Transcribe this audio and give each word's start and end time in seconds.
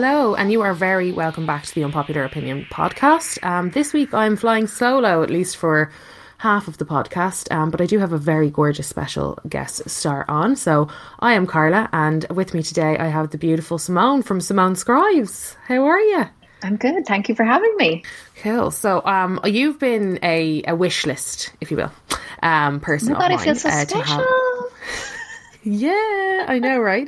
Hello, 0.00 0.36
and 0.36 0.52
you 0.52 0.60
are 0.60 0.74
very 0.74 1.10
welcome 1.10 1.44
back 1.44 1.64
to 1.64 1.74
the 1.74 1.82
Unpopular 1.82 2.22
Opinion 2.22 2.68
podcast. 2.70 3.44
Um, 3.44 3.70
this 3.70 3.92
week 3.92 4.14
I'm 4.14 4.36
flying 4.36 4.68
solo, 4.68 5.24
at 5.24 5.28
least 5.28 5.56
for 5.56 5.90
half 6.36 6.68
of 6.68 6.78
the 6.78 6.84
podcast, 6.84 7.52
um, 7.52 7.72
but 7.72 7.80
I 7.80 7.86
do 7.86 7.98
have 7.98 8.12
a 8.12 8.16
very 8.16 8.48
gorgeous 8.48 8.86
special 8.86 9.40
guest 9.48 9.90
star 9.90 10.24
on. 10.28 10.54
So 10.54 10.86
I 11.18 11.32
am 11.32 11.48
Karla, 11.48 11.88
and 11.92 12.24
with 12.30 12.54
me 12.54 12.62
today 12.62 12.96
I 12.96 13.08
have 13.08 13.30
the 13.30 13.38
beautiful 13.38 13.76
Simone 13.76 14.22
from 14.22 14.40
Simone 14.40 14.76
Scribes. 14.76 15.56
How 15.66 15.84
are 15.84 15.98
you? 15.98 16.26
I'm 16.62 16.76
good. 16.76 17.04
Thank 17.04 17.28
you 17.28 17.34
for 17.34 17.42
having 17.42 17.74
me. 17.76 18.04
Cool. 18.40 18.70
So, 18.70 19.04
um, 19.04 19.40
you've 19.46 19.80
been 19.80 20.20
a, 20.22 20.62
a 20.68 20.76
wish 20.76 21.06
list, 21.06 21.52
if 21.60 21.72
you 21.72 21.76
will, 21.76 21.92
um, 22.40 22.78
person. 22.78 23.16
Oh 23.16 23.18
my 23.18 23.30
God, 23.30 23.32
I 23.32 23.36
feel 23.44 23.56
so 23.56 23.68
uh, 23.68 23.84
to 23.84 23.96
have- 23.96 24.06
special. 24.06 24.70
Yeah, 25.70 26.46
I 26.48 26.58
know, 26.60 26.78
right? 26.78 27.06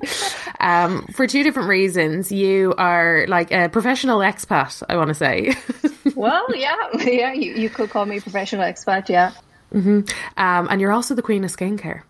um, 0.60 1.06
for 1.14 1.26
two 1.26 1.42
different 1.42 1.68
reasons. 1.68 2.30
You 2.30 2.74
are 2.76 3.24
like 3.26 3.50
a 3.52 3.68
professional 3.70 4.18
expat, 4.18 4.82
I 4.88 4.96
want 4.96 5.08
to 5.08 5.14
say. 5.14 5.54
well, 6.14 6.46
yeah, 6.54 6.74
yeah. 6.98 7.32
You, 7.32 7.54
you 7.54 7.70
could 7.70 7.88
call 7.90 8.04
me 8.04 8.18
a 8.18 8.20
professional 8.20 8.62
expat. 8.64 9.08
Yeah, 9.08 9.32
Mm-hmm. 9.72 10.00
um, 10.36 10.66
and 10.68 10.80
you're 10.80 10.92
also 10.92 11.14
the 11.14 11.22
queen 11.22 11.44
of 11.44 11.50
skincare. 11.56 12.02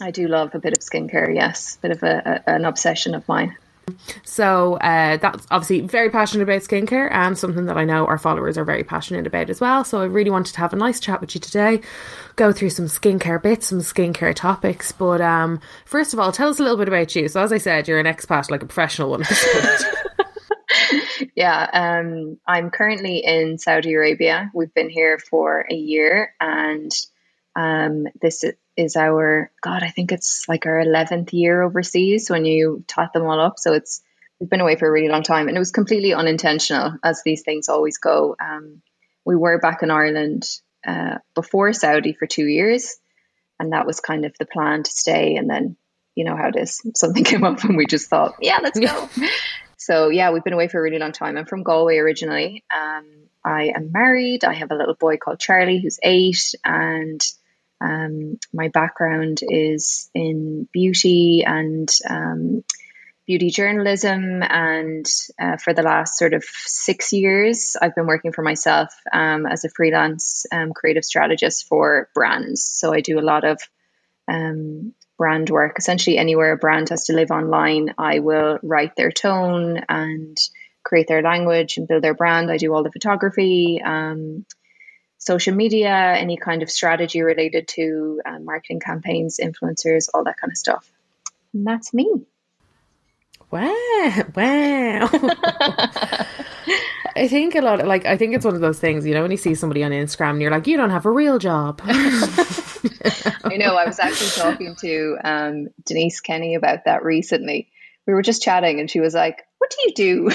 I 0.00 0.10
do 0.10 0.26
love 0.26 0.54
a 0.54 0.58
bit 0.58 0.72
of 0.72 0.78
skincare. 0.78 1.32
Yes, 1.34 1.76
a 1.76 1.80
bit 1.82 1.90
of 1.92 2.02
a, 2.02 2.42
a, 2.46 2.50
an 2.54 2.64
obsession 2.64 3.14
of 3.14 3.28
mine. 3.28 3.56
So 4.24 4.74
uh, 4.76 5.16
that's 5.16 5.46
obviously 5.50 5.80
very 5.80 6.10
passionate 6.10 6.44
about 6.44 6.62
skincare 6.62 7.10
and 7.12 7.36
something 7.36 7.66
that 7.66 7.76
I 7.76 7.84
know 7.84 8.06
our 8.06 8.18
followers 8.18 8.58
are 8.58 8.64
very 8.64 8.84
passionate 8.84 9.26
about 9.26 9.50
as 9.50 9.60
well. 9.60 9.84
So 9.84 10.00
I 10.00 10.04
really 10.04 10.30
wanted 10.30 10.54
to 10.54 10.60
have 10.60 10.72
a 10.72 10.76
nice 10.76 11.00
chat 11.00 11.20
with 11.20 11.34
you 11.34 11.40
today, 11.40 11.80
go 12.36 12.52
through 12.52 12.70
some 12.70 12.86
skincare 12.86 13.42
bits, 13.42 13.68
some 13.68 13.80
skincare 13.80 14.34
topics. 14.34 14.92
But 14.92 15.20
um, 15.20 15.60
first 15.84 16.12
of 16.12 16.20
all, 16.20 16.32
tell 16.32 16.48
us 16.48 16.60
a 16.60 16.62
little 16.62 16.78
bit 16.78 16.88
about 16.88 17.14
you. 17.14 17.28
So 17.28 17.40
as 17.42 17.52
I 17.52 17.58
said, 17.58 17.88
you're 17.88 17.98
an 17.98 18.06
expat, 18.06 18.50
like 18.50 18.62
a 18.62 18.66
professional 18.66 19.10
one. 19.10 19.24
Yeah, 21.34 21.68
um, 21.72 22.38
I'm 22.46 22.70
currently 22.70 23.18
in 23.18 23.58
Saudi 23.58 23.94
Arabia. 23.94 24.50
We've 24.54 24.74
been 24.74 24.90
here 24.90 25.18
for 25.18 25.64
a 25.70 25.74
year, 25.74 26.34
and 26.40 26.90
um, 27.56 28.06
this 28.20 28.44
is 28.76 28.96
our 28.96 29.50
God. 29.60 29.82
I 29.82 29.90
think 29.90 30.12
it's 30.12 30.48
like 30.48 30.66
our 30.66 30.80
eleventh 30.80 31.32
year 31.32 31.62
overseas 31.62 32.30
when 32.30 32.44
you 32.44 32.84
tot 32.86 33.12
them 33.12 33.24
all 33.24 33.40
up. 33.40 33.58
So 33.58 33.72
it's 33.72 34.02
we've 34.38 34.50
been 34.50 34.60
away 34.60 34.76
for 34.76 34.88
a 34.88 34.92
really 34.92 35.08
long 35.08 35.22
time, 35.22 35.48
and 35.48 35.56
it 35.56 35.60
was 35.60 35.70
completely 35.70 36.14
unintentional, 36.14 36.94
as 37.02 37.22
these 37.24 37.42
things 37.42 37.68
always 37.68 37.98
go. 37.98 38.36
Um, 38.40 38.82
we 39.24 39.36
were 39.36 39.58
back 39.58 39.82
in 39.82 39.90
Ireland 39.90 40.48
uh, 40.86 41.18
before 41.34 41.72
Saudi 41.72 42.12
for 42.12 42.26
two 42.26 42.46
years, 42.46 42.96
and 43.58 43.72
that 43.72 43.86
was 43.86 44.00
kind 44.00 44.24
of 44.24 44.34
the 44.38 44.46
plan 44.46 44.82
to 44.82 44.90
stay. 44.90 45.36
And 45.36 45.50
then 45.50 45.76
you 46.14 46.24
know 46.24 46.36
how 46.36 46.48
it 46.48 46.56
is. 46.56 46.80
Something 46.94 47.24
came 47.24 47.44
up, 47.44 47.64
and 47.64 47.76
we 47.76 47.86
just 47.86 48.08
thought, 48.08 48.36
yeah, 48.40 48.58
let's 48.62 48.78
go. 48.78 49.08
So 49.80 50.10
yeah, 50.10 50.32
we've 50.32 50.44
been 50.44 50.52
away 50.52 50.68
for 50.68 50.78
a 50.78 50.82
really 50.82 50.98
long 50.98 51.12
time. 51.12 51.38
I'm 51.38 51.46
from 51.46 51.62
Galway 51.62 51.96
originally. 51.96 52.62
Um, 52.70 53.06
I 53.48 53.72
am 53.74 53.92
married. 53.92 54.44
I 54.44 54.52
have 54.52 54.70
a 54.70 54.76
little 54.76 54.94
boy 54.94 55.16
called 55.16 55.40
Charlie 55.40 55.80
who's 55.80 55.98
eight, 56.02 56.54
and 56.64 57.20
um, 57.80 58.38
my 58.52 58.68
background 58.68 59.40
is 59.42 60.10
in 60.14 60.68
beauty 60.70 61.44
and 61.46 61.88
um, 62.08 62.62
beauty 63.26 63.48
journalism. 63.48 64.42
And 64.42 65.06
uh, 65.40 65.56
for 65.56 65.72
the 65.72 65.82
last 65.82 66.18
sort 66.18 66.34
of 66.34 66.44
six 66.44 67.12
years, 67.14 67.74
I've 67.80 67.94
been 67.94 68.06
working 68.06 68.32
for 68.32 68.42
myself 68.42 68.90
um, 69.12 69.46
as 69.46 69.64
a 69.64 69.70
freelance 69.70 70.44
um, 70.52 70.74
creative 70.74 71.04
strategist 71.04 71.68
for 71.68 72.10
brands. 72.14 72.62
So 72.62 72.92
I 72.92 73.00
do 73.00 73.18
a 73.18 73.28
lot 73.32 73.44
of 73.44 73.58
um, 74.30 74.92
brand 75.16 75.48
work. 75.48 75.76
Essentially, 75.78 76.18
anywhere 76.18 76.52
a 76.52 76.58
brand 76.58 76.90
has 76.90 77.06
to 77.06 77.14
live 77.14 77.30
online, 77.30 77.94
I 77.96 78.18
will 78.18 78.58
write 78.62 78.94
their 78.94 79.10
tone 79.10 79.80
and 79.88 80.36
create 80.88 81.06
their 81.06 81.22
language 81.22 81.76
and 81.76 81.86
build 81.86 82.02
their 82.02 82.14
brand. 82.14 82.50
I 82.50 82.56
do 82.56 82.72
all 82.72 82.82
the 82.82 82.90
photography, 82.90 83.80
um, 83.84 84.46
social 85.18 85.54
media, 85.54 85.90
any 85.90 86.38
kind 86.38 86.62
of 86.62 86.70
strategy 86.70 87.20
related 87.20 87.68
to 87.68 88.22
uh, 88.24 88.38
marketing 88.38 88.80
campaigns, 88.80 89.38
influencers, 89.42 90.08
all 90.14 90.24
that 90.24 90.38
kind 90.40 90.50
of 90.50 90.56
stuff. 90.56 90.90
And 91.52 91.66
that's 91.66 91.92
me. 91.92 92.10
Wow, 93.50 93.74
wow. 94.34 95.08
I 97.16 97.26
think 97.28 97.54
a 97.54 97.60
lot, 97.60 97.80
of, 97.80 97.86
like, 97.86 98.06
I 98.06 98.16
think 98.16 98.34
it's 98.34 98.44
one 98.44 98.54
of 98.54 98.60
those 98.60 98.78
things, 98.78 99.06
you 99.06 99.14
know, 99.14 99.22
when 99.22 99.30
you 99.30 99.36
see 99.36 99.54
somebody 99.54 99.82
on 99.84 99.90
Instagram 99.90 100.30
and 100.30 100.42
you're 100.42 100.50
like, 100.50 100.66
you 100.66 100.76
don't 100.76 100.90
have 100.90 101.06
a 101.06 101.10
real 101.10 101.38
job. 101.38 101.80
I 101.84 103.56
know. 103.56 103.74
I 103.74 103.86
was 103.86 103.98
actually 103.98 104.30
talking 104.30 104.76
to 104.76 105.16
um, 105.24 105.68
Denise 105.84 106.20
Kenny 106.20 106.54
about 106.54 106.84
that 106.84 107.02
recently. 107.04 107.68
We 108.06 108.14
were 108.14 108.22
just 108.22 108.42
chatting, 108.42 108.80
and 108.80 108.90
she 108.90 109.00
was 109.00 109.14
like, 109.14 109.47
"What 109.58 109.70
do 109.70 109.76
you 109.86 109.94
do?" 109.94 110.30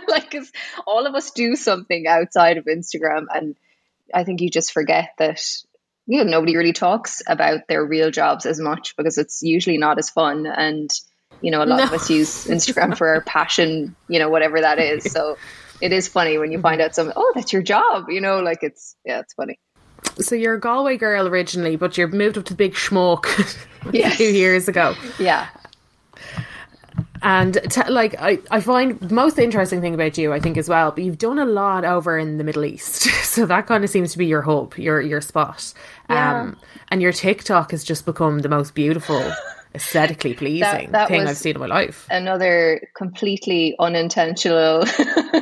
like, 0.08 0.30
'cause 0.30 0.50
all 0.86 1.06
of 1.06 1.14
us 1.14 1.30
do 1.30 1.56
something 1.56 2.06
outside 2.06 2.56
of 2.56 2.64
Instagram, 2.64 3.26
and 3.32 3.56
I 4.12 4.24
think 4.24 4.40
you 4.40 4.50
just 4.50 4.72
forget 4.72 5.10
that. 5.18 5.40
You 6.06 6.24
know, 6.24 6.30
nobody 6.30 6.56
really 6.56 6.72
talks 6.72 7.22
about 7.24 7.68
their 7.68 7.84
real 7.84 8.10
jobs 8.10 8.44
as 8.44 8.58
much 8.58 8.96
because 8.96 9.16
it's 9.16 9.42
usually 9.42 9.78
not 9.78 9.98
as 9.98 10.10
fun, 10.10 10.46
and 10.46 10.90
you 11.40 11.50
know, 11.50 11.62
a 11.62 11.66
lot 11.66 11.82
of 11.82 11.92
us 11.92 12.10
use 12.10 12.46
Instagram 12.46 12.96
for 12.96 13.08
our 13.08 13.20
passion. 13.20 13.94
You 14.08 14.18
know, 14.18 14.28
whatever 14.28 14.60
that 14.60 14.78
is. 14.78 15.10
So 15.12 15.36
it 15.80 15.92
is 15.92 16.08
funny 16.08 16.38
when 16.38 16.50
you 16.50 16.58
mm-hmm. 16.58 16.62
find 16.62 16.80
out 16.80 16.94
something. 16.94 17.14
Oh, 17.16 17.32
that's 17.34 17.52
your 17.52 17.62
job. 17.62 18.08
You 18.08 18.20
know, 18.20 18.40
like 18.40 18.62
it's 18.62 18.96
yeah, 19.04 19.20
it's 19.20 19.34
funny. 19.34 19.58
so 20.20 20.34
you're 20.34 20.54
a 20.54 20.60
Galway 20.60 20.96
girl 20.96 21.26
originally, 21.28 21.76
but 21.76 21.96
you've 21.96 22.12
moved 22.12 22.38
up 22.38 22.44
to 22.46 22.54
big 22.54 22.74
schmuck 22.74 23.26
a 23.94 24.10
few 24.10 24.28
years 24.28 24.68
ago. 24.68 24.94
Yeah. 25.18 25.48
And 27.22 27.58
t- 27.70 27.88
like 27.88 28.14
I, 28.20 28.38
I 28.50 28.60
find 28.60 28.98
the 29.00 29.14
most 29.14 29.38
interesting 29.38 29.80
thing 29.80 29.94
about 29.94 30.16
you, 30.16 30.32
I 30.32 30.40
think 30.40 30.56
as 30.56 30.68
well, 30.68 30.90
but 30.90 31.04
you've 31.04 31.18
done 31.18 31.38
a 31.38 31.44
lot 31.44 31.84
over 31.84 32.18
in 32.18 32.38
the 32.38 32.44
Middle 32.44 32.64
East, 32.64 33.02
so 33.24 33.46
that 33.46 33.66
kind 33.66 33.84
of 33.84 33.90
seems 33.90 34.12
to 34.12 34.18
be 34.18 34.26
your 34.26 34.42
hub, 34.42 34.76
your 34.76 35.00
your 35.00 35.20
spot. 35.20 35.72
Yeah. 36.08 36.40
Um, 36.40 36.56
and 36.88 37.02
your 37.02 37.12
TikTok 37.12 37.70
has 37.72 37.84
just 37.84 38.06
become 38.06 38.40
the 38.40 38.48
most 38.48 38.74
beautiful, 38.74 39.22
aesthetically 39.74 40.34
pleasing 40.34 40.90
that 40.92 41.08
thing 41.08 41.26
I've 41.26 41.36
seen 41.36 41.54
in 41.56 41.60
my 41.60 41.66
life. 41.66 42.06
another 42.10 42.88
completely 42.96 43.76
unintentional 43.78 44.84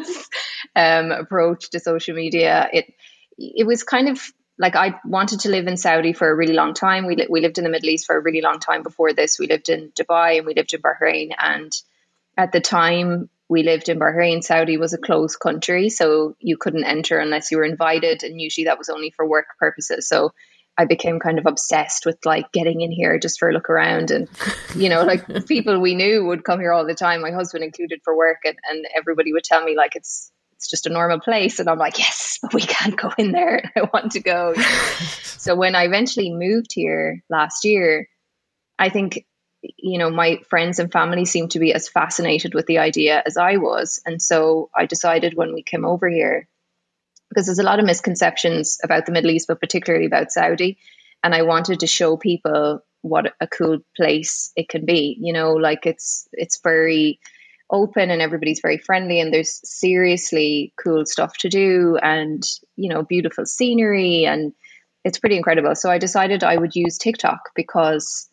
um, 0.76 1.12
approach 1.12 1.70
to 1.70 1.80
social 1.80 2.14
media. 2.14 2.68
It 2.72 2.92
it 3.38 3.66
was 3.66 3.84
kind 3.84 4.08
of 4.08 4.20
like 4.58 4.76
I 4.76 5.00
wanted 5.04 5.40
to 5.40 5.50
live 5.50 5.66
in 5.66 5.76
Saudi 5.76 6.12
for 6.12 6.28
a 6.28 6.34
really 6.34 6.54
long 6.54 6.74
time. 6.74 7.06
We 7.06 7.16
li- 7.16 7.28
we 7.30 7.40
lived 7.40 7.58
in 7.58 7.64
the 7.64 7.70
Middle 7.70 7.90
East 7.90 8.06
for 8.06 8.16
a 8.16 8.22
really 8.22 8.40
long 8.40 8.58
time 8.58 8.82
before 8.82 9.12
this. 9.12 9.38
We 9.38 9.46
lived 9.46 9.68
in 9.68 9.90
Dubai 9.90 10.38
and 10.38 10.46
we 10.46 10.54
lived 10.54 10.74
in 10.74 10.82
Bahrain. 10.82 11.30
And 11.38 11.72
at 12.36 12.52
the 12.52 12.60
time 12.60 13.30
we 13.48 13.62
lived 13.62 13.88
in 13.88 13.98
Bahrain, 13.98 14.42
Saudi 14.42 14.76
was 14.76 14.92
a 14.92 14.98
closed 14.98 15.38
country, 15.40 15.88
so 15.88 16.36
you 16.40 16.56
couldn't 16.56 16.84
enter 16.84 17.18
unless 17.18 17.50
you 17.50 17.58
were 17.58 17.64
invited, 17.64 18.22
and 18.24 18.40
usually 18.40 18.66
that 18.66 18.78
was 18.78 18.88
only 18.88 19.10
for 19.10 19.26
work 19.26 19.46
purposes. 19.58 20.08
So 20.08 20.32
I 20.78 20.84
became 20.84 21.18
kind 21.18 21.40
of 21.40 21.46
obsessed 21.46 22.06
with 22.06 22.18
like 22.24 22.52
getting 22.52 22.82
in 22.82 22.92
here 22.92 23.18
just 23.18 23.40
for 23.40 23.50
a 23.50 23.52
look 23.52 23.68
around. 23.68 24.12
And, 24.12 24.28
you 24.76 24.88
know, 24.88 25.02
like 25.02 25.46
people 25.46 25.80
we 25.80 25.96
knew 25.96 26.24
would 26.24 26.44
come 26.44 26.60
here 26.60 26.72
all 26.72 26.86
the 26.86 26.94
time, 26.94 27.20
my 27.20 27.32
husband 27.32 27.64
included 27.64 28.00
for 28.04 28.16
work. 28.16 28.38
And, 28.44 28.56
and 28.70 28.86
everybody 28.96 29.32
would 29.32 29.42
tell 29.42 29.62
me 29.64 29.76
like 29.76 29.96
it's, 29.96 30.30
it's 30.58 30.68
just 30.68 30.86
a 30.86 30.90
normal 30.90 31.20
place. 31.20 31.60
And 31.60 31.68
I'm 31.68 31.78
like, 31.78 32.00
yes, 32.00 32.40
but 32.42 32.52
we 32.52 32.62
can't 32.62 32.96
go 32.96 33.12
in 33.16 33.30
there. 33.30 33.70
I 33.76 33.82
want 33.92 34.12
to 34.12 34.20
go. 34.20 34.54
so 35.22 35.54
when 35.54 35.76
I 35.76 35.84
eventually 35.84 36.32
moved 36.32 36.72
here 36.72 37.22
last 37.30 37.64
year, 37.64 38.08
I 38.76 38.88
think 38.88 39.24
you 39.76 39.98
know 39.98 40.10
my 40.10 40.38
friends 40.50 40.80
and 40.80 40.90
family 40.90 41.24
seem 41.24 41.48
to 41.48 41.58
be 41.60 41.74
as 41.74 41.88
fascinated 41.88 42.54
with 42.54 42.66
the 42.66 42.78
idea 42.78 43.22
as 43.24 43.36
I 43.36 43.56
was, 43.56 44.02
and 44.04 44.20
so 44.20 44.68
I 44.74 44.86
decided 44.86 45.34
when 45.34 45.54
we 45.54 45.62
came 45.62 45.84
over 45.84 46.08
here 46.08 46.48
because 47.28 47.46
there's 47.46 47.58
a 47.58 47.64
lot 47.64 47.78
of 47.78 47.84
misconceptions 47.84 48.78
about 48.82 49.06
the 49.06 49.12
Middle 49.12 49.30
East, 49.30 49.48
but 49.48 49.60
particularly 49.60 50.06
about 50.06 50.32
Saudi, 50.32 50.78
and 51.22 51.34
I 51.34 51.42
wanted 51.42 51.80
to 51.80 51.86
show 51.86 52.16
people 52.16 52.82
what 53.02 53.32
a 53.40 53.46
cool 53.46 53.78
place 53.96 54.52
it 54.56 54.68
can 54.68 54.84
be. 54.84 55.16
You 55.20 55.32
know, 55.32 55.52
like 55.52 55.86
it's 55.86 56.28
it's 56.32 56.60
very 56.62 57.20
open 57.70 58.10
and 58.10 58.22
everybody's 58.22 58.60
very 58.60 58.78
friendly 58.78 59.20
and 59.20 59.32
there's 59.32 59.60
seriously 59.64 60.72
cool 60.82 61.04
stuff 61.04 61.36
to 61.38 61.48
do 61.48 61.98
and 62.00 62.42
you 62.76 62.88
know 62.88 63.02
beautiful 63.02 63.44
scenery 63.44 64.24
and 64.24 64.52
it's 65.04 65.18
pretty 65.18 65.36
incredible. 65.36 65.74
So 65.74 65.90
I 65.90 65.98
decided 65.98 66.44
I 66.44 66.56
would 66.56 66.74
use 66.74 66.98
TikTok 66.98 67.50
because 67.54 68.28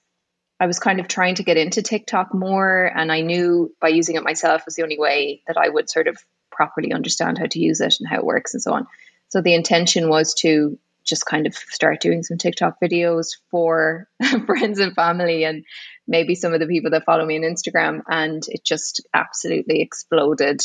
I 0.60 0.68
was 0.68 0.80
kind 0.80 1.00
of 1.00 1.08
trying 1.08 1.36
to 1.36 1.44
get 1.44 1.58
into 1.58 1.82
TikTok 1.82 2.34
more 2.34 2.86
and 2.86 3.12
I 3.12 3.22
knew 3.22 3.74
by 3.80 3.90
using 3.90 4.16
it 4.16 4.24
myself 4.24 4.66
was 4.66 4.76
the 4.76 4.84
only 4.84 4.98
way 4.98 5.42
that 5.48 5.58
I 5.58 5.70
would 5.70 5.90
sort 5.90 6.08
of 6.08 6.18
properly 6.52 6.94
understand 6.94 7.38
how 7.38 7.46
to 7.46 7.60
use 7.60 7.82
it 7.82 7.98
and 8.00 8.08
how 8.08 8.18
it 8.18 8.26
works 8.26 8.54
and 8.54 8.64
so 8.64 8.74
on. 8.74 8.88
So 9.30 9.42
the 9.42 9.54
intention 9.54 10.10
was 10.10 10.34
to 10.36 10.80
just 11.06 11.26
kind 11.26 11.48
of 11.48 11.56
start 11.56 12.02
doing 12.02 12.24
some 12.24 12.38
TikTok 12.38 12.78
videos 12.82 13.38
for 13.52 14.08
friends 14.46 14.80
and 14.80 14.94
family 14.94 15.44
and 15.44 15.64
maybe 16.08 16.36
some 16.36 16.54
of 16.54 16.60
the 16.60 16.68
people 16.68 16.92
that 16.92 17.06
follow 17.06 17.26
me 17.26 17.38
on 17.38 17.44
Instagram. 17.44 18.02
And 18.08 18.44
it 18.48 18.66
just 18.66 19.08
absolutely 19.14 19.82
exploded 19.82 20.62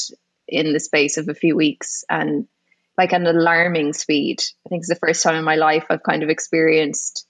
in 0.48 0.72
the 0.72 0.80
space 0.80 1.16
of 1.16 1.28
a 1.28 1.34
few 1.34 1.56
weeks 1.56 2.04
and 2.08 2.46
like 2.98 3.12
an 3.12 3.26
alarming 3.26 3.92
speed. 3.92 4.40
I 4.66 4.68
think 4.68 4.80
it's 4.80 4.88
the 4.88 4.96
first 4.96 5.22
time 5.22 5.36
in 5.36 5.44
my 5.44 5.56
life 5.56 5.84
I've 5.90 6.02
kind 6.02 6.22
of 6.22 6.28
experienced 6.28 7.26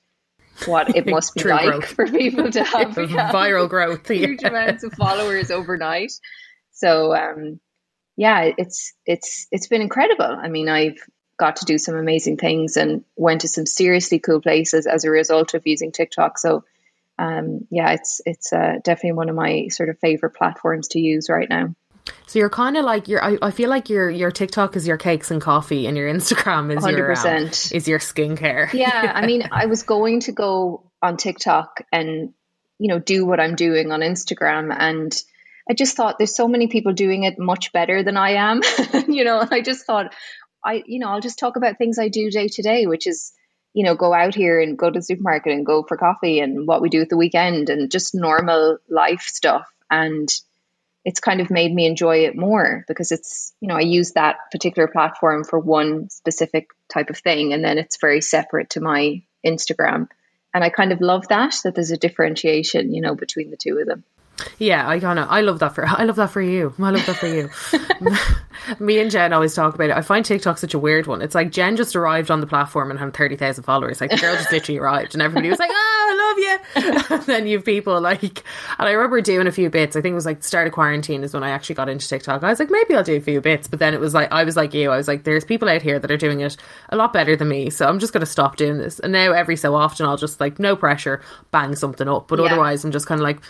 what 0.66 0.96
it 0.96 1.06
must 1.10 1.34
be 1.34 1.44
like 1.44 1.64
growth. 1.64 1.84
for 1.94 2.06
people 2.06 2.50
to 2.50 2.64
have 2.64 2.96
yeah, 2.96 3.30
viral 3.32 3.68
growth, 3.68 4.08
huge 4.08 4.42
amounts 4.42 4.84
of 4.84 4.92
followers 4.92 5.50
overnight. 5.50 6.12
So 6.72 7.14
um, 7.14 7.60
yeah, 8.16 8.50
it's 8.56 8.94
it's 9.06 9.46
it's 9.50 9.68
been 9.68 9.82
incredible. 9.82 10.24
I 10.24 10.48
mean, 10.48 10.68
I've 10.68 10.98
got 11.40 11.56
to 11.56 11.64
do 11.64 11.78
some 11.78 11.96
amazing 11.96 12.36
things 12.36 12.76
and 12.76 13.02
went 13.16 13.40
to 13.40 13.48
some 13.48 13.64
seriously 13.66 14.18
cool 14.18 14.40
places 14.40 14.86
as 14.86 15.04
a 15.04 15.10
result 15.10 15.54
of 15.54 15.66
using 15.66 15.90
TikTok. 15.90 16.38
So, 16.38 16.64
um, 17.18 17.66
yeah, 17.70 17.92
it's 17.92 18.20
it's 18.26 18.52
uh, 18.52 18.74
definitely 18.84 19.12
one 19.12 19.30
of 19.30 19.34
my 19.34 19.68
sort 19.68 19.88
of 19.88 19.98
favorite 19.98 20.34
platforms 20.34 20.88
to 20.88 21.00
use 21.00 21.28
right 21.30 21.48
now. 21.48 21.74
So 22.26 22.38
you're 22.38 22.50
kind 22.50 22.76
of 22.76 22.84
like 22.84 23.08
your. 23.08 23.24
I, 23.24 23.38
I 23.40 23.50
feel 23.50 23.70
like 23.70 23.88
your 23.88 24.10
your 24.10 24.30
TikTok 24.30 24.76
is 24.76 24.86
your 24.86 24.98
cakes 24.98 25.30
and 25.30 25.40
coffee, 25.40 25.86
and 25.86 25.96
your 25.96 26.12
Instagram 26.12 26.76
is 26.76 26.84
100%. 26.84 26.96
your 26.96 27.12
um, 27.12 27.46
is 27.46 27.88
your 27.88 27.98
skincare. 27.98 28.72
Yeah, 28.72 29.12
I 29.14 29.26
mean, 29.30 29.48
I 29.50 29.66
was 29.66 29.82
going 29.82 30.20
to 30.20 30.32
go 30.32 30.90
on 31.02 31.16
TikTok 31.16 31.82
and 31.90 32.34
you 32.78 32.88
know 32.88 32.98
do 32.98 33.24
what 33.24 33.40
I'm 33.40 33.54
doing 33.54 33.92
on 33.92 34.00
Instagram, 34.00 34.74
and 34.78 35.14
I 35.68 35.74
just 35.74 35.96
thought 35.96 36.18
there's 36.18 36.34
so 36.34 36.48
many 36.48 36.66
people 36.66 36.92
doing 36.92 37.22
it 37.22 37.38
much 37.38 37.72
better 37.72 38.02
than 38.02 38.16
I 38.16 38.30
am. 38.30 38.60
you 39.08 39.24
know, 39.24 39.46
I 39.48 39.60
just 39.60 39.86
thought 39.86 40.12
I, 40.64 40.82
you 40.86 40.98
know, 40.98 41.08
I'll 41.08 41.20
just 41.20 41.38
talk 41.38 41.56
about 41.56 41.78
things 41.78 41.98
I 41.98 42.08
do 42.08 42.30
day 42.30 42.48
to 42.48 42.62
day, 42.62 42.86
which 42.86 43.06
is, 43.06 43.32
you 43.72 43.84
know, 43.84 43.94
go 43.94 44.12
out 44.12 44.34
here 44.34 44.60
and 44.60 44.78
go 44.78 44.90
to 44.90 44.98
the 44.98 45.02
supermarket 45.02 45.52
and 45.52 45.64
go 45.64 45.82
for 45.82 45.96
coffee 45.96 46.40
and 46.40 46.66
what 46.66 46.82
we 46.82 46.88
do 46.88 47.00
at 47.00 47.08
the 47.08 47.16
weekend 47.16 47.70
and 47.70 47.90
just 47.90 48.14
normal 48.14 48.78
life 48.88 49.22
stuff. 49.22 49.70
And 49.90 50.28
it's 51.04 51.20
kind 51.20 51.40
of 51.40 51.50
made 51.50 51.74
me 51.74 51.86
enjoy 51.86 52.24
it 52.24 52.36
more 52.36 52.84
because 52.86 53.10
it's, 53.10 53.54
you 53.60 53.68
know, 53.68 53.76
I 53.76 53.80
use 53.80 54.12
that 54.12 54.36
particular 54.52 54.86
platform 54.86 55.44
for 55.44 55.58
one 55.58 56.10
specific 56.10 56.68
type 56.88 57.10
of 57.10 57.16
thing 57.16 57.52
and 57.52 57.64
then 57.64 57.78
it's 57.78 57.98
very 57.98 58.20
separate 58.20 58.70
to 58.70 58.80
my 58.80 59.22
Instagram. 59.44 60.08
And 60.52 60.64
I 60.64 60.68
kind 60.68 60.92
of 60.92 61.00
love 61.00 61.28
that, 61.28 61.54
that 61.64 61.74
there's 61.74 61.92
a 61.92 61.96
differentiation, 61.96 62.92
you 62.92 63.00
know, 63.00 63.14
between 63.14 63.50
the 63.50 63.56
two 63.56 63.78
of 63.78 63.86
them. 63.86 64.04
Yeah, 64.58 64.88
I 64.88 65.00
kind 65.00 65.18
of 65.18 65.28
I 65.28 65.40
love 65.40 65.58
that 65.60 65.74
for 65.74 65.86
I 65.86 66.04
love 66.04 66.16
that 66.16 66.30
for 66.30 66.42
you. 66.42 66.74
I 66.78 66.90
love 66.90 67.06
that 67.06 67.16
for 67.16 67.26
you. 67.26 67.50
Me 68.78 69.00
and 69.00 69.10
Jen 69.10 69.32
always 69.32 69.54
talk 69.54 69.74
about 69.74 69.90
it. 69.90 69.96
I 69.96 70.02
find 70.02 70.24
TikTok 70.24 70.58
such 70.58 70.74
a 70.74 70.78
weird 70.78 71.06
one. 71.06 71.22
It's 71.22 71.34
like 71.34 71.50
Jen 71.50 71.76
just 71.76 71.96
arrived 71.96 72.30
on 72.30 72.40
the 72.40 72.46
platform 72.46 72.90
and 72.90 73.00
had 73.00 73.14
thirty 73.14 73.36
thousand 73.36 73.64
followers. 73.64 74.00
Like 74.00 74.10
the 74.10 74.16
girl 74.16 74.34
just 74.34 74.52
literally 74.52 74.78
arrived, 74.78 75.14
and 75.14 75.22
everybody 75.22 75.48
was 75.48 75.58
like, 75.58 75.70
"Oh, 75.72 76.06
I 76.10 76.14
love 76.14 76.38
you." 76.38 77.16
and 77.16 77.22
then 77.24 77.46
you 77.46 77.56
have 77.56 77.64
people 77.64 78.00
like, 78.00 78.44
and 78.78 78.88
I 78.88 78.92
remember 78.92 79.20
doing 79.20 79.46
a 79.46 79.52
few 79.52 79.70
bits. 79.70 79.96
I 79.96 80.00
think 80.00 80.12
it 80.12 80.16
was 80.16 80.26
like 80.26 80.40
the 80.40 80.46
start 80.46 80.66
of 80.66 80.72
quarantine 80.72 81.24
is 81.24 81.34
when 81.34 81.42
I 81.42 81.50
actually 81.50 81.74
got 81.76 81.88
into 81.88 82.06
TikTok. 82.06 82.42
I 82.42 82.50
was 82.50 82.58
like, 82.58 82.70
maybe 82.70 82.94
I'll 82.94 83.02
do 83.02 83.16
a 83.16 83.20
few 83.20 83.40
bits, 83.40 83.66
but 83.66 83.78
then 83.78 83.94
it 83.94 84.00
was 84.00 84.14
like 84.14 84.30
I 84.30 84.44
was 84.44 84.56
like 84.56 84.74
you. 84.74 84.90
I 84.90 84.96
was 84.96 85.08
like, 85.08 85.24
there's 85.24 85.44
people 85.44 85.68
out 85.68 85.82
here 85.82 85.98
that 85.98 86.10
are 86.10 86.16
doing 86.16 86.40
it 86.40 86.56
a 86.90 86.96
lot 86.96 87.12
better 87.12 87.36
than 87.36 87.48
me, 87.48 87.70
so 87.70 87.86
I'm 87.86 87.98
just 87.98 88.12
going 88.12 88.20
to 88.20 88.26
stop 88.26 88.56
doing 88.56 88.78
this. 88.78 89.00
And 89.00 89.12
now 89.12 89.32
every 89.32 89.56
so 89.56 89.74
often 89.74 90.06
I'll 90.06 90.16
just 90.16 90.40
like 90.40 90.58
no 90.58 90.76
pressure, 90.76 91.22
bang 91.50 91.74
something 91.76 92.08
up. 92.08 92.28
But 92.28 92.38
yeah. 92.38 92.46
otherwise, 92.46 92.84
I'm 92.84 92.92
just 92.92 93.06
kind 93.06 93.20
of 93.20 93.24
like 93.24 93.40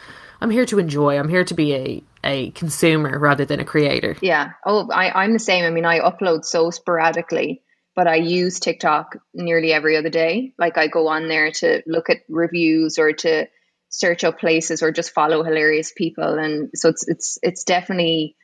I'm 0.41 0.51
here 0.51 0.67
to 0.67 0.79
enjoy. 0.79 1.19
I'm 1.19 1.29
here 1.29 1.45
to 1.45 1.55
be 1.55 1.75
a 1.75 2.03
a 2.23 2.51
consumer 2.51 3.19
rather 3.19 3.45
than 3.45 3.61
a 3.61 3.65
creator. 3.65 4.17
Yeah. 4.21 4.53
Oh, 4.65 4.91
I, 4.91 5.25
I'm 5.25 5.33
the 5.33 5.39
same. 5.39 5.65
I 5.65 5.71
mean, 5.71 5.87
I 5.87 6.01
upload 6.01 6.45
so 6.45 6.71
sporadically, 6.71 7.63
but 7.97 8.07
I 8.07 8.17
use 8.17 8.61
TikTok 8.61 9.17
nearly 9.33 9.73
every 9.73 9.97
other 9.97 10.11
day. 10.11 10.53
Like 10.59 10.77
I 10.77 10.89
go 10.89 11.09
on 11.09 11.29
there 11.29 11.51
to 11.51 11.83
look 11.87 12.11
at 12.11 12.19
reviews 12.29 12.99
or 12.99 13.13
to 13.13 13.49
search 13.89 14.23
up 14.23 14.39
places 14.39 14.83
or 14.83 14.93
just 14.93 15.13
follow 15.13 15.43
hilarious 15.43 15.93
people. 15.97 16.39
And 16.39 16.71
so 16.75 16.91
it's 16.91 17.09
it's 17.09 17.39
it's 17.43 17.65
definitely 17.65 18.37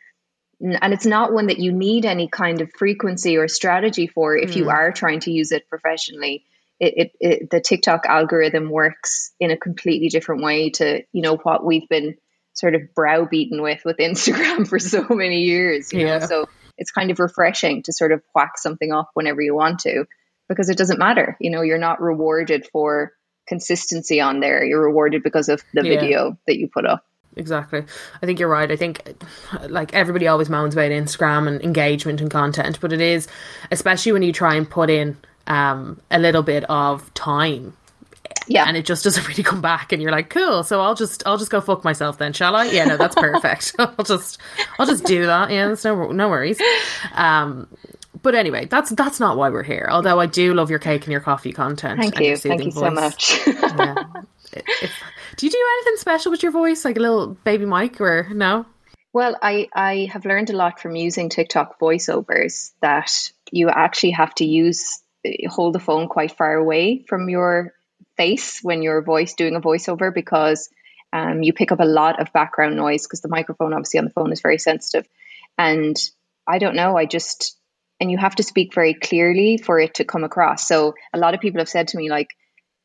and 0.60 0.94
it's 0.94 1.06
not 1.06 1.34
one 1.34 1.48
that 1.48 1.58
you 1.58 1.70
need 1.72 2.06
any 2.06 2.28
kind 2.28 2.62
of 2.62 2.72
frequency 2.72 3.36
or 3.36 3.46
strategy 3.46 4.06
for 4.06 4.34
if 4.36 4.52
mm. 4.52 4.56
you 4.56 4.64
hmm. 4.64 4.70
are 4.70 4.90
trying 4.90 5.20
to 5.20 5.30
use 5.30 5.52
it 5.52 5.68
professionally 5.68 6.46
it, 6.78 6.94
it, 6.96 7.12
it, 7.20 7.50
the 7.50 7.60
TikTok 7.60 8.06
algorithm 8.06 8.70
works 8.70 9.32
in 9.40 9.50
a 9.50 9.56
completely 9.56 10.08
different 10.08 10.42
way 10.42 10.70
to 10.70 11.02
you 11.12 11.22
know 11.22 11.36
what 11.36 11.64
we've 11.64 11.88
been 11.88 12.16
sort 12.54 12.74
of 12.74 12.82
browbeaten 12.94 13.62
with 13.62 13.82
with 13.84 13.96
Instagram 14.00 14.68
for 14.68 14.78
so 14.78 15.06
many 15.10 15.42
years. 15.42 15.92
You 15.92 16.00
yeah. 16.00 16.18
know, 16.18 16.26
so 16.26 16.48
it's 16.78 16.90
kind 16.90 17.10
of 17.10 17.18
refreshing 17.18 17.82
to 17.84 17.92
sort 17.92 18.12
of 18.12 18.22
whack 18.34 18.58
something 18.58 18.92
off 18.92 19.08
whenever 19.14 19.40
you 19.40 19.54
want 19.54 19.80
to 19.80 20.04
because 20.48 20.68
it 20.68 20.78
doesn't 20.78 20.98
matter. 20.98 21.36
You 21.40 21.50
know, 21.50 21.62
you're 21.62 21.78
not 21.78 22.00
rewarded 22.00 22.66
for 22.72 23.12
consistency 23.46 24.20
on 24.20 24.40
there. 24.40 24.64
You're 24.64 24.82
rewarded 24.82 25.22
because 25.22 25.48
of 25.48 25.62
the 25.72 25.84
yeah. 25.84 25.90
video 25.90 26.38
that 26.46 26.58
you 26.58 26.68
put 26.68 26.84
up. 26.84 27.04
Exactly. 27.36 27.84
I 28.22 28.26
think 28.26 28.40
you're 28.40 28.48
right. 28.48 28.70
I 28.70 28.76
think 28.76 29.22
like 29.68 29.92
everybody 29.92 30.26
always 30.26 30.48
moans 30.48 30.74
about 30.74 30.90
Instagram 30.90 31.46
and 31.46 31.62
engagement 31.62 32.22
and 32.22 32.30
content, 32.30 32.78
but 32.80 32.92
it 32.92 33.00
is 33.00 33.28
especially 33.70 34.12
when 34.12 34.22
you 34.22 34.32
try 34.32 34.54
and 34.54 34.68
put 34.68 34.88
in 34.88 35.16
um, 35.46 36.00
a 36.10 36.18
little 36.18 36.42
bit 36.42 36.64
of 36.64 37.12
time. 37.14 37.76
Yeah. 38.48 38.64
And 38.66 38.76
it 38.76 38.84
just 38.86 39.04
doesn't 39.04 39.26
really 39.28 39.42
come 39.42 39.60
back 39.60 39.92
and 39.92 40.00
you're 40.00 40.12
like 40.12 40.30
cool 40.30 40.62
so 40.62 40.80
i'll 40.80 40.94
just 40.94 41.24
i'll 41.26 41.38
just 41.38 41.50
go 41.50 41.60
fuck 41.60 41.84
myself 41.84 42.18
then 42.18 42.32
shall 42.32 42.54
i? 42.54 42.66
Yeah 42.66 42.84
no 42.84 42.96
that's 42.96 43.14
perfect. 43.20 43.74
I'll 43.78 44.04
just 44.04 44.38
i'll 44.78 44.86
just 44.86 45.04
do 45.04 45.26
that. 45.26 45.50
Yeah 45.50 45.68
that's 45.68 45.84
no 45.84 46.12
no 46.12 46.28
worries. 46.28 46.60
Um 47.14 47.68
but 48.22 48.34
anyway 48.34 48.66
that's 48.66 48.90
that's 48.90 49.20
not 49.20 49.36
why 49.36 49.50
we're 49.50 49.62
here 49.62 49.88
although 49.90 50.18
i 50.20 50.26
do 50.26 50.54
love 50.54 50.70
your 50.70 50.78
cake 50.78 51.02
and 51.04 51.12
your 51.12 51.20
coffee 51.20 51.52
content 51.52 52.00
thank 52.00 52.18
you. 52.20 52.36
Thank 52.36 52.64
you 52.64 52.72
voice. 52.72 52.80
so 52.80 52.90
much. 52.90 53.46
Yeah. 53.46 54.04
if, 54.52 54.92
do 55.36 55.46
you 55.46 55.52
do 55.52 55.64
anything 55.78 55.96
special 55.98 56.30
with 56.30 56.42
your 56.42 56.52
voice? 56.52 56.84
Like 56.84 56.96
a 56.96 57.00
little 57.00 57.36
baby 57.44 57.66
mic 57.66 58.00
or 58.00 58.28
no? 58.32 58.64
Well 59.12 59.36
i 59.42 59.68
i 59.74 60.08
have 60.12 60.24
learned 60.24 60.50
a 60.50 60.56
lot 60.56 60.80
from 60.80 60.94
using 60.94 61.28
tiktok 61.30 61.78
voiceovers 61.80 62.72
that 62.80 63.32
you 63.50 63.68
actually 63.68 64.12
have 64.12 64.34
to 64.36 64.44
use 64.44 65.02
hold 65.48 65.74
the 65.74 65.80
phone 65.80 66.08
quite 66.08 66.36
far 66.36 66.54
away 66.54 67.04
from 67.08 67.28
your 67.28 67.74
face 68.16 68.60
when 68.62 68.82
you're 68.82 69.02
voice 69.02 69.34
doing 69.34 69.54
a 69.54 69.60
voiceover 69.60 70.12
because 70.12 70.68
um, 71.12 71.42
you 71.42 71.52
pick 71.52 71.72
up 71.72 71.80
a 71.80 71.84
lot 71.84 72.20
of 72.20 72.32
background 72.32 72.76
noise 72.76 73.06
because 73.06 73.20
the 73.20 73.28
microphone 73.28 73.72
obviously 73.72 73.98
on 73.98 74.04
the 74.04 74.10
phone 74.10 74.32
is 74.32 74.40
very 74.40 74.58
sensitive. 74.58 75.06
And 75.58 75.96
i 76.48 76.58
don't 76.58 76.76
know 76.76 76.96
i 76.96 77.06
just 77.06 77.56
and 78.00 78.10
you 78.10 78.18
have 78.18 78.36
to 78.36 78.42
speak 78.42 78.74
very 78.74 78.94
clearly 78.94 79.56
for 79.56 79.80
it 79.80 79.94
to 79.94 80.04
come 80.04 80.22
across. 80.22 80.68
So 80.68 80.94
a 81.14 81.18
lot 81.18 81.34
of 81.34 81.40
people 81.40 81.60
have 81.60 81.68
said 81.68 81.88
to 81.88 81.96
me 81.96 82.10
like 82.10 82.28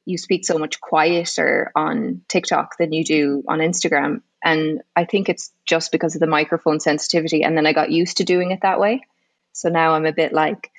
you 0.06 0.18
speak 0.18 0.46
so 0.46 0.58
much 0.58 0.80
quieter 0.80 1.72
on 1.76 2.22
tiktok 2.28 2.78
than 2.78 2.94
you 2.94 3.04
do 3.04 3.44
on 3.48 3.60
instagram. 3.60 4.22
And 4.44 4.82
i 4.96 5.06
think 5.06 5.30
it's 5.30 5.52
just 5.66 5.92
because 5.92 6.16
of 6.16 6.22
the 6.22 6.28
microphone 6.28 6.80
sensitivity. 6.80 7.44
And 7.44 7.58
then 7.58 7.66
i 7.66 7.74
got 7.74 7.92
used 7.92 8.18
to 8.18 8.24
doing 8.24 8.52
it 8.52 8.62
that 8.62 8.80
way. 8.80 9.02
So 9.54 9.70
now 9.70 9.94
i'm 9.94 10.06
a 10.06 10.14
bit 10.14 10.34
like 10.34 10.72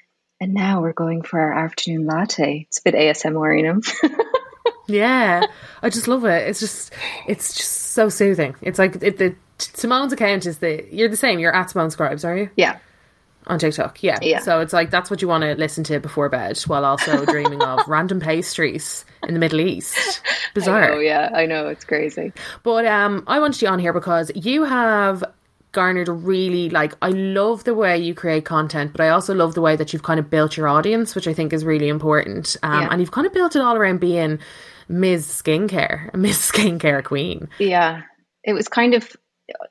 and 0.42 0.54
now 0.54 0.80
we're 0.80 0.92
going 0.92 1.22
for 1.22 1.38
our 1.38 1.52
afternoon 1.52 2.04
latte. 2.04 2.66
It's 2.66 2.80
a 2.80 2.82
bit 2.82 2.94
ASMR, 2.94 3.56
you 3.56 3.62
know. 3.62 4.18
yeah, 4.88 5.46
I 5.80 5.88
just 5.88 6.08
love 6.08 6.24
it. 6.24 6.48
It's 6.48 6.58
just, 6.58 6.92
it's 7.28 7.54
just 7.54 7.70
so 7.70 8.08
soothing. 8.08 8.56
It's 8.60 8.76
like 8.76 9.00
it, 9.02 9.18
the 9.18 9.36
Simone's 9.58 10.12
account 10.12 10.46
is 10.46 10.58
the 10.58 10.84
you're 10.90 11.08
the 11.08 11.16
same. 11.16 11.38
You're 11.38 11.54
at 11.54 11.70
Simone 11.70 11.92
Scribes, 11.92 12.24
are 12.24 12.36
you? 12.36 12.50
Yeah. 12.56 12.78
On 13.46 13.58
TikTok, 13.58 14.02
yeah. 14.02 14.18
yeah. 14.20 14.40
So 14.40 14.60
it's 14.60 14.72
like 14.72 14.90
that's 14.90 15.10
what 15.10 15.22
you 15.22 15.28
want 15.28 15.42
to 15.42 15.54
listen 15.54 15.84
to 15.84 16.00
before 16.00 16.28
bed, 16.28 16.58
while 16.66 16.84
also 16.84 17.24
dreaming 17.26 17.62
of 17.62 17.86
random 17.86 18.18
pastries 18.18 19.04
in 19.26 19.34
the 19.34 19.40
Middle 19.40 19.60
East. 19.60 20.22
Bizarre. 20.54 20.92
Oh 20.92 20.98
yeah, 20.98 21.30
I 21.32 21.46
know 21.46 21.68
it's 21.68 21.84
crazy. 21.84 22.32
But 22.64 22.84
um, 22.86 23.22
I 23.28 23.38
wanted 23.38 23.62
you 23.62 23.68
on 23.68 23.78
here 23.78 23.92
because 23.92 24.32
you 24.34 24.64
have 24.64 25.22
garnered 25.72 26.08
a 26.08 26.12
really 26.12 26.70
like 26.70 26.94
I 27.02 27.08
love 27.08 27.64
the 27.64 27.74
way 27.74 27.98
you 27.98 28.14
create 28.14 28.44
content, 28.44 28.92
but 28.92 29.00
I 29.00 29.08
also 29.08 29.34
love 29.34 29.54
the 29.54 29.60
way 29.60 29.74
that 29.76 29.92
you've 29.92 30.02
kind 30.02 30.20
of 30.20 30.30
built 30.30 30.56
your 30.56 30.68
audience, 30.68 31.14
which 31.14 31.26
I 31.26 31.32
think 31.32 31.52
is 31.52 31.64
really 31.64 31.88
important. 31.88 32.56
Um, 32.62 32.82
yeah. 32.82 32.88
And 32.90 33.00
you've 33.00 33.10
kind 33.10 33.26
of 33.26 33.32
built 33.32 33.56
it 33.56 33.62
all 33.62 33.76
around 33.76 34.00
being 34.00 34.38
Ms. 34.88 35.26
Skincare, 35.26 36.14
Ms. 36.14 36.52
Skincare 36.52 37.02
Queen. 37.02 37.48
Yeah, 37.58 38.02
it 38.44 38.52
was 38.52 38.68
kind 38.68 38.94
of 38.94 39.08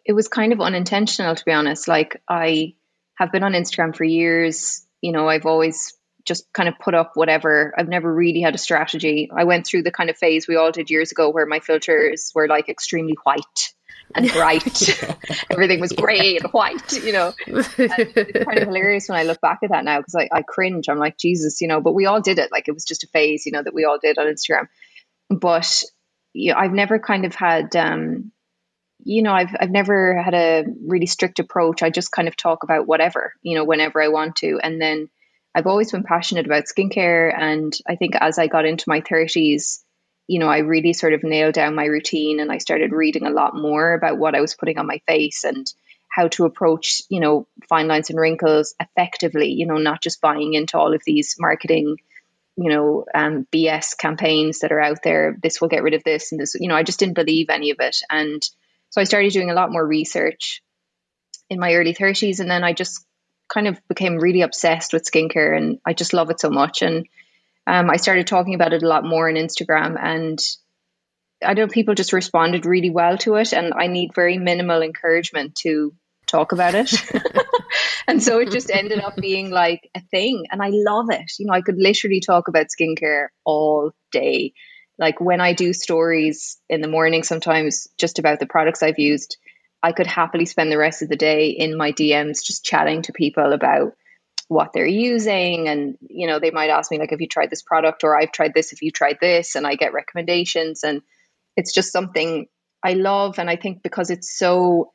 it 0.06 0.14
was 0.14 0.28
kind 0.28 0.54
of 0.54 0.62
unintentional 0.62 1.36
to 1.36 1.46
be 1.46 1.52
honest. 1.52 1.88
Like 1.88 2.22
I 2.28 2.76
have 3.16 3.32
been 3.32 3.44
on 3.44 3.54
Instagram 3.54 3.96
for 3.96 4.04
years. 4.04 4.86
You 5.02 5.12
know, 5.12 5.30
I've 5.30 5.46
always 5.46 5.94
just 6.26 6.52
kind 6.54 6.70
of 6.70 6.76
put 6.80 6.94
up 6.94 7.12
whatever. 7.16 7.74
I've 7.78 7.88
never 7.88 8.14
really 8.14 8.42
had 8.42 8.54
a 8.54 8.60
strategy. 8.60 9.30
I 9.36 9.44
went 9.44 9.66
through 9.66 9.84
the 9.84 9.92
kind 9.92 10.10
of 10.10 10.18
phase 10.18 10.48
we 10.48 10.56
all 10.56 10.72
did 10.72 10.90
years 10.90 11.12
ago 11.12 11.30
where 11.30 11.46
my 11.46 11.60
filters 11.60 12.32
were 12.36 12.48
like 12.48 12.70
extremely 12.70 13.18
white 13.24 13.74
and 14.16 14.32
bright. 14.32 15.00
Everything 15.50 15.80
was 15.80 15.92
grey 15.92 16.38
and 16.38 16.52
white, 16.52 16.94
you 16.94 17.14
know. 17.14 17.34
And 17.48 17.66
it's 17.78 18.46
kind 18.46 18.58
of 18.60 18.68
hilarious 18.68 19.10
when 19.10 19.18
I 19.18 19.24
look 19.24 19.42
back 19.42 19.60
at 19.64 19.72
that 19.72 19.84
now 19.84 20.00
because 20.00 20.16
I, 20.16 20.30
I 20.32 20.42
cringe. 20.42 20.90
I'm 20.90 21.00
like, 21.00 21.18
Jesus, 21.18 21.62
you 21.62 21.68
know, 21.68 21.82
but 21.82 21.94
we 21.94 22.06
all 22.06 22.22
did 22.22 22.40
it. 22.40 22.52
Like 22.52 22.68
it 22.68 22.74
was 22.74 22.86
just 22.86 23.04
a 23.04 23.08
phase, 23.08 23.46
you 23.46 23.52
know, 23.52 23.64
that 23.64 23.74
we 23.74 23.86
all 23.86 24.00
did 24.00 24.18
on 24.18 24.28
Instagram. 24.28 24.68
But 25.30 25.84
you 26.34 26.54
know, 26.54 26.60
I've 26.60 26.74
never 26.74 27.00
kind 27.00 27.26
of 27.26 27.36
had 27.36 27.76
um, 27.76 28.32
you 29.04 29.24
know, 29.24 29.34
I've 29.34 29.56
I've 29.60 29.72
never 29.72 30.22
had 30.22 30.34
a 30.34 30.66
really 30.86 31.08
strict 31.08 31.40
approach. 31.40 31.82
I 31.82 31.90
just 31.90 32.12
kind 32.12 32.28
of 32.28 32.36
talk 32.36 32.64
about 32.64 32.88
whatever, 32.88 33.34
you 33.42 33.56
know, 33.56 33.64
whenever 33.64 34.02
I 34.02 34.10
want 34.10 34.38
to. 34.38 34.60
And 34.62 34.82
then 34.82 35.10
I've 35.54 35.68
always 35.68 35.92
been 35.92 36.04
passionate 36.04 36.46
about 36.46 36.66
skincare 36.66 37.34
and 37.38 37.78
I 37.88 37.96
think 37.96 38.16
as 38.16 38.38
I 38.38 38.48
got 38.48 38.66
into 38.66 38.86
my 38.88 39.02
30s, 39.02 39.80
you 40.28 40.40
know, 40.40 40.48
I 40.48 40.60
really 40.60 40.94
sort 40.94 41.14
of 41.14 41.24
nailed 41.24 41.54
down 41.54 41.76
my 41.76 41.86
routine 41.86 42.40
and 42.40 42.52
I 42.52 42.58
started 42.60 42.92
reading 42.92 43.26
a 43.26 43.32
lot 43.32 43.56
more 43.56 43.94
about 43.94 44.18
what 44.18 44.36
I 44.36 44.42
was 44.42 44.56
putting 44.56 44.78
on 44.78 44.88
my 44.88 45.02
face 45.08 45.44
and 45.44 45.72
how 46.10 46.28
to 46.30 46.46
approach, 46.46 47.02
you 47.10 47.20
know, 47.20 47.48
fine 47.70 47.88
lines 47.88 48.10
and 48.10 48.20
wrinkles 48.20 48.76
effectively, 48.80 49.50
you 49.52 49.66
know, 49.66 49.78
not 49.78 50.02
just 50.02 50.22
buying 50.22 50.54
into 50.54 50.78
all 50.78 50.94
of 50.94 51.02
these 51.06 51.36
marketing, 51.40 51.98
you 52.58 52.70
know, 52.70 53.06
um, 53.16 53.48
BS 53.52 53.98
campaigns 53.98 54.60
that 54.60 54.72
are 54.72 54.82
out 54.82 55.00
there. 55.04 55.38
This 55.42 55.62
will 55.62 55.70
get 55.70 55.84
rid 55.84 55.94
of 55.94 56.04
this 56.04 56.32
and 56.32 56.42
this, 56.42 56.56
you 56.60 56.68
know, 56.68 56.76
I 56.76 56.84
just 56.84 57.00
didn't 57.00 57.16
believe 57.16 57.50
any 57.50 57.72
of 57.72 57.78
it. 57.80 57.98
And 58.10 58.42
so 58.90 59.00
I 59.00 59.06
started 59.06 59.32
doing 59.32 59.50
a 59.50 59.56
lot 59.56 59.72
more 59.72 59.86
research 59.86 60.62
in 61.50 61.60
my 61.60 61.76
early 61.76 61.94
30s 61.94 62.40
and 62.40 62.50
then 62.50 62.64
I 62.64 62.74
just 62.74 63.06
kind 63.52 63.68
of 63.68 63.86
became 63.88 64.18
really 64.18 64.42
obsessed 64.42 64.94
with 64.94 65.10
skincare 65.10 65.56
and 65.56 65.80
I 65.86 65.94
just 65.94 66.14
love 66.14 66.30
it 66.30 66.40
so 66.40 66.50
much. 66.50 66.82
And 66.82 67.08
um, 67.68 67.90
I 67.90 67.98
started 67.98 68.28
talking 68.28 68.56
about 68.56 68.74
it 68.74 68.84
a 68.84 68.88
lot 68.88 69.06
more 69.06 69.30
on 69.30 69.36
Instagram, 69.36 69.98
and 70.02 70.40
I 71.44 71.54
know 71.54 71.68
people 71.68 71.96
just 71.96 72.14
responded 72.14 72.66
really 72.66 72.90
well 72.90 73.18
to 73.20 73.36
it. 73.36 73.54
And 73.54 73.74
I 73.74 73.88
need 73.88 74.14
very 74.14 74.38
minimal 74.38 74.82
encouragement 74.82 75.56
to 75.62 75.94
talk 76.28 76.52
about 76.52 76.76
it. 76.76 76.94
and 78.08 78.22
so 78.22 78.40
it 78.40 78.52
just 78.52 78.70
ended 78.72 79.00
up 79.00 79.16
being 79.16 79.50
like 79.50 79.90
a 79.96 80.02
thing. 80.02 80.46
And 80.52 80.62
I 80.62 80.70
love 80.72 81.08
it. 81.10 81.32
You 81.40 81.48
know, 81.48 81.54
I 81.54 81.62
could 81.62 81.78
literally 81.78 82.20
talk 82.20 82.48
about 82.48 82.68
skincare 82.68 83.28
all 83.44 83.92
day. 84.12 84.54
Like 84.98 85.20
when 85.20 85.42
I 85.42 85.54
do 85.54 85.74
stories 85.74 86.58
in 86.70 86.82
the 86.82 86.88
morning, 86.88 87.24
sometimes 87.24 87.88
just 87.98 88.20
about 88.20 88.40
the 88.40 88.46
products 88.46 88.84
I've 88.84 89.00
used, 89.00 89.38
I 89.82 89.94
could 89.94 90.08
happily 90.08 90.46
spend 90.46 90.72
the 90.72 90.78
rest 90.78 91.02
of 91.02 91.10
the 91.10 91.16
day 91.16 91.50
in 91.50 91.76
my 91.76 91.92
DMs 91.92 92.44
just 92.46 92.64
chatting 92.64 93.02
to 93.04 93.14
people 93.14 93.52
about 93.52 93.94
what 94.52 94.74
they're 94.74 94.86
using. 94.86 95.70
And 95.70 95.98
you 96.02 96.28
know 96.28 96.40
they 96.40 96.52
might 96.52 96.70
ask 96.70 96.92
me 96.92 97.00
like 97.00 97.12
have 97.12 97.22
you 97.22 97.28
tried 97.28 97.50
this 97.50 97.62
product? 97.62 98.04
or 98.04 98.20
I've 98.20 98.34
tried 98.34 98.54
this. 98.54 98.74
If 98.74 98.82
you 98.82 98.92
tried 98.92 99.18
this? 99.22 99.56
And 99.56 99.66
I 99.66 99.76
get 99.76 99.94
recommendations. 99.94 100.84
And 100.84 101.02
it's 101.56 101.74
just 101.74 101.94
something 101.94 102.48
I 102.84 102.94
love. 102.94 103.40
And 103.40 103.50
I 103.50 103.56
think 103.56 103.82
because 103.82 104.10
it's 104.10 104.38
so 104.38 104.92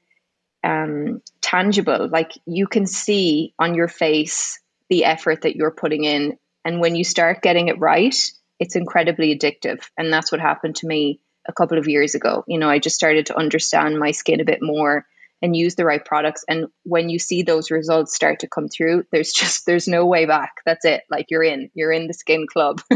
um, 0.62 1.22
tangible 1.40 2.08
like 2.10 2.32
you 2.44 2.66
can 2.66 2.86
see 2.86 3.54
on 3.58 3.75
your 3.75 3.88
face 3.88 4.60
the 4.90 5.04
effort 5.06 5.42
that 5.42 5.56
you're 5.56 5.70
putting 5.70 6.04
in. 6.04 6.36
And 6.64 6.80
when 6.80 6.94
you 6.94 7.04
start 7.04 7.40
getting 7.42 7.68
it 7.68 7.78
right 7.78 8.14
it's 8.58 8.75
incredibly 8.75 9.36
addictive. 9.36 9.84
And 9.98 10.10
that's 10.10 10.32
what 10.32 10.40
happened 10.40 10.76
to 10.76 10.86
me 10.86 11.20
a 11.46 11.52
couple 11.52 11.76
of 11.76 11.88
years 11.88 12.14
ago. 12.14 12.44
You 12.46 12.58
know 12.58 12.68
I 12.68 12.78
just 12.78 12.96
started 12.96 13.26
to 13.26 13.38
understand 13.38 13.98
my 13.98 14.10
skin 14.10 14.40
a 14.40 14.44
bit 14.44 14.58
more 14.60 15.06
and 15.43 15.55
use 15.55 15.75
the 15.75 15.85
right 15.85 16.05
products. 16.05 16.45
And 16.49 16.66
when 16.85 17.09
you 17.09 17.19
see 17.19 17.43
those 17.43 17.71
results 17.71 18.14
start 18.14 18.40
to 18.40 18.49
come 18.49 18.69
through 18.69 19.05
there's 19.11 19.33
just 19.37 19.66
there's 19.66 19.88
no 19.88 20.07
way 20.07 20.26
back. 20.26 20.55
That's 20.64 20.85
it. 20.85 21.02
Like 21.11 21.26
you're 21.31 21.45
in. 21.45 21.71
You're 21.75 21.93
in 21.93 22.07
the 22.07 22.14
skin 22.14 22.47
club. 22.50 22.81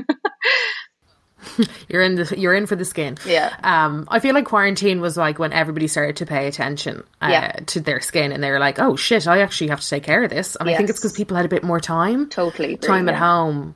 You're 1.89 2.03
in 2.03 2.17
the 2.17 2.35
you're 2.39 2.55
in 2.55 2.67
for 2.67 2.77
the 2.77 2.85
skin. 2.85 3.17
Yeah. 3.25 3.55
Um 3.63 4.07
i 4.11 4.19
feel 4.19 4.35
like 4.35 4.45
quarantine 4.45 5.01
was 5.01 5.17
like 5.17 5.39
when 5.39 5.55
everybody 5.55 5.89
started 5.89 6.17
to 6.17 6.27
pay 6.27 6.47
attention 6.47 7.03
uh, 7.23 7.29
yeah. 7.31 7.53
to 7.67 7.81
their 7.81 8.01
skin 8.01 8.33
and 8.33 8.45
they 8.45 8.51
were 8.51 8.59
like 8.59 8.79
oh 8.79 8.95
shit 8.95 9.27
i 9.27 9.41
actually 9.41 9.69
have 9.69 9.81
to 9.81 9.89
take 9.89 10.03
care 10.03 10.23
of 10.23 10.29
this. 10.31 10.55
And 10.57 10.69
yes. 10.69 10.75
i 10.75 10.77
think 10.77 10.91
it's 10.91 11.01
because 11.01 11.15
people 11.15 11.39
had 11.39 11.47
a 11.47 11.49
bit 11.49 11.65
more 11.65 11.81
time. 11.81 12.29
Totally 12.29 12.77
time 12.77 13.09
at 13.09 13.15
home 13.15 13.75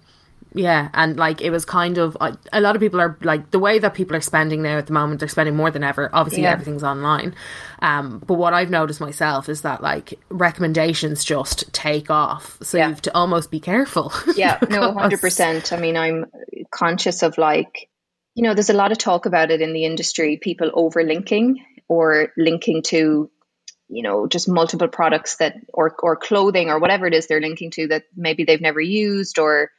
yeah, 0.57 0.89
and 0.95 1.17
like 1.17 1.41
it 1.41 1.51
was 1.51 1.65
kind 1.65 1.99
of 1.99 2.17
uh, 2.21 2.37
a 2.53 2.61
lot 2.61 2.77
of 2.77 2.81
people 2.81 3.01
are 3.01 3.19
like 3.23 3.51
the 3.51 3.59
way 3.59 3.81
that 3.81 3.93
people 3.93 4.17
are 4.17 4.21
spending 4.21 4.63
now 4.63 4.79
at 4.79 4.87
the 4.87 4.93
moment. 4.93 5.19
They're 5.19 5.29
spending 5.29 5.57
more 5.57 5.73
than 5.73 5.83
ever. 5.83 6.09
Obviously, 6.13 6.45
yeah. 6.45 6.53
everything's 6.53 6.85
online. 6.85 7.35
Um, 7.83 8.23
but 8.25 8.35
what 8.35 8.55
I've 8.55 8.71
noticed 8.71 9.01
myself 9.01 9.49
is 9.49 9.63
that 9.63 9.83
like 9.83 10.15
recommendations 10.29 11.25
just 11.25 11.73
take 11.73 12.09
off. 12.09 12.57
So 12.63 12.79
yeah. 12.79 12.85
you 12.87 12.91
have 12.91 13.03
to 13.03 13.15
almost 13.15 13.51
be 13.51 13.61
careful. 13.61 14.13
Yeah, 14.37 14.59
no, 14.69 14.93
hundred 14.93 15.21
percent. 15.21 15.73
I 15.73 15.77
mean, 15.77 15.97
I'm 15.97 16.27
conscious 16.71 17.23
of 17.23 17.39
like, 17.39 17.89
you 18.35 18.43
know, 18.43 18.55
there's 18.55 18.71
a 18.71 18.75
lot 18.75 18.91
of 18.91 18.99
talk 18.99 19.27
about 19.27 19.51
it 19.51 19.61
in 19.61 19.73
the 19.73 19.85
industry. 19.85 20.39
People 20.41 20.71
overlinking 20.75 21.57
or 21.89 22.33
linking 22.37 22.83
to 22.83 23.31
you 23.89 24.03
know 24.03 24.27
just 24.27 24.49
multiple 24.49 24.89
products 24.89 25.37
that 25.37 25.57
or 25.73 25.95
or 26.03 26.17
clothing 26.17 26.71
or 26.71 26.79
whatever 26.81 27.07
it 27.07 27.15
is 27.15 27.27
they're 27.27 27.41
linking 27.41 27.71
to 27.71 27.89
that 27.89 28.05
maybe 28.17 28.45
they've 28.45 28.61
never 28.61 28.81
used 28.81 29.39
or 29.39 29.71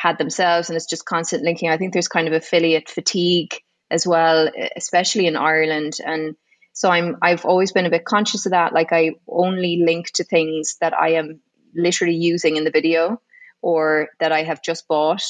had 0.00 0.18
themselves 0.18 0.68
and 0.68 0.76
it's 0.76 0.86
just 0.86 1.04
constant 1.04 1.42
linking. 1.42 1.68
I 1.68 1.76
think 1.76 1.92
there's 1.92 2.08
kind 2.08 2.26
of 2.26 2.32
affiliate 2.32 2.88
fatigue 2.88 3.54
as 3.90 4.06
well, 4.06 4.48
especially 4.76 5.26
in 5.26 5.36
Ireland. 5.36 5.98
And 6.04 6.36
so 6.72 6.88
I'm 6.90 7.16
I've 7.20 7.44
always 7.44 7.72
been 7.72 7.86
a 7.86 7.90
bit 7.90 8.04
conscious 8.04 8.46
of 8.46 8.52
that. 8.52 8.72
Like 8.72 8.92
I 8.92 9.12
only 9.28 9.82
link 9.84 10.10
to 10.14 10.24
things 10.24 10.76
that 10.80 10.94
I 10.98 11.14
am 11.14 11.40
literally 11.74 12.16
using 12.16 12.56
in 12.56 12.64
the 12.64 12.70
video 12.70 13.20
or 13.60 14.08
that 14.20 14.32
I 14.32 14.42
have 14.42 14.62
just 14.62 14.88
bought. 14.88 15.24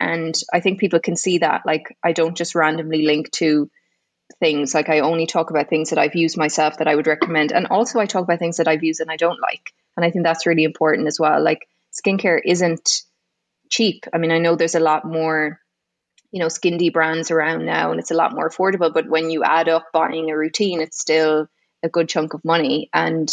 And 0.00 0.34
I 0.52 0.60
think 0.60 0.80
people 0.80 1.00
can 1.00 1.16
see 1.16 1.38
that. 1.38 1.62
Like 1.66 1.96
I 2.02 2.12
don't 2.12 2.36
just 2.36 2.54
randomly 2.54 3.04
link 3.04 3.30
to 3.32 3.70
things. 4.40 4.74
Like 4.74 4.88
I 4.88 5.00
only 5.00 5.26
talk 5.26 5.50
about 5.50 5.68
things 5.68 5.90
that 5.90 5.98
I've 5.98 6.14
used 6.14 6.38
myself 6.38 6.78
that 6.78 6.88
I 6.88 6.94
would 6.94 7.06
recommend. 7.06 7.52
And 7.52 7.66
also 7.66 8.00
I 8.00 8.06
talk 8.06 8.24
about 8.24 8.38
things 8.38 8.56
that 8.56 8.68
I've 8.68 8.84
used 8.84 9.00
and 9.00 9.10
I 9.10 9.16
don't 9.16 9.40
like. 9.40 9.72
And 9.96 10.04
I 10.04 10.10
think 10.10 10.24
that's 10.24 10.46
really 10.46 10.64
important 10.64 11.08
as 11.08 11.20
well. 11.20 11.42
Like 11.42 11.68
skincare 11.92 12.40
isn't 12.44 13.03
cheap. 13.74 14.06
I 14.12 14.18
mean, 14.18 14.30
I 14.30 14.38
know 14.38 14.54
there's 14.54 14.76
a 14.76 14.80
lot 14.80 15.04
more, 15.04 15.58
you 16.30 16.40
know, 16.40 16.46
skindy 16.46 16.92
brands 16.92 17.30
around 17.30 17.66
now 17.66 17.90
and 17.90 17.98
it's 17.98 18.12
a 18.12 18.16
lot 18.22 18.34
more 18.34 18.48
affordable, 18.48 18.92
but 18.92 19.08
when 19.08 19.30
you 19.30 19.42
add 19.42 19.68
up 19.68 19.86
buying 19.92 20.30
a 20.30 20.36
routine, 20.36 20.80
it's 20.80 21.00
still 21.00 21.48
a 21.82 21.88
good 21.88 22.08
chunk 22.08 22.34
of 22.34 22.44
money. 22.44 22.88
And, 22.92 23.28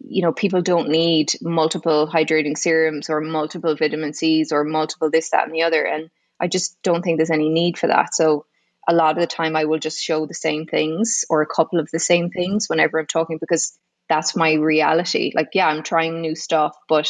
you 0.00 0.22
know, 0.22 0.32
people 0.32 0.62
don't 0.62 0.88
need 0.88 1.32
multiple 1.42 2.08
hydrating 2.08 2.56
serums 2.56 3.10
or 3.10 3.20
multiple 3.20 3.76
vitamin 3.76 4.14
C's 4.14 4.52
or 4.52 4.64
multiple 4.64 5.10
this, 5.10 5.30
that, 5.30 5.46
and 5.46 5.54
the 5.54 5.62
other. 5.62 5.84
And 5.84 6.10
I 6.38 6.46
just 6.46 6.80
don't 6.82 7.02
think 7.02 7.18
there's 7.18 7.30
any 7.30 7.48
need 7.48 7.76
for 7.76 7.88
that. 7.88 8.14
So 8.14 8.46
a 8.88 8.94
lot 8.94 9.16
of 9.16 9.20
the 9.20 9.26
time 9.26 9.56
I 9.56 9.64
will 9.64 9.78
just 9.78 10.02
show 10.02 10.26
the 10.26 10.34
same 10.34 10.66
things 10.66 11.24
or 11.28 11.42
a 11.42 11.54
couple 11.54 11.80
of 11.80 11.90
the 11.92 11.98
same 11.98 12.30
things 12.30 12.68
whenever 12.68 12.98
I'm 12.98 13.06
talking 13.06 13.38
because 13.38 13.76
that's 14.08 14.36
my 14.36 14.52
reality. 14.54 15.32
Like, 15.34 15.50
yeah, 15.54 15.66
I'm 15.66 15.82
trying 15.82 16.20
new 16.20 16.34
stuff, 16.34 16.76
but 16.88 17.08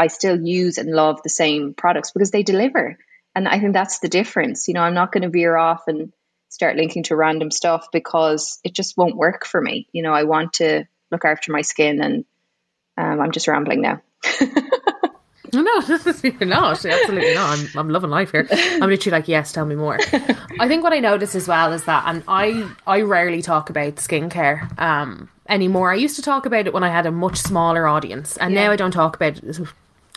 I 0.00 0.06
still 0.06 0.40
use 0.40 0.78
and 0.78 0.90
love 0.90 1.22
the 1.22 1.28
same 1.28 1.74
products 1.74 2.10
because 2.10 2.30
they 2.30 2.42
deliver. 2.42 2.98
And 3.34 3.46
I 3.46 3.60
think 3.60 3.74
that's 3.74 3.98
the 3.98 4.08
difference. 4.08 4.66
You 4.66 4.72
know, 4.72 4.80
I'm 4.80 4.94
not 4.94 5.12
going 5.12 5.24
to 5.24 5.28
veer 5.28 5.54
off 5.58 5.82
and 5.88 6.10
start 6.48 6.76
linking 6.76 7.02
to 7.04 7.16
random 7.16 7.50
stuff 7.50 7.88
because 7.92 8.58
it 8.64 8.72
just 8.72 8.96
won't 8.96 9.14
work 9.14 9.44
for 9.44 9.60
me. 9.60 9.88
You 9.92 10.02
know, 10.02 10.14
I 10.14 10.24
want 10.24 10.54
to 10.54 10.88
look 11.10 11.26
after 11.26 11.52
my 11.52 11.60
skin 11.60 12.00
and 12.00 12.24
um, 12.96 13.20
I'm 13.20 13.30
just 13.30 13.46
rambling 13.46 13.82
now. 13.82 14.00
No, 15.52 15.62
you're 16.22 16.46
not. 16.46 16.84
Absolutely 16.84 17.34
not. 17.34 17.58
I'm, 17.58 17.68
I'm 17.76 17.88
loving 17.90 18.10
life 18.10 18.30
here. 18.30 18.46
I'm 18.50 18.88
literally 18.88 19.18
like, 19.18 19.28
yes, 19.28 19.52
tell 19.52 19.66
me 19.66 19.74
more. 19.74 19.98
I 20.60 20.68
think 20.68 20.84
what 20.84 20.92
I 20.92 21.00
notice 21.00 21.34
as 21.34 21.48
well 21.48 21.72
is 21.72 21.84
that, 21.84 22.04
and 22.06 22.22
I 22.28 22.70
I 22.86 23.02
rarely 23.02 23.42
talk 23.42 23.70
about 23.70 23.96
skincare 23.96 24.78
um, 24.78 25.28
anymore. 25.48 25.90
I 25.90 25.96
used 25.96 26.16
to 26.16 26.22
talk 26.22 26.46
about 26.46 26.66
it 26.66 26.72
when 26.72 26.84
I 26.84 26.88
had 26.88 27.06
a 27.06 27.10
much 27.10 27.36
smaller 27.36 27.86
audience, 27.86 28.36
and 28.36 28.54
yeah. 28.54 28.66
now 28.66 28.72
I 28.72 28.76
don't 28.76 28.92
talk 28.92 29.16
about 29.16 29.38
it 29.38 29.60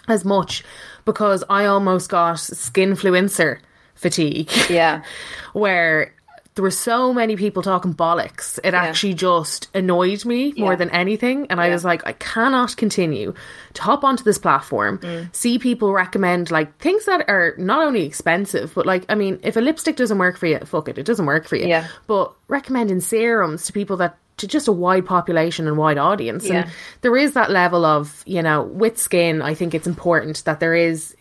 as 0.07 0.25
much 0.25 0.63
because 1.05 1.43
I 1.49 1.65
almost 1.65 2.09
got 2.09 2.35
skinfluencer 2.37 3.59
fatigue. 3.95 4.51
Yeah. 4.69 5.03
where 5.53 6.13
there 6.55 6.63
were 6.63 6.71
so 6.71 7.13
many 7.13 7.35
people 7.35 7.63
talking 7.63 7.93
bollocks. 7.93 8.59
It 8.63 8.73
yeah. 8.73 8.83
actually 8.83 9.15
just 9.15 9.69
annoyed 9.73 10.23
me 10.23 10.53
more 10.55 10.73
yeah. 10.73 10.77
than 10.77 10.89
anything. 10.91 11.47
And 11.49 11.57
yeah. 11.57 11.65
I 11.65 11.69
was 11.69 11.83
like, 11.83 12.05
I 12.05 12.11
cannot 12.13 12.77
continue 12.77 13.33
to 13.73 13.81
hop 13.81 14.03
onto 14.03 14.23
this 14.23 14.37
platform, 14.37 14.99
mm. 14.99 15.35
see 15.35 15.57
people 15.57 15.91
recommend 15.91 16.51
like 16.51 16.77
things 16.77 17.05
that 17.05 17.27
are 17.27 17.55
not 17.57 17.83
only 17.83 18.05
expensive, 18.05 18.73
but 18.75 18.85
like, 18.85 19.05
I 19.09 19.15
mean, 19.15 19.39
if 19.41 19.55
a 19.55 19.61
lipstick 19.61 19.95
doesn't 19.95 20.17
work 20.17 20.37
for 20.37 20.45
you, 20.45 20.59
fuck 20.59 20.87
it, 20.87 20.97
it 20.97 21.05
doesn't 21.05 21.25
work 21.25 21.47
for 21.47 21.55
you. 21.55 21.67
Yeah. 21.67 21.87
But 22.05 22.33
recommending 22.47 22.99
serums 22.99 23.65
to 23.65 23.73
people 23.73 23.97
that 23.97 24.17
to 24.43 24.47
just 24.47 24.67
a 24.67 24.71
wide 24.71 25.05
population 25.05 25.67
and 25.67 25.77
wide 25.77 25.97
audience. 25.97 26.45
Yeah. 26.47 26.53
And 26.63 26.71
there 27.01 27.17
is 27.17 27.33
that 27.33 27.49
level 27.49 27.85
of, 27.85 28.23
you 28.25 28.41
know, 28.41 28.63
with 28.63 28.97
skin, 28.97 29.41
I 29.41 29.53
think 29.55 29.73
it's 29.73 29.87
important 29.87 30.43
that 30.45 30.59
there 30.59 30.75
is, 30.75 31.15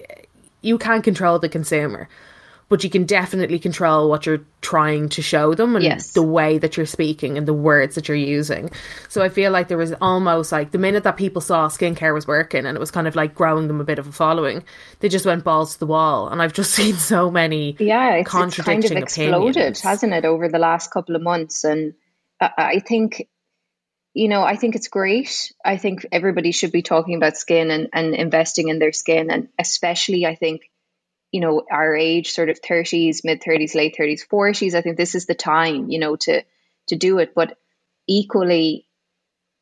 you 0.61 0.77
can't 0.79 1.03
control 1.05 1.39
the 1.39 1.49
consumer. 1.49 2.09
but 2.69 2.83
you 2.83 2.89
can 2.89 3.05
definitely 3.05 3.59
control 3.59 4.09
what 4.09 4.25
you're 4.25 4.41
trying 4.63 5.07
to 5.07 5.21
show 5.21 5.53
them 5.55 5.77
and 5.77 5.85
Yes. 5.85 6.13
the 6.13 6.23
way 6.23 6.57
that 6.57 6.75
you're 6.75 6.87
speaking 6.87 7.37
and 7.37 7.47
the 7.47 7.53
words 7.53 7.97
that 7.97 8.09
you're 8.09 8.17
using. 8.39 8.71
So 9.11 9.21
I 9.23 9.29
feel 9.29 9.53
like 9.53 9.69
there 9.69 9.77
was 9.77 9.93
almost 10.01 10.53
like 10.53 10.71
the 10.71 10.79
minute 10.79 11.05
that 11.05 11.19
people 11.19 11.43
saw 11.43 11.69
skincare 11.69 12.15
was 12.15 12.27
working 12.27 12.65
and 12.65 12.75
it 12.75 12.81
was 12.81 12.91
kind 12.91 13.07
of 13.07 13.15
like 13.15 13.35
growing 13.35 13.69
them 13.69 13.79
a 13.79 13.85
bit 13.85 13.99
of 13.99 14.07
a 14.09 14.13
following, 14.13 14.65
they 15.01 15.11
just 15.11 15.27
went 15.27 15.45
balls 15.45 15.75
to 15.75 15.81
the 15.81 15.87
wall. 15.87 16.29
And 16.31 16.41
I've 16.41 16.55
just 16.55 16.71
seen 16.81 16.95
so 16.97 17.31
many 17.31 17.77
yeah, 17.79 18.15
it's, 18.15 18.23
it's 18.23 18.31
kind 18.31 18.47
of 18.81 18.97
exploded, 18.97 19.53
opinions. 19.57 19.81
hasn't 19.83 20.15
it, 20.15 20.25
over 20.25 20.49
the 20.49 20.59
last 20.59 20.91
couple 20.91 21.15
of 21.15 21.21
months? 21.21 21.65
And 21.65 21.93
I, 22.43 22.81
think, 22.81 23.29
you 24.15 24.29
know, 24.29 24.43
I 24.43 24.57
think 24.57 24.75
it's 24.75 24.89
great. 24.89 25.53
I 25.65 25.77
think 25.77 26.07
everybody 26.13 26.53
should 26.53 26.73
be 26.73 26.83
talking 26.83 27.17
about 27.17 27.37
skin 27.37 27.71
and, 27.71 27.89
and 27.93 28.15
investing 28.15 28.69
in 28.69 28.79
their 28.79 28.93
skin. 28.93 29.31
And 29.31 29.49
especially, 29.59 30.27
I 30.27 30.35
think, 30.35 30.71
you 31.31 31.41
know, 31.41 31.63
our 31.71 31.95
age, 31.95 32.33
sort 32.33 32.51
of 32.51 32.61
30s, 32.61 33.25
mid 33.25 33.43
30s, 33.43 33.75
late 33.75 33.97
30s, 33.99 34.27
40s, 34.27 34.75
I 34.75 34.83
think 34.83 34.97
this 34.97 35.15
is 35.15 35.27
the 35.27 35.35
time, 35.35 35.89
you 35.89 35.99
know, 35.99 36.17
to, 36.17 36.43
to 36.89 36.97
do 36.97 37.19
it. 37.19 37.35
But 37.35 37.57
equally, 38.07 38.87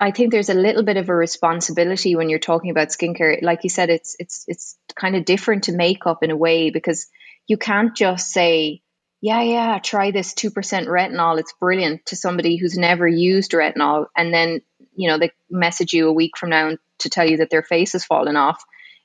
I 0.00 0.12
think 0.12 0.32
there's 0.32 0.48
a 0.48 0.54
little 0.54 0.82
bit 0.82 0.96
of 0.96 1.10
a 1.10 1.14
responsibility 1.14 2.16
when 2.16 2.30
you're 2.30 2.38
talking 2.38 2.70
about 2.70 2.88
skincare. 2.88 3.42
Like 3.42 3.64
you 3.64 3.70
said, 3.70 3.90
it's 3.90 4.16
it's 4.18 4.44
it's 4.48 4.78
kind 4.96 5.14
of 5.14 5.26
different 5.26 5.64
to 5.64 5.72
makeup 5.72 6.22
in 6.22 6.30
a 6.30 6.36
way 6.36 6.70
because 6.70 7.06
you 7.46 7.58
can't 7.58 7.94
just 7.94 8.30
say, 8.30 8.82
"Yeah, 9.20 9.42
yeah, 9.42 9.78
try 9.78 10.10
this 10.10 10.34
two 10.34 10.50
percent 10.50 10.88
retinol. 10.88 11.38
It's 11.38 11.54
brilliant." 11.60 12.06
To 12.06 12.16
somebody 12.16 12.56
who's 12.56 12.76
never 12.76 13.06
used 13.06 13.52
retinol, 13.52 14.06
and 14.16 14.32
then 14.32 14.60
you 14.94 15.08
know 15.08 15.18
they 15.18 15.32
message 15.50 15.92
you 15.92 16.08
a 16.08 16.12
week 16.12 16.36
from 16.36 16.50
now 16.50 16.76
to 16.98 17.10
tell 17.10 17.28
you 17.28 17.38
that 17.38 17.50
their 17.50 17.62
face 17.62 17.92
has 17.92 18.04
fallen 18.04 18.36
off, 18.36 18.62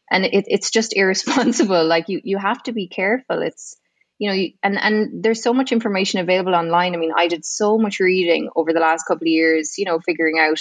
and 0.10 0.26
it, 0.26 0.46
it's 0.48 0.72
just 0.72 0.94
irresponsible. 0.96 1.86
Like 1.86 2.10
you 2.10 2.22
you 2.24 2.38
have 2.38 2.62
to 2.64 2.72
be 2.72 2.88
careful. 2.88 3.42
It's 3.42 3.78
you 4.18 4.30
know, 4.30 4.36
you, 4.36 4.54
and 4.64 4.78
and 4.78 5.24
there's 5.24 5.44
so 5.44 5.54
much 5.54 5.72
information 5.72 6.20
available 6.20 6.56
online. 6.56 6.94
I 6.94 6.98
mean, 6.98 7.12
I 7.16 7.28
did 7.28 7.46
so 7.46 7.78
much 7.78 8.00
reading 8.00 8.50
over 8.56 8.72
the 8.72 8.80
last 8.80 9.04
couple 9.04 9.24
of 9.26 9.32
years. 9.32 9.78
You 9.78 9.86
know, 9.86 10.00
figuring 10.00 10.40
out 10.40 10.60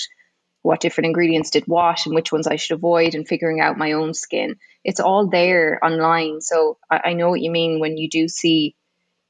what 0.63 0.81
different 0.81 1.07
ingredients 1.07 1.51
did 1.51 1.65
what 1.67 2.07
and 2.07 2.15
which 2.15 2.33
ones 2.33 2.47
I 2.47 2.57
should 2.57 2.75
avoid 2.77 3.15
and 3.15 3.29
figuring 3.29 3.61
out 3.61 3.77
my 3.77 3.93
own 3.93 4.15
skin. 4.15 4.57
It's 4.83 4.99
all 4.99 5.29
there 5.29 5.79
online. 5.85 6.41
So 6.41 6.79
I, 6.91 7.01
I 7.05 7.13
know 7.13 7.29
what 7.29 7.43
you 7.43 7.51
mean 7.51 7.81
when 7.81 7.99
you 7.99 8.09
do 8.09 8.29
see, 8.29 8.75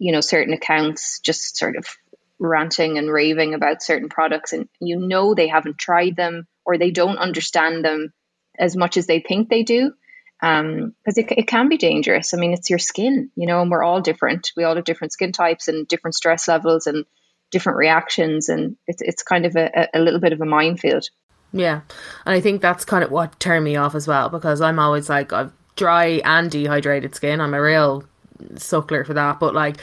you 0.05 0.13
know, 0.13 0.21
certain 0.21 0.53
accounts 0.53 1.19
just 1.21 1.57
sort 1.57 1.77
of 1.77 1.87
ranting 2.39 2.99
and 2.99 3.11
raving 3.11 3.55
about 3.55 3.83
certain 3.83 4.11
products 4.11 4.53
and 4.53 4.69
you 4.79 4.99
know 4.99 5.33
they 5.35 5.49
haven't 5.49 5.79
tried 5.79 6.15
them 6.15 6.47
or 6.67 6.77
they 6.77 6.91
don't 6.91 7.17
understand 7.17 7.83
them 7.83 8.13
as 8.59 8.77
much 8.77 8.99
as 8.99 9.07
they 9.07 9.21
think 9.21 9.49
they 9.49 9.63
do. 9.63 9.95
Um, 10.43 10.95
because 11.03 11.17
it, 11.17 11.33
it 11.39 11.47
can 11.47 11.71
be 11.71 11.79
dangerous. 11.79 12.35
I 12.35 12.37
mean, 12.37 12.53
it's 12.53 12.69
your 12.69 12.79
skin, 12.79 13.31
you 13.35 13.47
know, 13.47 13.63
and 13.63 13.71
we're 13.71 13.83
all 13.83 14.03
different. 14.03 14.53
We 14.59 14.65
all 14.65 14.77
have 14.77 14.85
different 14.85 15.15
skin 15.15 15.33
types 15.33 15.69
and 15.69 15.89
different 15.89 16.17
stress 16.17 16.49
levels 16.49 16.87
and 16.87 17.07
different 17.51 17.79
reactions. 17.79 18.51
And 18.51 18.77
it's, 18.87 19.01
it's 19.01 19.23
kind 19.23 19.47
of 19.47 19.57
a, 19.57 19.89
a 19.95 20.01
little 20.01 20.21
bit 20.21 20.35
of 20.35 20.43
a 20.43 20.45
minefield. 20.45 21.09
Yeah. 21.55 21.81
And 22.27 22.35
I 22.35 22.43
think 22.43 22.61
that's 22.61 22.85
kind 22.85 23.03
of 23.03 23.11
what 23.11 23.41
turned 23.41 23.65
me 23.65 23.77
off 23.77 23.95
as 23.95 24.07
well 24.07 24.29
because 24.29 24.61
I'm 24.61 24.79
always 24.79 25.09
like, 25.09 25.33
I've 25.33 25.53
dry 25.77 26.21
and 26.25 26.51
dehydrated 26.51 27.15
skin. 27.15 27.41
I'm 27.41 27.55
a 27.55 27.63
real 27.63 28.05
suckler 28.55 29.07
for 29.07 29.15
that. 29.15 29.41
But 29.41 29.55
like, 29.55 29.79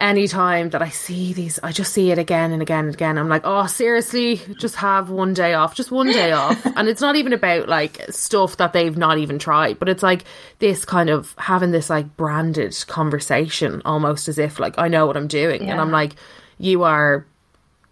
anytime 0.00 0.70
that 0.70 0.82
I 0.82 0.88
see 0.88 1.32
these, 1.32 1.58
I 1.62 1.72
just 1.72 1.92
see 1.92 2.10
it 2.10 2.18
again 2.18 2.52
and 2.52 2.62
again 2.62 2.86
and 2.86 2.94
again. 2.94 3.18
I'm 3.18 3.28
like, 3.28 3.42
oh, 3.44 3.66
seriously, 3.66 4.40
just 4.58 4.76
have 4.76 5.10
one 5.10 5.34
day 5.34 5.54
off, 5.54 5.74
just 5.74 5.90
one 5.90 6.10
day 6.10 6.32
off. 6.32 6.66
And 6.76 6.88
it's 6.88 7.00
not 7.02 7.16
even 7.16 7.34
about 7.34 7.68
like 7.68 8.06
stuff 8.10 8.56
that 8.56 8.72
they've 8.72 8.96
not 8.96 9.18
even 9.18 9.38
tried, 9.38 9.78
but 9.78 9.88
it's 9.88 10.02
like 10.02 10.24
this 10.60 10.84
kind 10.84 11.10
of 11.10 11.34
having 11.36 11.72
this 11.72 11.90
like 11.90 12.16
branded 12.16 12.74
conversation 12.86 13.82
almost 13.84 14.28
as 14.28 14.38
if 14.38 14.58
like 14.58 14.78
I 14.78 14.88
know 14.88 15.04
what 15.06 15.16
I'm 15.16 15.28
doing. 15.28 15.68
And 15.68 15.78
I'm 15.78 15.90
like, 15.90 16.14
you 16.58 16.84
are 16.84 17.26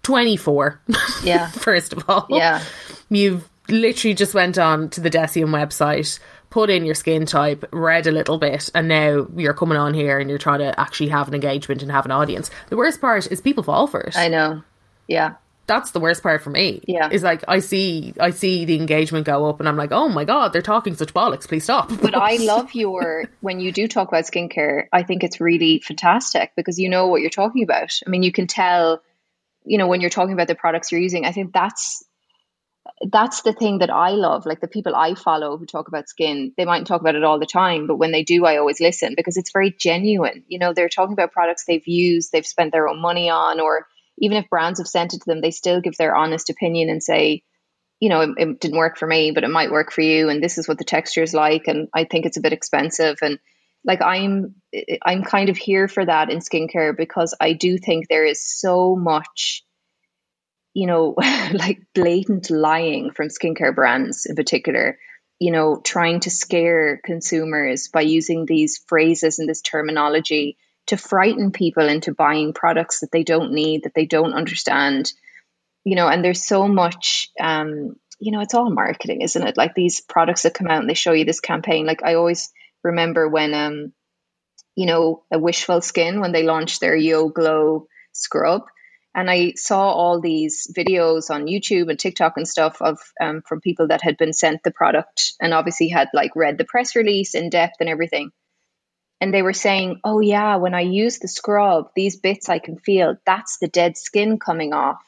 24. 0.05 0.81
Yeah. 1.23 1.49
first 1.51 1.93
of 1.93 2.05
all. 2.09 2.27
Yeah. 2.31 2.63
You've 3.11 3.47
literally 3.69 4.15
just 4.15 4.33
went 4.33 4.57
on 4.59 4.89
to 4.91 5.01
the 5.01 5.11
Deciem 5.11 5.51
website, 5.51 6.19
put 6.51 6.71
in 6.71 6.85
your 6.85 6.95
skin 6.95 7.27
type, 7.27 7.65
read 7.73 8.07
a 8.07 8.13
little 8.13 8.39
bit, 8.39 8.71
and 8.75 8.89
now 8.89 9.27
you're 9.37 9.55
coming 9.55 9.79
on 9.79 9.95
here 9.95 10.19
and 10.19 10.29
you're 10.29 10.39
trying 10.39 10.61
to 10.61 10.79
actually 10.79 11.09
have 11.09 11.29
an 11.29 11.35
engagement 11.35 11.83
and 11.83 11.91
have 11.91 12.05
an 12.05 12.11
audience. 12.11 12.51
The 12.71 12.77
worst 12.77 13.01
part 13.01 13.31
is 13.31 13.41
people 13.41 13.63
fall 13.63 13.87
for 13.87 14.01
it. 14.01 14.17
I 14.17 14.29
know. 14.29 14.63
Yeah. 15.07 15.35
That's 15.67 15.91
the 15.91 16.01
worst 16.01 16.23
part 16.23 16.43
for 16.43 16.49
me. 16.49 16.83
Yeah. 16.89 17.11
Is 17.11 17.23
like 17.23 17.45
I 17.47 17.59
see 17.59 18.15
I 18.19 18.31
see 18.31 18.65
the 18.65 18.77
engagement 18.77 19.27
go 19.27 19.47
up 19.51 19.61
and 19.61 19.69
I'm 19.69 19.77
like, 19.77 19.93
oh 19.93 20.09
my 20.09 20.25
god, 20.25 20.55
they're 20.55 20.63
talking 20.63 20.95
such 20.95 21.13
bollocks, 21.13 21.47
please 21.47 21.65
stop. 21.65 21.91
But 22.01 22.15
I 22.15 22.37
love 22.41 22.75
your, 22.75 23.27
when 23.43 23.61
you 23.61 23.71
do 23.71 23.87
talk 23.87 24.09
about 24.09 24.25
skincare, 24.25 24.87
I 24.95 25.03
think 25.03 25.23
it's 25.23 25.41
really 25.41 25.81
fantastic 25.81 26.53
because 26.57 26.79
you 26.79 26.89
know 26.89 27.09
what 27.09 27.21
you're 27.21 27.29
talking 27.29 27.63
about. 27.63 28.01
I 28.07 28.09
mean, 28.09 28.23
you 28.23 28.33
can 28.33 28.47
tell, 28.47 29.03
you 29.65 29.77
know, 29.77 29.87
when 29.87 30.01
you're 30.01 30.09
talking 30.09 30.33
about 30.33 30.49
the 30.49 30.55
products 30.55 30.91
you're 30.91 31.03
using, 31.03 31.27
I 31.27 31.33
think 31.33 31.53
that's, 31.53 32.03
that's 33.11 33.43
the 33.43 33.53
thing 33.53 33.79
that 33.79 33.91
I 33.91 34.11
love. 34.11 34.47
Like 34.47 34.61
the 34.61 34.69
people 34.69 34.95
I 34.95 35.15
follow 35.15 35.57
who 35.57 35.67
talk 35.67 35.89
about 35.89 36.09
skin, 36.09 36.53
they 36.57 36.65
mightn't 36.65 36.87
talk 36.87 37.01
about 37.01 37.15
it 37.15 37.25
all 37.25 37.39
the 37.39 37.47
time, 37.47 37.87
but 37.87 37.97
when 37.97 38.13
they 38.13 38.25
do, 38.25 38.45
I 38.45 38.57
always 38.57 38.81
listen 38.81 39.15
because 39.17 39.37
it's 39.37 39.53
very 39.53 39.71
genuine. 39.71 40.45
You 40.49 40.59
know, 40.59 40.73
they're 40.73 40.89
talking 40.89 41.13
about 41.13 41.33
products 41.33 41.65
they've 41.65 41.87
used, 41.87 42.33
they've 42.33 42.47
spent 42.47 42.73
their 42.73 42.89
own 42.89 43.01
money 43.01 43.31
on, 43.31 43.61
or 43.61 43.87
even 44.19 44.37
if 44.37 44.51
brands 44.51 44.81
have 44.81 44.89
sent 44.89 45.15
it 45.15 45.19
to 45.21 45.27
them, 45.27 45.41
they 45.41 45.53
still 45.53 45.81
give 45.81 45.97
their 45.97 46.15
honest 46.15 46.51
opinion 46.51 46.91
and 46.91 47.03
say, 47.03 47.45
you 48.01 48.09
know, 48.09 48.21
it, 48.21 48.31
it 48.37 48.61
didn't 48.61 48.79
work 48.79 48.97
for 48.97 49.07
me, 49.07 49.31
but 49.33 49.45
it 49.45 49.51
might 49.51 49.71
work 49.71 49.93
for 49.93 50.01
you. 50.01 50.29
And 50.29 50.43
this 50.43 50.59
is 50.59 50.69
what 50.69 50.79
the 50.79 50.85
texture 50.85 51.23
is 51.23 51.35
like. 51.35 51.69
And 51.69 51.89
I 51.95 52.05
think 52.05 52.27
it's 52.27 52.37
a 52.37 52.43
bit 52.43 52.53
expensive. 52.53 53.19
And 53.23 53.39
like, 53.85 54.03
I'm, 54.03 54.57
I'm 55.05 55.23
kind 55.23 55.49
of 55.49 55.57
here 55.57 55.89
for 55.89 56.05
that 56.05 56.31
in 56.31 56.39
skincare 56.39 56.97
because 56.97 57.35
I 57.41 57.53
do 57.53 57.79
think 57.79 58.09
there 58.09 58.25
is 58.25 58.43
so 58.43 58.97
much, 58.97 59.65
you 60.75 60.87
know, 60.87 61.15
like 61.53 61.81
blatant 61.95 62.51
lying 62.51 63.11
from 63.11 63.29
skincare 63.29 63.75
brands 63.75 64.27
in 64.27 64.37
particular, 64.37 64.99
you 65.39 65.53
know, 65.53 65.81
trying 65.83 66.21
to 66.21 66.31
scare 66.31 67.01
consumers 67.05 67.89
by 67.89 68.01
using 68.01 68.47
these 68.47 68.79
phrases 68.87 69.39
and 69.39 69.49
this 69.49 69.63
terminology 69.63 70.57
to 70.87 70.97
frighten 70.97 71.53
people 71.53 71.89
into 71.89 72.15
buying 72.15 72.53
products 72.53 73.01
that 73.01 73.13
they 73.13 73.23
don't 73.23 73.53
need, 73.53 73.85
that 73.85 73.95
they 73.95 74.07
don't 74.07 74.33
understand 74.33 75.13
you 75.89 75.95
know, 75.95 76.07
and 76.07 76.23
there's 76.23 76.45
so 76.45 76.69
much, 76.69 77.31
um, 77.41 77.97
you 78.19 78.31
know, 78.31 78.41
it's 78.41 78.53
all 78.53 78.71
marketing, 78.71 79.23
isn't 79.23 79.47
it? 79.47 79.57
Like 79.57 79.75
these 79.75 80.03
products 80.03 80.43
that 80.43 80.53
come 80.53 80.67
out 80.67 80.81
and 80.81 80.91
they 80.91 80.93
show 80.93 81.13
you 81.13 81.25
this 81.25 81.41
campaign. 81.41 81.87
Like 81.87 82.03
I 82.03 82.15
always 82.15 82.53
remember 82.85 83.27
when, 83.27 83.55
um, 83.55 83.93
you 84.77 84.85
know, 84.85 85.25
a 85.33 85.39
Wishful 85.39 85.81
Skin 85.81 86.21
when 86.21 86.33
they 86.33 86.43
launched 86.43 86.81
their 86.81 86.95
Yo 86.95 87.31
Glow 87.31 87.87
scrub, 88.13 88.65
and 89.19 89.29
I 89.29 89.55
saw 89.57 89.91
all 89.91 90.21
these 90.21 90.71
videos 90.77 91.29
on 91.29 91.47
YouTube 91.47 91.91
and 91.91 91.99
TikTok 91.99 92.35
and 92.37 92.47
stuff 92.47 92.81
of 92.81 92.99
um, 93.21 93.43
from 93.47 93.61
people 93.61 93.89
that 93.89 94.01
had 94.03 94.17
been 94.17 94.33
sent 94.33 94.63
the 94.63 94.71
product 94.71 95.33
and 95.41 95.53
obviously 95.53 95.89
had 95.89 96.09
like 96.15 96.37
read 96.37 96.57
the 96.57 96.65
press 96.65 96.95
release 96.95 97.35
in 97.35 97.51
depth 97.51 97.75
and 97.81 97.89
everything. 97.89 98.31
And 99.21 99.35
they 99.35 99.43
were 99.43 99.53
saying, 99.53 100.01
"Oh 100.05 100.21
yeah, 100.21 100.57
when 100.57 100.75
I 100.75 100.83
use 100.83 101.19
the 101.19 101.27
scrub, 101.27 101.91
these 101.97 102.17
bits 102.17 102.49
I 102.49 102.61
can 102.61 102.79
feel. 102.79 103.17
That's 103.27 103.59
the 103.59 103.67
dead 103.67 103.97
skin 103.97 104.39
coming 104.39 104.73
off." 104.73 105.03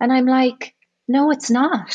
And 0.00 0.10
I'm 0.10 0.26
like, 0.26 0.74
no, 1.06 1.30
it's 1.30 1.50
not. 1.50 1.94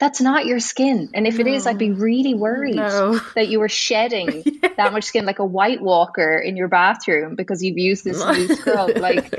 That's 0.00 0.20
not 0.20 0.44
your 0.44 0.60
skin. 0.60 1.10
And 1.14 1.26
if 1.26 1.38
it 1.40 1.46
is, 1.46 1.66
I'd 1.66 1.78
be 1.78 1.92
really 1.92 2.34
worried 2.34 2.76
No. 2.76 3.18
that 3.36 3.48
you 3.48 3.60
were 3.60 3.68
shedding 3.68 4.44
that 4.76 4.92
much 4.92 5.04
skin 5.04 5.24
like 5.24 5.38
a 5.38 5.44
white 5.44 5.80
walker 5.80 6.38
in 6.38 6.56
your 6.56 6.68
bathroom 6.68 7.36
because 7.36 7.62
you've 7.62 7.78
used 7.78 8.04
this 8.04 8.22
new 8.22 8.48
scrub. 8.54 8.98
Like, 8.98 9.32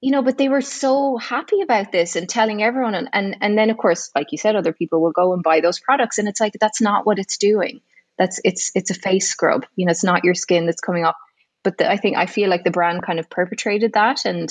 you 0.00 0.10
know, 0.12 0.22
but 0.22 0.38
they 0.38 0.48
were 0.48 0.60
so 0.60 1.16
happy 1.16 1.62
about 1.62 1.90
this 1.90 2.16
and 2.16 2.28
telling 2.28 2.62
everyone. 2.62 2.94
And, 2.94 3.08
and, 3.12 3.36
and 3.40 3.58
then, 3.58 3.70
of 3.70 3.78
course, 3.78 4.10
like 4.14 4.30
you 4.30 4.38
said, 4.38 4.54
other 4.54 4.72
people 4.72 5.00
will 5.00 5.12
go 5.12 5.32
and 5.32 5.42
buy 5.42 5.60
those 5.60 5.80
products. 5.80 6.18
And 6.18 6.28
it's 6.28 6.40
like, 6.40 6.52
that's 6.60 6.80
not 6.80 7.06
what 7.06 7.18
it's 7.18 7.38
doing. 7.38 7.80
That's 8.18 8.40
it's 8.44 8.72
it's 8.74 8.90
a 8.90 8.94
face 8.94 9.28
scrub. 9.28 9.66
You 9.76 9.86
know, 9.86 9.90
it's 9.90 10.04
not 10.04 10.24
your 10.24 10.34
skin 10.34 10.66
that's 10.66 10.80
coming 10.80 11.04
off. 11.04 11.16
But 11.62 11.78
the, 11.78 11.90
I 11.90 11.96
think 11.96 12.16
I 12.16 12.26
feel 12.26 12.48
like 12.48 12.64
the 12.64 12.70
brand 12.70 13.02
kind 13.02 13.18
of 13.18 13.28
perpetrated 13.28 13.92
that, 13.94 14.24
and 14.24 14.50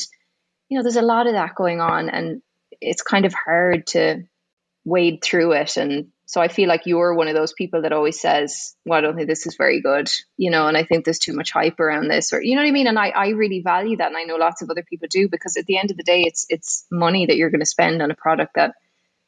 you 0.69 0.77
know, 0.77 0.83
there's 0.83 0.97
a 0.97 1.01
lot 1.01 1.27
of 1.27 1.33
that 1.33 1.55
going 1.55 1.81
on, 1.81 2.09
and 2.09 2.41
it's 2.81 3.01
kind 3.01 3.25
of 3.25 3.33
hard 3.33 3.87
to 3.87 4.23
wade 4.83 5.23
through 5.23 5.53
it. 5.53 5.77
And 5.77 6.11
so 6.27 6.41
I 6.41 6.47
feel 6.47 6.67
like 6.67 6.85
you're 6.85 7.13
one 7.13 7.27
of 7.27 7.35
those 7.35 7.53
people 7.53 7.83
that 7.83 7.93
always 7.93 8.19
says, 8.19 8.75
"Well, 8.85 8.97
I 8.97 9.01
don't 9.01 9.15
think 9.15 9.27
this 9.27 9.45
is 9.45 9.55
very 9.55 9.81
good," 9.81 10.09
you 10.37 10.49
know, 10.51 10.67
and 10.67 10.75
I 10.75 10.83
think 10.83 11.05
there's 11.05 11.19
too 11.19 11.33
much 11.33 11.51
hype 11.51 11.79
around 11.79 12.07
this, 12.07 12.33
or 12.33 12.41
you 12.41 12.55
know 12.55 12.61
what 12.61 12.67
I 12.67 12.71
mean. 12.71 12.87
And 12.87 12.97
I 12.97 13.09
I 13.09 13.29
really 13.29 13.61
value 13.61 13.97
that, 13.97 14.07
and 14.07 14.17
I 14.17 14.23
know 14.23 14.35
lots 14.35 14.61
of 14.61 14.69
other 14.69 14.83
people 14.83 15.07
do 15.09 15.29
because 15.29 15.57
at 15.57 15.65
the 15.65 15.77
end 15.77 15.91
of 15.91 15.97
the 15.97 16.03
day, 16.03 16.23
it's 16.23 16.45
it's 16.49 16.85
money 16.91 17.27
that 17.27 17.37
you're 17.37 17.51
going 17.51 17.59
to 17.59 17.65
spend 17.65 18.01
on 18.01 18.11
a 18.11 18.15
product 18.15 18.55
that 18.55 18.73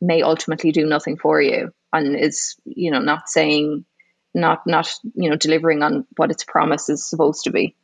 may 0.02 0.22
ultimately 0.22 0.72
do 0.72 0.86
nothing 0.86 1.18
for 1.18 1.42
you 1.42 1.72
and 1.94 2.16
is 2.16 2.56
you 2.66 2.92
know 2.92 3.00
not 3.00 3.28
saying 3.30 3.86
not 4.34 4.62
not 4.68 4.94
you 5.16 5.30
know 5.30 5.36
delivering 5.36 5.82
on 5.82 6.06
what 6.16 6.32
its 6.32 6.44
promise 6.44 6.90
is 6.90 7.10
supposed 7.10 7.46
to 7.46 7.52
be 7.52 7.76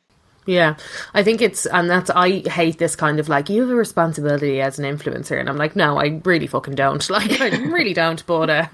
Yeah, 0.46 0.76
I 1.14 1.22
think 1.22 1.40
it's, 1.40 1.66
and 1.66 1.88
that's, 1.88 2.10
I 2.10 2.40
hate 2.48 2.78
this 2.78 2.96
kind 2.96 3.18
of 3.18 3.28
like, 3.28 3.48
you 3.48 3.62
have 3.62 3.70
a 3.70 3.74
responsibility 3.74 4.60
as 4.60 4.78
an 4.78 4.84
influencer. 4.84 5.38
And 5.38 5.48
I'm 5.48 5.56
like, 5.56 5.74
no, 5.74 5.98
I 5.98 6.20
really 6.24 6.46
fucking 6.46 6.74
don't. 6.74 6.94
Like, 7.14 7.40
I 7.40 7.48
really 7.48 7.94
don't. 7.94 8.26
But 8.26 8.50
uh, 8.50 8.66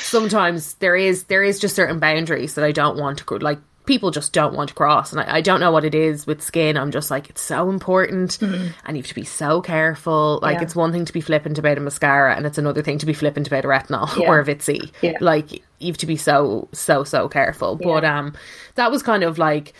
sometimes 0.00 0.74
there 0.74 0.96
is, 0.96 1.24
there 1.24 1.44
is 1.44 1.60
just 1.60 1.76
certain 1.76 2.00
boundaries 2.00 2.54
that 2.54 2.64
I 2.64 2.72
don't 2.72 2.98
want 2.98 3.18
to, 3.18 3.38
like, 3.38 3.60
people 3.86 4.10
just 4.10 4.32
don't 4.32 4.54
want 4.54 4.68
to 4.68 4.74
cross. 4.74 5.12
And 5.12 5.20
I, 5.20 5.36
I, 5.36 5.40
don't 5.40 5.58
know 5.58 5.72
what 5.72 5.84
it 5.84 5.94
is 5.94 6.26
with 6.26 6.42
skin. 6.42 6.76
I'm 6.76 6.90
just 6.90 7.10
like, 7.10 7.28
it's 7.30 7.40
so 7.40 7.70
important 7.70 8.38
mm-hmm. 8.38 8.68
and 8.84 8.96
you 8.96 9.02
have 9.02 9.08
to 9.08 9.14
be 9.14 9.24
so 9.24 9.60
careful. 9.60 10.38
Like, 10.42 10.58
yeah. 10.58 10.62
it's 10.62 10.76
one 10.76 10.92
thing 10.92 11.04
to 11.04 11.12
be 11.12 11.20
flippant 11.20 11.58
about 11.58 11.76
a 11.78 11.80
mascara 11.80 12.36
and 12.36 12.46
it's 12.46 12.58
another 12.58 12.82
thing 12.82 12.98
to 12.98 13.06
be 13.06 13.12
flippant 13.12 13.46
about 13.46 13.64
a 13.64 13.68
retinol 13.68 14.16
yeah. 14.20 14.28
or 14.28 14.38
a 14.38 14.44
Vit 14.44 14.62
C. 14.62 14.92
Yeah. 15.02 15.18
Like, 15.20 15.52
you 15.78 15.88
have 15.88 15.98
to 15.98 16.06
be 16.06 16.16
so, 16.16 16.68
so, 16.72 17.04
so 17.04 17.28
careful. 17.28 17.76
But 17.76 18.04
um, 18.04 18.34
that 18.76 18.90
was 18.90 19.02
kind 19.02 19.24
of 19.24 19.38
like, 19.38 19.72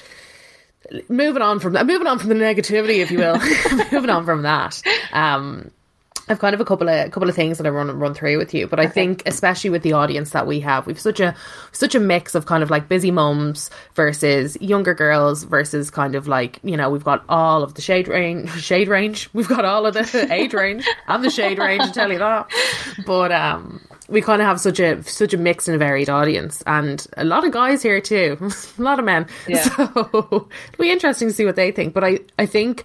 moving 1.08 1.42
on 1.42 1.60
from 1.60 1.74
that, 1.74 1.86
moving 1.86 2.06
on 2.06 2.18
from 2.18 2.28
the 2.28 2.34
negativity, 2.34 2.98
if 2.98 3.10
you 3.10 3.18
will, 3.18 3.38
moving 3.92 4.10
on 4.10 4.24
from 4.24 4.42
that. 4.42 4.82
Um, 5.12 5.70
I've 6.30 6.38
kind 6.38 6.54
of 6.54 6.60
a 6.60 6.64
couple 6.64 6.88
of 6.88 7.08
a 7.08 7.10
couple 7.10 7.28
of 7.28 7.34
things 7.34 7.58
that 7.58 7.66
I 7.66 7.70
run 7.70 7.90
run 7.98 8.14
through 8.14 8.38
with 8.38 8.54
you, 8.54 8.68
but 8.68 8.78
I 8.78 8.86
think 8.86 9.24
especially 9.26 9.68
with 9.68 9.82
the 9.82 9.94
audience 9.94 10.30
that 10.30 10.46
we 10.46 10.60
have, 10.60 10.86
we've 10.86 10.98
such 10.98 11.18
a 11.18 11.34
such 11.72 11.96
a 11.96 12.00
mix 12.00 12.36
of 12.36 12.46
kind 12.46 12.62
of 12.62 12.70
like 12.70 12.88
busy 12.88 13.10
mums 13.10 13.68
versus 13.94 14.56
younger 14.60 14.94
girls 14.94 15.42
versus 15.42 15.90
kind 15.90 16.14
of 16.14 16.28
like 16.28 16.60
you 16.62 16.76
know 16.76 16.88
we've 16.88 17.02
got 17.02 17.24
all 17.28 17.64
of 17.64 17.74
the 17.74 17.82
shade 17.82 18.06
range, 18.06 18.48
shade 18.62 18.86
range. 18.86 19.28
We've 19.32 19.48
got 19.48 19.64
all 19.64 19.86
of 19.86 19.94
the 19.94 20.28
age 20.32 20.54
range 20.54 20.86
and 21.08 21.24
the 21.24 21.30
shade 21.30 21.58
range. 21.58 21.82
I 21.82 21.90
tell 21.90 22.12
you 22.12 22.18
that, 22.18 22.48
but 23.04 23.32
um, 23.32 23.80
we 24.08 24.20
kind 24.20 24.40
of 24.40 24.46
have 24.46 24.60
such 24.60 24.78
a 24.78 25.02
such 25.02 25.34
a 25.34 25.36
mixed 25.36 25.66
and 25.66 25.80
varied 25.80 26.08
audience, 26.08 26.62
and 26.64 27.04
a 27.16 27.24
lot 27.24 27.44
of 27.44 27.50
guys 27.50 27.82
here 27.82 28.00
too, 28.00 28.38
a 28.78 28.82
lot 28.82 29.00
of 29.00 29.04
men. 29.04 29.26
Yeah. 29.48 29.62
So 29.62 29.82
it'll 30.14 30.48
be 30.78 30.92
interesting 30.92 31.26
to 31.26 31.34
see 31.34 31.44
what 31.44 31.56
they 31.56 31.72
think. 31.72 31.92
But 31.92 32.04
I 32.04 32.20
I 32.38 32.46
think 32.46 32.84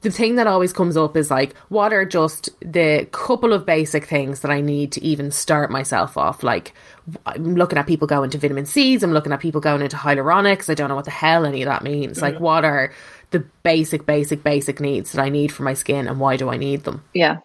the 0.00 0.10
thing 0.10 0.36
that 0.36 0.46
always 0.46 0.72
comes 0.72 0.96
up 0.96 1.16
is 1.16 1.30
like, 1.30 1.56
what 1.68 1.92
are 1.92 2.04
just 2.04 2.50
the 2.60 3.08
couple 3.10 3.52
of 3.52 3.66
basic 3.66 4.04
things 4.04 4.40
that 4.40 4.50
I 4.50 4.60
need 4.60 4.92
to 4.92 5.04
even 5.04 5.30
start 5.30 5.70
myself 5.70 6.16
off? 6.16 6.42
Like, 6.42 6.72
I'm 7.26 7.56
looking 7.56 7.78
at 7.78 7.86
people 7.86 8.06
going 8.06 8.30
to 8.30 8.38
vitamin 8.38 8.66
C's, 8.66 9.02
I'm 9.02 9.12
looking 9.12 9.32
at 9.32 9.40
people 9.40 9.60
going 9.60 9.82
into 9.82 9.96
hyaluronics. 9.96 10.70
I 10.70 10.74
don't 10.74 10.88
know 10.88 10.94
what 10.94 11.04
the 11.04 11.10
hell 11.10 11.44
any 11.44 11.62
of 11.62 11.66
that 11.66 11.82
means. 11.82 12.22
Like, 12.22 12.38
what 12.38 12.64
are 12.64 12.92
the 13.30 13.40
basic, 13.62 14.06
basic, 14.06 14.42
basic 14.42 14.80
needs 14.80 15.12
that 15.12 15.22
I 15.22 15.28
need 15.28 15.52
for 15.52 15.62
my 15.62 15.74
skin 15.74 16.06
and 16.06 16.20
why 16.20 16.36
do 16.36 16.48
I 16.48 16.56
need 16.56 16.84
them? 16.84 17.02
Yeah. 17.12 17.38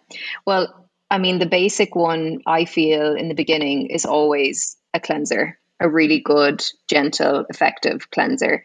Well, 0.46 0.88
I 1.10 1.18
mean, 1.18 1.38
the 1.38 1.46
basic 1.46 1.94
one 1.94 2.40
I 2.46 2.64
feel 2.64 3.14
in 3.14 3.28
the 3.28 3.34
beginning 3.34 3.86
is 3.86 4.06
always 4.06 4.76
a 4.92 5.00
cleanser, 5.00 5.58
a 5.80 5.88
really 5.88 6.20
good, 6.20 6.64
gentle, 6.88 7.46
effective 7.48 8.10
cleanser. 8.10 8.64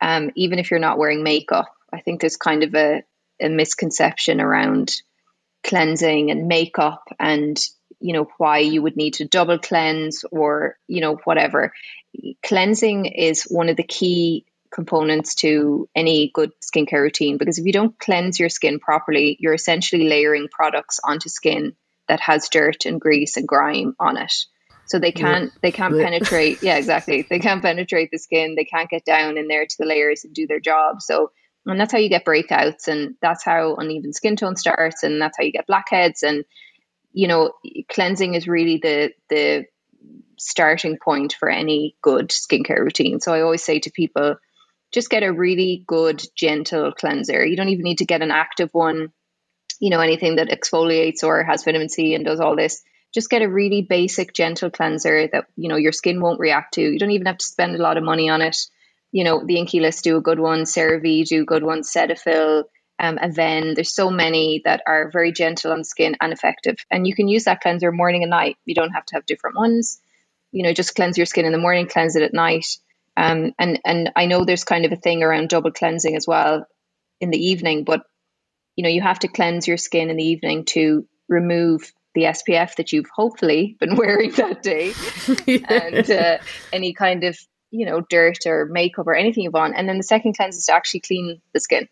Um, 0.00 0.30
even 0.34 0.58
if 0.58 0.70
you're 0.70 0.80
not 0.80 0.98
wearing 0.98 1.22
makeup, 1.22 1.66
I 1.92 2.00
think 2.00 2.20
there's 2.20 2.36
kind 2.36 2.62
of 2.62 2.74
a 2.74 3.02
a 3.40 3.48
misconception 3.48 4.40
around 4.40 4.94
cleansing 5.64 6.30
and 6.30 6.48
makeup 6.48 7.02
and 7.18 7.58
you 8.00 8.12
know 8.12 8.28
why 8.38 8.58
you 8.58 8.80
would 8.80 8.96
need 8.96 9.14
to 9.14 9.24
double 9.24 9.58
cleanse 9.58 10.24
or 10.30 10.76
you 10.86 11.00
know 11.00 11.16
whatever. 11.24 11.72
Cleansing 12.44 13.06
is 13.06 13.42
one 13.42 13.68
of 13.68 13.76
the 13.76 13.82
key 13.82 14.46
components 14.70 15.34
to 15.36 15.88
any 15.94 16.30
good 16.32 16.52
skincare 16.60 17.02
routine 17.02 17.38
because 17.38 17.58
if 17.58 17.66
you 17.66 17.72
don't 17.72 17.98
cleanse 17.98 18.38
your 18.38 18.50
skin 18.50 18.78
properly 18.78 19.36
you're 19.40 19.54
essentially 19.54 20.06
layering 20.06 20.46
products 20.50 21.00
onto 21.02 21.30
skin 21.30 21.74
that 22.06 22.20
has 22.20 22.48
dirt 22.48 22.84
and 22.86 23.00
grease 23.00 23.36
and 23.36 23.46
grime 23.46 23.94
on 23.98 24.16
it. 24.16 24.32
So 24.86 24.98
they 24.98 25.12
can't 25.12 25.52
they 25.60 25.70
can't 25.70 25.94
penetrate 25.94 26.62
yeah 26.62 26.76
exactly. 26.76 27.26
They 27.28 27.38
can't 27.38 27.62
penetrate 27.62 28.10
the 28.10 28.18
skin. 28.18 28.54
They 28.54 28.64
can't 28.64 28.88
get 28.88 29.04
down 29.04 29.36
in 29.36 29.48
there 29.48 29.66
to 29.66 29.76
the 29.78 29.86
layers 29.86 30.24
and 30.24 30.34
do 30.34 30.46
their 30.46 30.60
job. 30.60 31.02
So 31.02 31.30
and 31.68 31.80
that's 31.80 31.92
how 31.92 31.98
you 31.98 32.08
get 32.08 32.24
breakouts 32.24 32.88
and 32.88 33.14
that's 33.20 33.44
how 33.44 33.76
uneven 33.76 34.12
skin 34.12 34.36
tone 34.36 34.56
starts 34.56 35.02
and 35.02 35.20
that's 35.20 35.36
how 35.38 35.44
you 35.44 35.52
get 35.52 35.66
blackheads 35.66 36.22
and 36.22 36.44
you 37.12 37.28
know 37.28 37.52
cleansing 37.88 38.34
is 38.34 38.48
really 38.48 38.78
the 38.78 39.12
the 39.28 39.64
starting 40.38 40.98
point 40.98 41.34
for 41.38 41.50
any 41.50 41.96
good 42.00 42.28
skincare 42.28 42.78
routine. 42.78 43.20
So 43.20 43.34
i 43.34 43.40
always 43.40 43.64
say 43.64 43.80
to 43.80 43.90
people 43.90 44.36
just 44.92 45.10
get 45.10 45.22
a 45.22 45.32
really 45.32 45.84
good 45.86 46.22
gentle 46.34 46.92
cleanser. 46.92 47.44
You 47.44 47.56
don't 47.56 47.68
even 47.68 47.82
need 47.82 47.98
to 47.98 48.06
get 48.06 48.22
an 48.22 48.30
active 48.30 48.70
one 48.72 49.12
you 49.80 49.90
know 49.90 50.00
anything 50.00 50.36
that 50.36 50.48
exfoliates 50.48 51.22
or 51.22 51.44
has 51.44 51.64
vitamin 51.64 51.88
c 51.88 52.14
and 52.14 52.24
does 52.24 52.40
all 52.40 52.56
this. 52.56 52.82
Just 53.14 53.30
get 53.30 53.42
a 53.42 53.48
really 53.48 53.82
basic 53.82 54.34
gentle 54.34 54.70
cleanser 54.70 55.28
that 55.28 55.46
you 55.56 55.68
know 55.68 55.76
your 55.76 55.92
skin 55.92 56.20
won't 56.20 56.40
react 56.40 56.74
to. 56.74 56.82
You 56.82 56.98
don't 56.98 57.10
even 57.10 57.26
have 57.26 57.38
to 57.38 57.46
spend 57.46 57.74
a 57.74 57.82
lot 57.82 57.96
of 57.96 58.04
money 58.04 58.28
on 58.30 58.42
it 58.42 58.56
you 59.12 59.24
know, 59.24 59.44
the 59.44 59.56
Inkey 59.56 59.80
list 59.80 60.04
do 60.04 60.16
a 60.16 60.22
good 60.22 60.38
one, 60.38 60.62
CeraVe 60.62 61.26
do 61.26 61.42
a 61.42 61.46
good 61.46 61.62
one, 61.62 61.82
Cetaphil, 61.82 62.64
um, 62.98 63.16
Avène. 63.16 63.74
There's 63.74 63.94
so 63.94 64.10
many 64.10 64.62
that 64.64 64.82
are 64.86 65.10
very 65.10 65.32
gentle 65.32 65.72
on 65.72 65.84
skin 65.84 66.16
and 66.20 66.32
effective. 66.32 66.76
And 66.90 67.06
you 67.06 67.14
can 67.14 67.28
use 67.28 67.44
that 67.44 67.60
cleanser 67.60 67.92
morning 67.92 68.22
and 68.22 68.30
night. 68.30 68.56
You 68.64 68.74
don't 68.74 68.92
have 68.92 69.06
to 69.06 69.14
have 69.14 69.26
different 69.26 69.56
ones. 69.56 70.00
You 70.52 70.62
know, 70.62 70.72
just 70.72 70.94
cleanse 70.94 71.16
your 71.16 71.26
skin 71.26 71.46
in 71.46 71.52
the 71.52 71.58
morning, 71.58 71.86
cleanse 71.86 72.16
it 72.16 72.22
at 72.22 72.34
night. 72.34 72.66
Um, 73.16 73.52
and 73.58 73.80
and 73.84 74.12
I 74.16 74.26
know 74.26 74.44
there's 74.44 74.64
kind 74.64 74.84
of 74.84 74.92
a 74.92 74.96
thing 74.96 75.22
around 75.22 75.48
double 75.48 75.72
cleansing 75.72 76.14
as 76.14 76.26
well 76.26 76.66
in 77.20 77.30
the 77.30 77.46
evening, 77.46 77.84
but 77.84 78.02
you 78.76 78.84
know, 78.84 78.90
you 78.90 79.02
have 79.02 79.18
to 79.20 79.28
cleanse 79.28 79.66
your 79.66 79.76
skin 79.76 80.08
in 80.08 80.16
the 80.16 80.24
evening 80.24 80.64
to 80.66 81.06
remove 81.28 81.92
the 82.14 82.22
SPF 82.22 82.76
that 82.76 82.92
you've 82.92 83.10
hopefully 83.12 83.76
been 83.80 83.96
wearing 83.96 84.30
that 84.32 84.62
day 84.62 84.92
and 85.68 86.10
uh, 86.10 86.38
any 86.72 86.92
kind 86.92 87.24
of 87.24 87.36
you 87.70 87.86
know, 87.86 88.00
dirt 88.00 88.46
or 88.46 88.66
makeup 88.66 89.06
or 89.06 89.14
anything 89.14 89.44
you 89.44 89.50
want. 89.50 89.74
And 89.76 89.88
then 89.88 89.96
the 89.96 90.02
second 90.02 90.36
cleanse 90.36 90.56
is 90.56 90.66
to 90.66 90.74
actually 90.74 91.00
clean 91.00 91.40
the 91.52 91.60
skin, 91.60 91.88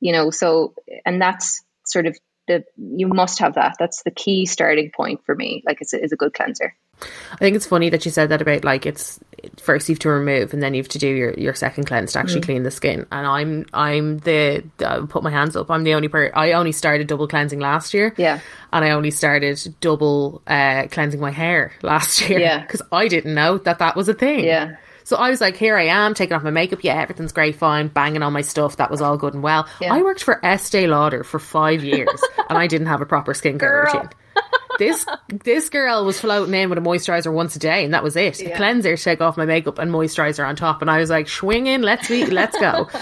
you 0.00 0.12
know, 0.12 0.30
so, 0.30 0.74
and 1.04 1.20
that's 1.20 1.62
sort 1.84 2.06
of 2.06 2.16
the, 2.46 2.64
you 2.76 3.08
must 3.08 3.38
have 3.38 3.54
that. 3.54 3.76
That's 3.78 4.02
the 4.02 4.10
key 4.10 4.46
starting 4.46 4.90
point 4.90 5.24
for 5.24 5.34
me. 5.34 5.62
Like 5.66 5.80
it's 5.80 5.94
a, 5.94 6.02
it's 6.02 6.12
a 6.12 6.16
good 6.16 6.34
cleanser. 6.34 6.74
I 7.32 7.36
think 7.36 7.56
it's 7.56 7.66
funny 7.66 7.90
that 7.90 8.04
you 8.04 8.10
said 8.10 8.28
that 8.28 8.42
about 8.42 8.64
like 8.64 8.86
it's 8.86 9.18
first 9.58 9.88
you 9.88 9.94
have 9.94 10.00
to 10.00 10.08
remove 10.08 10.52
and 10.52 10.62
then 10.62 10.74
you 10.74 10.80
have 10.80 10.88
to 10.90 10.98
do 10.98 11.08
your, 11.08 11.34
your 11.34 11.54
second 11.54 11.84
cleanse 11.84 12.12
to 12.12 12.18
actually 12.18 12.40
mm. 12.40 12.44
clean 12.44 12.62
the 12.62 12.70
skin. 12.70 13.06
And 13.10 13.26
I'm 13.26 13.66
I'm 13.72 14.18
the 14.18 14.64
I'll 14.80 15.06
put 15.06 15.22
my 15.22 15.30
hands 15.30 15.56
up. 15.56 15.70
I'm 15.70 15.84
the 15.84 15.94
only 15.94 16.08
person. 16.08 16.32
I 16.34 16.52
only 16.52 16.72
started 16.72 17.06
double 17.06 17.28
cleansing 17.28 17.60
last 17.60 17.94
year. 17.94 18.14
Yeah, 18.16 18.40
and 18.72 18.84
I 18.84 18.90
only 18.90 19.10
started 19.10 19.74
double 19.80 20.42
uh, 20.46 20.86
cleansing 20.90 21.20
my 21.20 21.30
hair 21.30 21.72
last 21.82 22.28
year. 22.28 22.38
Yeah, 22.38 22.60
because 22.62 22.82
I 22.92 23.08
didn't 23.08 23.34
know 23.34 23.58
that 23.58 23.78
that 23.80 23.96
was 23.96 24.08
a 24.08 24.14
thing. 24.14 24.44
Yeah, 24.44 24.76
so 25.04 25.16
I 25.16 25.30
was 25.30 25.40
like, 25.40 25.56
here 25.56 25.76
I 25.76 25.84
am, 25.84 26.14
taking 26.14 26.34
off 26.34 26.42
my 26.42 26.50
makeup. 26.50 26.80
Yeah, 26.82 27.00
everything's 27.00 27.32
great, 27.32 27.56
fine, 27.56 27.88
banging 27.88 28.22
on 28.22 28.32
my 28.32 28.40
stuff. 28.40 28.76
That 28.78 28.90
was 28.90 29.00
all 29.00 29.16
good 29.16 29.34
and 29.34 29.42
well. 29.42 29.68
Yeah. 29.80 29.94
I 29.94 30.02
worked 30.02 30.22
for 30.22 30.44
Estee 30.44 30.86
Lauder 30.86 31.22
for 31.24 31.38
five 31.38 31.84
years 31.84 32.22
and 32.48 32.58
I 32.58 32.66
didn't 32.66 32.88
have 32.88 33.00
a 33.00 33.06
proper 33.06 33.32
skincare 33.34 33.58
Girl. 33.58 33.84
routine. 33.84 34.10
this 34.78 35.06
this 35.28 35.68
girl 35.68 36.04
was 36.04 36.18
floating 36.18 36.54
in 36.54 36.68
with 36.68 36.78
a 36.78 36.82
moisturizer 36.82 37.32
once 37.32 37.54
a 37.54 37.60
day, 37.60 37.84
and 37.84 37.94
that 37.94 38.02
was 38.02 38.16
it. 38.16 38.40
Yeah. 38.40 38.48
A 38.48 38.56
cleanser, 38.56 38.96
take 38.96 39.20
off 39.20 39.36
my 39.36 39.46
makeup, 39.46 39.78
and 39.78 39.90
moisturizer 39.90 40.44
on 40.46 40.56
top. 40.56 40.82
And 40.82 40.90
I 40.90 40.98
was 40.98 41.10
like, 41.10 41.28
swinging, 41.28 41.82
let's 41.82 42.08
be, 42.08 42.26
let's 42.26 42.58
go. 42.58 42.88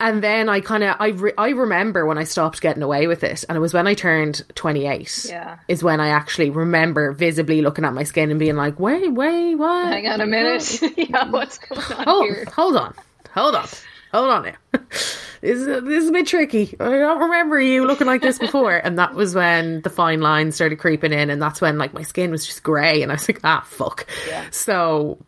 and 0.00 0.24
then 0.24 0.48
I 0.48 0.60
kind 0.60 0.82
of 0.82 0.96
I 0.98 1.08
re- 1.08 1.34
I 1.36 1.50
remember 1.50 2.06
when 2.06 2.18
I 2.18 2.24
stopped 2.24 2.60
getting 2.60 2.82
away 2.82 3.06
with 3.06 3.22
it, 3.22 3.44
and 3.48 3.56
it 3.56 3.60
was 3.60 3.74
when 3.74 3.86
I 3.86 3.94
turned 3.94 4.42
twenty 4.54 4.86
eight. 4.86 5.26
Yeah, 5.28 5.58
is 5.68 5.82
when 5.82 6.00
I 6.00 6.08
actually 6.08 6.50
remember 6.50 7.12
visibly 7.12 7.60
looking 7.60 7.84
at 7.84 7.92
my 7.92 8.04
skin 8.04 8.30
and 8.30 8.40
being 8.40 8.56
like, 8.56 8.80
"Wait, 8.80 9.12
wait, 9.12 9.54
what? 9.54 9.92
Hang 9.92 10.08
on 10.08 10.20
a 10.20 10.26
minute. 10.26 10.80
yeah, 10.96 11.28
what's 11.30 11.58
going 11.58 11.80
on 11.80 12.04
hold, 12.04 12.24
here? 12.24 12.46
Hold 12.56 12.76
on, 12.76 12.94
hold 13.32 13.54
on, 13.54 13.68
hold 14.12 14.30
on 14.30 14.42
now. 14.44 14.54
this 14.90 15.20
is 15.42 15.66
this 15.66 16.02
is 16.02 16.08
a 16.08 16.12
bit 16.12 16.26
tricky. 16.26 16.74
I 16.80 16.84
don't 16.88 17.20
remember 17.20 17.60
you 17.60 17.86
looking 17.86 18.06
like 18.06 18.22
this 18.22 18.38
before." 18.38 18.76
and 18.76 18.98
that 18.98 19.14
was 19.14 19.34
when 19.34 19.82
the 19.82 19.90
fine 19.90 20.20
lines 20.20 20.54
started 20.54 20.78
creeping 20.78 21.12
in, 21.12 21.28
and 21.28 21.40
that's 21.40 21.60
when 21.60 21.76
like 21.76 21.92
my 21.92 22.02
skin 22.02 22.30
was 22.30 22.46
just 22.46 22.62
grey, 22.62 23.02
and 23.02 23.12
I 23.12 23.16
was 23.16 23.28
like, 23.28 23.40
"Ah, 23.44 23.64
fuck." 23.66 24.06
Yeah. 24.28 24.46
So 24.50 25.18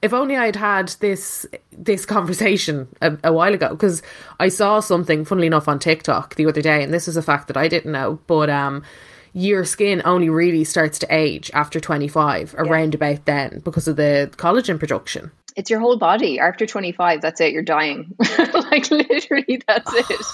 if 0.00 0.12
only 0.12 0.36
I'd 0.36 0.56
had 0.56 0.88
this 1.00 1.46
this 1.72 2.06
conversation 2.06 2.88
a, 3.00 3.16
a 3.24 3.32
while 3.32 3.54
ago 3.54 3.70
because 3.70 4.02
I 4.38 4.48
saw 4.48 4.80
something, 4.80 5.24
funnily 5.24 5.46
enough, 5.46 5.68
on 5.68 5.78
TikTok 5.78 6.36
the 6.36 6.46
other 6.46 6.62
day, 6.62 6.82
and 6.82 6.92
this 6.92 7.08
is 7.08 7.16
a 7.16 7.22
fact 7.22 7.48
that 7.48 7.56
I 7.56 7.68
didn't 7.68 7.92
know, 7.92 8.18
but 8.26 8.50
um, 8.50 8.84
your 9.32 9.64
skin 9.64 10.02
only 10.04 10.28
really 10.28 10.64
starts 10.64 10.98
to 11.00 11.06
age 11.10 11.50
after 11.54 11.80
25, 11.80 12.54
yeah. 12.54 12.62
around 12.62 12.94
about 12.94 13.24
then, 13.24 13.60
because 13.64 13.88
of 13.88 13.96
the 13.96 14.30
collagen 14.36 14.78
production. 14.78 15.30
It's 15.56 15.70
your 15.70 15.80
whole 15.80 15.98
body. 15.98 16.38
After 16.38 16.66
25, 16.66 17.20
that's 17.20 17.40
it, 17.40 17.52
you're 17.52 17.62
dying. 17.62 18.14
like, 18.54 18.90
literally, 18.90 19.60
that's 19.66 19.92
it. 20.10 20.26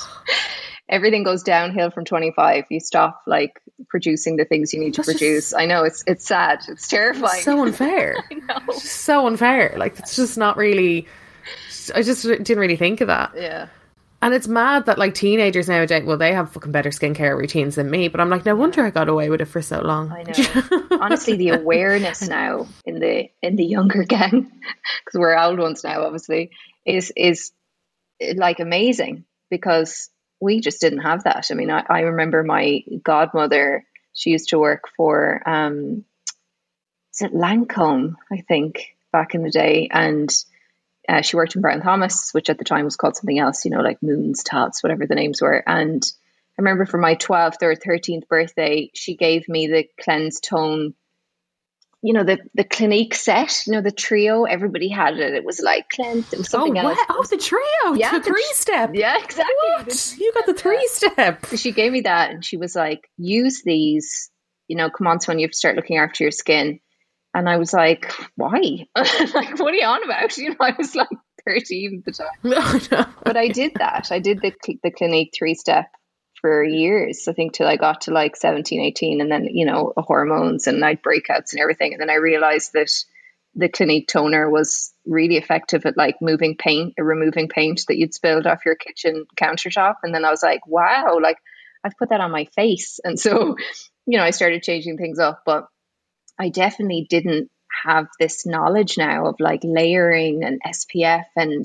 Everything 0.88 1.22
goes 1.22 1.42
downhill 1.42 1.90
from 1.90 2.04
25 2.04 2.64
you 2.70 2.80
stop 2.80 3.22
like 3.26 3.60
producing 3.88 4.36
the 4.36 4.44
things 4.44 4.72
you 4.72 4.80
need 4.80 4.94
That's 4.94 5.08
to 5.08 5.12
produce. 5.12 5.50
Just, 5.50 5.56
i 5.56 5.66
know 5.66 5.84
it's 5.84 6.04
it's 6.06 6.26
sad. 6.26 6.60
It's 6.68 6.88
terrifying. 6.88 7.36
It's 7.36 7.44
so 7.44 7.62
unfair. 7.62 8.16
So 8.72 9.26
unfair. 9.26 9.74
Like 9.76 9.98
it's 9.98 10.16
just 10.16 10.38
not 10.38 10.56
really 10.56 11.06
i 11.94 12.02
just 12.02 12.22
didn't 12.22 12.58
really 12.58 12.76
think 12.76 13.00
of 13.00 13.08
that. 13.08 13.32
Yeah. 13.36 13.68
And 14.22 14.32
it's 14.32 14.48
mad 14.48 14.86
that 14.86 14.96
like 14.96 15.12
teenagers 15.12 15.68
nowadays, 15.68 16.02
well, 16.04 16.16
they 16.16 16.32
have 16.32 16.50
fucking 16.52 16.72
better 16.72 16.88
skincare 16.88 17.36
routines 17.36 17.74
than 17.74 17.90
me. 17.90 18.08
But 18.08 18.22
I'm 18.22 18.30
like, 18.30 18.46
no 18.46 18.56
wonder 18.56 18.82
I 18.82 18.88
got 18.88 19.10
away 19.10 19.28
with 19.28 19.42
it 19.42 19.44
for 19.44 19.60
so 19.60 19.82
long. 19.82 20.10
I 20.10 20.22
know. 20.22 20.86
Honestly, 20.98 21.36
the 21.36 21.50
awareness 21.50 22.22
now 22.28 22.66
in 22.86 23.00
the 23.00 23.28
in 23.42 23.56
the 23.56 23.66
younger 23.66 24.04
gang, 24.04 24.50
because 25.04 25.18
we're 25.18 25.38
old 25.38 25.58
ones 25.58 25.84
now, 25.84 26.04
obviously, 26.04 26.52
is 26.86 27.12
is 27.14 27.52
like 28.34 28.60
amazing 28.60 29.26
because 29.50 30.08
we 30.44 30.60
just 30.60 30.80
didn't 30.80 31.00
have 31.00 31.24
that. 31.24 31.46
I 31.50 31.54
mean, 31.54 31.70
I, 31.70 31.84
I 31.88 32.00
remember 32.00 32.42
my 32.42 32.84
godmother, 33.02 33.84
she 34.12 34.30
used 34.30 34.50
to 34.50 34.58
work 34.58 34.84
for, 34.94 35.42
um, 35.48 36.04
is 37.14 37.22
it 37.22 37.32
Lancome, 37.32 38.16
I 38.30 38.42
think, 38.46 38.94
back 39.10 39.34
in 39.34 39.42
the 39.42 39.50
day. 39.50 39.88
And 39.90 40.30
uh, 41.08 41.22
she 41.22 41.36
worked 41.36 41.56
in 41.56 41.62
Brown 41.62 41.80
Thomas, 41.80 42.30
which 42.32 42.50
at 42.50 42.58
the 42.58 42.64
time 42.64 42.84
was 42.84 42.96
called 42.96 43.16
something 43.16 43.38
else, 43.38 43.64
you 43.64 43.70
know, 43.70 43.80
like 43.80 44.02
Moons, 44.02 44.44
Tots, 44.44 44.82
whatever 44.82 45.06
the 45.06 45.14
names 45.14 45.40
were. 45.40 45.62
And 45.66 46.04
I 46.58 46.62
remember 46.62 46.84
for 46.84 46.98
my 46.98 47.14
12th 47.14 47.62
or 47.62 47.74
13th 47.74 48.28
birthday, 48.28 48.90
she 48.94 49.16
gave 49.16 49.48
me 49.48 49.66
the 49.68 49.88
Cleanse 49.98 50.40
Tone 50.40 50.94
you 52.04 52.12
know 52.12 52.22
the 52.22 52.38
the 52.52 52.64
Clinique 52.64 53.14
set, 53.14 53.66
you 53.66 53.72
know 53.72 53.80
the 53.80 53.90
trio. 53.90 54.44
Everybody 54.44 54.90
had 54.90 55.18
it. 55.18 55.32
It 55.32 55.42
was 55.42 55.58
like. 55.58 55.86
It 55.98 56.16
was 56.32 56.32
oh, 56.32 56.42
something 56.42 56.76
oh, 56.76 56.88
else. 56.90 56.98
Oh, 57.08 57.24
the 57.30 57.38
trio. 57.38 57.98
Yeah, 57.98 58.18
the 58.18 58.22
three 58.22 58.46
step. 58.52 58.90
Yeah, 58.92 59.16
exactly. 59.24 59.54
What? 59.70 60.16
You 60.18 60.30
got 60.34 60.44
the 60.44 60.52
three 60.52 60.86
step. 60.88 61.46
So 61.46 61.56
she 61.56 61.72
gave 61.72 61.92
me 61.92 62.02
that, 62.02 62.30
and 62.30 62.44
she 62.44 62.58
was 62.58 62.76
like, 62.76 63.08
"Use 63.16 63.62
these. 63.64 64.30
You 64.68 64.76
know, 64.76 64.90
come 64.90 65.06
on, 65.06 65.18
son. 65.20 65.38
You 65.38 65.46
have 65.46 65.52
to 65.52 65.56
start 65.56 65.76
looking 65.76 65.96
after 65.96 66.24
your 66.24 66.30
skin." 66.30 66.78
And 67.32 67.48
I 67.48 67.56
was 67.56 67.72
like, 67.72 68.12
"Why? 68.36 68.86
like, 68.94 69.58
what 69.58 69.72
are 69.72 69.76
you 69.76 69.86
on 69.86 70.04
about?" 70.04 70.36
You 70.36 70.50
know, 70.50 70.56
I 70.60 70.74
was 70.76 70.94
like 70.94 71.08
thirteen 71.46 72.00
at 72.00 72.04
the 72.04 72.12
time. 72.12 72.28
No, 72.42 72.98
no. 72.98 73.06
But 73.24 73.38
I 73.38 73.48
did 73.48 73.76
that. 73.76 74.08
I 74.10 74.18
did 74.18 74.42
the 74.42 74.52
the 74.82 74.90
Clinique 74.90 75.32
three 75.34 75.54
step 75.54 75.86
for 76.44 76.62
years, 76.62 77.26
I 77.26 77.32
think 77.32 77.54
till 77.54 77.66
I 77.66 77.76
got 77.76 78.02
to 78.02 78.10
like 78.10 78.36
17, 78.36 78.78
18 78.78 79.22
and 79.22 79.32
then, 79.32 79.46
you 79.46 79.64
know, 79.64 79.94
hormones 79.96 80.66
and 80.66 80.78
night 80.78 81.02
breakouts 81.02 81.52
and 81.52 81.60
everything. 81.62 81.94
And 81.94 82.02
then 82.02 82.10
I 82.10 82.16
realized 82.16 82.74
that 82.74 82.90
the 83.54 83.70
Clinique 83.70 84.08
toner 84.08 84.50
was 84.50 84.92
really 85.06 85.38
effective 85.38 85.86
at 85.86 85.96
like 85.96 86.16
moving 86.20 86.58
paint, 86.58 86.92
removing 86.98 87.48
paint 87.48 87.86
that 87.88 87.96
you'd 87.96 88.12
spilled 88.12 88.46
off 88.46 88.66
your 88.66 88.74
kitchen 88.74 89.24
countertop. 89.40 89.94
And 90.02 90.14
then 90.14 90.26
I 90.26 90.30
was 90.30 90.42
like, 90.42 90.66
wow, 90.66 91.18
like 91.18 91.38
I've 91.82 91.96
put 91.96 92.10
that 92.10 92.20
on 92.20 92.30
my 92.30 92.44
face. 92.54 93.00
And 93.04 93.18
so, 93.18 93.56
you 94.04 94.18
know, 94.18 94.24
I 94.24 94.28
started 94.28 94.62
changing 94.62 94.98
things 94.98 95.18
up, 95.18 95.44
but 95.46 95.66
I 96.38 96.50
definitely 96.50 97.06
didn't 97.08 97.50
have 97.86 98.08
this 98.20 98.44
knowledge 98.44 98.98
now 98.98 99.28
of 99.28 99.36
like 99.40 99.60
layering 99.64 100.44
and 100.44 100.60
SPF 100.62 101.24
and 101.36 101.64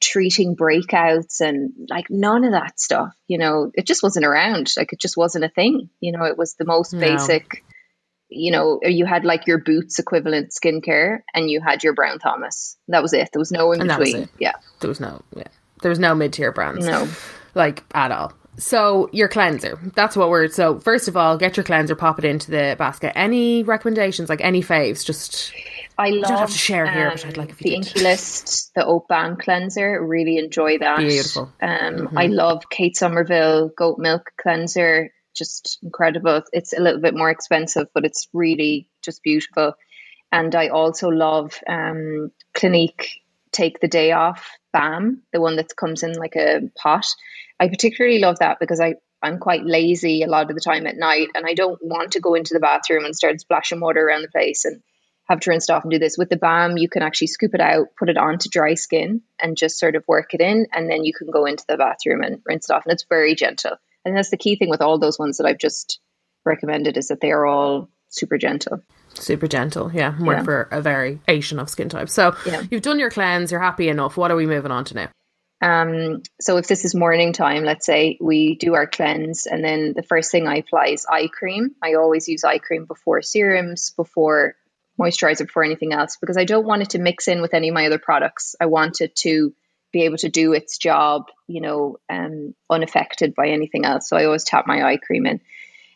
treating 0.00 0.56
breakouts 0.56 1.40
and 1.40 1.72
like 1.88 2.06
none 2.10 2.44
of 2.44 2.52
that 2.52 2.80
stuff 2.80 3.14
you 3.26 3.38
know? 3.38 3.70
It 3.74 3.86
just 3.86 4.02
wasn't 4.02 4.26
around. 4.26 4.72
Like 4.76 4.92
it 4.92 5.00
just 5.00 5.16
wasn't 5.16 5.44
a 5.44 5.48
thing 5.48 5.90
you 6.00 6.12
know? 6.12 6.24
It 6.24 6.38
was 6.38 6.54
the 6.54 6.64
most 6.64 6.92
no. 6.92 7.00
basic 7.00 7.64
you 8.32 8.52
know 8.52 8.78
you 8.84 9.06
had 9.06 9.24
like 9.24 9.48
your 9.48 9.58
boots 9.58 9.98
equivalent 9.98 10.52
skincare 10.52 11.22
and 11.34 11.50
you 11.50 11.60
had 11.60 11.82
your 11.82 11.94
brown 11.94 12.18
thomas. 12.18 12.76
That 12.88 13.02
was 13.02 13.12
it. 13.12 13.30
There 13.32 13.40
was 13.40 13.52
no 13.52 13.72
in 13.72 13.86
between. 13.86 14.28
yeah. 14.38 14.54
There 14.80 14.88
was 14.88 15.00
no 15.00 15.22
yeah. 15.36 15.48
There 15.82 15.88
was 15.88 15.98
no 15.98 16.14
mid-tier 16.14 16.52
brands. 16.52 16.86
No. 16.86 17.08
Like 17.54 17.82
at 17.94 18.12
all 18.12 18.32
so 18.60 19.08
your 19.12 19.28
cleanser, 19.28 19.78
that's 19.94 20.16
what 20.16 20.28
we're. 20.28 20.48
So 20.48 20.78
first 20.78 21.08
of 21.08 21.16
all, 21.16 21.36
get 21.36 21.56
your 21.56 21.64
cleanser, 21.64 21.96
pop 21.96 22.18
it 22.18 22.24
into 22.24 22.50
the 22.50 22.76
basket. 22.78 23.16
Any 23.16 23.62
recommendations, 23.62 24.28
like 24.28 24.40
any 24.40 24.62
faves? 24.62 25.04
Just 25.04 25.52
I 25.98 26.10
love. 26.10 26.28
don't 26.28 26.38
have 26.38 26.50
to 26.50 26.58
share 26.58 26.86
um, 26.86 26.94
here, 26.94 27.10
but 27.10 27.26
I'd 27.26 27.36
like 27.36 27.50
if 27.50 27.58
the 27.58 27.76
Inkey 27.76 28.02
List, 28.02 28.74
the 28.74 28.84
Oat 28.84 29.08
Balm 29.08 29.36
cleanser. 29.36 30.04
Really 30.04 30.38
enjoy 30.38 30.78
that. 30.78 30.98
Beautiful. 30.98 31.52
Um, 31.60 31.70
mm-hmm. 31.70 32.18
I 32.18 32.26
love 32.26 32.68
Kate 32.70 32.96
Somerville 32.96 33.70
Goat 33.76 33.98
Milk 33.98 34.30
cleanser. 34.40 35.10
Just 35.34 35.78
incredible. 35.82 36.42
It's 36.52 36.72
a 36.72 36.80
little 36.80 37.00
bit 37.00 37.14
more 37.14 37.30
expensive, 37.30 37.88
but 37.94 38.04
it's 38.04 38.28
really 38.32 38.88
just 39.02 39.22
beautiful. 39.22 39.74
And 40.32 40.54
I 40.54 40.68
also 40.68 41.08
love 41.08 41.58
um, 41.68 42.30
Clinique 42.54 43.19
Take 43.52 43.80
the 43.80 43.88
Day 43.88 44.12
Off 44.12 44.50
Balm, 44.72 45.22
the 45.32 45.40
one 45.40 45.56
that 45.56 45.74
comes 45.76 46.02
in 46.02 46.12
like 46.12 46.36
a 46.36 46.70
pot. 46.76 47.06
I 47.58 47.68
particularly 47.68 48.18
love 48.20 48.38
that 48.38 48.58
because 48.60 48.80
I 48.80 48.94
I'm 49.22 49.38
quite 49.38 49.64
lazy 49.64 50.22
a 50.22 50.28
lot 50.28 50.48
of 50.48 50.54
the 50.54 50.62
time 50.62 50.86
at 50.86 50.96
night 50.96 51.28
and 51.34 51.44
I 51.46 51.54
don't 51.54 51.78
want 51.82 52.12
to 52.12 52.20
go 52.20 52.34
into 52.34 52.54
the 52.54 52.60
bathroom 52.60 53.04
and 53.04 53.14
start 53.14 53.40
splashing 53.40 53.80
water 53.80 54.00
around 54.00 54.22
the 54.22 54.28
place 54.28 54.64
and 54.64 54.82
have 55.28 55.40
to 55.40 55.50
rinse 55.50 55.68
it 55.68 55.72
off 55.72 55.84
and 55.84 55.92
do 55.92 55.98
this. 55.98 56.16
With 56.18 56.30
the 56.30 56.36
Balm, 56.36 56.76
you 56.78 56.88
can 56.88 57.02
actually 57.02 57.28
scoop 57.28 57.54
it 57.54 57.60
out, 57.60 57.88
put 57.98 58.08
it 58.08 58.16
onto 58.16 58.48
dry 58.48 58.74
skin 58.74 59.22
and 59.38 59.56
just 59.56 59.78
sort 59.78 59.94
of 59.94 60.08
work 60.08 60.34
it 60.34 60.40
in. 60.40 60.66
And 60.72 60.90
then 60.90 61.04
you 61.04 61.12
can 61.12 61.30
go 61.30 61.44
into 61.44 61.64
the 61.68 61.76
bathroom 61.76 62.22
and 62.22 62.40
rinse 62.46 62.68
it 62.68 62.72
off. 62.72 62.84
And 62.84 62.92
it's 62.92 63.04
very 63.08 63.34
gentle. 63.34 63.76
And 64.04 64.16
that's 64.16 64.30
the 64.30 64.38
key 64.38 64.56
thing 64.56 64.70
with 64.70 64.80
all 64.80 64.98
those 64.98 65.18
ones 65.18 65.36
that 65.36 65.46
I've 65.46 65.58
just 65.58 66.00
recommended 66.44 66.96
is 66.96 67.08
that 67.08 67.20
they 67.20 67.30
are 67.30 67.46
all 67.46 67.90
super 68.08 68.38
gentle. 68.38 68.82
Super 69.20 69.46
gentle, 69.46 69.92
yeah. 69.92 70.12
More 70.18 70.34
yeah. 70.34 70.42
for 70.42 70.62
a 70.70 70.80
variation 70.80 71.58
of 71.58 71.68
skin 71.68 71.88
type. 71.88 72.08
So 72.08 72.34
yeah. 72.46 72.62
you've 72.70 72.82
done 72.82 72.98
your 72.98 73.10
cleanse, 73.10 73.52
you're 73.52 73.60
happy 73.60 73.88
enough. 73.88 74.16
What 74.16 74.30
are 74.30 74.36
we 74.36 74.46
moving 74.46 74.70
on 74.70 74.84
to 74.86 74.94
now? 74.94 75.08
Um, 75.62 76.22
so 76.40 76.56
if 76.56 76.66
this 76.66 76.86
is 76.86 76.94
morning 76.94 77.34
time, 77.34 77.64
let's 77.64 77.84
say 77.84 78.16
we 78.20 78.54
do 78.54 78.74
our 78.74 78.86
cleanse, 78.86 79.46
and 79.46 79.62
then 79.62 79.92
the 79.94 80.02
first 80.02 80.30
thing 80.30 80.48
I 80.48 80.56
apply 80.56 80.86
is 80.86 81.06
eye 81.06 81.28
cream. 81.28 81.74
I 81.82 81.94
always 81.94 82.28
use 82.28 82.44
eye 82.44 82.58
cream 82.58 82.86
before 82.86 83.20
serums, 83.20 83.90
before 83.90 84.54
moisturizer, 84.98 85.46
before 85.46 85.64
anything 85.64 85.92
else, 85.92 86.16
because 86.16 86.38
I 86.38 86.44
don't 86.44 86.66
want 86.66 86.82
it 86.82 86.90
to 86.90 86.98
mix 86.98 87.28
in 87.28 87.42
with 87.42 87.52
any 87.52 87.68
of 87.68 87.74
my 87.74 87.86
other 87.86 87.98
products. 87.98 88.56
I 88.58 88.66
want 88.66 89.02
it 89.02 89.14
to 89.16 89.54
be 89.92 90.04
able 90.04 90.18
to 90.18 90.28
do 90.30 90.52
its 90.54 90.78
job, 90.78 91.26
you 91.46 91.60
know, 91.60 91.98
um, 92.08 92.54
unaffected 92.70 93.34
by 93.34 93.48
anything 93.48 93.84
else. 93.84 94.08
So 94.08 94.16
I 94.16 94.24
always 94.24 94.44
tap 94.44 94.66
my 94.66 94.82
eye 94.82 94.96
cream 94.96 95.26
in. 95.26 95.40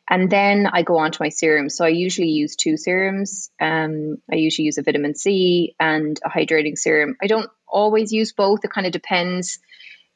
And 0.08 0.30
then 0.30 0.66
I 0.70 0.82
go 0.82 0.98
on 0.98 1.12
to 1.12 1.22
my 1.22 1.30
serums. 1.30 1.76
So 1.76 1.84
I 1.84 1.88
usually 1.88 2.28
use 2.28 2.56
two 2.56 2.76
serums. 2.76 3.50
Um, 3.60 4.18
I 4.30 4.36
usually 4.36 4.66
use 4.66 4.78
a 4.78 4.82
vitamin 4.82 5.14
C 5.14 5.74
and 5.80 6.18
a 6.24 6.28
hydrating 6.28 6.76
serum. 6.76 7.16
I 7.22 7.26
don't 7.26 7.50
always 7.66 8.12
use 8.12 8.32
both. 8.32 8.64
It 8.64 8.70
kind 8.70 8.86
of 8.86 8.92
depends. 8.92 9.58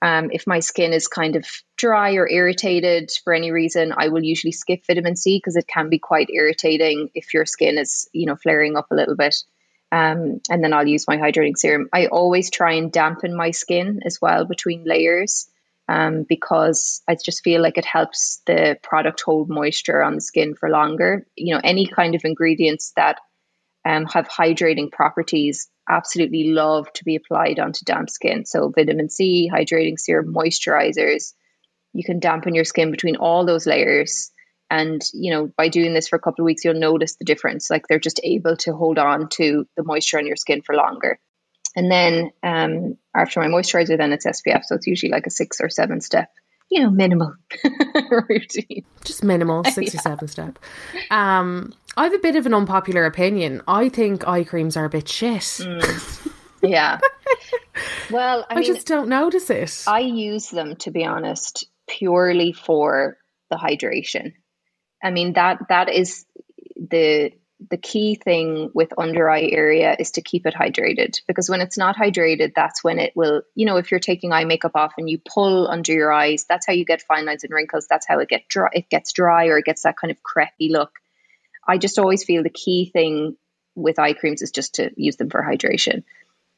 Um, 0.01 0.31
if 0.31 0.47
my 0.47 0.61
skin 0.61 0.93
is 0.93 1.09
kind 1.09 1.35
of 1.37 1.47
dry 1.77 2.15
or 2.15 2.29
irritated 2.29 3.11
for 3.25 3.33
any 3.33 3.51
reason, 3.51 3.93
I 3.97 4.09
will 4.09 4.23
usually 4.23 4.53
skip 4.53 4.87
vitamin 4.87 5.17
C 5.17 5.39
because 5.39 5.57
it 5.57 5.67
can 5.67 5.89
be 5.89 5.99
quite 5.99 6.31
irritating 6.31 7.11
if 7.15 7.35
your 7.35 7.47
skin 7.47 7.79
is, 7.79 8.09
you 8.13 8.27
know, 8.27 8.37
flaring 8.37 8.77
up 8.77 8.89
a 8.91 8.95
little 8.95 9.17
bit. 9.17 9.37
Um, 9.91 10.41
and 10.51 10.63
then 10.63 10.73
I'll 10.73 10.87
use 10.87 11.09
my 11.09 11.17
hydrating 11.17 11.57
serum. 11.57 11.89
I 11.93 12.07
always 12.07 12.51
try 12.51 12.75
and 12.75 12.93
dampen 12.93 13.35
my 13.35 13.53
skin 13.53 14.01
as 14.05 14.21
well 14.21 14.45
between 14.45 14.85
layers 14.85 15.49
um, 15.89 16.27
because 16.29 17.03
I 17.09 17.17
just 17.23 17.43
feel 17.43 17.63
like 17.63 17.79
it 17.79 17.85
helps 17.85 18.43
the 18.47 18.79
product 18.83 19.23
hold 19.23 19.49
moisture 19.49 20.03
on 20.03 20.15
the 20.15 20.21
skin 20.21 20.55
for 20.55 20.69
longer. 20.69 21.27
You 21.35 21.55
know, 21.55 21.61
any 21.65 21.87
kind 21.87 22.15
of 22.15 22.25
ingredients 22.25 22.93
that 22.97 23.19
um, 23.87 24.05
have 24.07 24.29
hydrating 24.29 24.93
properties 24.93 25.69
absolutely 25.89 26.51
love 26.51 26.93
to 26.95 27.05
be 27.05 27.17
applied 27.17 27.59
onto 27.59 27.85
damp 27.85 28.11
skin. 28.11 28.45
So, 28.45 28.69
vitamin 28.69 29.09
C, 29.09 29.51
hydrating 29.53 29.99
serum, 29.99 30.35
moisturizers, 30.35 31.33
you 31.95 32.05
can 32.05 32.21
dampen 32.21 32.55
your 32.55 32.65
skin 32.65 32.91
between 32.91 33.17
all 33.17 33.47
those 33.47 33.67
layers. 33.67 34.31
And, 34.71 35.03
you 35.15 35.33
know, 35.33 35.51
by 35.57 35.69
doing 35.69 35.95
this 35.95 36.09
for 36.09 36.17
a 36.17 36.21
couple 36.21 36.43
of 36.43 36.47
weeks, 36.47 36.63
you'll 36.63 36.75
notice 36.75 37.17
the 37.17 37.25
difference. 37.25 37.71
Like 37.71 37.87
they're 37.89 37.99
just 37.99 38.21
able 38.23 38.57
to 38.59 38.75
hold 38.75 38.99
on 38.99 39.31
to 39.31 39.67
the 39.77 39.85
moisture 39.85 40.19
on 40.19 40.27
your 40.27 40.37
skin 40.37 40.61
for 40.61 40.75
longer. 40.75 41.19
And 41.77 41.91
then 41.91 42.31
um, 42.43 42.97
after 43.15 43.41
my 43.41 43.47
moisturizer, 43.47 43.97
then 43.97 44.13
it's 44.13 44.27
SPF. 44.27 44.65
So 44.65 44.75
it's 44.75 44.87
usually 44.87 45.13
like 45.13 45.27
a 45.27 45.31
six 45.31 45.61
or 45.61 45.69
seven 45.69 46.01
step, 46.01 46.31
you 46.71 46.83
know, 46.83 46.91
minimal 46.91 47.35
routine. 48.29 48.85
Just 49.05 49.23
minimal, 49.23 49.65
six 49.71 49.95
yeah. 49.95 50.01
or 50.01 50.03
seven 50.03 50.29
step. 50.29 50.59
Um, 51.11 51.73
I 51.97 52.05
have 52.05 52.15
a 52.15 52.19
bit 52.19 52.37
of 52.37 52.47
an 52.47 52.55
unpopular 52.55 53.05
opinion. 53.05 53.63
I 53.69 53.89
think 53.89 54.27
eye 54.27 54.45
creams 54.45 54.77
are 54.77 54.85
a 54.85 54.91
bit 54.91 55.09
shit. 55.09 55.41
Mm. 55.41 56.33
Yeah. 56.63 56.99
well, 58.11 58.47
I, 58.49 58.55
I 58.55 58.57
mean, 58.57 58.65
just 58.65 58.87
don't 58.87 59.09
notice 59.09 59.51
it. 59.51 59.85
I 59.87 60.01
use 60.01 60.49
them, 60.51 60.77
to 60.77 60.91
be 60.91 61.05
honest, 61.05 61.67
purely 61.87 62.53
for 62.53 63.19
the 63.51 63.57
hydration. 63.57 64.35
I 65.03 65.11
mean 65.11 65.35
that 65.35 65.67
that 65.69 65.89
is 65.89 66.25
the 66.77 67.33
the 67.71 67.77
key 67.77 68.15
thing 68.15 68.71
with 68.73 68.93
under 68.97 69.29
eye 69.29 69.49
area 69.51 69.97
is 69.99 70.13
to 70.13 70.23
keep 70.23 70.47
it 70.47 70.55
hydrated 70.55 71.21
because 71.27 71.51
when 71.51 71.61
it's 71.61 71.77
not 71.77 71.97
hydrated, 71.97 72.53
that's 72.55 72.85
when 72.85 73.01
it 73.01 73.13
will, 73.17 73.43
you 73.55 73.67
know, 73.67 73.79
if 73.79 73.91
you're 73.91 73.99
taking 73.99 74.33
eye 74.33 74.45
makeup 74.45 74.73
off 74.77 74.95
and 74.97 75.11
you 75.11 75.19
pull 75.19 75.67
under 75.69 75.93
your 75.93 76.13
eyes, 76.13 76.47
that's 76.49 76.67
how 76.67 76.73
you 76.73 76.85
get 76.85 77.03
fine 77.03 77.27
lines 77.27 77.43
and 77.43 77.53
wrinkles. 77.53 77.87
That's 77.89 78.07
how 78.07 78.21
it 78.21 78.29
get 78.29 78.47
dry, 78.49 78.69
it 78.73 78.89
gets 78.89 79.13
dry 79.13 79.47
or 79.47 79.59
it 79.59 79.65
gets 79.65 79.83
that 79.83 79.97
kind 79.97 80.13
of 80.13 80.19
crepey 80.23 80.71
look. 80.71 80.93
I 81.67 81.79
just 81.79 81.99
always 81.99 82.23
feel 82.23 82.45
the 82.45 82.51
key 82.51 82.91
thing 82.93 83.37
with 83.75 83.99
eye 83.99 84.13
creams 84.13 84.43
is 84.43 84.53
just 84.53 84.77
to 84.77 84.91
use 84.97 85.17
them 85.17 85.29
for 85.29 85.43
hydration. 85.43 86.05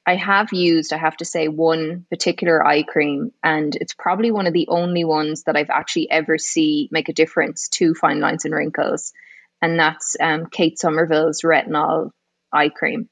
I 0.06 0.16
have 0.16 0.52
used, 0.52 0.92
I 0.92 0.98
have 0.98 1.16
to 1.18 1.24
say, 1.24 1.48
one 1.48 2.06
particular 2.10 2.66
eye 2.66 2.82
cream, 2.82 3.32
and 3.42 3.74
it's 3.74 3.94
probably 3.94 4.30
one 4.30 4.46
of 4.46 4.52
the 4.52 4.68
only 4.68 5.04
ones 5.04 5.44
that 5.44 5.56
I've 5.56 5.70
actually 5.70 6.10
ever 6.10 6.36
see 6.38 6.88
make 6.90 7.08
a 7.08 7.14
difference 7.14 7.68
to 7.70 7.94
fine 7.94 8.20
lines 8.20 8.44
and 8.44 8.54
wrinkles 8.54 9.12
and 9.62 9.78
that's 9.78 10.16
um, 10.20 10.46
Kate 10.46 10.78
Somerville's 10.78 11.42
retinol 11.42 12.10
eye 12.52 12.70
cream. 12.70 13.08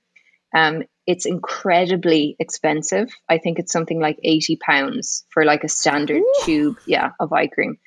Um, 0.54 0.84
it's 1.06 1.26
incredibly 1.26 2.36
expensive. 2.38 3.10
I 3.28 3.38
think 3.38 3.58
it's 3.58 3.72
something 3.72 4.00
like 4.00 4.18
80 4.22 4.56
pounds 4.56 5.24
for 5.30 5.44
like 5.44 5.64
a 5.64 5.68
standard 5.68 6.22
Ooh. 6.22 6.34
tube, 6.44 6.76
yeah, 6.86 7.12
of 7.18 7.32
eye 7.32 7.46
cream. 7.46 7.78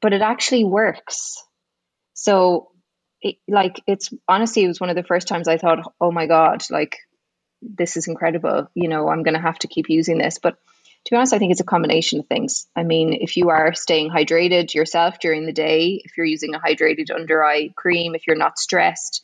But 0.00 0.12
it 0.12 0.22
actually 0.22 0.64
works. 0.64 1.36
So 2.14 2.70
it, 3.20 3.36
like 3.48 3.80
it's 3.86 4.12
honestly 4.28 4.64
it 4.64 4.68
was 4.68 4.80
one 4.80 4.90
of 4.90 4.96
the 4.96 5.02
first 5.02 5.28
times 5.28 5.48
I 5.48 5.56
thought, 5.56 5.92
"Oh 6.00 6.12
my 6.12 6.26
god, 6.26 6.64
like 6.70 6.98
this 7.62 7.96
is 7.96 8.06
incredible. 8.06 8.68
You 8.74 8.88
know, 8.88 9.08
I'm 9.08 9.22
going 9.22 9.34
to 9.34 9.40
have 9.40 9.58
to 9.60 9.68
keep 9.68 9.88
using 9.88 10.18
this." 10.18 10.38
But 10.38 10.56
to 11.04 11.10
be 11.10 11.16
honest, 11.16 11.34
I 11.34 11.38
think 11.38 11.52
it's 11.52 11.60
a 11.60 11.64
combination 11.64 12.20
of 12.20 12.26
things. 12.26 12.66
I 12.74 12.82
mean, 12.82 13.12
if 13.12 13.36
you 13.36 13.50
are 13.50 13.74
staying 13.74 14.10
hydrated 14.10 14.72
yourself 14.72 15.18
during 15.18 15.44
the 15.44 15.52
day, 15.52 16.00
if 16.02 16.16
you're 16.16 16.26
using 16.26 16.54
a 16.54 16.60
hydrated 16.60 17.10
under 17.14 17.44
eye 17.44 17.70
cream, 17.76 18.14
if 18.14 18.26
you're 18.26 18.36
not 18.36 18.58
stressed, 18.58 19.22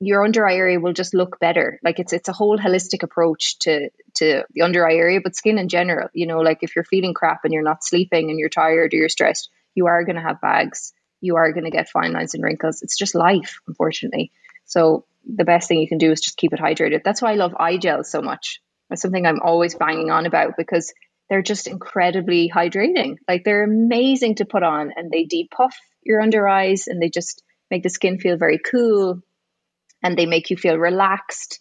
your 0.00 0.24
under 0.24 0.46
eye 0.46 0.56
area 0.56 0.80
will 0.80 0.92
just 0.92 1.14
look 1.14 1.38
better. 1.38 1.78
Like 1.82 2.00
it's 2.00 2.12
it's 2.12 2.28
a 2.28 2.32
whole 2.32 2.58
holistic 2.58 3.02
approach 3.02 3.58
to 3.60 3.90
to 4.16 4.44
the 4.52 4.62
under 4.62 4.86
eye 4.86 4.96
area, 4.96 5.20
but 5.22 5.36
skin 5.36 5.58
in 5.58 5.68
general. 5.68 6.08
You 6.12 6.26
know, 6.26 6.40
like 6.40 6.58
if 6.62 6.74
you're 6.74 6.84
feeling 6.84 7.14
crap 7.14 7.44
and 7.44 7.52
you're 7.52 7.62
not 7.62 7.84
sleeping 7.84 8.30
and 8.30 8.38
you're 8.38 8.48
tired 8.48 8.92
or 8.92 8.96
you're 8.96 9.08
stressed, 9.08 9.48
you 9.74 9.86
are 9.86 10.04
going 10.04 10.16
to 10.16 10.22
have 10.22 10.40
bags. 10.40 10.92
You 11.20 11.36
are 11.36 11.52
going 11.52 11.64
to 11.64 11.70
get 11.70 11.88
fine 11.88 12.12
lines 12.12 12.34
and 12.34 12.42
wrinkles. 12.42 12.82
It's 12.82 12.96
just 12.96 13.14
life, 13.14 13.60
unfortunately. 13.66 14.32
So 14.64 15.06
the 15.24 15.44
best 15.44 15.68
thing 15.68 15.78
you 15.78 15.88
can 15.88 15.98
do 15.98 16.10
is 16.10 16.20
just 16.20 16.36
keep 16.36 16.52
it 16.52 16.60
hydrated. 16.60 17.02
That's 17.04 17.22
why 17.22 17.32
I 17.32 17.36
love 17.36 17.54
eye 17.58 17.78
gels 17.78 18.10
so 18.10 18.20
much. 18.20 18.60
That's 18.88 19.02
something 19.02 19.26
I'm 19.26 19.42
always 19.42 19.74
banging 19.74 20.10
on 20.10 20.26
about 20.26 20.56
because 20.56 20.92
they're 21.28 21.42
just 21.42 21.66
incredibly 21.66 22.50
hydrating. 22.54 23.16
Like 23.28 23.44
they're 23.44 23.64
amazing 23.64 24.36
to 24.36 24.44
put 24.44 24.62
on 24.62 24.92
and 24.96 25.10
they 25.10 25.24
depuff 25.24 25.76
your 26.02 26.20
under 26.20 26.46
eyes 26.46 26.86
and 26.86 27.02
they 27.02 27.08
just 27.08 27.42
make 27.70 27.82
the 27.82 27.90
skin 27.90 28.18
feel 28.18 28.36
very 28.36 28.58
cool 28.58 29.20
and 30.02 30.16
they 30.16 30.26
make 30.26 30.50
you 30.50 30.56
feel 30.56 30.76
relaxed. 30.76 31.58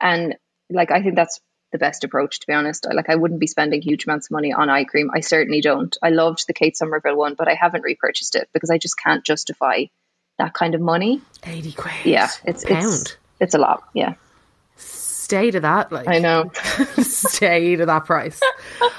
And 0.00 0.36
like, 0.70 0.90
I 0.90 1.02
think 1.02 1.16
that's 1.16 1.40
the 1.72 1.78
best 1.78 2.04
approach, 2.04 2.40
to 2.40 2.46
be 2.46 2.52
honest. 2.52 2.86
I, 2.86 2.94
like, 2.94 3.10
I 3.10 3.16
wouldn't 3.16 3.40
be 3.40 3.46
spending 3.46 3.82
huge 3.82 4.04
amounts 4.04 4.28
of 4.28 4.32
money 4.32 4.52
on 4.52 4.70
eye 4.70 4.84
cream. 4.84 5.10
I 5.12 5.20
certainly 5.20 5.60
don't. 5.60 5.94
I 6.02 6.10
loved 6.10 6.46
the 6.46 6.54
Kate 6.54 6.76
Somerville 6.76 7.16
one, 7.16 7.34
but 7.34 7.48
I 7.48 7.54
haven't 7.54 7.82
repurchased 7.82 8.36
it 8.36 8.48
because 8.52 8.70
I 8.70 8.78
just 8.78 8.96
can't 8.96 9.24
justify 9.24 9.84
that 10.38 10.54
kind 10.54 10.74
of 10.74 10.80
money. 10.80 11.20
80 11.44 11.72
quid. 11.72 11.94
Yeah, 12.04 12.30
it's, 12.44 12.64
Pound. 12.64 12.84
it's, 12.84 13.16
it's 13.40 13.54
a 13.54 13.58
lot. 13.58 13.82
Yeah. 13.92 14.14
Stay 15.28 15.50
to 15.50 15.60
that. 15.60 15.92
Like, 15.92 16.08
I 16.08 16.20
know. 16.20 16.50
stay 17.02 17.76
to 17.76 17.84
that 17.84 18.06
price. 18.06 18.40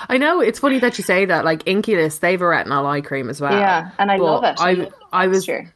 I 0.07 0.17
know 0.19 0.41
it's 0.41 0.59
funny 0.59 0.77
that 0.77 0.95
you 0.99 1.03
say 1.03 1.25
that. 1.25 1.43
Like 1.43 1.63
INKEY 1.65 1.95
List, 1.95 2.21
they've 2.21 2.39
a 2.39 2.45
retinol 2.45 2.85
eye 2.85 3.01
cream 3.01 3.29
as 3.31 3.41
well. 3.41 3.51
Yeah, 3.51 3.89
and 3.97 4.11
I 4.11 4.17
love 4.17 4.43
it. 4.43 4.55
I, 4.59 4.73
love 4.73 4.93
I 5.11 5.25
was 5.27 5.45
texture. 5.47 5.73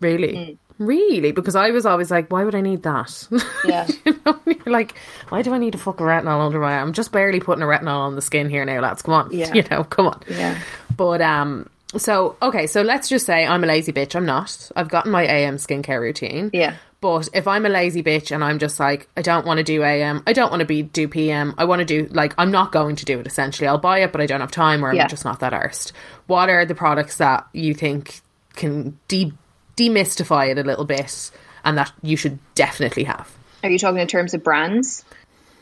really, 0.00 0.32
Mm. 0.34 0.58
really 0.80 1.30
because 1.30 1.54
I 1.54 1.70
was 1.70 1.86
always 1.86 2.10
like, 2.10 2.32
why 2.32 2.42
would 2.42 2.56
I 2.56 2.62
need 2.62 2.82
that? 2.82 3.28
Yeah. 3.64 3.86
you 4.04 4.20
know, 4.26 4.40
you're 4.44 4.72
like, 4.72 4.94
why 5.28 5.42
do 5.42 5.54
I 5.54 5.58
need 5.58 5.76
a 5.76 5.78
fucking 5.78 6.04
retinol 6.04 6.44
under 6.46 6.58
my? 6.58 6.72
eye? 6.76 6.80
I'm 6.80 6.92
just 6.94 7.12
barely 7.12 7.38
putting 7.38 7.62
a 7.62 7.66
retinol 7.66 8.00
on 8.00 8.16
the 8.16 8.22
skin 8.22 8.50
here 8.50 8.64
now, 8.64 8.80
lads. 8.80 9.02
Come 9.02 9.14
on, 9.14 9.28
Yeah. 9.30 9.52
you 9.54 9.62
know, 9.70 9.84
come 9.84 10.08
on. 10.08 10.20
Yeah. 10.28 10.58
But 10.96 11.22
um, 11.22 11.68
so 11.96 12.34
okay, 12.42 12.66
so 12.66 12.82
let's 12.82 13.08
just 13.08 13.24
say 13.24 13.46
I'm 13.46 13.62
a 13.62 13.68
lazy 13.68 13.92
bitch. 13.92 14.16
I'm 14.16 14.26
not. 14.26 14.68
I've 14.74 14.88
gotten 14.88 15.12
my 15.12 15.22
AM 15.24 15.58
skincare 15.58 16.00
routine. 16.00 16.50
Yeah. 16.52 16.74
But 17.02 17.28
if 17.34 17.46
I'm 17.48 17.66
a 17.66 17.68
lazy 17.68 18.02
bitch 18.02 18.30
and 18.30 18.42
I'm 18.42 18.58
just 18.58 18.78
like, 18.80 19.08
I 19.16 19.22
don't 19.22 19.44
want 19.44 19.58
to 19.58 19.64
do 19.64 19.82
AM, 19.82 20.22
I 20.26 20.32
don't 20.32 20.50
want 20.50 20.60
to 20.60 20.64
be 20.66 20.82
do 20.82 21.08
PM, 21.08 21.52
I 21.58 21.64
want 21.66 21.80
to 21.80 21.84
do 21.84 22.06
like 22.14 22.32
I'm 22.38 22.50
not 22.50 22.70
going 22.72 22.96
to 22.96 23.04
do 23.04 23.18
it 23.20 23.26
essentially. 23.26 23.66
I'll 23.68 23.76
buy 23.76 23.98
it, 23.98 24.12
but 24.12 24.20
I 24.20 24.26
don't 24.26 24.40
have 24.40 24.52
time 24.52 24.84
or 24.84 24.90
I'm 24.90 25.08
just 25.08 25.24
not 25.24 25.40
that 25.40 25.52
arsed. 25.52 25.92
What 26.28 26.48
are 26.48 26.64
the 26.64 26.74
products 26.76 27.16
that 27.18 27.46
you 27.52 27.74
think 27.74 28.20
can 28.54 28.98
de- 29.08 29.32
demystify 29.76 30.50
it 30.50 30.58
a 30.58 30.62
little 30.62 30.84
bit 30.84 31.30
and 31.64 31.76
that 31.76 31.92
you 32.02 32.16
should 32.16 32.38
definitely 32.54 33.04
have? 33.04 33.30
Are 33.64 33.70
you 33.70 33.78
talking 33.80 33.98
in 34.00 34.06
terms 34.08 34.32
of 34.32 34.44
brands 34.44 35.04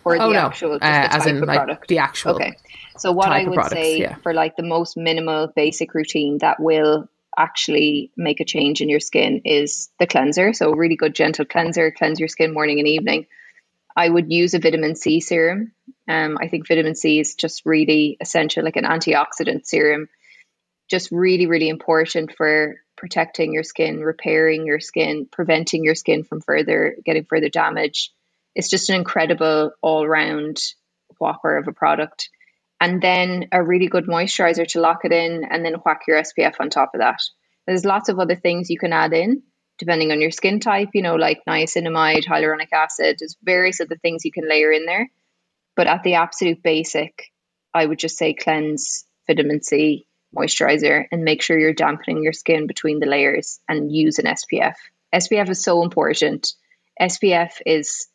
or 0.05 0.18
the 0.18 0.24
Oh, 0.24 0.31
no. 0.31 0.40
actual 0.40 0.79
just 0.79 0.83
Uh, 0.85 1.09
the 1.09 1.14
as 1.14 1.22
type 1.24 1.26
in, 1.29 1.37
of 1.42 1.48
like, 1.48 1.57
product? 1.59 1.88
the 1.88 1.98
actual 1.98 2.35
Okay. 2.37 2.57
So 2.98 3.12
what 3.12 3.29
I 3.33 3.44
would 3.44 3.55
products, 3.55 3.72
say 3.72 3.98
yeah. 4.00 4.16
for 4.16 4.35
like 4.35 4.57
the 4.57 4.62
most 4.62 4.94
minimal 4.96 5.46
basic 5.57 5.94
routine 5.94 6.37
that 6.38 6.61
will 6.61 7.09
actually 7.40 8.12
make 8.16 8.40
a 8.40 8.44
change 8.44 8.81
in 8.81 8.88
your 8.88 9.00
skin 9.00 9.42
is 9.44 9.88
the 9.98 10.07
cleanser. 10.07 10.53
So 10.53 10.70
a 10.70 10.76
really 10.76 10.96
good 10.96 11.14
gentle 11.14 11.44
cleanser, 11.44 11.90
cleanse 11.90 12.20
your 12.20 12.29
skin 12.29 12.53
morning 12.53 12.79
and 12.79 12.88
evening. 12.88 13.26
I 13.96 14.09
would 14.09 14.31
use 14.33 14.55
a 14.55 14.59
vitamin 14.59 14.94
C 14.94 15.20
serum. 15.20 15.72
Um, 16.09 16.38
I 16.40 16.48
think 16.48 16.68
vitamin 16.68 16.94
C 16.94 17.18
is 17.18 17.35
just 17.35 17.62
really 17.64 18.16
essential, 18.20 18.64
like 18.64 18.76
an 18.76 18.85
antioxidant 18.85 19.66
serum. 19.66 20.09
Just 20.88 21.11
really, 21.11 21.46
really 21.46 21.68
important 21.68 22.33
for 22.37 22.76
protecting 22.96 23.53
your 23.53 23.62
skin, 23.62 24.00
repairing 24.00 24.66
your 24.66 24.81
skin, 24.81 25.26
preventing 25.31 25.85
your 25.85 25.94
skin 25.94 26.24
from 26.24 26.40
further 26.40 26.96
getting 27.05 27.24
further 27.24 27.48
damage. 27.48 28.12
It's 28.55 28.68
just 28.68 28.90
an 28.90 28.96
incredible 28.96 29.72
all 29.81 30.07
round 30.07 30.59
whopper 31.18 31.57
of 31.57 31.68
a 31.68 31.72
product. 31.72 32.29
And 32.81 33.03
then 33.03 33.49
a 33.53 33.62
really 33.62 33.88
good 33.88 34.07
moisturizer 34.07 34.66
to 34.69 34.81
lock 34.81 35.05
it 35.05 35.12
in, 35.12 35.45
and 35.45 35.64
then 35.64 35.75
whack 35.85 36.01
your 36.09 36.21
SPF 36.21 36.55
on 36.61 36.71
top 36.71 36.93
of 36.95 37.01
that. 37.01 37.21
There's 37.66 37.85
lots 37.85 38.09
of 38.09 38.19
other 38.19 38.37
things 38.37 38.71
you 38.71 38.79
can 38.79 38.93
add 38.93 39.12
in 39.12 39.43
depending 39.81 40.12
on 40.12 40.21
your 40.21 40.31
skin 40.31 40.61
type, 40.61 40.90
you 40.93 41.01
know, 41.01 41.16
like 41.16 41.40
niacinamide, 41.49 42.27
hyaluronic 42.27 42.71
acid. 42.71 43.16
There's 43.19 43.37
various 43.43 43.81
other 43.81 43.97
things 43.97 44.27
you 44.27 44.31
can 44.31 44.47
layer 44.47 44.71
in 44.71 44.85
there. 44.85 45.11
But 45.75 45.87
at 45.87 46.03
the 46.03 46.16
absolute 46.16 46.62
basic, 46.62 47.33
I 47.73 47.87
would 47.87 47.99
just 47.99 48.19
say 48.19 48.35
cleanse, 48.35 49.07
vitamin 49.27 49.62
C, 49.62 50.07
moisturizer, 50.37 51.07
and 51.11 51.25
make 51.25 51.40
sure 51.40 51.59
you're 51.59 51.73
dampening 51.73 52.23
your 52.23 52.35
skin 52.35 52.66
between 52.66 53.01
the 53.01 53.07
layers 53.07 53.59
and 53.66 53.90
use 53.90 54.19
an 54.19 54.27
SPF. 54.27 54.75
SPF 55.14 55.49
is 55.49 55.62
so 55.62 55.83
important. 55.83 56.53
SPF 57.01 57.53
is, 57.64 58.07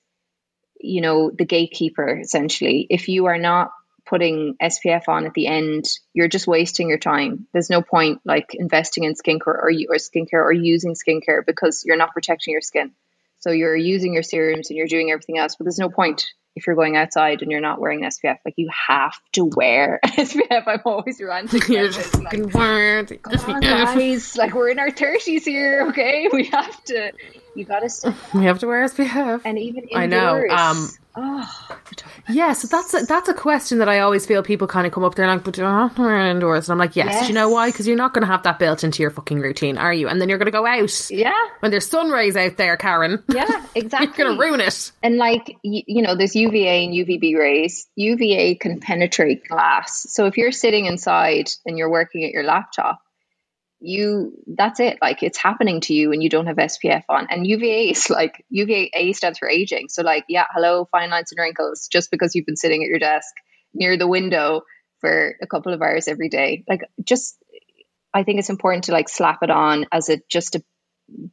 you 0.79 1.01
know, 1.01 1.31
the 1.35 1.45
gatekeeper 1.45 2.19
essentially. 2.19 2.85
If 2.91 3.09
you 3.09 3.25
are 3.25 3.39
not 3.39 3.71
putting 4.05 4.55
SPF 4.61 5.07
on 5.07 5.25
at 5.25 5.33
the 5.33 5.47
end, 5.47 5.85
you're 6.13 6.27
just 6.27 6.47
wasting 6.47 6.89
your 6.89 6.97
time. 6.97 7.47
There's 7.53 7.69
no 7.69 7.81
point 7.81 8.21
like 8.25 8.53
investing 8.53 9.03
in 9.03 9.13
skincare 9.13 9.47
or, 9.47 9.69
or 9.69 9.95
skincare 9.97 10.43
or 10.43 10.51
using 10.51 10.93
skincare 10.95 11.45
because 11.45 11.83
you're 11.85 11.97
not 11.97 12.13
protecting 12.13 12.51
your 12.51 12.61
skin. 12.61 12.91
So 13.39 13.51
you're 13.51 13.75
using 13.75 14.13
your 14.13 14.23
serums 14.23 14.69
and 14.69 14.77
you're 14.77 14.87
doing 14.87 15.11
everything 15.11 15.37
else, 15.37 15.55
but 15.55 15.65
there's 15.65 15.79
no 15.79 15.89
point 15.89 16.25
if 16.55 16.65
you're 16.65 16.75
going 16.75 16.95
outside 16.95 17.41
and 17.41 17.51
you're 17.51 17.61
not 17.61 17.79
wearing 17.79 18.01
SPF. 18.01 18.37
Like 18.45 18.55
you 18.57 18.69
have 18.87 19.13
to 19.33 19.45
wear 19.45 19.99
SPF. 20.05 20.63
I'm 20.67 20.81
always 20.85 21.21
ranting. 21.21 21.61
You're 21.67 21.89
just 21.89 22.15
like, 22.15 22.31
fucking. 22.51 23.19
Come 23.19 23.55
on, 23.55 23.61
guys, 23.61 24.37
like 24.37 24.53
we're 24.53 24.69
in 24.69 24.79
our 24.79 24.91
thirties 24.91 25.45
here, 25.45 25.87
okay? 25.89 26.29
We 26.33 26.45
have 26.45 26.83
to. 26.85 27.11
You 27.55 27.65
got 27.65 27.79
to 27.79 27.89
step 27.89 28.15
We 28.33 28.43
have 28.45 28.59
to 28.59 28.67
wear 28.67 28.85
SPF. 28.85 29.41
and 29.45 29.57
even 29.57 29.85
indoors. 29.85 29.95
I 29.95 30.05
know, 30.07 30.45
um, 30.49 30.89
oh, 31.15 31.77
Yeah, 32.29 32.53
so 32.53 32.67
that's 32.67 32.93
a, 32.93 33.05
that's 33.05 33.29
a 33.29 33.33
question 33.33 33.77
that 33.79 33.87
I 33.87 33.99
always 33.99 34.25
feel 34.25 34.43
people 34.43 34.67
kind 34.67 34.85
of 34.85 34.93
come 34.93 35.03
up 35.03 35.15
there 35.15 35.27
like, 35.27 35.43
but 35.43 35.53
do 35.53 35.65
I 35.65 35.83
have 35.83 35.95
to 35.95 36.01
wear 36.01 36.19
indoors? 36.27 36.67
And 36.67 36.73
I'm 36.73 36.79
like, 36.79 36.95
yes. 36.95 37.07
Yes. 37.11 37.21
Do 37.21 37.27
you 37.27 37.33
know 37.33 37.49
why? 37.49 37.69
Because 37.69 37.87
you're 37.87 37.95
not 37.95 38.13
going 38.13 38.23
to 38.23 38.27
have 38.27 38.43
that 38.43 38.59
built 38.59 38.83
into 38.83 39.01
your 39.01 39.11
fucking 39.11 39.39
routine, 39.39 39.77
are 39.77 39.93
you? 39.93 40.07
And 40.07 40.19
then 40.19 40.27
you're 40.27 40.37
going 40.37 40.47
to 40.47 40.51
go 40.51 40.65
out 40.65 41.09
yeah, 41.09 41.33
when 41.59 41.71
there's 41.71 41.87
sun 41.87 42.09
rays 42.09 42.35
out 42.35 42.57
there, 42.57 42.75
Karen. 42.77 43.23
yeah, 43.29 43.65
exactly. 43.75 44.07
you're 44.07 44.15
going 44.27 44.37
to 44.37 44.43
ruin 44.43 44.59
it. 44.59 44.91
And 45.01 45.17
like 45.17 45.57
you, 45.63 45.83
you 45.87 46.01
know, 46.01 46.15
there's 46.15 46.35
UVA 46.35 46.85
and 46.85 46.93
UVB 46.93 47.37
rays. 47.37 47.87
UVA 47.95 48.55
can 48.55 48.79
penetrate 48.79 49.47
glass. 49.47 50.05
So 50.09 50.25
if 50.25 50.37
you're 50.37 50.51
sitting 50.51 50.85
inside 50.85 51.49
and 51.65 51.77
you're 51.77 51.89
working 51.89 52.25
at 52.25 52.31
your 52.31 52.43
laptop, 52.43 53.01
you 53.79 54.33
that's 54.47 54.79
it. 54.79 54.97
Like 55.01 55.23
it's 55.23 55.37
happening 55.37 55.81
to 55.81 55.93
you 55.93 56.11
and 56.11 56.23
you 56.23 56.29
don't 56.29 56.47
have 56.47 56.57
SPF 56.57 57.03
on. 57.09 57.27
And 57.29 57.45
UVA 57.45 57.89
is 57.89 58.09
like 58.09 58.43
UVA 58.49 59.13
stands 59.13 59.39
for 59.39 59.49
aging. 59.49 59.89
So 59.89 60.01
like, 60.01 60.25
yeah, 60.27 60.45
hello, 60.53 60.87
fine 60.91 61.09
lines 61.09 61.31
and 61.31 61.39
wrinkles, 61.43 61.87
just 61.91 62.11
because 62.11 62.35
you've 62.35 62.45
been 62.45 62.55
sitting 62.57 62.83
at 62.83 62.89
your 62.89 62.99
desk 62.99 63.33
near 63.73 63.97
the 63.97 64.07
window 64.07 64.61
for 65.01 65.35
a 65.41 65.47
couple 65.47 65.73
of 65.73 65.81
hours 65.81 66.07
every 66.07 66.29
day. 66.29 66.63
Like 66.67 66.81
just 67.03 67.37
I 68.13 68.23
think 68.23 68.39
it's 68.39 68.49
important 68.49 68.85
to 68.85 68.93
like 68.93 69.09
slap 69.09 69.39
it 69.43 69.49
on 69.49 69.85
as 69.91 70.09
a 70.09 70.19
just 70.29 70.55
a 70.55 70.63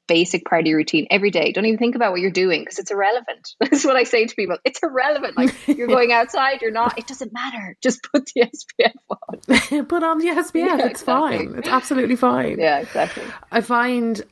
basic 0.06 0.44
party 0.44 0.74
routine 0.74 1.06
every 1.10 1.30
day. 1.30 1.52
Don't 1.52 1.64
even 1.66 1.78
think 1.78 1.94
about 1.94 2.12
what 2.12 2.20
you're 2.20 2.30
doing 2.30 2.60
because 2.60 2.78
it's 2.78 2.90
irrelevant. 2.90 3.48
That's 3.60 3.84
what 3.84 3.96
I 3.96 4.04
say 4.04 4.26
to 4.26 4.34
people. 4.34 4.56
It's 4.64 4.80
irrelevant. 4.82 5.36
Like 5.36 5.54
you're 5.66 5.86
going 5.88 6.12
outside, 6.12 6.62
you're 6.62 6.70
not. 6.70 6.98
It 6.98 7.06
doesn't 7.06 7.32
matter. 7.32 7.76
Just 7.82 8.02
put 8.12 8.26
the 8.34 8.42
SPF 8.42 8.92
on. 9.10 9.86
Put 9.86 10.02
on 10.02 10.18
the 10.18 10.26
SPF. 10.26 10.54
Yeah, 10.54 10.76
it's 10.86 11.02
exactly. 11.02 11.38
fine. 11.38 11.54
It's 11.58 11.68
absolutely 11.68 12.16
fine. 12.16 12.58
Yeah, 12.58 12.78
exactly. 12.80 13.24
I 13.50 13.60
find. 13.60 14.22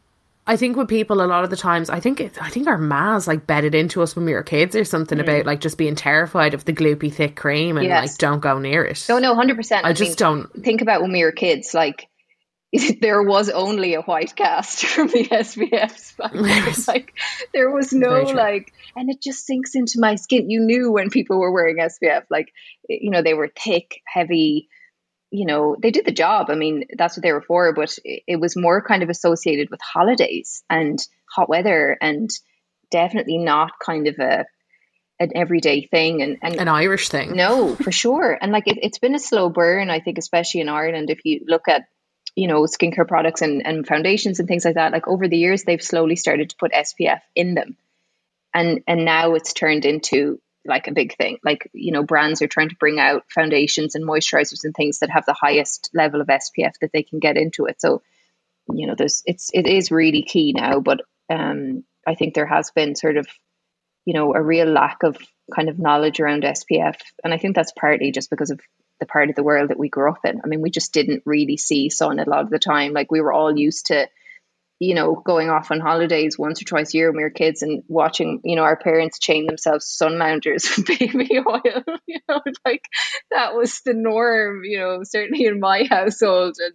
I 0.47 0.57
think 0.57 0.77
with 0.77 0.89
people 0.89 1.23
a 1.23 1.27
lot 1.27 1.45
of 1.45 1.51
the 1.51 1.57
times, 1.57 1.91
I 1.91 2.01
think 2.01 2.19
it, 2.21 2.43
I 2.43 2.49
think 2.49 2.67
our 2.67 2.79
mas 2.79 3.29
like 3.29 3.47
bedded 3.47 3.75
into 3.75 4.03
us 4.03 4.17
when 4.17 4.25
we 4.25 4.33
were 4.33 4.43
kids 4.43 4.75
or 4.75 4.85
something 4.85 5.21
about 5.21 5.47
like 5.47 5.61
just 5.61 5.79
being 5.79 5.95
terrified 5.95 6.55
of 6.55 6.65
the 6.65 6.73
gloopy 6.73 7.13
thick 7.13 7.37
cream 7.37 7.77
and 7.77 7.87
Mm. 7.87 7.91
Yes. 7.91 8.13
like 8.13 8.19
don't 8.19 8.41
go 8.41 8.59
near 8.59 8.85
it. 8.85 9.05
No, 9.09 9.19
no, 9.21 9.35
hundred 9.37 9.57
percent. 9.57 9.85
I 9.87 9.93
just 9.93 10.19
don't. 10.19 10.51
think 10.65 10.81
about 10.81 11.03
when 11.03 11.13
we 11.13 11.23
were 11.23 11.31
kids. 11.31 11.73
Like 11.73 12.09
there 13.01 13.23
was 13.23 13.49
only 13.51 13.95
a 13.95 14.03
white 14.03 14.35
cast 14.37 14.85
from 14.87 15.09
the 15.09 15.25
SPFs. 15.29 16.15
Yes. 16.35 16.87
like 16.89 17.13
there 17.53 17.71
was 17.71 17.93
no 17.93 18.23
like, 18.23 18.73
and 18.97 19.11
it 19.11 19.21
just 19.23 19.47
sinks 19.47 19.75
into 19.75 19.99
my 19.99 20.15
skin. 20.15 20.51
You 20.51 20.61
knew 20.61 20.93
when 20.93 21.11
people 21.11 21.39
were 21.41 21.53
wearing 21.53 21.79
SPF. 21.79 22.25
Like 22.31 22.53
you 22.89 23.11
know, 23.11 23.23
they 23.23 23.35
were 23.35 23.49
thick, 23.49 24.01
heavy. 24.07 24.69
You 25.33 25.47
know, 25.47 25.77
they 25.81 25.91
did 25.93 26.05
the 26.07 26.13
job. 26.13 26.51
I 26.51 26.55
mean, 26.55 26.85
that's 26.97 27.17
what 27.17 27.23
they 27.23 27.33
were 27.33 27.43
for. 27.43 27.73
But 27.73 27.97
it, 28.05 28.23
it 28.27 28.37
was 28.41 28.57
more 28.57 28.83
kind 28.83 29.03
of 29.03 29.11
associated 29.11 29.71
with 29.71 29.81
holidays 29.81 30.63
and 30.69 30.99
hot 31.29 31.49
weather, 31.49 31.97
and 32.01 32.31
definitely 32.91 33.39
not 33.39 33.73
kind 33.85 34.07
of 34.09 34.17
a 34.19 34.45
an 35.21 35.31
everyday 35.35 35.87
thing. 35.87 36.23
And 36.23 36.39
and 36.43 36.57
An 36.57 36.69
Irish 36.69 37.09
thing. 37.11 37.37
no, 37.37 37.75
for 37.77 37.93
sure. 37.93 38.37
And 38.41 38.53
like 38.53 38.67
it, 38.67 38.79
it's 38.83 38.99
been 38.99 39.15
a 39.15 39.21
slow 39.21 39.51
burn, 39.51 39.91
I 39.91 40.01
think, 40.01 40.19
especially 40.19 40.63
in 40.63 40.69
Ireland. 40.69 41.11
If 41.11 41.21
you 41.25 41.45
look 41.47 41.69
at, 41.69 41.83
you 42.41 42.47
know, 42.47 42.63
skincare 42.63 43.07
products 43.07 43.43
and, 43.43 43.67
and 43.67 43.87
foundations 43.87 44.39
and 44.39 44.49
things 44.49 44.65
like 44.65 44.77
that, 44.77 44.93
like 44.93 45.07
over 45.07 45.29
the 45.29 45.37
years, 45.37 45.63
they've 45.63 45.83
slowly 45.83 46.17
started 46.17 46.49
to 46.49 46.57
put 46.57 46.73
SPF 46.73 47.21
in 47.35 47.53
them. 47.55 47.77
And 48.55 48.83
and 48.87 49.05
now 49.05 49.35
it's 49.35 49.53
turned 49.53 49.85
into 49.85 50.41
like 50.65 50.89
a 50.89 50.93
big 50.93 51.15
thing. 51.15 51.37
Like, 51.45 51.69
you 51.75 51.93
know, 51.93 52.03
brands 52.03 52.41
are 52.41 52.49
trying 52.49 52.71
to 52.71 52.77
bring 52.77 52.99
out 52.99 53.27
foundations 53.29 53.95
and 53.95 54.09
moisturizers 54.09 54.65
and 54.65 54.75
things 54.75 55.01
that 55.01 55.11
have 55.11 55.27
the 55.27 55.37
highest 55.39 55.91
level 55.93 56.23
of 56.23 56.29
SPF 56.29 56.73
that 56.81 56.93
they 56.95 57.03
can 57.03 57.19
get 57.19 57.37
into 57.37 57.67
it. 57.67 57.79
So, 57.79 58.01
you 58.73 58.87
know, 58.87 58.95
there's 58.97 59.23
it's 59.27 59.51
it 59.53 59.67
is 59.67 59.91
really 59.91 60.23
key 60.23 60.55
now. 60.57 60.81
But 60.81 61.03
um 61.29 61.85
I 62.07 62.15
think 62.15 62.33
there 62.33 62.47
has 62.47 62.71
been 62.71 62.97
sort 62.97 63.19
of, 63.19 63.27
you 64.07 64.15
know, 64.15 64.35
a 64.35 64.41
real 64.41 64.67
lack 64.67 65.03
of 65.03 65.19
kind 65.55 65.69
of 65.69 65.79
knowledge 65.79 66.21
around 66.21 66.45
SPF. 66.45 66.97
And 67.23 67.35
I 67.35 67.37
think 67.37 67.55
that's 67.55 67.73
partly 67.79 68.13
just 68.13 68.31
because 68.31 68.51
of 68.51 68.61
the 69.01 69.07
part 69.07 69.31
of 69.31 69.37
the 69.37 69.43
world 69.43 69.71
that 69.71 69.79
we 69.79 69.89
grew 69.89 70.11
up 70.11 70.25
in. 70.25 70.41
I 70.45 70.47
mean, 70.47 70.61
we 70.61 70.71
just 70.71 70.93
didn't 70.93 71.23
really 71.27 71.57
see 71.57 71.89
sun 71.89 72.19
a 72.19 72.29
lot 72.29 72.43
of 72.45 72.51
the 72.51 72.59
time. 72.59 72.93
Like 72.93 73.11
we 73.11 73.21
were 73.21 73.33
all 73.33 73.59
used 73.59 73.87
to, 73.87 74.09
you 74.79 74.95
know, 74.95 75.15
going 75.15 75.51
off 75.51 75.71
on 75.71 75.81
holidays 75.81 76.39
once 76.39 76.63
or 76.63 76.67
twice 76.67 76.95
a 76.95 76.97
year 76.97 77.11
when 77.11 77.17
we 77.17 77.23
were 77.23 77.31
kids 77.31 77.63
and 77.63 77.83
watching, 77.89 78.41
you 78.45 78.57
know, 78.57 78.63
our 78.63 78.77
parents 78.77 79.19
chain 79.19 79.47
themselves 79.47 79.87
sun 79.87 80.19
loungers 80.19 80.71
with 80.77 80.87
baby 80.99 81.39
oil. 81.39 81.83
you 82.07 82.21
know, 82.29 82.41
like 82.65 82.85
that 83.31 83.55
was 83.55 83.81
the 83.85 83.95
norm, 83.95 84.63
you 84.65 84.79
know, 84.79 85.01
certainly 85.03 85.47
in 85.47 85.59
my 85.59 85.85
household. 85.91 86.57
And 86.59 86.75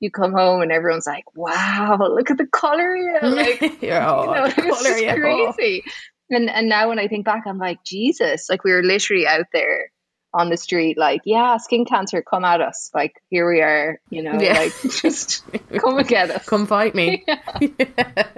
you 0.00 0.10
come 0.10 0.32
home 0.32 0.62
and 0.62 0.72
everyone's 0.72 1.06
like, 1.06 1.24
wow, 1.34 1.98
look 1.98 2.30
at 2.30 2.38
the 2.38 2.46
color. 2.46 2.96
Like, 3.22 3.62
oh, 3.62 3.76
you 3.80 3.88
know, 3.88 4.52
it's 4.56 5.54
crazy. 5.54 5.84
And 6.28 6.50
and 6.50 6.68
now 6.68 6.88
when 6.88 6.98
I 6.98 7.08
think 7.08 7.24
back, 7.24 7.44
I'm 7.46 7.58
like, 7.58 7.84
Jesus, 7.84 8.48
like 8.50 8.64
we 8.64 8.72
were 8.72 8.82
literally 8.82 9.26
out 9.26 9.46
there 9.52 9.90
on 10.36 10.50
the 10.50 10.56
street, 10.58 10.98
like, 10.98 11.22
yeah, 11.24 11.56
skin 11.56 11.86
cancer, 11.86 12.20
come 12.20 12.44
at 12.44 12.60
us. 12.60 12.90
Like, 12.94 13.22
here 13.30 13.50
we 13.50 13.62
are, 13.62 13.98
you 14.10 14.22
know, 14.22 14.38
yeah. 14.38 14.58
like, 14.58 14.72
just 14.82 15.42
come 15.78 15.96
and 15.96 16.06
get 16.06 16.30
us. 16.30 16.46
Come 16.46 16.66
fight 16.66 16.94
me. 16.94 17.24
Yeah. 17.60 18.28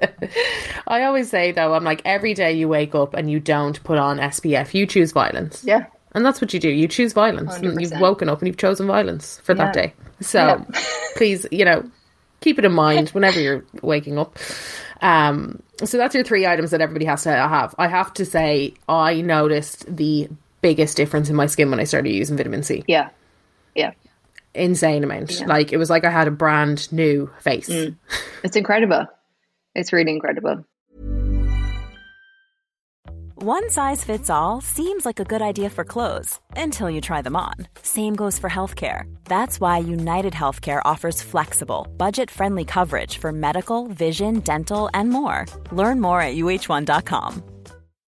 I 0.86 1.02
always 1.04 1.28
say, 1.28 1.52
though, 1.52 1.74
I'm 1.74 1.84
like, 1.84 2.02
every 2.04 2.34
day 2.34 2.52
you 2.52 2.68
wake 2.68 2.94
up 2.94 3.14
and 3.14 3.30
you 3.30 3.40
don't 3.40 3.82
put 3.82 3.98
on 3.98 4.18
SPF, 4.18 4.74
you 4.74 4.86
choose 4.86 5.12
violence. 5.12 5.64
Yeah. 5.64 5.86
And 6.12 6.24
that's 6.24 6.40
what 6.40 6.54
you 6.54 6.60
do. 6.60 6.68
You 6.68 6.86
choose 6.88 7.12
violence. 7.12 7.58
100%. 7.58 7.80
You've 7.80 8.00
woken 8.00 8.28
up 8.28 8.38
and 8.38 8.46
you've 8.46 8.56
chosen 8.56 8.86
violence 8.86 9.40
for 9.42 9.54
yeah. 9.54 9.64
that 9.64 9.74
day. 9.74 9.94
So 10.20 10.64
please, 11.16 11.46
you 11.50 11.64
know, 11.64 11.90
keep 12.40 12.58
it 12.58 12.64
in 12.64 12.72
mind 12.72 13.10
whenever 13.10 13.40
you're 13.40 13.64
waking 13.82 14.18
up. 14.18 14.38
Um, 15.00 15.62
so 15.84 15.96
that's 15.96 16.14
your 16.14 16.24
three 16.24 16.46
items 16.46 16.70
that 16.70 16.80
everybody 16.80 17.04
has 17.06 17.24
to 17.24 17.30
have. 17.30 17.74
I 17.78 17.88
have 17.88 18.12
to 18.14 18.24
say, 18.24 18.74
I 18.88 19.20
noticed 19.20 19.84
the 19.94 20.28
biggest 20.60 20.96
difference 20.96 21.28
in 21.28 21.36
my 21.36 21.46
skin 21.46 21.70
when 21.70 21.80
I 21.80 21.84
started 21.84 22.10
using 22.10 22.36
vitamin 22.36 22.62
C. 22.62 22.84
Yeah. 22.86 23.10
Yeah. 23.74 23.92
Insane 24.54 25.04
amount. 25.04 25.40
Yeah. 25.40 25.46
Like 25.46 25.72
it 25.72 25.76
was 25.76 25.90
like 25.90 26.04
I 26.04 26.10
had 26.10 26.28
a 26.28 26.32
brand 26.32 26.90
new 26.92 27.30
face. 27.40 27.68
Mm. 27.68 27.96
It's 28.44 28.56
incredible. 28.56 29.06
It's 29.74 29.92
really 29.92 30.12
incredible. 30.12 30.64
One 33.40 33.70
size 33.70 34.02
fits 34.02 34.30
all 34.30 34.60
seems 34.60 35.06
like 35.06 35.20
a 35.20 35.24
good 35.24 35.40
idea 35.40 35.70
for 35.70 35.84
clothes 35.84 36.40
until 36.56 36.90
you 36.90 37.00
try 37.00 37.22
them 37.22 37.36
on. 37.36 37.54
Same 37.82 38.16
goes 38.16 38.36
for 38.36 38.50
healthcare. 38.50 39.02
That's 39.26 39.60
why 39.60 39.78
United 39.78 40.32
Healthcare 40.32 40.82
offers 40.84 41.22
flexible, 41.22 41.86
budget 41.96 42.32
friendly 42.32 42.64
coverage 42.64 43.18
for 43.18 43.30
medical, 43.30 43.86
vision, 43.86 44.40
dental, 44.40 44.90
and 44.92 45.10
more. 45.10 45.46
Learn 45.70 46.00
more 46.00 46.20
at 46.20 46.34
uh1.com. 46.34 47.42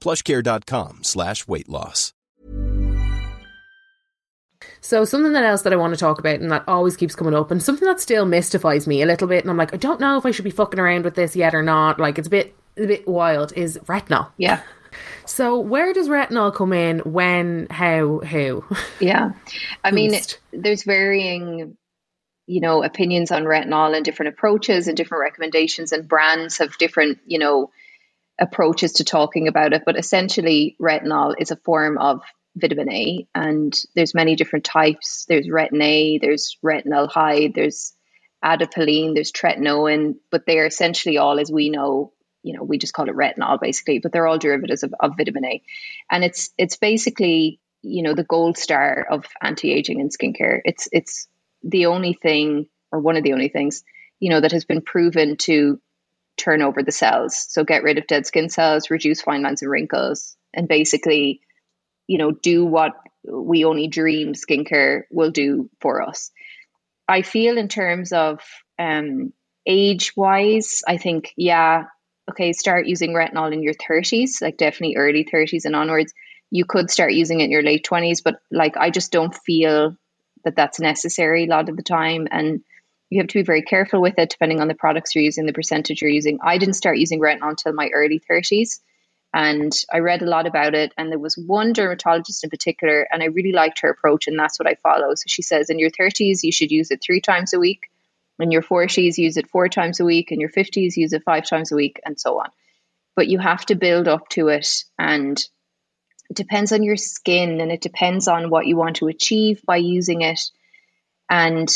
plushcare.com 0.00 1.04
slash 1.04 1.46
weight 1.46 1.68
loss. 1.68 2.12
So 4.80 5.04
something 5.04 5.32
that 5.32 5.44
else 5.44 5.62
that 5.62 5.72
I 5.72 5.76
want 5.76 5.94
to 5.94 6.00
talk 6.00 6.18
about 6.18 6.40
and 6.40 6.50
that 6.50 6.64
always 6.66 6.96
keeps 6.96 7.14
coming 7.14 7.34
up 7.34 7.50
and 7.50 7.62
something 7.62 7.86
that 7.86 8.00
still 8.00 8.26
mystifies 8.26 8.86
me 8.86 9.02
a 9.02 9.06
little 9.06 9.28
bit 9.28 9.44
and 9.44 9.50
I'm 9.50 9.56
like, 9.56 9.74
I 9.74 9.76
don't 9.76 10.00
know 10.00 10.16
if 10.16 10.26
I 10.26 10.30
should 10.30 10.44
be 10.44 10.50
fucking 10.50 10.80
around 10.80 11.04
with 11.04 11.14
this 11.14 11.36
yet 11.36 11.54
or 11.54 11.62
not. 11.62 12.00
Like 12.00 12.18
it's 12.18 12.28
a 12.28 12.30
bit 12.30 12.54
a 12.76 12.86
bit 12.86 13.06
wild 13.06 13.52
is 13.54 13.78
retinol. 13.84 14.30
Yeah. 14.36 14.62
So 15.26 15.60
where 15.60 15.92
does 15.92 16.08
retinol 16.08 16.54
come 16.54 16.72
in? 16.72 17.00
When? 17.00 17.66
How? 17.70 18.18
Who? 18.18 18.64
Yeah, 18.98 19.32
I 19.84 19.90
mean, 19.92 20.18
there's 20.52 20.82
varying, 20.82 21.76
you 22.46 22.60
know, 22.60 22.82
opinions 22.82 23.30
on 23.30 23.44
retinol 23.44 23.94
and 23.94 24.04
different 24.04 24.34
approaches 24.34 24.88
and 24.88 24.96
different 24.96 25.22
recommendations, 25.22 25.92
and 25.92 26.08
brands 26.08 26.58
have 26.58 26.76
different, 26.78 27.18
you 27.26 27.38
know, 27.38 27.70
approaches 28.40 28.94
to 28.94 29.04
talking 29.04 29.48
about 29.48 29.72
it, 29.72 29.82
but 29.84 29.98
essentially 29.98 30.76
retinol 30.80 31.34
is 31.38 31.50
a 31.50 31.56
form 31.56 31.98
of 31.98 32.22
vitamin 32.56 32.90
A 32.90 33.28
and 33.34 33.76
there's 33.94 34.14
many 34.14 34.34
different 34.34 34.64
types. 34.64 35.24
There's 35.28 35.46
retin 35.46 35.82
A, 35.82 36.18
there's 36.18 36.56
retinaldehyde, 36.64 37.54
there's 37.54 37.94
adapalene, 38.44 39.14
there's 39.14 39.32
tretinoin, 39.32 40.16
but 40.30 40.46
they 40.46 40.58
are 40.58 40.66
essentially 40.66 41.18
all, 41.18 41.38
as 41.38 41.52
we 41.52 41.70
know, 41.70 42.12
you 42.42 42.56
know, 42.56 42.64
we 42.64 42.78
just 42.78 42.94
call 42.94 43.08
it 43.08 43.14
retinol 43.14 43.60
basically, 43.60 43.98
but 43.98 44.12
they're 44.12 44.26
all 44.26 44.38
derivatives 44.38 44.82
of, 44.82 44.94
of 44.98 45.16
vitamin 45.16 45.44
A. 45.44 45.62
And 46.10 46.24
it's 46.24 46.50
it's 46.56 46.76
basically, 46.76 47.60
you 47.82 48.02
know, 48.02 48.14
the 48.14 48.24
gold 48.24 48.56
star 48.56 49.06
of 49.10 49.26
anti-aging 49.42 50.00
and 50.00 50.10
skincare. 50.10 50.60
It's 50.64 50.88
it's 50.90 51.28
the 51.62 51.86
only 51.86 52.14
thing 52.14 52.66
or 52.90 53.00
one 53.00 53.16
of 53.16 53.22
the 53.22 53.34
only 53.34 53.48
things, 53.48 53.84
you 54.18 54.30
know, 54.30 54.40
that 54.40 54.52
has 54.52 54.64
been 54.64 54.80
proven 54.80 55.36
to 55.36 55.80
turn 56.40 56.62
over 56.62 56.82
the 56.82 56.92
cells. 56.92 57.46
So 57.48 57.64
get 57.64 57.82
rid 57.82 57.98
of 57.98 58.06
dead 58.06 58.26
skin 58.26 58.48
cells, 58.48 58.90
reduce 58.90 59.20
fine 59.20 59.42
lines 59.42 59.62
and 59.62 59.70
wrinkles, 59.70 60.36
and 60.54 60.66
basically, 60.66 61.40
you 62.06 62.18
know, 62.18 62.32
do 62.32 62.64
what 62.64 62.92
we 63.24 63.64
only 63.64 63.88
dream 63.88 64.32
skincare 64.32 65.02
will 65.10 65.30
do 65.30 65.70
for 65.80 66.02
us. 66.02 66.30
I 67.06 67.22
feel 67.22 67.58
in 67.58 67.68
terms 67.68 68.12
of 68.12 68.40
um, 68.78 69.32
age 69.66 70.12
wise, 70.16 70.82
I 70.86 70.96
think, 70.96 71.32
yeah, 71.36 71.84
okay, 72.30 72.52
start 72.52 72.86
using 72.86 73.12
retinol 73.12 73.52
in 73.52 73.62
your 73.62 73.74
30s, 73.74 74.40
like 74.40 74.56
definitely 74.56 74.96
early 74.96 75.24
30s 75.24 75.64
and 75.64 75.76
onwards. 75.76 76.14
You 76.50 76.64
could 76.64 76.90
start 76.90 77.12
using 77.12 77.40
it 77.40 77.44
in 77.44 77.50
your 77.50 77.62
late 77.62 77.86
20s, 77.88 78.22
but 78.24 78.36
like 78.50 78.76
I 78.76 78.90
just 78.90 79.12
don't 79.12 79.34
feel 79.34 79.96
that 80.44 80.56
that's 80.56 80.80
necessary 80.80 81.44
a 81.44 81.48
lot 81.48 81.68
of 81.68 81.76
the 81.76 81.82
time. 81.82 82.26
And 82.30 82.62
you 83.10 83.20
have 83.20 83.28
to 83.28 83.38
be 83.38 83.42
very 83.42 83.62
careful 83.62 84.00
with 84.00 84.18
it 84.18 84.30
depending 84.30 84.60
on 84.60 84.68
the 84.68 84.74
products 84.74 85.14
you're 85.14 85.24
using, 85.24 85.44
the 85.44 85.52
percentage 85.52 86.00
you're 86.00 86.10
using. 86.10 86.38
I 86.42 86.58
didn't 86.58 86.74
start 86.74 86.98
using 86.98 87.20
retinol 87.20 87.50
until 87.50 87.72
my 87.72 87.90
early 87.92 88.20
30s. 88.20 88.80
And 89.32 89.72
I 89.92 89.98
read 89.98 90.22
a 90.22 90.26
lot 90.26 90.46
about 90.46 90.74
it. 90.74 90.92
And 90.96 91.10
there 91.10 91.18
was 91.18 91.36
one 91.36 91.72
dermatologist 91.72 92.42
in 92.42 92.50
particular, 92.50 93.06
and 93.10 93.22
I 93.22 93.26
really 93.26 93.52
liked 93.52 93.80
her 93.80 93.90
approach. 93.90 94.26
And 94.26 94.38
that's 94.38 94.58
what 94.58 94.68
I 94.68 94.76
follow. 94.82 95.14
So 95.14 95.24
she 95.26 95.42
says, 95.42 95.70
in 95.70 95.78
your 95.78 95.90
30s, 95.90 96.42
you 96.42 96.50
should 96.52 96.70
use 96.70 96.90
it 96.90 97.00
three 97.04 97.20
times 97.20 97.52
a 97.52 97.60
week. 97.60 97.90
In 98.40 98.50
your 98.50 98.62
40s, 98.62 99.18
use 99.18 99.36
it 99.36 99.50
four 99.50 99.68
times 99.68 100.00
a 100.00 100.04
week. 100.04 100.32
In 100.32 100.40
your 100.40 100.48
50s, 100.48 100.96
use 100.96 101.12
it 101.12 101.22
five 101.24 101.46
times 101.46 101.70
a 101.70 101.76
week, 101.76 102.00
and 102.04 102.18
so 102.18 102.40
on. 102.40 102.48
But 103.14 103.28
you 103.28 103.38
have 103.38 103.64
to 103.66 103.74
build 103.74 104.08
up 104.08 104.28
to 104.30 104.48
it. 104.48 104.84
And 104.98 105.38
it 106.28 106.36
depends 106.36 106.72
on 106.72 106.82
your 106.82 106.96
skin 106.96 107.60
and 107.60 107.72
it 107.72 107.80
depends 107.80 108.28
on 108.28 108.50
what 108.50 108.66
you 108.66 108.76
want 108.76 108.96
to 108.96 109.08
achieve 109.08 109.62
by 109.66 109.76
using 109.76 110.22
it. 110.22 110.40
And 111.28 111.68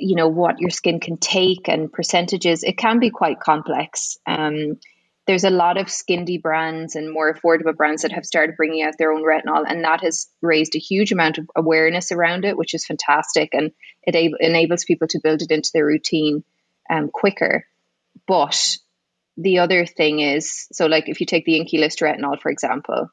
you 0.00 0.16
know 0.16 0.28
what 0.28 0.60
your 0.60 0.70
skin 0.70 1.00
can 1.00 1.16
take 1.16 1.68
and 1.68 1.92
percentages 1.92 2.62
it 2.62 2.76
can 2.76 2.98
be 2.98 3.10
quite 3.10 3.40
complex. 3.40 4.18
Um, 4.26 4.78
there's 5.26 5.44
a 5.44 5.50
lot 5.50 5.76
of 5.76 5.86
skindy 5.86 6.40
brands 6.42 6.96
and 6.96 7.12
more 7.12 7.32
affordable 7.32 7.76
brands 7.76 8.02
that 8.02 8.12
have 8.12 8.24
started 8.24 8.56
bringing 8.56 8.82
out 8.82 8.94
their 8.98 9.12
own 9.12 9.22
retinol 9.22 9.64
and 9.66 9.84
that 9.84 10.00
has 10.00 10.28
raised 10.42 10.74
a 10.74 10.80
huge 10.80 11.12
amount 11.12 11.38
of 11.38 11.48
awareness 11.54 12.10
around 12.10 12.44
it 12.44 12.56
which 12.56 12.74
is 12.74 12.86
fantastic 12.86 13.50
and 13.52 13.70
it 14.02 14.16
ab- 14.16 14.40
enables 14.40 14.84
people 14.84 15.06
to 15.06 15.20
build 15.22 15.42
it 15.42 15.50
into 15.50 15.70
their 15.72 15.86
routine 15.86 16.42
um, 16.90 17.10
quicker. 17.12 17.64
But 18.26 18.76
the 19.36 19.58
other 19.60 19.86
thing 19.86 20.20
is 20.20 20.66
so 20.72 20.86
like 20.86 21.08
if 21.08 21.20
you 21.20 21.26
take 21.26 21.44
the 21.44 21.56
INKEY 21.60 21.78
List 21.78 22.00
retinol 22.00 22.40
for 22.40 22.50
example 22.50 23.10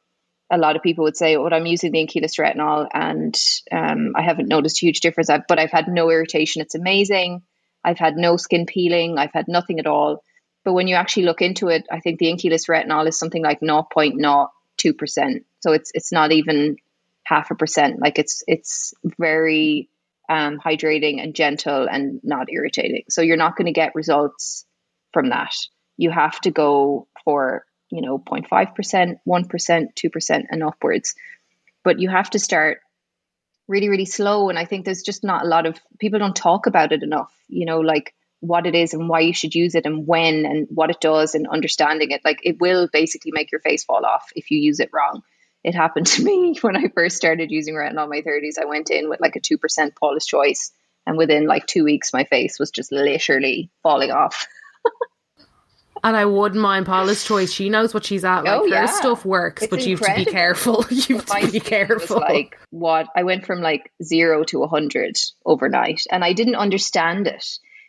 a 0.50 0.58
lot 0.58 0.76
of 0.76 0.82
people 0.82 1.04
would 1.04 1.18
say, 1.18 1.36
"Oh, 1.36 1.48
I'm 1.48 1.66
using 1.66 1.92
the 1.92 2.00
INKEY 2.00 2.22
List 2.22 2.38
retinol, 2.38 2.88
and 2.94 3.38
um, 3.72 4.14
I 4.16 4.22
haven't 4.22 4.48
noticed 4.48 4.82
a 4.82 4.86
huge 4.86 5.02
difference. 5.02 5.30
I've, 5.30 5.48
but 5.48 5.60
I've 5.60 5.72
had 5.72 5.88
no 5.88 6.10
irritation. 6.10 6.62
It's 6.62 6.76
amazing. 6.76 7.42
I've 7.84 8.00
had 8.00 8.16
no 8.16 8.38
skin 8.38 8.66
peeling. 8.66 9.18
I've 9.18 9.34
had 9.34 9.48
nothing 9.48 9.80
at 9.80 9.88
all." 9.88 10.24
But 10.64 10.74
when 10.74 10.88
you 10.88 10.96
actually 10.96 11.24
look 11.24 11.42
into 11.42 11.70
it, 11.70 11.86
I 11.92 12.02
think 12.02 12.20
the 12.20 12.30
INKEY 12.30 12.50
List 12.50 12.68
retinol 12.68 13.08
is 13.08 13.18
something 13.18 13.44
like 13.44 13.62
0.02 13.62 14.98
percent. 14.98 15.46
So 15.60 15.72
it's 15.74 15.92
it's 15.94 16.12
not 16.12 16.32
even 16.32 16.78
half 17.24 17.52
a 17.52 17.56
percent. 17.56 18.00
Like 18.00 18.20
it's 18.20 18.44
it's 18.48 18.94
very 19.18 19.90
um, 20.30 20.60
hydrating 20.60 21.22
and 21.22 21.36
gentle 21.36 21.88
and 21.90 22.20
not 22.24 22.52
irritating. 22.52 23.04
So 23.10 23.22
you're 23.22 23.38
not 23.38 23.56
going 23.56 23.68
to 23.68 23.74
get 23.74 23.96
results 23.96 24.66
from 25.14 25.30
that. 25.30 25.56
You 25.98 26.12
have 26.12 26.40
to 26.42 26.52
go 26.52 27.08
for 27.24 27.66
you 27.90 28.02
know 28.02 28.18
0.5%, 28.20 29.20
1%, 29.28 29.88
2% 29.96 30.46
and 30.50 30.64
upwards. 30.64 31.16
But 31.84 32.00
you 32.00 32.10
have 32.10 32.30
to 32.32 32.40
start 32.40 32.82
really 33.68 33.90
really 33.90 34.06
slow 34.06 34.50
and 34.50 34.58
I 34.58 34.66
think 34.66 34.86
there's 34.86 35.04
just 35.04 35.24
not 35.24 35.44
a 35.44 35.48
lot 35.48 35.66
of 35.66 35.78
people 36.00 36.20
don't 36.20 36.36
talk 36.36 36.68
about 36.68 36.92
it 36.92 37.04
enough. 37.04 37.34
You 37.48 37.66
know 37.66 37.80
like 37.80 38.14
what 38.40 38.68
it 38.68 38.76
is 38.76 38.94
and 38.94 39.10
why 39.10 39.22
you 39.22 39.34
should 39.34 39.56
use 39.56 39.74
it 39.76 39.86
and 39.86 40.06
when 40.06 40.46
and 40.46 40.68
what 40.70 40.90
it 40.90 41.02
does 41.02 41.34
and 41.36 41.48
understanding 41.48 42.12
it. 42.12 42.22
Like 42.24 42.40
it 42.44 42.60
will 42.60 42.88
basically 42.92 43.32
make 43.34 43.52
your 43.52 43.62
face 43.62 43.84
fall 43.84 44.06
off 44.06 44.32
if 44.36 44.52
you 44.52 44.60
use 44.60 44.80
it 44.80 44.92
wrong. 44.94 45.24
It 45.64 45.76
happened 45.76 46.06
to 46.16 46.24
me 46.24 46.58
when 46.62 46.78
I 46.78 46.90
first 46.90 47.18
started 47.18 47.52
using 47.52 47.74
retinol 47.74 48.04
in 48.04 48.10
my 48.10 48.22
30s. 48.22 48.60
I 48.62 48.66
went 48.66 48.90
in 48.92 49.10
with 49.10 49.20
like 49.20 49.36
a 49.36 49.42
2% 49.42 49.96
Paula's 49.96 50.26
Choice 50.26 50.72
and 51.06 51.18
within 51.18 51.48
like 51.48 51.66
two 51.66 51.86
weeks, 51.86 52.14
my 52.14 52.26
face 52.26 52.60
was 52.60 52.70
just 52.70 52.92
literally 52.92 53.70
falling 53.82 54.12
off. 54.12 54.46
And 56.04 56.16
I 56.16 56.26
wouldn't 56.26 56.62
mind 56.62 56.86
Paula's 56.86 57.24
choice. 57.24 57.52
She 57.52 57.70
knows 57.70 57.94
what 57.94 58.06
she's 58.06 58.24
at. 58.26 58.42
Like 58.44 58.60
Oh, 58.62 58.66
yeah. 58.66 58.82
her 58.82 58.88
stuff 58.88 59.26
works, 59.26 59.64
It's 59.64 59.70
but 59.70 59.86
you 59.86 59.98
have 59.98 60.16
to 60.18 60.26
be 60.26 60.32
careful. 60.32 60.86
You 60.92 61.18
have 61.18 61.26
to 61.26 61.52
be 61.52 61.60
careful. 61.60 62.18
like 62.20 62.58
what 62.70 63.08
I 63.16 63.24
went 63.24 63.46
from 63.46 63.62
like 63.62 63.92
zero 64.04 64.44
to 64.46 64.64
a 64.64 64.68
hundred 64.68 65.18
overnight, 65.46 66.04
and 66.12 66.24
I 66.24 66.34
didn't 66.34 66.56
understand 66.56 67.28
it. 67.28 67.46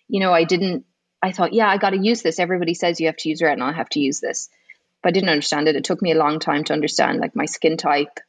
You 0.08 0.20
know, 0.20 0.32
I 0.32 0.44
didn't. 0.44 0.84
I 1.22 1.32
thought, 1.32 1.52
yeah, 1.52 1.68
I 1.68 1.78
got 1.78 1.90
to 1.90 1.98
use 1.98 2.22
this. 2.22 2.38
Everybody 2.38 2.74
says 2.74 3.00
you 3.00 3.06
have 3.06 3.16
to 3.18 3.28
use 3.28 3.42
retinol. 3.42 3.70
I 3.70 3.72
have 3.72 3.88
to 3.90 4.00
use 4.00 4.20
this, 4.20 4.48
but 5.02 5.08
I 5.08 5.12
didn't 5.12 5.30
understand 5.30 5.66
it. 5.68 5.76
It 5.76 5.84
took 5.84 6.00
me 6.00 6.12
a 6.12 6.18
long 6.18 6.38
time 6.38 6.64
to 6.64 6.72
understand 6.72 7.18
like 7.20 7.34
my 7.34 7.46
skin 7.46 7.76
type, 7.76 8.20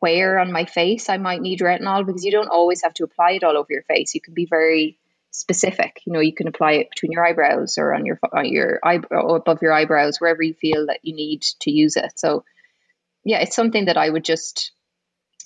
where 0.00 0.38
on 0.38 0.52
my 0.52 0.64
face 0.64 1.08
I 1.08 1.16
might 1.16 1.40
need 1.40 1.60
retinol 1.60 2.04
because 2.04 2.24
you 2.24 2.32
don't 2.32 2.48
always 2.48 2.82
have 2.82 2.94
to 2.94 3.04
apply 3.04 3.32
it 3.32 3.44
all 3.44 3.56
over 3.56 3.68
your 3.70 3.82
face. 3.84 4.14
You 4.14 4.20
can 4.20 4.34
be 4.34 4.46
very 4.46 4.98
specific. 5.34 6.00
You 6.06 6.12
know, 6.12 6.20
you 6.20 6.32
can 6.32 6.48
apply 6.48 6.72
it 6.74 6.90
between 6.90 7.12
your 7.12 7.26
eyebrows 7.26 7.76
or 7.76 7.92
on 7.92 8.06
your 8.06 8.18
on 8.32 8.46
your 8.46 8.78
eyebrow 8.82 9.22
or 9.22 9.36
above 9.36 9.62
your 9.62 9.72
eyebrows, 9.72 10.20
wherever 10.20 10.42
you 10.42 10.54
feel 10.54 10.86
that 10.86 11.00
you 11.02 11.14
need 11.14 11.42
to 11.60 11.70
use 11.70 11.96
it. 11.96 12.12
So, 12.16 12.44
yeah, 13.24 13.40
it's 13.40 13.56
something 13.56 13.86
that 13.86 13.96
I 13.96 14.08
would 14.08 14.24
just 14.24 14.72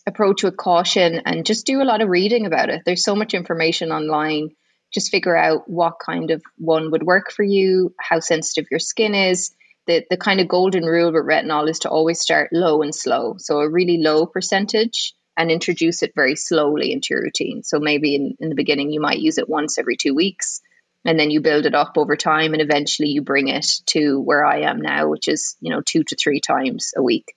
approach 0.07 0.43
with 0.43 0.57
caution 0.57 1.22
and 1.24 1.47
just 1.47 1.66
do 1.66 1.82
a 1.82 1.84
lot 1.84 2.03
of 2.03 2.09
reading 2.09 2.47
about 2.47 2.68
it. 2.68 2.82
There's 2.84 3.05
so 3.05 3.16
much 3.16 3.34
information 3.34 3.91
online. 3.91 4.51
Just 4.93 5.11
figure 5.11 5.36
out 5.36 5.68
what 5.68 5.95
kind 6.05 6.30
of 6.30 6.43
one 6.57 6.91
would 6.91 7.03
work 7.03 7.30
for 7.30 7.43
you, 7.43 7.95
how 7.99 8.20
sensitive 8.20 8.68
your 8.70 8.80
skin 8.80 9.14
is. 9.14 9.55
The, 9.86 10.05
the 10.11 10.16
kind 10.18 10.41
of 10.41 10.49
golden 10.49 10.84
rule 10.84 11.12
with 11.12 11.24
retinol 11.24 11.68
is 11.68 11.80
to 11.80 11.89
always 11.89 12.20
start 12.20 12.51
low 12.53 12.82
and 12.82 12.95
slow. 12.95 13.36
So 13.39 13.61
a 13.61 13.70
really 13.70 13.99
low 14.03 14.26
percentage 14.26 15.14
and 15.39 15.51
introduce 15.51 16.03
it 16.03 16.12
very 16.14 16.34
slowly 16.34 16.93
into 16.93 17.09
your 17.11 17.22
routine. 17.22 17.62
So 17.62 17.78
maybe 17.78 18.16
in, 18.16 18.36
in 18.41 18.49
the 18.49 18.57
beginning, 18.57 18.91
you 18.91 19.01
might 19.01 19.20
use 19.20 19.39
it 19.39 19.49
once 19.49 19.78
every 19.78 19.97
two 19.97 20.14
weeks 20.14 20.61
and 21.05 21.18
then 21.18 21.30
you 21.30 21.41
build 21.41 21.64
it 21.64 21.76
up 21.76 21.93
over 21.97 22.16
time 22.16 22.53
and 22.53 22.61
eventually 22.61 23.11
you 23.11 23.22
bring 23.22 23.47
it 23.47 23.66
to 23.86 24.20
where 24.20 24.45
I 24.45 24.62
am 24.62 24.80
now, 24.80 25.09
which 25.09 25.28
is, 25.28 25.57
you 25.61 25.72
know, 25.72 25.80
two 25.80 26.03
to 26.03 26.16
three 26.16 26.41
times 26.41 26.93
a 26.97 27.03
week. 27.03 27.34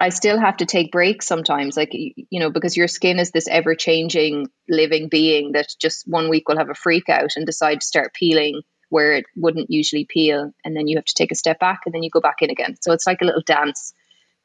I 0.00 0.08
still 0.08 0.38
have 0.38 0.58
to 0.58 0.66
take 0.66 0.92
breaks 0.92 1.26
sometimes, 1.26 1.76
like, 1.76 1.90
you 1.92 2.40
know, 2.40 2.50
because 2.50 2.76
your 2.76 2.88
skin 2.88 3.18
is 3.18 3.30
this 3.30 3.48
ever 3.48 3.74
changing 3.74 4.48
living 4.68 5.08
being 5.08 5.52
that 5.52 5.68
just 5.78 6.04
one 6.06 6.28
week 6.28 6.48
will 6.48 6.58
have 6.58 6.70
a 6.70 6.74
freak 6.74 7.08
out 7.08 7.36
and 7.36 7.46
decide 7.46 7.80
to 7.80 7.86
start 7.86 8.14
peeling 8.14 8.62
where 8.88 9.12
it 9.12 9.24
wouldn't 9.36 9.70
usually 9.70 10.06
peel. 10.08 10.52
And 10.64 10.76
then 10.76 10.86
you 10.86 10.96
have 10.96 11.06
to 11.06 11.14
take 11.14 11.32
a 11.32 11.36
step 11.36 11.58
back 11.58 11.82
and 11.84 11.94
then 11.94 12.02
you 12.02 12.10
go 12.10 12.20
back 12.20 12.42
in 12.42 12.50
again. 12.50 12.76
So 12.80 12.92
it's 12.92 13.06
like 13.06 13.22
a 13.22 13.24
little 13.24 13.42
dance, 13.44 13.94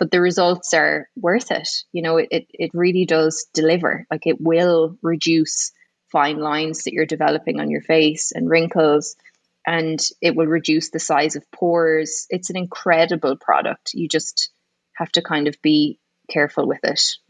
but 0.02 0.10
the 0.10 0.20
results 0.20 0.74
are 0.74 1.08
worth 1.16 1.52
it. 1.52 1.70
You 1.92 2.02
know, 2.02 2.18
it, 2.18 2.30
it, 2.32 2.48
it 2.50 2.72
really 2.74 3.06
does 3.06 3.46
deliver. 3.54 4.08
Like 4.10 4.26
it 4.26 4.42
will 4.42 4.98
reduce 5.04 5.74
fine 6.12 6.40
lines 6.40 6.86
that 6.86 6.94
you're 6.94 7.06
developing 7.06 7.60
on 7.60 7.70
your 7.70 7.84
face 7.84 8.32
and 8.32 8.50
wrinkles 8.50 9.16
and 9.64 10.02
it 10.20 10.36
will 10.36 10.48
reduce 10.48 10.90
the 10.90 10.98
size 10.98 11.36
of 11.36 11.52
pores. 11.52 12.26
It's 12.32 12.50
an 12.50 12.58
incredible 12.58 13.36
product. 13.36 13.94
You 13.94 14.08
just 14.10 14.50
have 14.94 15.12
to 15.12 15.22
kind 15.22 15.48
of 15.48 15.62
be 15.62 16.00
careful 16.32 16.68
with 16.68 16.80
it. 16.82 17.04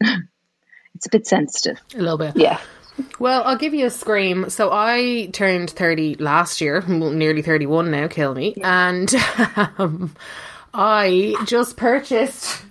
it's 0.94 1.04
a 1.04 1.10
bit 1.10 1.26
sensitive. 1.26 1.78
a 1.94 1.98
little 1.98 2.16
bit. 2.16 2.38
Yeah. 2.38 2.58
Well, 3.18 3.42
I'll 3.44 3.58
give 3.58 3.74
you 3.74 3.84
a 3.84 3.90
scream. 3.90 4.48
So 4.48 4.70
I 4.72 5.28
turned 5.34 5.68
30 5.68 6.14
last 6.14 6.62
year, 6.62 6.80
nearly 6.88 7.42
31 7.42 7.90
now, 7.90 8.08
kill 8.08 8.34
me. 8.34 8.54
And 8.64 9.14
um, 9.76 10.14
I 10.74 11.34
just 11.46 11.76
purchased 11.76 12.62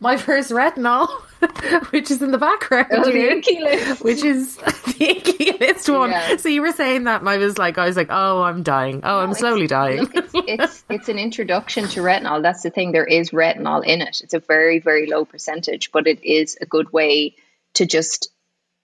my 0.00 0.16
first 0.16 0.50
retinol, 0.50 1.08
which 1.92 2.10
is 2.10 2.22
in 2.22 2.30
the 2.30 2.38
background 2.38 2.86
Oh, 2.92 3.10
here, 3.10 3.40
list. 3.62 4.04
which 4.04 4.22
is 4.24 4.56
the 4.56 4.96
icky 5.00 5.92
one. 5.92 6.10
Yeah. 6.10 6.36
So 6.36 6.48
you 6.48 6.62
were 6.62 6.72
saying 6.72 7.04
that, 7.04 7.20
and 7.20 7.28
I 7.28 7.36
was 7.38 7.58
like, 7.58 7.78
I 7.78 7.86
was 7.86 7.96
like, 7.96 8.08
oh, 8.10 8.42
I'm 8.42 8.62
dying. 8.62 9.00
Oh, 9.04 9.18
I'm 9.18 9.30
it's- 9.30 9.38
slowly 9.38 9.66
dying. 9.66 10.00
Look, 10.00 10.14
it's, 10.16 10.30
it's 10.34 10.84
it's 10.90 11.08
an 11.08 11.18
introduction 11.18 11.88
to 11.88 12.00
retinol. 12.00 12.42
That's 12.42 12.62
the 12.62 12.70
thing. 12.70 12.92
There 12.92 13.04
is 13.06 13.30
retinol 13.30 13.84
in 13.84 14.00
it. 14.00 14.20
It's 14.22 14.34
a 14.34 14.40
very 14.40 14.78
very 14.78 15.06
low 15.06 15.24
percentage, 15.24 15.92
but 15.92 16.06
it 16.06 16.24
is 16.24 16.56
a 16.60 16.66
good 16.66 16.92
way 16.92 17.36
to 17.74 17.86
just 17.86 18.30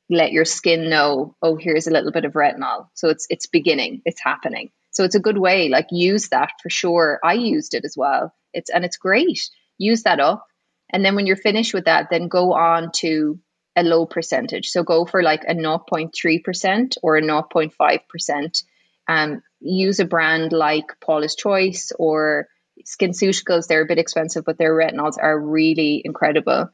let 0.09 0.33
your 0.33 0.45
skin 0.45 0.91
know. 0.91 1.37
Oh, 1.43 1.57
here's 1.57 1.87
a 1.87 1.91
little 1.91 2.13
bit 2.13 2.25
of 2.25 2.33
retinol. 2.35 2.89
So 2.95 3.09
it's 3.09 3.27
it's 3.31 3.47
beginning. 3.47 4.03
It's 4.05 4.21
happening. 4.21 4.71
So 4.91 5.05
it's 5.05 5.15
a 5.15 5.21
good 5.21 5.39
way. 5.39 5.69
Like 5.69 5.89
use 5.91 6.29
that 6.29 6.51
for 6.63 6.71
sure. 6.71 7.21
I 7.25 7.35
used 7.35 7.75
it 7.75 7.85
as 7.85 7.97
well. 7.97 8.35
It's 8.53 8.71
and 8.71 8.85
it's 8.85 8.97
great. 8.97 9.49
Use 9.79 10.03
that 10.03 10.21
up, 10.21 10.47
and 10.91 11.05
then 11.05 11.15
when 11.15 11.27
you're 11.27 11.37
finished 11.37 11.73
with 11.75 11.87
that, 11.87 12.09
then 12.11 12.29
go 12.29 12.53
on 12.53 12.91
to 12.97 13.39
a 13.77 13.83
low 13.83 14.07
percentage. 14.07 14.69
So 14.69 14.83
go 14.83 15.07
for 15.07 15.23
like 15.23 15.45
a 15.47 15.55
0.3% 15.55 16.97
or 17.03 17.17
a 17.17 17.23
0.5%. 17.23 18.65
Um, 19.09 19.43
use 19.61 20.01
a 20.01 20.05
brand 20.05 20.53
like 20.53 20.87
Paula's 21.01 21.35
Choice 21.35 21.93
or 21.99 22.49
SkinCeuticals. 22.85 23.67
They're 23.67 23.83
a 23.83 23.87
bit 23.87 23.99
expensive, 23.99 24.45
but 24.45 24.59
their 24.59 24.75
retinols 24.75 25.17
are 25.21 25.39
really 25.39 26.03
incredible. 26.05 26.71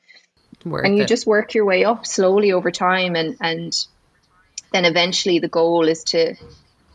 Worth 0.65 0.87
and 0.87 0.97
you 0.97 1.05
it. 1.05 1.09
just 1.09 1.27
work 1.27 1.55
your 1.55 1.65
way 1.65 1.85
up 1.85 2.07
slowly 2.07 2.53
over 2.53 2.71
time, 2.71 3.15
and 3.15 3.37
and 3.41 3.87
then 4.73 4.85
eventually 4.85 5.39
the 5.39 5.49
goal 5.49 5.87
is 5.87 6.05
to 6.05 6.35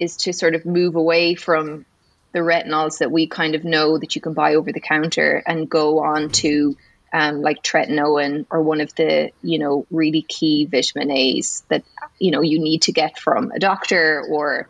is 0.01 0.17
to 0.17 0.33
sort 0.33 0.55
of 0.55 0.65
move 0.65 0.95
away 0.95 1.35
from 1.35 1.85
the 2.33 2.39
retinols 2.39 2.97
that 2.97 3.11
we 3.11 3.27
kind 3.27 3.55
of 3.55 3.63
know 3.63 3.97
that 3.97 4.15
you 4.15 4.21
can 4.21 4.33
buy 4.33 4.55
over 4.55 4.71
the 4.71 4.79
counter 4.81 5.43
and 5.45 5.69
go 5.69 5.99
on 5.99 6.29
to 6.29 6.75
um, 7.13 7.41
like 7.41 7.61
tretinoin 7.61 8.45
or 8.49 8.63
one 8.63 8.81
of 8.81 8.93
the 8.95 9.31
you 9.43 9.59
know 9.59 9.85
really 9.91 10.23
key 10.23 10.65
vitamin 10.65 11.11
A's 11.11 11.63
that 11.69 11.83
you 12.19 12.31
know 12.31 12.41
you 12.41 12.59
need 12.59 12.83
to 12.83 12.93
get 12.93 13.19
from 13.19 13.51
a 13.51 13.59
doctor 13.59 14.23
or 14.27 14.67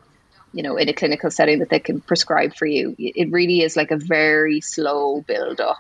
you 0.52 0.64
know 0.64 0.76
in 0.76 0.90
a 0.90 0.94
clinical 0.94 1.32
setting 1.32 1.60
that 1.60 1.70
they 1.70 1.80
can 1.80 2.02
prescribe 2.02 2.56
for 2.56 2.66
you. 2.66 2.96
It 2.98 3.32
really 3.32 3.62
is 3.62 3.78
like 3.78 3.92
a 3.92 3.98
very 3.98 4.60
slow 4.60 5.22
build 5.22 5.62
up, 5.62 5.78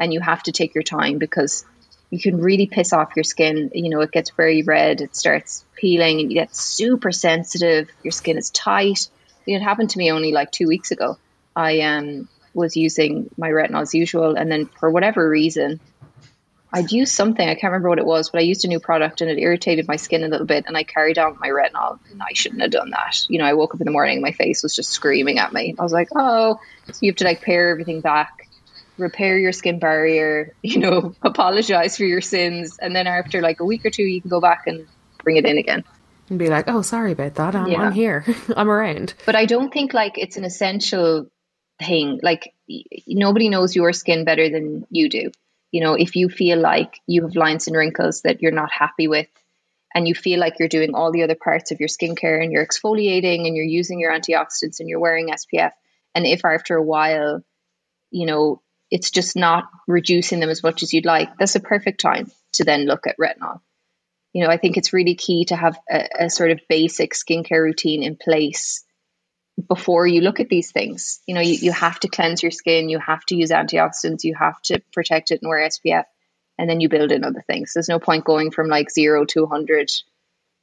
and 0.00 0.14
you 0.14 0.20
have 0.20 0.42
to 0.44 0.52
take 0.52 0.74
your 0.74 0.84
time 0.84 1.18
because 1.18 1.66
you 2.10 2.20
can 2.20 2.40
really 2.40 2.66
piss 2.66 2.92
off 2.92 3.16
your 3.16 3.24
skin. 3.24 3.70
You 3.74 3.90
know, 3.90 4.00
it 4.00 4.12
gets 4.12 4.30
very 4.30 4.62
red, 4.62 5.00
it 5.00 5.16
starts 5.16 5.64
peeling, 5.74 6.20
and 6.20 6.30
you 6.30 6.38
get 6.38 6.54
super 6.54 7.12
sensitive. 7.12 7.88
Your 8.02 8.12
skin 8.12 8.38
is 8.38 8.50
tight. 8.50 9.08
It 9.46 9.60
happened 9.60 9.90
to 9.90 9.98
me 9.98 10.10
only 10.10 10.32
like 10.32 10.50
two 10.50 10.66
weeks 10.66 10.90
ago. 10.90 11.18
I 11.54 11.80
um, 11.80 12.28
was 12.54 12.76
using 12.76 13.30
my 13.36 13.50
retinol 13.50 13.82
as 13.82 13.94
usual, 13.94 14.36
and 14.36 14.50
then 14.50 14.66
for 14.66 14.90
whatever 14.90 15.28
reason, 15.28 15.80
I'd 16.72 16.92
used 16.92 17.14
something. 17.14 17.48
I 17.48 17.54
can't 17.54 17.72
remember 17.72 17.88
what 17.88 17.98
it 17.98 18.06
was, 18.06 18.30
but 18.30 18.40
I 18.40 18.42
used 18.42 18.64
a 18.64 18.68
new 18.68 18.80
product 18.80 19.20
and 19.20 19.30
it 19.30 19.38
irritated 19.38 19.88
my 19.88 19.96
skin 19.96 20.24
a 20.24 20.28
little 20.28 20.46
bit, 20.46 20.64
and 20.66 20.76
I 20.76 20.82
carried 20.82 21.18
on 21.18 21.30
with 21.32 21.40
my 21.40 21.48
retinol. 21.48 21.98
And 22.10 22.22
I 22.22 22.34
shouldn't 22.34 22.60
have 22.60 22.70
done 22.70 22.90
that. 22.90 23.24
You 23.28 23.38
know, 23.38 23.46
I 23.46 23.54
woke 23.54 23.74
up 23.74 23.80
in 23.80 23.84
the 23.84 23.92
morning, 23.92 24.20
my 24.20 24.32
face 24.32 24.62
was 24.62 24.74
just 24.74 24.90
screaming 24.90 25.38
at 25.38 25.52
me. 25.52 25.74
I 25.78 25.82
was 25.82 25.92
like, 25.92 26.08
oh, 26.14 26.60
so 26.86 26.98
you 27.00 27.10
have 27.10 27.16
to 27.16 27.24
like 27.24 27.42
pare 27.42 27.70
everything 27.70 28.00
back 28.00 28.45
repair 28.98 29.38
your 29.38 29.52
skin 29.52 29.78
barrier, 29.78 30.54
you 30.62 30.78
know, 30.78 31.14
apologize 31.22 31.96
for 31.96 32.04
your 32.04 32.20
sins, 32.20 32.78
and 32.78 32.94
then 32.94 33.06
after 33.06 33.40
like 33.40 33.60
a 33.60 33.64
week 33.64 33.84
or 33.84 33.90
two, 33.90 34.02
you 34.04 34.20
can 34.20 34.30
go 34.30 34.40
back 34.40 34.66
and 34.66 34.86
bring 35.22 35.36
it 35.36 35.44
in 35.46 35.58
again. 35.58 35.84
and 36.28 36.38
be 36.38 36.48
like, 36.48 36.64
oh, 36.68 36.82
sorry 36.82 37.12
about 37.12 37.34
that. 37.36 37.54
I'm, 37.54 37.68
Yeah. 37.68 37.82
I'm 37.82 37.92
here. 37.92 38.24
I'm 38.56 38.70
around. 38.70 39.14
But 39.26 39.36
I 39.36 39.46
don't 39.46 39.72
think 39.72 39.92
like 39.94 40.18
it's 40.18 40.36
an 40.36 40.44
essential 40.44 41.26
thing. 41.80 42.20
Like 42.22 42.54
y- 42.68 42.84
nobody 43.06 43.48
knows 43.48 43.74
your 43.76 43.92
skin 43.92 44.24
better 44.24 44.48
than 44.48 44.86
you 44.90 45.08
do. 45.08 45.30
You 45.72 45.82
know, 45.82 45.94
if 45.94 46.16
you 46.16 46.28
feel 46.28 46.58
like 46.60 47.00
you 47.06 47.22
have 47.22 47.34
lines 47.36 47.66
and 47.66 47.76
wrinkles 47.76 48.22
that 48.22 48.40
you're 48.40 48.52
not 48.52 48.70
happy 48.72 49.08
with, 49.08 49.26
and 49.94 50.06
you 50.06 50.14
feel 50.14 50.38
like 50.38 50.58
you're 50.58 50.68
doing 50.68 50.94
all 50.94 51.10
the 51.10 51.22
other 51.22 51.34
parts 51.34 51.70
of 51.70 51.80
your 51.80 51.88
skincare 51.88 52.42
and 52.42 52.52
you're 52.52 52.64
exfoliating 52.66 53.46
and 53.46 53.56
you're 53.56 53.64
using 53.64 53.98
your 53.98 54.12
antioxidants 54.12 54.78
and 54.80 54.88
you're 54.88 55.00
wearing 55.00 55.28
SPF, 55.30 55.72
and 56.14 56.26
if 56.26 56.44
after 56.44 56.76
a 56.76 56.82
while, 56.82 57.42
you 58.10 58.26
know, 58.26 58.60
it's 58.90 59.10
just 59.10 59.36
not 59.36 59.64
reducing 59.86 60.40
them 60.40 60.50
as 60.50 60.62
much 60.62 60.82
as 60.82 60.92
you'd 60.92 61.04
like, 61.04 61.36
that's 61.38 61.56
a 61.56 61.60
perfect 61.60 62.00
time 62.00 62.30
to 62.54 62.64
then 62.64 62.86
look 62.86 63.06
at 63.06 63.16
retinol. 63.18 63.60
You 64.32 64.44
know, 64.44 64.50
I 64.50 64.58
think 64.58 64.76
it's 64.76 64.92
really 64.92 65.14
key 65.14 65.46
to 65.46 65.56
have 65.56 65.78
a, 65.90 66.24
a 66.24 66.30
sort 66.30 66.50
of 66.50 66.60
basic 66.68 67.14
skincare 67.14 67.62
routine 67.62 68.02
in 68.02 68.16
place 68.16 68.84
before 69.68 70.06
you 70.06 70.20
look 70.20 70.40
at 70.40 70.48
these 70.48 70.70
things. 70.70 71.20
You 71.26 71.34
know, 71.34 71.40
you, 71.40 71.54
you 71.54 71.72
have 71.72 71.98
to 72.00 72.08
cleanse 72.08 72.42
your 72.42 72.52
skin, 72.52 72.88
you 72.88 72.98
have 72.98 73.24
to 73.26 73.36
use 73.36 73.50
antioxidants, 73.50 74.24
you 74.24 74.34
have 74.34 74.60
to 74.62 74.82
protect 74.92 75.30
it 75.30 75.40
and 75.42 75.48
wear 75.48 75.66
SPF, 75.66 76.04
and 76.58 76.68
then 76.68 76.80
you 76.80 76.88
build 76.88 77.12
in 77.12 77.24
other 77.24 77.42
things. 77.46 77.72
There's 77.72 77.88
no 77.88 77.98
point 77.98 78.24
going 78.24 78.50
from 78.50 78.68
like 78.68 78.90
zero 78.90 79.24
to 79.26 79.42
100 79.42 79.90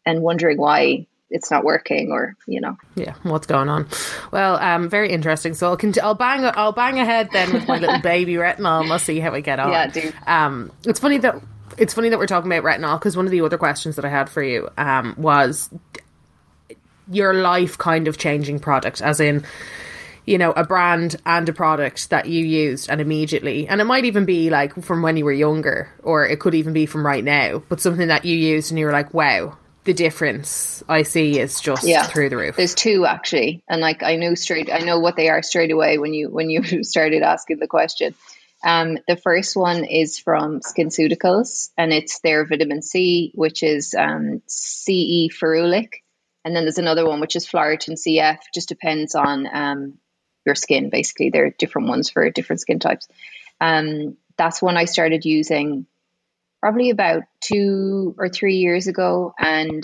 and 0.05 0.21
wondering 0.21 0.57
why 0.57 1.07
it's 1.33 1.49
not 1.49 1.63
working 1.63 2.11
or, 2.11 2.35
you 2.47 2.61
know. 2.61 2.77
Yeah, 2.95 3.15
what's 3.23 3.47
going 3.47 3.67
on? 3.67 3.87
Well, 4.31 4.55
um, 4.57 4.87
very 4.87 5.11
interesting. 5.11 5.55
So 5.55 5.67
I'll 5.67 5.77
cont- 5.77 6.01
I'll 6.01 6.13
bang 6.13 6.45
I'll 6.55 6.71
bang 6.71 6.99
ahead 6.99 7.29
then 7.33 7.51
with 7.51 7.67
my 7.67 7.79
little 7.79 7.99
baby 7.99 8.35
retinol. 8.35 8.81
and 8.81 8.89
We'll 8.89 8.99
see 8.99 9.19
how 9.19 9.33
I 9.33 9.41
get 9.41 9.59
on. 9.59 9.71
Yeah, 9.71 9.87
do. 9.87 10.13
Um, 10.27 10.71
it's 10.85 10.99
funny 10.99 11.17
that 11.17 11.41
it's 11.77 11.95
funny 11.95 12.09
that 12.09 12.19
we're 12.19 12.27
talking 12.27 12.51
about 12.51 12.63
retinol 12.63 12.99
because 12.99 13.17
one 13.17 13.25
of 13.25 13.31
the 13.31 13.41
other 13.41 13.57
questions 13.57 13.95
that 13.95 14.05
I 14.05 14.09
had 14.09 14.29
for 14.29 14.43
you 14.43 14.69
um 14.77 15.15
was 15.17 15.69
your 17.11 17.33
life 17.33 17.77
kind 17.79 18.07
of 18.07 18.17
changing 18.17 18.59
product, 18.59 19.01
as 19.01 19.19
in 19.19 19.43
you 20.25 20.37
know, 20.37 20.51
a 20.51 20.63
brand 20.63 21.17
and 21.25 21.49
a 21.49 21.53
product 21.53 22.09
that 22.11 22.27
you 22.27 22.45
used 22.45 22.89
and 22.89 23.01
immediately, 23.01 23.67
and 23.67 23.81
it 23.81 23.83
might 23.83 24.05
even 24.05 24.23
be 24.23 24.49
like 24.49 24.73
from 24.81 25.01
when 25.01 25.17
you 25.17 25.25
were 25.25 25.33
younger, 25.33 25.91
or 26.01 26.25
it 26.25 26.39
could 26.39 26.53
even 26.53 26.71
be 26.71 26.85
from 26.85 27.05
right 27.05 27.23
now, 27.25 27.61
but 27.67 27.81
something 27.81 28.07
that 28.07 28.23
you 28.23 28.37
used 28.37 28.71
and 28.71 28.79
you 28.79 28.85
were 28.85 28.91
like, 28.93 29.13
wow, 29.13 29.57
the 29.83 29.93
difference 29.93 30.83
I 30.87 31.03
see 31.03 31.39
is 31.39 31.59
just 31.59 31.85
yeah. 31.85 32.03
through 32.03 32.29
the 32.29 32.37
roof. 32.37 32.55
There's 32.55 32.75
two 32.75 33.05
actually, 33.05 33.63
and 33.67 33.81
like 33.81 34.03
I 34.03 34.15
knew 34.15 34.35
straight, 34.35 34.71
I 34.71 34.79
know 34.79 34.99
what 34.99 35.15
they 35.15 35.29
are 35.29 35.43
straight 35.43 35.71
away 35.71 35.97
when 35.97 36.13
you 36.13 36.29
when 36.29 36.49
you 36.49 36.83
started 36.83 37.21
asking 37.21 37.59
the 37.59 37.67
question. 37.67 38.15
Um, 38.63 38.97
the 39.07 39.17
first 39.17 39.57
one 39.57 39.83
is 39.83 40.19
from 40.19 40.61
SkinCeuticals, 40.61 41.71
and 41.77 41.91
it's 41.91 42.19
their 42.19 42.45
vitamin 42.45 42.81
C, 42.81 43.31
which 43.35 43.61
is 43.61 43.93
um, 43.93 44.41
CE 44.47 45.27
ferulic, 45.29 45.95
and 46.45 46.55
then 46.55 46.63
there's 46.63 46.77
another 46.77 47.05
one 47.05 47.19
which 47.19 47.35
is 47.35 47.45
Phloretin 47.45 47.97
CF. 47.99 48.39
Just 48.53 48.69
depends 48.69 49.15
on 49.15 49.47
um, 49.51 49.93
your 50.45 50.55
skin. 50.55 50.89
Basically, 50.89 51.29
there 51.29 51.45
are 51.45 51.55
different 51.57 51.89
ones 51.89 52.09
for 52.09 52.29
different 52.29 52.61
skin 52.61 52.79
types. 52.79 53.07
Um, 53.59 54.17
that's 54.37 54.61
one 54.61 54.77
I 54.77 54.85
started 54.85 55.25
using 55.25 55.85
probably 56.63 56.91
about 56.91 57.23
two 57.41 58.15
or 58.17 58.29
three 58.29 58.55
years 58.55 58.87
ago, 58.87 59.33
and 59.37 59.83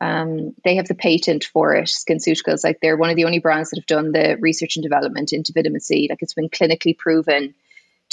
um, 0.00 0.52
they 0.64 0.74
have 0.74 0.88
the 0.88 0.96
patent 0.96 1.44
for 1.44 1.76
it. 1.76 1.84
SkinCeuticals, 1.84 2.64
like 2.64 2.80
they're 2.82 2.96
one 2.96 3.10
of 3.10 3.14
the 3.14 3.24
only 3.24 3.38
brands 3.38 3.70
that 3.70 3.78
have 3.78 3.86
done 3.86 4.10
the 4.10 4.36
research 4.40 4.74
and 4.74 4.82
development 4.82 5.32
into 5.32 5.52
vitamin 5.52 5.80
C. 5.80 6.08
Like 6.10 6.20
it's 6.20 6.34
been 6.34 6.48
clinically 6.48 6.98
proven 6.98 7.54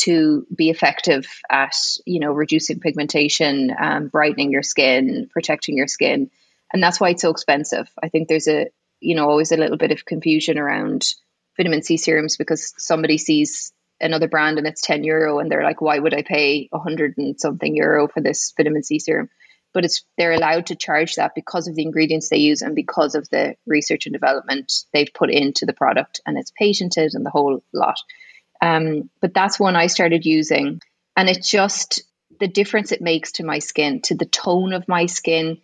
to 0.01 0.45
be 0.55 0.69
effective 0.69 1.25
at 1.49 1.73
you 2.05 2.19
know 2.19 2.31
reducing 2.31 2.79
pigmentation, 2.79 3.75
um, 3.75 4.09
brightening 4.09 4.51
your 4.51 4.61
skin, 4.61 5.27
protecting 5.33 5.75
your 5.75 5.87
skin, 5.87 6.29
and 6.71 6.83
that's 6.83 7.01
why 7.01 7.09
it's 7.09 7.23
so 7.23 7.31
expensive. 7.31 7.89
I 8.03 8.09
think 8.09 8.27
there's 8.27 8.47
a 8.47 8.67
you 8.99 9.15
know 9.15 9.27
always 9.27 9.51
a 9.51 9.57
little 9.57 9.77
bit 9.77 9.91
of 9.91 10.05
confusion 10.05 10.59
around 10.59 11.07
vitamin 11.57 11.81
C 11.81 11.97
serums 11.97 12.37
because 12.37 12.71
somebody 12.77 13.17
sees 13.17 13.73
another 13.99 14.27
brand 14.27 14.57
and 14.57 14.67
it's 14.67 14.81
10 14.81 15.03
euro 15.03 15.39
and 15.39 15.49
they're 15.51 15.63
like 15.63 15.81
why 15.81 15.97
would 15.97 16.13
i 16.13 16.21
pay 16.21 16.67
100 16.71 17.17
and 17.17 17.39
something 17.39 17.75
euro 17.75 18.07
for 18.07 18.21
this 18.21 18.53
vitamin 18.57 18.83
c 18.83 18.99
serum? 18.99 19.29
But 19.73 19.83
it's 19.83 20.05
they're 20.17 20.31
allowed 20.31 20.67
to 20.67 20.75
charge 20.75 21.15
that 21.15 21.35
because 21.35 21.67
of 21.67 21.75
the 21.75 21.83
ingredients 21.83 22.29
they 22.29 22.37
use 22.37 22.61
and 22.61 22.75
because 22.75 23.15
of 23.15 23.29
the 23.29 23.55
research 23.65 24.05
and 24.05 24.13
development 24.13 24.71
they've 24.93 25.13
put 25.13 25.29
into 25.29 25.65
the 25.65 25.73
product 25.73 26.21
and 26.25 26.37
it's 26.37 26.51
patented 26.57 27.13
and 27.13 27.25
the 27.25 27.29
whole 27.29 27.61
lot. 27.73 27.97
Um, 28.61 29.09
but 29.21 29.33
that's 29.33 29.59
one 29.59 29.75
i 29.75 29.87
started 29.87 30.25
using 30.25 30.79
and 31.17 31.29
it 31.29 31.43
just 31.43 32.03
the 32.39 32.47
difference 32.47 32.91
it 32.91 33.01
makes 33.01 33.33
to 33.33 33.45
my 33.45 33.59
skin 33.59 34.01
to 34.03 34.15
the 34.15 34.25
tone 34.25 34.73
of 34.73 34.87
my 34.87 35.05
skin 35.05 35.59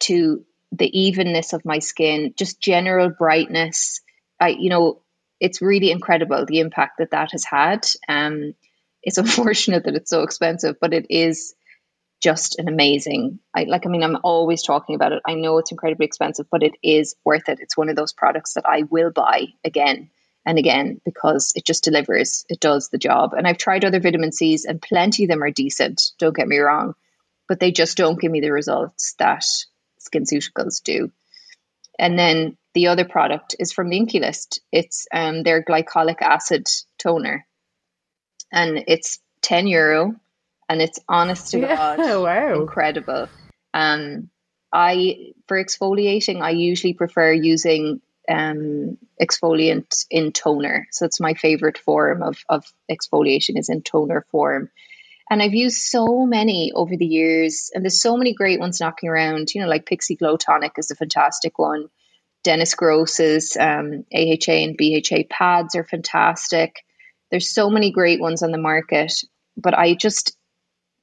to 0.00 0.44
the 0.72 1.00
evenness 1.00 1.52
of 1.52 1.64
my 1.64 1.78
skin 1.78 2.34
just 2.36 2.60
general 2.60 3.10
brightness. 3.10 4.00
I 4.40 4.48
you 4.48 4.70
know 4.70 5.01
it's 5.42 5.60
really 5.60 5.90
incredible 5.90 6.46
the 6.46 6.60
impact 6.60 6.98
that 6.98 7.10
that 7.10 7.32
has 7.32 7.44
had. 7.44 7.84
Um, 8.08 8.54
it's 9.02 9.18
unfortunate 9.24 9.84
that 9.84 9.96
it's 9.96 10.10
so 10.10 10.22
expensive, 10.22 10.76
but 10.80 10.94
it 10.94 11.06
is 11.10 11.54
just 12.22 12.60
an 12.60 12.68
amazing. 12.68 13.40
I 13.54 13.64
like. 13.64 13.84
I 13.84 13.90
mean, 13.90 14.04
I'm 14.04 14.18
always 14.22 14.62
talking 14.62 14.94
about 14.94 15.10
it. 15.10 15.22
I 15.26 15.34
know 15.34 15.58
it's 15.58 15.72
incredibly 15.72 16.06
expensive, 16.06 16.46
but 16.50 16.62
it 16.62 16.76
is 16.82 17.16
worth 17.24 17.48
it. 17.48 17.58
It's 17.60 17.76
one 17.76 17.88
of 17.88 17.96
those 17.96 18.12
products 18.12 18.54
that 18.54 18.64
I 18.64 18.84
will 18.88 19.10
buy 19.10 19.48
again 19.64 20.10
and 20.46 20.58
again 20.58 21.00
because 21.04 21.52
it 21.56 21.66
just 21.66 21.82
delivers. 21.82 22.44
It 22.48 22.60
does 22.60 22.88
the 22.88 22.98
job. 22.98 23.32
And 23.34 23.46
I've 23.46 23.58
tried 23.58 23.84
other 23.84 23.98
vitamin 23.98 24.30
C's, 24.30 24.64
and 24.64 24.80
plenty 24.80 25.24
of 25.24 25.30
them 25.30 25.42
are 25.42 25.50
decent. 25.50 26.12
Don't 26.20 26.36
get 26.36 26.46
me 26.46 26.58
wrong, 26.58 26.94
but 27.48 27.58
they 27.58 27.72
just 27.72 27.96
don't 27.96 28.20
give 28.20 28.30
me 28.30 28.40
the 28.40 28.52
results 28.52 29.16
that 29.18 29.44
SkinCeuticals 30.00 30.84
do. 30.84 31.10
And 31.98 32.16
then 32.16 32.56
the 32.74 32.88
other 32.88 33.04
product 33.04 33.54
is 33.58 33.72
from 33.72 33.88
the 33.88 33.98
INKEY 33.98 34.20
List. 34.20 34.60
It's 34.72 35.06
um, 35.12 35.42
their 35.42 35.62
glycolic 35.62 36.22
acid 36.22 36.68
toner, 36.98 37.46
and 38.50 38.84
it's 38.86 39.20
ten 39.42 39.66
euro, 39.66 40.14
and 40.68 40.80
it's 40.80 40.98
honest 41.08 41.50
to 41.50 41.60
God, 41.60 41.98
wow. 41.98 42.60
incredible. 42.60 43.28
Um, 43.74 44.30
I 44.72 45.32
for 45.48 45.62
exfoliating, 45.62 46.40
I 46.40 46.50
usually 46.50 46.94
prefer 46.94 47.32
using 47.32 48.00
um, 48.28 48.96
exfoliant 49.20 50.06
in 50.10 50.32
toner. 50.32 50.88
So 50.90 51.04
it's 51.04 51.20
my 51.20 51.34
favorite 51.34 51.78
form 51.78 52.22
of 52.22 52.38
of 52.48 52.64
exfoliation 52.90 53.58
is 53.58 53.68
in 53.68 53.82
toner 53.82 54.26
form. 54.30 54.70
And 55.30 55.42
I've 55.42 55.54
used 55.54 55.78
so 55.78 56.26
many 56.26 56.72
over 56.74 56.96
the 56.96 57.06
years, 57.06 57.70
and 57.74 57.84
there's 57.84 58.02
so 58.02 58.16
many 58.16 58.34
great 58.34 58.60
ones 58.60 58.80
knocking 58.80 59.08
around. 59.08 59.54
You 59.54 59.62
know, 59.62 59.68
like 59.68 59.86
Pixi 59.86 60.18
Glow 60.18 60.36
Tonic 60.36 60.72
is 60.78 60.90
a 60.90 60.96
fantastic 60.96 61.58
one. 61.58 61.88
Dennis 62.42 62.74
Gross's 62.74 63.56
um, 63.58 64.04
AHA 64.14 64.52
and 64.52 64.76
BHA 64.76 65.24
pads 65.30 65.74
are 65.74 65.84
fantastic. 65.84 66.84
There's 67.30 67.48
so 67.48 67.70
many 67.70 67.92
great 67.92 68.20
ones 68.20 68.42
on 68.42 68.50
the 68.50 68.58
market, 68.58 69.12
but 69.56 69.74
I 69.74 69.94
just 69.94 70.36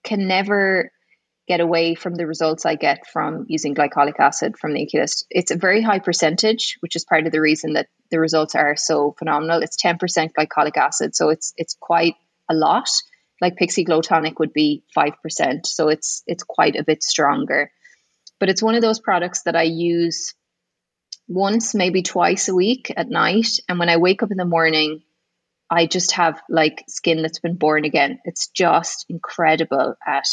can 0.04 0.28
never 0.28 0.92
get 1.48 1.60
away 1.60 1.96
from 1.96 2.14
the 2.14 2.28
results 2.28 2.66
I 2.66 2.76
get 2.76 3.08
from 3.08 3.46
using 3.48 3.74
glycolic 3.74 4.20
acid 4.20 4.56
from 4.58 4.74
the 4.74 4.88
List. 4.94 5.26
It's 5.32 5.50
a 5.50 5.58
very 5.58 5.82
high 5.82 5.98
percentage, 5.98 6.78
which 6.82 6.96
is 6.96 7.04
part 7.04 7.26
of 7.26 7.32
the 7.32 7.42
reason 7.42 7.74
that 7.74 7.88
the 8.12 8.20
results 8.20 8.54
are 8.54 8.76
so 8.76 9.16
phenomenal. 9.18 9.64
It's 9.64 9.82
10% 9.82 9.98
glycolic 10.38 10.78
acid, 10.78 11.16
so 11.16 11.30
it's 11.30 11.54
it's 11.58 11.76
quite 11.80 12.16
a 12.50 12.54
lot. 12.54 12.88
Like 13.42 13.58
Pixi 13.58 13.84
Glow 13.84 14.02
Tonic 14.02 14.38
would 14.38 14.54
be 14.54 14.84
5%, 14.96 15.66
so 15.66 15.88
it's 15.88 16.22
it's 16.28 16.44
quite 16.44 16.76
a 16.76 16.84
bit 16.84 17.04
stronger. 17.04 17.72
But 18.40 18.50
it's 18.50 18.62
one 18.62 18.76
of 18.76 18.82
those 18.82 19.00
products 19.00 19.44
that 19.44 19.56
I 19.56 19.64
use 19.64 20.36
once, 21.30 21.76
maybe 21.76 22.02
twice 22.02 22.50
a 22.50 22.56
week 22.56 22.92
at 22.98 23.10
night. 23.10 23.60
And 23.70 23.80
when 23.80 23.88
I 23.90 23.98
wake 23.98 24.24
up 24.24 24.32
in 24.32 24.38
the 24.38 24.46
morning, 24.46 25.04
I 25.70 25.86
just 25.86 26.14
have 26.14 26.42
like 26.50 26.84
skin 26.88 27.22
that's 27.22 27.40
been 27.40 27.56
born 27.56 27.86
again. 27.86 28.20
It's 28.26 28.48
just 28.48 29.06
incredible 29.08 29.96
at 30.06 30.28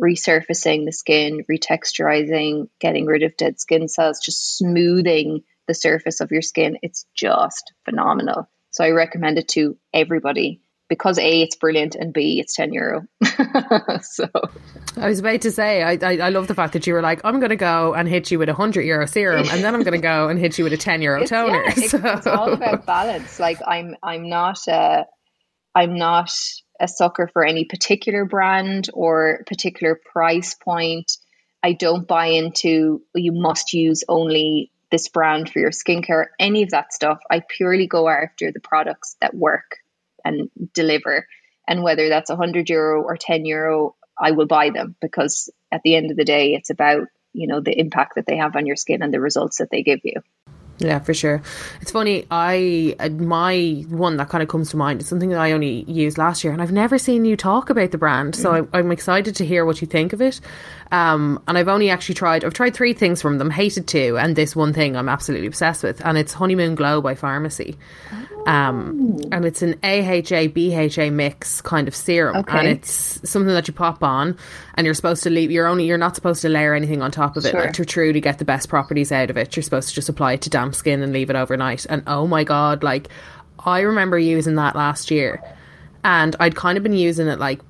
resurfacing 0.00 0.84
the 0.84 0.92
skin, 0.92 1.44
retexturizing, 1.50 2.68
getting 2.80 3.06
rid 3.06 3.22
of 3.22 3.36
dead 3.36 3.58
skin 3.58 3.88
cells, 3.88 4.20
just 4.20 4.58
smoothing 4.58 5.44
the 5.66 5.74
surface 5.74 6.20
of 6.20 6.30
your 6.30 6.42
skin. 6.42 6.78
It's 6.82 7.06
just 7.16 7.72
phenomenal. 7.84 8.48
So 8.70 8.84
I 8.84 8.90
recommend 8.90 9.38
it 9.38 9.48
to 9.50 9.78
everybody 9.94 10.60
because 10.94 11.18
a 11.18 11.42
it's 11.42 11.56
brilliant 11.56 11.94
and 11.94 12.12
b 12.12 12.40
it's 12.40 12.54
10 12.54 12.72
euro. 12.72 13.06
So 14.02 14.28
i 14.96 15.08
was 15.08 15.18
about 15.18 15.40
to 15.42 15.50
say 15.50 15.82
I, 15.82 15.98
I, 16.00 16.16
I 16.18 16.28
love 16.28 16.46
the 16.46 16.54
fact 16.54 16.72
that 16.74 16.86
you 16.86 16.94
were 16.94 17.02
like 17.02 17.20
i'm 17.24 17.40
going 17.40 17.50
to 17.50 17.56
go 17.56 17.94
and 17.94 18.08
hit 18.08 18.30
you 18.30 18.38
with 18.38 18.48
a 18.48 18.52
100 18.52 18.82
euro 18.82 19.06
serum 19.06 19.46
and 19.50 19.64
then 19.64 19.74
i'm 19.74 19.82
going 19.82 20.00
to 20.00 20.06
go 20.06 20.28
and 20.28 20.38
hit 20.38 20.58
you 20.58 20.64
with 20.64 20.72
a 20.72 20.76
10 20.76 21.02
euro 21.02 21.26
toner. 21.26 21.64
yeah, 21.64 21.72
it's, 21.76 21.90
so. 21.90 22.00
it's, 22.02 22.26
all 22.26 22.52
about 22.52 22.86
balance. 22.86 23.40
Like 23.40 23.58
i'm 23.66 23.96
i'm 24.02 24.28
not 24.28 24.58
a 24.68 25.06
i'm 25.74 25.96
not 25.96 26.30
a 26.80 26.88
sucker 26.88 27.28
for 27.32 27.44
any 27.44 27.64
particular 27.64 28.24
brand 28.24 28.90
or 28.92 29.42
particular 29.46 29.98
price 30.12 30.54
point. 30.54 31.12
I 31.62 31.72
don't 31.72 32.06
buy 32.06 32.26
into 32.26 33.02
you 33.14 33.32
must 33.32 33.72
use 33.72 34.04
only 34.08 34.70
this 34.90 35.08
brand 35.08 35.50
for 35.50 35.60
your 35.60 35.70
skincare 35.70 36.26
any 36.38 36.62
of 36.62 36.70
that 36.70 36.92
stuff. 36.92 37.18
I 37.30 37.40
purely 37.40 37.86
go 37.86 38.08
after 38.08 38.52
the 38.52 38.60
products 38.60 39.16
that 39.20 39.34
work 39.34 39.78
and 40.24 40.50
deliver. 40.72 41.26
And 41.66 41.82
whether 41.82 42.08
that's 42.08 42.30
100 42.30 42.68
euro 42.70 43.02
or 43.02 43.16
10 43.16 43.44
euro, 43.44 43.96
I 44.18 44.32
will 44.32 44.46
buy 44.46 44.70
them 44.70 44.96
because 45.00 45.50
at 45.72 45.82
the 45.82 45.96
end 45.96 46.10
of 46.10 46.16
the 46.16 46.24
day, 46.24 46.54
it's 46.54 46.70
about, 46.70 47.08
you 47.32 47.46
know, 47.46 47.60
the 47.60 47.78
impact 47.78 48.14
that 48.16 48.26
they 48.26 48.36
have 48.36 48.56
on 48.56 48.66
your 48.66 48.76
skin 48.76 49.02
and 49.02 49.12
the 49.12 49.20
results 49.20 49.58
that 49.58 49.70
they 49.70 49.82
give 49.82 50.00
you. 50.04 50.22
Yeah, 50.78 50.98
for 50.98 51.14
sure. 51.14 51.40
It's 51.80 51.92
funny. 51.92 52.26
I 52.30 52.96
uh, 52.98 53.08
my 53.08 53.84
one 53.88 54.16
that 54.16 54.28
kind 54.28 54.42
of 54.42 54.48
comes 54.48 54.70
to 54.70 54.76
mind 54.76 55.00
is 55.00 55.08
something 55.08 55.28
that 55.28 55.38
I 55.38 55.52
only 55.52 55.84
used 55.84 56.18
last 56.18 56.42
year, 56.42 56.52
and 56.52 56.60
I've 56.60 56.72
never 56.72 56.98
seen 56.98 57.24
you 57.24 57.36
talk 57.36 57.70
about 57.70 57.92
the 57.92 57.98
brand. 57.98 58.34
So 58.34 58.50
mm. 58.50 58.68
I, 58.72 58.78
I'm 58.78 58.90
excited 58.90 59.36
to 59.36 59.46
hear 59.46 59.64
what 59.64 59.80
you 59.80 59.86
think 59.86 60.12
of 60.12 60.20
it. 60.20 60.40
Um, 60.90 61.42
and 61.46 61.56
I've 61.56 61.68
only 61.68 61.90
actually 61.90 62.16
tried. 62.16 62.44
I've 62.44 62.54
tried 62.54 62.74
three 62.74 62.92
things 62.92 63.22
from 63.22 63.38
them. 63.38 63.50
Hated 63.50 63.86
two, 63.86 64.18
and 64.18 64.34
this 64.34 64.56
one 64.56 64.72
thing 64.72 64.96
I'm 64.96 65.08
absolutely 65.08 65.46
obsessed 65.46 65.84
with, 65.84 66.04
and 66.04 66.18
it's 66.18 66.32
Honeymoon 66.32 66.74
Glow 66.74 67.00
by 67.00 67.14
Farmacy. 67.14 67.76
Um, 68.46 69.20
and 69.32 69.44
it's 69.44 69.62
an 69.62 69.74
AHA 69.82 70.48
BHA 70.48 71.10
mix 71.10 71.62
kind 71.62 71.88
of 71.88 71.94
serum, 71.94 72.36
okay. 72.36 72.58
and 72.58 72.68
it's 72.68 73.20
something 73.28 73.52
that 73.52 73.66
you 73.66 73.74
pop 73.74 74.02
on, 74.02 74.36
and 74.74 74.84
you're 74.84 74.94
supposed 74.94 75.22
to 75.22 75.30
leave. 75.30 75.50
You're 75.50 75.66
only 75.66 75.86
you're 75.86 75.98
not 75.98 76.14
supposed 76.14 76.42
to 76.42 76.48
layer 76.48 76.74
anything 76.74 77.00
on 77.00 77.10
top 77.10 77.36
of 77.36 77.46
it 77.46 77.52
sure. 77.52 77.60
like, 77.60 77.72
to 77.74 77.84
truly 77.84 78.20
get 78.20 78.38
the 78.38 78.44
best 78.44 78.68
properties 78.68 79.10
out 79.12 79.30
of 79.30 79.36
it. 79.36 79.56
You're 79.56 79.62
supposed 79.62 79.88
to 79.88 79.94
just 79.94 80.08
apply 80.08 80.34
it 80.34 80.42
to 80.42 80.50
damp 80.50 80.74
skin 80.74 81.02
and 81.02 81.12
leave 81.12 81.30
it 81.30 81.36
overnight. 81.36 81.86
And 81.88 82.02
oh 82.06 82.26
my 82.26 82.44
god, 82.44 82.82
like 82.82 83.08
I 83.60 83.80
remember 83.80 84.18
using 84.18 84.56
that 84.56 84.76
last 84.76 85.10
year, 85.10 85.42
and 86.02 86.36
I'd 86.38 86.54
kind 86.54 86.76
of 86.76 86.82
been 86.82 86.92
using 86.92 87.28
it 87.28 87.38
like 87.38 87.60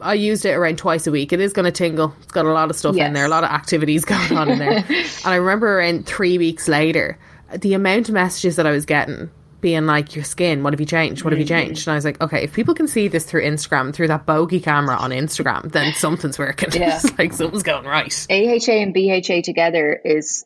I 0.00 0.14
used 0.14 0.44
it 0.44 0.52
around 0.52 0.78
twice 0.78 1.06
a 1.06 1.10
week. 1.10 1.32
It 1.32 1.40
is 1.40 1.52
going 1.52 1.64
to 1.64 1.72
tingle. 1.72 2.14
It's 2.22 2.32
got 2.32 2.46
a 2.46 2.52
lot 2.52 2.70
of 2.70 2.76
stuff 2.76 2.96
yes. 2.96 3.08
in 3.08 3.12
there, 3.12 3.26
a 3.26 3.28
lot 3.28 3.44
of 3.44 3.50
activities 3.50 4.04
going 4.06 4.36
on 4.36 4.48
in 4.48 4.58
there. 4.58 4.84
and 4.88 5.26
I 5.26 5.34
remember 5.34 5.78
around 5.78 6.06
three 6.06 6.38
weeks 6.38 6.68
later, 6.68 7.18
the 7.56 7.74
amount 7.74 8.08
of 8.08 8.14
messages 8.14 8.56
that 8.56 8.66
I 8.66 8.70
was 8.70 8.86
getting 8.86 9.30
being 9.60 9.86
like, 9.86 10.14
your 10.14 10.24
skin, 10.24 10.62
what 10.62 10.72
have 10.72 10.80
you 10.80 10.86
changed? 10.86 11.24
What 11.24 11.32
have 11.32 11.40
you 11.40 11.46
changed? 11.46 11.86
And 11.86 11.92
I 11.92 11.94
was 11.96 12.04
like, 12.04 12.20
okay, 12.20 12.42
if 12.42 12.52
people 12.52 12.74
can 12.74 12.88
see 12.88 13.08
this 13.08 13.24
through 13.24 13.42
Instagram, 13.42 13.94
through 13.94 14.08
that 14.08 14.26
bogey 14.26 14.60
camera 14.60 14.96
on 14.96 15.10
Instagram, 15.10 15.70
then 15.72 15.92
something's 15.94 16.38
working. 16.38 16.70
Yeah. 16.80 16.96
it's 17.02 17.18
like 17.18 17.32
something's 17.32 17.62
going 17.62 17.84
right. 17.84 18.26
AHA 18.30 18.72
and 18.72 18.94
BHA 18.94 19.42
together 19.42 20.00
is 20.04 20.44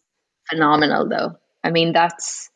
phenomenal 0.49 1.09
though. 1.09 1.37
I 1.63 1.71
mean, 1.71 1.93
that's 1.93 2.51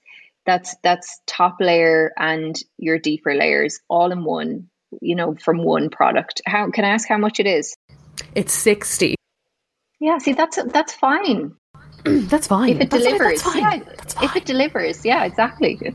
that's 0.46 0.74
that's 0.82 1.20
top 1.26 1.56
layer 1.61 2.12
and 2.18 2.56
your 2.76 2.98
deeper 2.98 3.34
layers 3.34 3.80
all 3.88 4.11
in 4.11 4.24
one. 4.24 4.68
You 5.00 5.16
know, 5.16 5.34
from 5.34 5.62
one 5.62 5.90
product. 5.90 6.40
How 6.46 6.70
can 6.70 6.84
I 6.84 6.88
ask 6.88 7.06
how 7.06 7.18
much 7.18 7.40
it 7.40 7.46
is? 7.46 7.76
It's 8.34 8.54
sixty. 8.54 9.16
Yeah, 10.00 10.18
see, 10.18 10.32
that's 10.32 10.59
that's 10.72 10.94
fine. 10.94 11.54
that's 12.05 12.46
fine. 12.46 12.70
If 12.76 12.80
it 12.82 12.90
that's 12.90 13.05
delivers, 13.05 13.42
fine. 13.42 13.59
yeah. 13.62 13.78
That's 13.96 14.14
fine. 14.14 14.24
If 14.24 14.36
it 14.36 14.44
delivers, 14.44 15.05
yeah, 15.05 15.24
exactly. 15.24 15.80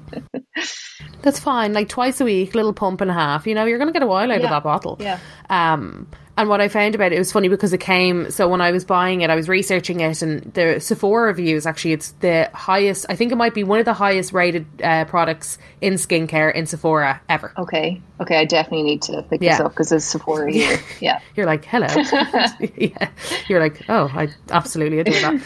That's 1.21 1.39
fine. 1.39 1.71
Like 1.73 1.87
twice 1.87 2.19
a 2.19 2.25
week, 2.25 2.53
little 2.53 2.73
pump 2.73 2.99
and 2.99 3.09
a 3.09 3.13
half. 3.13 3.47
You 3.47 3.55
know, 3.55 3.63
you're 3.63 3.77
going 3.77 3.87
to 3.87 3.93
get 3.93 4.03
a 4.03 4.07
while 4.07 4.29
out 4.29 4.43
of 4.43 4.49
that 4.49 4.63
bottle. 4.63 4.97
Yeah. 4.99 5.19
Um, 5.49 6.07
and 6.37 6.49
what 6.49 6.59
I 6.59 6.67
found 6.67 6.95
about 6.95 7.11
it, 7.13 7.15
it 7.15 7.19
was 7.19 7.31
funny 7.31 7.47
because 7.47 7.71
it 7.71 7.77
came. 7.79 8.29
So 8.29 8.49
when 8.49 8.59
I 8.59 8.71
was 8.71 8.83
buying 8.83 9.21
it, 9.21 9.29
I 9.29 9.35
was 9.35 9.47
researching 9.47 10.01
it, 10.01 10.21
and 10.21 10.41
the 10.53 10.79
Sephora 10.81 11.27
reviews 11.27 11.65
actually, 11.65 11.93
it's 11.93 12.11
the 12.19 12.49
highest. 12.53 13.05
I 13.07 13.15
think 13.15 13.31
it 13.31 13.35
might 13.35 13.53
be 13.53 13.63
one 13.63 13.79
of 13.79 13.85
the 13.85 13.93
highest 13.93 14.33
rated 14.33 14.65
uh, 14.83 15.05
products 15.05 15.57
in 15.79 15.93
skincare 15.93 16.53
in 16.53 16.65
Sephora 16.65 17.21
ever. 17.29 17.53
okay, 17.57 18.01
okay, 18.19 18.37
I 18.37 18.45
definitely 18.45 18.83
need 18.83 19.01
to 19.03 19.21
pick 19.29 19.41
Yeah. 19.41 19.51
this 19.53 19.59
up 19.61 19.71
because 19.71 19.89
there's 19.89 20.03
Sephora 20.05 20.51
here. 20.51 20.77
Yeah, 20.99 21.19
You're 21.35 21.45
like, 21.45 21.63
hello. 21.65 21.87
yeah. 22.75 23.09
You're 23.47 23.59
like, 23.61 23.81
oh, 23.87 24.11
I 24.13 24.27
absolutely 24.49 24.99
adore 24.99 25.13
that. 25.37 25.41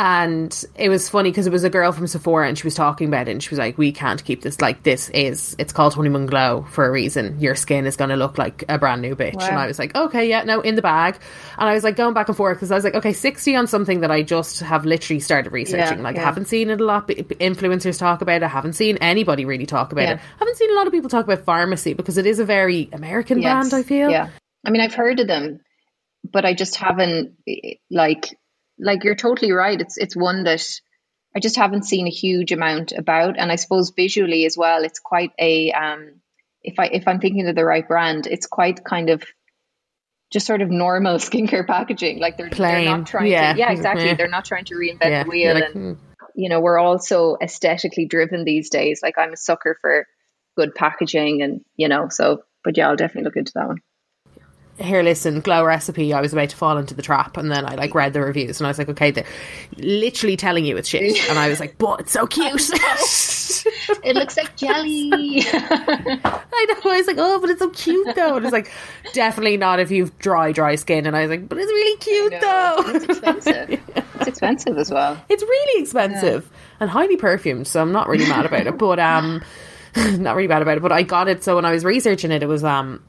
And 0.00 0.64
it 0.76 0.90
was 0.90 1.08
funny 1.08 1.28
because 1.32 1.48
it 1.48 1.52
was 1.52 1.64
a 1.64 1.70
girl 1.70 1.90
from 1.90 2.06
Sephora 2.06 2.46
and 2.46 2.56
she 2.56 2.68
was 2.68 2.76
talking 2.76 3.08
about 3.08 3.26
it 3.26 3.32
and 3.32 3.42
she 3.42 3.50
was 3.50 3.58
like, 3.58 3.76
we 3.76 3.90
can't 3.90 4.22
keep 4.22 4.42
this 4.42 4.60
like 4.60 4.84
this 4.84 5.08
is, 5.08 5.56
it's 5.58 5.72
called 5.72 5.92
Honeymoon 5.92 6.26
Glow 6.26 6.64
for 6.70 6.86
a 6.86 6.90
reason. 6.90 7.40
Your 7.40 7.56
skin 7.56 7.84
is 7.84 7.96
going 7.96 8.10
to 8.10 8.16
look 8.16 8.38
like 8.38 8.64
a 8.68 8.78
brand 8.78 9.02
new 9.02 9.16
bitch. 9.16 9.42
And 9.42 9.58
I 9.58 9.66
was 9.66 9.76
like, 9.76 9.96
okay, 9.96 10.28
yeah, 10.28 10.44
no, 10.44 10.60
in 10.60 10.76
the 10.76 10.82
bag. 10.82 11.18
And 11.58 11.68
I 11.68 11.74
was 11.74 11.82
like 11.82 11.96
going 11.96 12.14
back 12.14 12.28
and 12.28 12.36
forth 12.36 12.58
because 12.58 12.70
I 12.70 12.76
was 12.76 12.84
like, 12.84 12.94
okay, 12.94 13.12
60 13.12 13.56
on 13.56 13.66
something 13.66 14.02
that 14.02 14.12
I 14.12 14.22
just 14.22 14.60
have 14.60 14.86
literally 14.86 15.18
started 15.18 15.50
researching. 15.50 15.98
Yeah, 15.98 16.04
like, 16.04 16.16
I 16.16 16.20
haven't 16.20 16.44
seen 16.44 16.70
it 16.70 16.80
a 16.80 16.84
lot. 16.84 17.08
Influencers 17.08 17.98
talk 17.98 18.22
about 18.22 18.36
it. 18.36 18.42
I 18.44 18.48
haven't 18.48 18.74
seen 18.74 18.98
anybody 18.98 19.46
really 19.46 19.66
talk 19.66 19.90
about 19.90 20.02
Yeah. 20.02 20.12
it. 20.12 20.20
I 20.20 20.38
haven't 20.38 20.58
seen 20.58 20.70
a 20.70 20.74
lot 20.74 20.86
of 20.86 20.92
people 20.92 21.10
talk 21.10 21.24
about 21.24 21.44
Farmacy 21.44 21.96
because 21.96 22.18
it 22.18 22.26
is 22.26 22.38
a 22.38 22.44
very 22.44 22.88
American 22.92 23.42
Yes. 23.42 23.68
brand, 23.70 23.84
I 23.84 23.88
feel. 23.88 24.10
Yeah, 24.10 24.28
I 24.64 24.70
mean, 24.70 24.80
I've 24.80 24.94
heard 24.94 25.18
of 25.18 25.26
them, 25.26 25.58
but 26.22 26.44
I 26.44 26.54
just 26.54 26.76
haven't 26.76 27.32
like 27.90 28.38
like 28.78 29.04
you're 29.04 29.14
totally 29.14 29.52
right. 29.52 29.80
It's 29.80 29.96
it's 29.96 30.16
one 30.16 30.44
that 30.44 30.64
I 31.36 31.40
just 31.40 31.56
haven't 31.56 31.84
seen 31.84 32.06
a 32.06 32.10
huge 32.10 32.52
amount 32.52 32.92
about, 32.92 33.38
and 33.38 33.50
I 33.52 33.56
suppose 33.56 33.90
visually 33.90 34.44
as 34.46 34.56
well, 34.56 34.84
it's 34.84 35.00
quite 35.00 35.32
a 35.38 35.72
um. 35.72 36.20
If 36.62 36.78
I 36.78 36.86
if 36.86 37.06
I'm 37.06 37.20
thinking 37.20 37.48
of 37.48 37.54
the 37.54 37.64
right 37.64 37.86
brand, 37.86 38.26
it's 38.26 38.46
quite 38.46 38.84
kind 38.84 39.10
of 39.10 39.22
just 40.32 40.46
sort 40.46 40.60
of 40.60 40.70
normal 40.70 41.14
skincare 41.18 41.66
packaging. 41.66 42.18
Like 42.18 42.36
they're, 42.36 42.50
they're 42.50 42.84
not 42.84 43.06
trying 43.06 43.30
Yeah. 43.30 43.52
to 43.52 43.58
yeah 43.58 43.70
exactly. 43.70 44.06
Yeah. 44.06 44.14
They're 44.14 44.28
not 44.28 44.44
trying 44.44 44.64
to 44.66 44.74
reinvent 44.74 45.10
Yeah. 45.10 45.22
the 45.24 45.30
wheel 45.30 45.54
like, 45.54 45.64
and 45.74 45.96
hmm. 45.96 46.02
you 46.34 46.48
know 46.48 46.60
we're 46.60 46.78
also 46.78 47.36
aesthetically 47.40 48.06
driven 48.06 48.44
these 48.44 48.70
days 48.70 49.00
like 49.02 49.18
i'm 49.18 49.32
a 49.32 49.36
sucker 49.36 49.76
for 49.80 50.06
good 50.56 50.74
packaging 50.74 51.42
and 51.42 51.64
you 51.76 51.88
know 51.88 52.08
so 52.10 52.42
but 52.64 52.76
yeah 52.76 52.88
i'll 52.88 52.96
definitely 52.96 53.24
look 53.24 53.36
into 53.36 53.52
that 53.54 53.66
one 53.66 53.78
here 54.78 55.02
listen 55.02 55.40
glow 55.40 55.64
recipe 55.64 56.12
i 56.12 56.20
was 56.20 56.32
about 56.32 56.48
to 56.48 56.56
fall 56.56 56.78
into 56.78 56.94
the 56.94 57.02
trap 57.02 57.36
and 57.36 57.50
then 57.50 57.64
i 57.66 57.74
like 57.74 57.94
read 57.94 58.12
the 58.12 58.20
reviews 58.20 58.60
and 58.60 58.66
i 58.66 58.70
was 58.70 58.78
like 58.78 58.88
okay 58.88 59.10
they're 59.10 59.26
literally 59.76 60.36
telling 60.36 60.64
you 60.64 60.76
it's 60.76 60.88
shit 60.88 61.18
and 61.28 61.38
i 61.38 61.48
was 61.48 61.58
like 61.60 61.76
but 61.78 62.00
it's 62.00 62.12
so 62.12 62.26
cute 62.26 62.44
it 64.04 64.14
looks 64.14 64.36
like 64.36 64.54
jelly 64.56 65.10
i 65.12 66.66
know 66.68 66.90
i 66.90 66.96
was 66.96 67.06
like 67.06 67.16
oh 67.18 67.40
but 67.40 67.50
it's 67.50 67.60
so 67.60 67.70
cute 67.70 68.14
though 68.14 68.36
and 68.36 68.44
it's 68.44 68.52
like 68.52 68.70
definitely 69.12 69.56
not 69.56 69.80
if 69.80 69.90
you've 69.90 70.16
dry 70.18 70.52
dry 70.52 70.74
skin 70.74 71.06
and 71.06 71.16
i 71.16 71.22
was 71.22 71.30
like 71.30 71.48
but 71.48 71.58
it's 71.58 71.70
really 71.72 71.96
cute 71.98 72.40
though 72.40 72.76
it's 72.86 73.04
expensive 73.04 73.80
it's 74.14 74.28
expensive 74.28 74.78
as 74.78 74.90
well 74.90 75.16
It's 75.28 75.42
really 75.42 75.82
expensive 75.82 76.48
and 76.80 76.90
highly 76.90 77.16
perfumed, 77.16 77.66
so 77.66 77.80
I'm 77.80 77.92
not 77.92 78.08
really 78.08 78.26
mad 78.28 78.46
about 78.46 78.66
it. 78.66 78.78
But 78.78 78.98
um, 79.00 79.42
not 79.96 80.36
really 80.36 80.48
bad 80.48 80.62
about 80.62 80.76
it. 80.76 80.80
But 80.82 80.92
I 80.92 81.02
got 81.02 81.28
it. 81.28 81.42
So 81.42 81.56
when 81.56 81.64
I 81.64 81.72
was 81.72 81.84
researching 81.84 82.30
it, 82.30 82.42
it 82.42 82.46
was 82.46 82.62
um. 82.64 83.02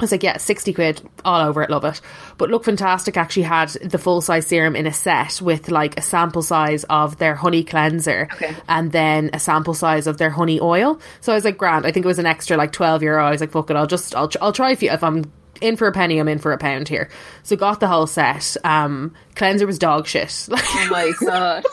I 0.00 0.04
was 0.04 0.12
like, 0.12 0.22
yeah, 0.22 0.38
60 0.38 0.72
quid, 0.72 1.02
all 1.26 1.46
over 1.46 1.62
it, 1.62 1.68
love 1.68 1.84
it. 1.84 2.00
But 2.38 2.48
Look 2.50 2.64
Fantastic 2.64 3.16
actually 3.18 3.42
had 3.42 3.68
the 3.84 3.98
full 3.98 4.22
size 4.22 4.46
serum 4.46 4.74
in 4.74 4.86
a 4.86 4.92
set 4.92 5.40
with 5.42 5.70
like 5.70 5.98
a 5.98 6.02
sample 6.02 6.40
size 6.42 6.84
of 6.84 7.18
their 7.18 7.34
honey 7.34 7.62
cleanser 7.64 8.26
Okay. 8.32 8.56
and 8.68 8.90
then 8.92 9.28
a 9.34 9.38
sample 9.38 9.74
size 9.74 10.06
of 10.06 10.16
their 10.16 10.30
honey 10.30 10.58
oil. 10.60 10.98
So 11.20 11.32
I 11.32 11.34
was 11.34 11.44
like, 11.44 11.58
grand, 11.58 11.86
I 11.86 11.92
think 11.92 12.04
it 12.04 12.08
was 12.08 12.18
an 12.18 12.24
extra 12.26 12.56
like 12.56 12.72
12 12.72 13.02
euro. 13.02 13.24
I 13.24 13.30
was 13.30 13.40
like, 13.42 13.50
fuck 13.52 13.68
it, 13.70 13.76
I'll 13.76 13.86
just, 13.86 14.14
I'll, 14.16 14.30
I'll 14.40 14.52
try 14.52 14.72
if 14.72 14.82
you, 14.82 14.90
if 14.90 15.04
I'm 15.04 15.30
in 15.60 15.76
for 15.76 15.86
a 15.86 15.92
penny, 15.92 16.18
I'm 16.18 16.28
in 16.28 16.38
for 16.38 16.52
a 16.52 16.58
pound 16.58 16.88
here. 16.88 17.10
So 17.42 17.54
got 17.56 17.80
the 17.80 17.88
whole 17.88 18.06
set. 18.06 18.56
Um, 18.64 19.14
cleanser 19.34 19.66
was 19.66 19.78
dog 19.78 20.06
shit. 20.06 20.48
oh 20.52 20.88
my 20.90 21.12
god 21.20 21.64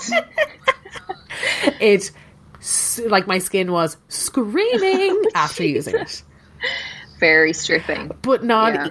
it 1.80 2.12
like 3.08 3.28
my 3.28 3.38
skin 3.38 3.72
was 3.72 3.96
screaming 4.10 5.22
after 5.36 5.64
using 5.64 5.96
it 5.96 6.24
very 7.20 7.54
stripping. 7.54 8.12
But 8.22 8.44
not 8.44 8.74
Yeah. 8.74 8.88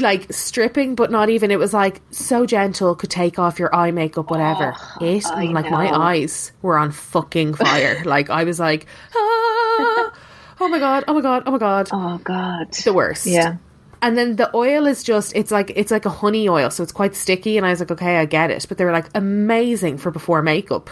like 0.00 0.32
stripping 0.32 0.94
but 0.94 1.10
not 1.10 1.28
even 1.28 1.50
it 1.50 1.58
was 1.58 1.74
like 1.74 2.00
so 2.10 2.46
gentle 2.46 2.94
could 2.94 3.10
take 3.10 3.38
off 3.38 3.58
your 3.58 3.74
eye 3.74 3.90
makeup 3.90 4.30
whatever. 4.30 4.74
It 5.00 5.26
I 5.26 5.44
like 5.44 5.70
my 5.70 5.90
eyes 5.90 6.52
were 6.62 6.78
on 6.78 6.92
fucking 6.92 7.54
fire. 7.54 8.02
Like 8.06 8.30
i 8.30 8.44
was 8.44 8.58
like 8.58 8.86
ah, 9.14 10.12
oh 10.60 10.68
my 10.68 10.78
god 10.78 11.04
oh 11.08 11.14
my 11.14 11.20
god 11.20 11.42
oh 11.46 11.50
my 11.50 11.58
god. 11.58 11.88
Oh 11.92 12.18
god. 12.24 12.72
The 12.72 12.92
worst. 12.94 13.26
Yeah. 13.26 13.56
And 14.00 14.16
then 14.18 14.36
the 14.36 14.50
oil 14.56 14.86
is 14.86 15.02
just 15.04 15.32
it's 15.36 15.50
like 15.52 15.70
it's 15.76 15.90
like 15.92 16.06
a 16.06 16.10
honey 16.10 16.48
oil 16.48 16.70
so 16.70 16.82
it's 16.82 16.90
quite 16.92 17.14
sticky 17.14 17.56
and 17.56 17.64
i 17.66 17.70
was 17.70 17.80
like 17.80 17.90
okay 17.90 18.16
i 18.16 18.24
get 18.24 18.50
it. 18.50 18.64
But 18.68 18.78
they 18.78 18.84
were 18.86 18.92
like 18.92 19.08
amazing 19.14 19.98
for 19.98 20.10
before 20.10 20.40
makeup. 20.42 20.88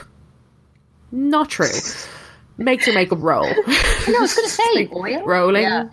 Not 1.10 1.48
true. 1.48 1.66
Makes 2.58 2.86
your 2.86 2.94
makeup 2.94 3.18
roll. 3.22 3.46
No 3.48 3.54
i 3.56 4.18
was 4.20 4.34
gonna 4.34 4.48
say 4.60 4.88
oil? 4.92 5.24
rolling. 5.24 5.62
Yeah. 5.62 5.88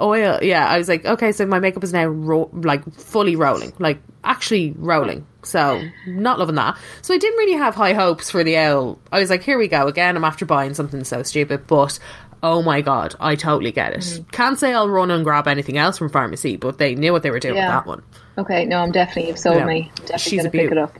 Oil. 0.00 0.38
Yeah 0.42 0.66
i 0.68 0.78
was 0.78 0.88
like 0.88 1.04
okay 1.04 1.32
so 1.32 1.44
my 1.46 1.58
makeup 1.58 1.82
is 1.82 1.92
now 1.92 2.06
ro- 2.06 2.50
like 2.52 2.84
fully 2.94 3.34
rolling 3.36 3.72
like 3.78 3.98
actually 4.24 4.74
rolling. 4.76 5.26
So 5.42 5.82
not 6.06 6.38
loving 6.38 6.56
that. 6.56 6.76
So 7.02 7.14
i 7.14 7.18
didn't 7.18 7.38
really 7.38 7.56
have 7.58 7.74
high 7.74 7.94
hopes 7.94 8.30
for 8.30 8.44
the 8.44 8.56
oil 8.58 8.98
i 9.12 9.18
was 9.18 9.30
like 9.30 9.42
here 9.42 9.58
we 9.58 9.68
go 9.68 9.86
again. 9.88 10.16
I'm 10.16 10.24
after 10.24 10.44
buying 10.46 10.74
something 10.74 11.02
so 11.04 11.22
stupid 11.22 11.66
but 11.66 11.98
oh 12.42 12.62
my 12.62 12.80
god 12.80 13.16
i 13.18 13.34
totally 13.34 13.72
get 13.72 13.92
it. 13.92 14.00
Mm-hmm. 14.00 14.22
can't 14.30 14.58
say 14.58 14.72
i'll 14.72 14.88
run 14.88 15.10
and 15.10 15.24
grab 15.24 15.48
anything 15.48 15.76
else 15.78 15.98
from 15.98 16.10
Farmacy 16.10 16.58
but 16.60 16.78
they 16.78 16.94
knew 16.94 17.12
what 17.12 17.22
they 17.24 17.30
were 17.32 17.40
doing 17.40 17.56
Yeah. 17.56 17.74
with 17.76 17.84
that 17.84 17.88
one. 17.88 18.02
Okay 18.38 18.64
no 18.66 18.78
i'm 18.78 18.92
definitely 18.92 19.28
you've 19.28 19.38
sold 19.38 19.56
Yeah. 19.56 19.64
me. 19.66 19.90
Definitely 20.06 20.18
She's 20.18 20.38
gonna 20.40 20.48
a 20.48 20.52
pick 20.52 20.70
it 20.70 20.78
up. 20.78 20.96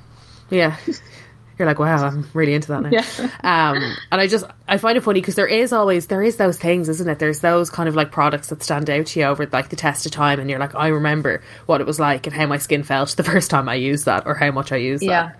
Yeah. 0.50 0.76
You're 1.58 1.66
like, 1.66 1.78
wow, 1.78 2.04
I'm 2.06 2.28
really 2.34 2.54
into 2.54 2.68
that 2.68 2.82
now. 2.82 2.90
Yeah. 2.90 3.02
Um, 3.42 3.96
and 4.12 4.20
I 4.20 4.26
just, 4.26 4.44
I 4.68 4.78
find 4.78 4.96
it 4.96 5.02
funny 5.02 5.20
because 5.20 5.34
there 5.34 5.46
is 5.46 5.72
always, 5.72 6.06
there 6.06 6.22
is 6.22 6.36
those 6.36 6.56
things, 6.56 6.88
isn't 6.88 7.08
it? 7.08 7.18
There's 7.18 7.40
those 7.40 7.68
kind 7.70 7.88
of 7.88 7.96
like 7.96 8.12
products 8.12 8.48
that 8.48 8.62
stand 8.62 8.88
out 8.88 9.06
to 9.06 9.20
you 9.20 9.26
over 9.26 9.46
like 9.46 9.68
the 9.70 9.76
test 9.76 10.06
of 10.06 10.12
time. 10.12 10.38
And 10.38 10.48
you're 10.48 10.60
like, 10.60 10.74
I 10.74 10.88
remember 10.88 11.42
what 11.66 11.80
it 11.80 11.86
was 11.86 11.98
like 11.98 12.26
and 12.26 12.34
how 12.34 12.46
my 12.46 12.58
skin 12.58 12.82
felt 12.82 13.10
the 13.16 13.22
first 13.24 13.50
time 13.50 13.68
I 13.68 13.74
used 13.74 14.04
that 14.04 14.26
or 14.26 14.34
how 14.34 14.50
much 14.50 14.72
I 14.72 14.76
used 14.76 15.02
yeah 15.02 15.26
that. 15.28 15.38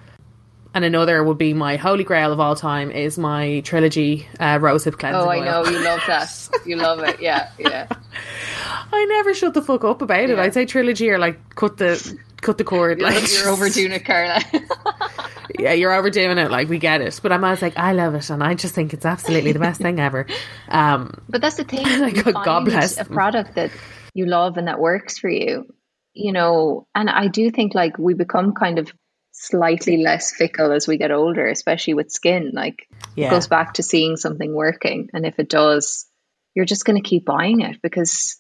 And 0.75 0.85
another 0.85 1.25
would 1.25 1.39
be 1.39 1.55
my 1.55 1.77
holy 1.77 2.05
grail 2.05 2.31
of 2.31 2.41
all 2.41 2.55
time 2.55 2.91
is 2.91 3.19
my 3.19 3.61
Trilogy 3.61 4.29
uh, 4.39 4.59
Rosehip 4.59 4.99
Cleansing 4.99 5.23
oh 5.23 5.29
i 5.29 5.39
Oil. 5.39 5.45
know 5.65 5.71
you 5.71 5.83
love 5.83 6.01
that 6.07 6.49
you 6.67 6.77
love 6.77 7.01
it 7.01 7.21
yeah 7.21 7.51
yeah 7.59 7.87
I 8.93 9.05
never 9.07 9.35
shut 9.35 9.55
the 9.55 9.63
fuck 9.63 9.85
up 9.85 10.03
about 10.03 10.31
it. 10.31 10.39
I'd 10.39 10.55
say 10.55 10.65
Trilogy 10.67 11.11
or 11.11 11.19
like 11.19 11.55
cut 11.55 11.77
the, 11.77 12.19
cut 12.41 12.59
the 12.59 12.65
cord. 12.65 13.01
you're, 13.01 13.11
like 13.11 13.33
you're 13.33 13.49
overdoing 13.49 13.93
it 13.93 14.05
Karla 14.05 14.41
yeah, 15.59 15.73
you're 15.73 15.93
overdoing 15.93 16.39
it. 16.39 16.51
Like 16.51 16.69
we 16.69 16.79
get 16.79 17.01
it, 17.01 17.19
but 17.23 17.33
I'm 17.33 17.45
always 17.45 17.63
like, 17.63 17.77
I 17.77 17.93
love 17.93 18.15
it, 18.15 18.31
and 18.31 18.43
I 18.43 18.55
just 18.55 18.75
think 18.75 18.93
it's 18.93 19.07
absolutely 19.07 19.53
the 19.53 19.59
best 19.59 19.81
thing 19.81 19.99
ever. 20.01 20.27
Um, 20.69 21.15
But 21.29 21.41
that's 21.41 21.57
the 21.57 21.65
thing. 21.65 21.85
Like, 22.01 22.17
you 22.17 22.23
God 22.33 22.45
find 22.45 22.65
bless 22.67 22.99
a 22.99 23.05
product 23.05 23.55
that 23.57 23.71
you 24.15 24.27
love 24.27 24.57
and 24.57 24.69
that 24.69 24.79
works 24.79 25.19
for 25.19 25.29
you, 25.29 25.67
you 26.15 26.33
know. 26.33 26.87
And 26.95 27.11
I 27.11 27.29
do 27.29 27.51
think 27.51 27.75
like 27.75 27.99
we 27.99 28.15
become 28.15 28.53
kind 28.55 28.79
of 28.79 28.93
slightly 29.33 29.99
less 29.99 30.33
fickle 30.35 30.73
as 30.73 30.87
we 30.87 30.97
get 30.97 31.11
older, 31.13 31.47
especially 31.49 31.95
with 31.95 32.11
skin. 32.11 32.51
Like 32.55 32.87
Yeah. 33.17 33.29
it 33.29 33.31
goes 33.31 33.47
back 33.49 33.75
to 33.75 33.83
seeing 33.83 34.17
something 34.17 34.55
working, 34.55 35.09
and 35.13 35.27
if 35.27 35.39
it 35.39 35.49
does, 35.49 36.07
you're 36.55 36.67
just 36.67 36.85
going 36.85 37.01
to 37.03 37.09
keep 37.09 37.25
buying 37.25 37.61
it 37.61 37.81
because 37.83 38.37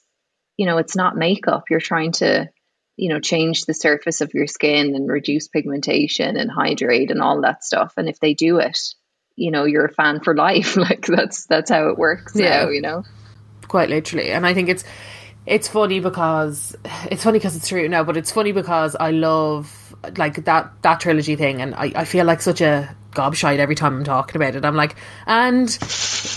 you 0.56 0.66
know 0.66 0.78
it's 0.78 0.96
not 0.96 1.16
makeup. 1.16 1.64
You're 1.70 1.80
trying 1.80 2.12
to 2.12 2.48
you 2.98 3.08
know 3.08 3.20
change 3.20 3.64
the 3.64 3.72
surface 3.74 4.20
of 4.20 4.34
your 4.34 4.46
skin 4.46 4.94
and 4.96 5.08
reduce 5.08 5.48
pigmentation 5.48 6.36
and 6.36 6.50
hydrate 6.50 7.10
and 7.10 7.22
all 7.22 7.40
that 7.42 7.64
stuff. 7.64 7.94
And 7.96 8.08
if 8.08 8.18
they 8.20 8.34
do 8.34 8.58
it, 8.58 8.78
you 9.36 9.50
know 9.50 9.64
you're 9.64 9.86
a 9.86 9.92
fan 9.92 10.20
for 10.20 10.34
life. 10.34 10.76
like 10.88 11.06
that's 11.06 11.46
that's 11.46 11.70
how 11.70 11.88
it 11.88 11.96
works 11.98 12.34
Yeah. 12.34 12.64
now. 12.64 12.70
You 12.70 12.82
know. 12.82 13.04
quite 13.68 13.88
literally, 13.88 14.30
and 14.30 14.44
I 14.46 14.52
think 14.54 14.68
it's 14.68 14.84
it's 15.46 15.68
funny 15.68 16.00
because 16.00 16.76
it's 17.10 17.22
funny 17.24 17.38
because 17.38 17.56
it's 17.56 17.68
true. 17.68 17.88
now 17.88 18.04
but 18.04 18.16
it's 18.16 18.32
funny 18.32 18.52
because 18.52 18.96
I 18.96 19.12
love 19.12 19.72
like 20.16 20.44
that 20.44 20.72
that 20.82 21.00
trilogy 21.00 21.36
thing, 21.36 21.60
and 21.60 21.74
I, 21.74 21.92
I 21.94 22.04
feel 22.04 22.24
like 22.24 22.40
such 22.40 22.60
a 22.60 22.94
gobshite 23.12 23.58
every 23.58 23.74
time 23.74 23.96
I'm 23.96 24.04
talking 24.04 24.36
about 24.36 24.54
it. 24.54 24.64
I'm 24.64 24.76
like, 24.76 24.96
and 25.26 25.70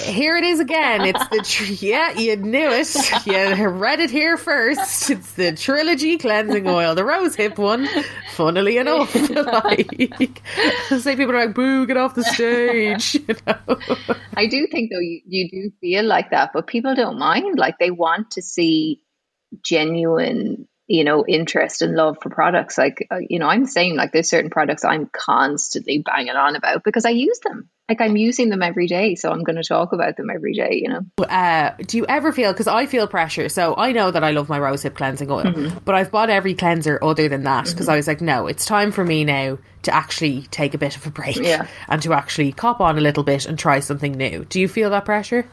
here 0.04 0.36
it 0.36 0.44
is 0.44 0.60
again. 0.60 1.02
It's 1.02 1.28
the 1.28 1.42
tr- 1.44 1.86
yeah, 1.86 2.12
you 2.18 2.36
knew 2.38 2.70
it. 2.72 3.28
You 3.28 3.68
read 3.68 4.00
it 4.00 4.10
here 4.10 4.38
first. 4.38 5.10
It's 5.10 5.34
the 5.34 5.52
trilogy 5.54 6.18
cleansing 6.18 6.68
oil, 6.68 6.96
the 6.96 7.06
rose 7.06 7.36
hip 7.36 7.58
one. 7.58 7.88
Funnily 8.34 8.78
enough, 8.78 9.14
like 9.30 10.42
say 11.00 11.16
people 11.16 11.36
are 11.36 11.46
like, 11.46 11.56
"Boo, 11.56 11.86
get 11.86 11.98
off 11.98 12.16
the 12.16 12.24
stage." 12.24 13.16
You 13.16 13.36
know? 13.46 13.78
I 14.36 14.48
do 14.48 14.68
think 14.68 14.92
though 14.92 15.00
you, 15.00 15.22
you 15.26 15.50
do 15.50 15.72
feel 15.82 16.06
like 16.06 16.32
that, 16.32 16.52
but 16.54 16.68
people 16.68 16.96
don't 16.96 17.20
mind. 17.20 17.60
Like 17.60 17.78
they 17.80 17.92
want 17.92 18.32
to 18.32 18.42
see 18.42 19.02
genuine 19.62 20.68
you 20.92 21.06
know 21.06 21.26
interest 21.26 21.82
and 21.82 21.96
love 21.96 22.18
for 22.22 22.30
products 22.30 22.78
like 22.78 23.08
uh, 23.12 23.20
you 23.30 23.40
know 23.40 23.48
i'm 23.48 23.66
saying 23.66 23.96
like 23.96 24.12
there's 24.12 24.30
certain 24.30 24.50
products 24.50 24.84
i'm 24.84 25.08
constantly 25.08 26.00
banging 26.00 26.36
on 26.36 26.56
about 26.56 26.84
because 26.84 27.06
i 27.06 27.10
use 27.10 27.40
them 27.40 27.70
like 27.88 28.02
i'm 28.02 28.18
using 28.18 28.50
them 28.50 28.62
every 28.62 28.88
day 28.88 29.16
so 29.16 29.32
i'm 29.32 29.44
going 29.44 29.56
to 29.56 29.64
talk 29.64 29.94
about 29.94 30.18
them 30.18 30.30
every 30.30 30.54
day 30.54 30.82
you 30.84 30.90
know 30.90 31.02
uh, 31.26 31.72
do 31.88 31.98
you 31.98 32.06
ever 32.10 32.34
feel 32.34 32.52
because 32.52 32.68
i 32.68 32.86
feel 32.86 33.08
pressure 33.08 33.48
so 33.48 33.74
i 33.78 33.94
know 33.94 34.12
that 34.12 34.24
i 34.24 34.32
love 34.32 34.50
my 34.50 34.60
rosehip 34.60 34.94
cleansing 34.94 35.32
oil 35.32 35.46
mm-hmm. 35.46 35.78
but 35.86 35.96
i've 35.96 36.12
bought 36.12 36.30
every 36.30 36.54
cleanser 36.54 37.00
other 37.02 37.30
than 37.30 37.44
that 37.44 37.66
because 37.66 37.86
mm-hmm. 37.86 37.92
i 37.92 37.96
was 37.96 38.08
like 38.08 38.20
no 38.20 38.48
it's 38.48 38.66
time 38.66 38.92
for 38.92 39.06
me 39.06 39.24
now 39.24 39.58
to 39.84 39.94
actually 39.94 40.42
take 40.52 40.74
a 40.74 40.78
bit 40.78 40.98
of 40.98 41.08
a 41.08 41.10
break 41.10 41.38
yeah. 41.38 41.66
and 41.88 42.02
to 42.02 42.14
actually 42.14 42.52
cop 42.52 42.82
on 42.82 42.98
a 42.98 43.02
little 43.02 43.24
bit 43.24 43.46
and 43.46 43.58
try 43.58 43.80
something 43.80 44.12
new 44.12 44.44
do 44.46 44.60
you 44.60 44.68
feel 44.68 44.90
that 44.90 45.06
pressure 45.06 45.48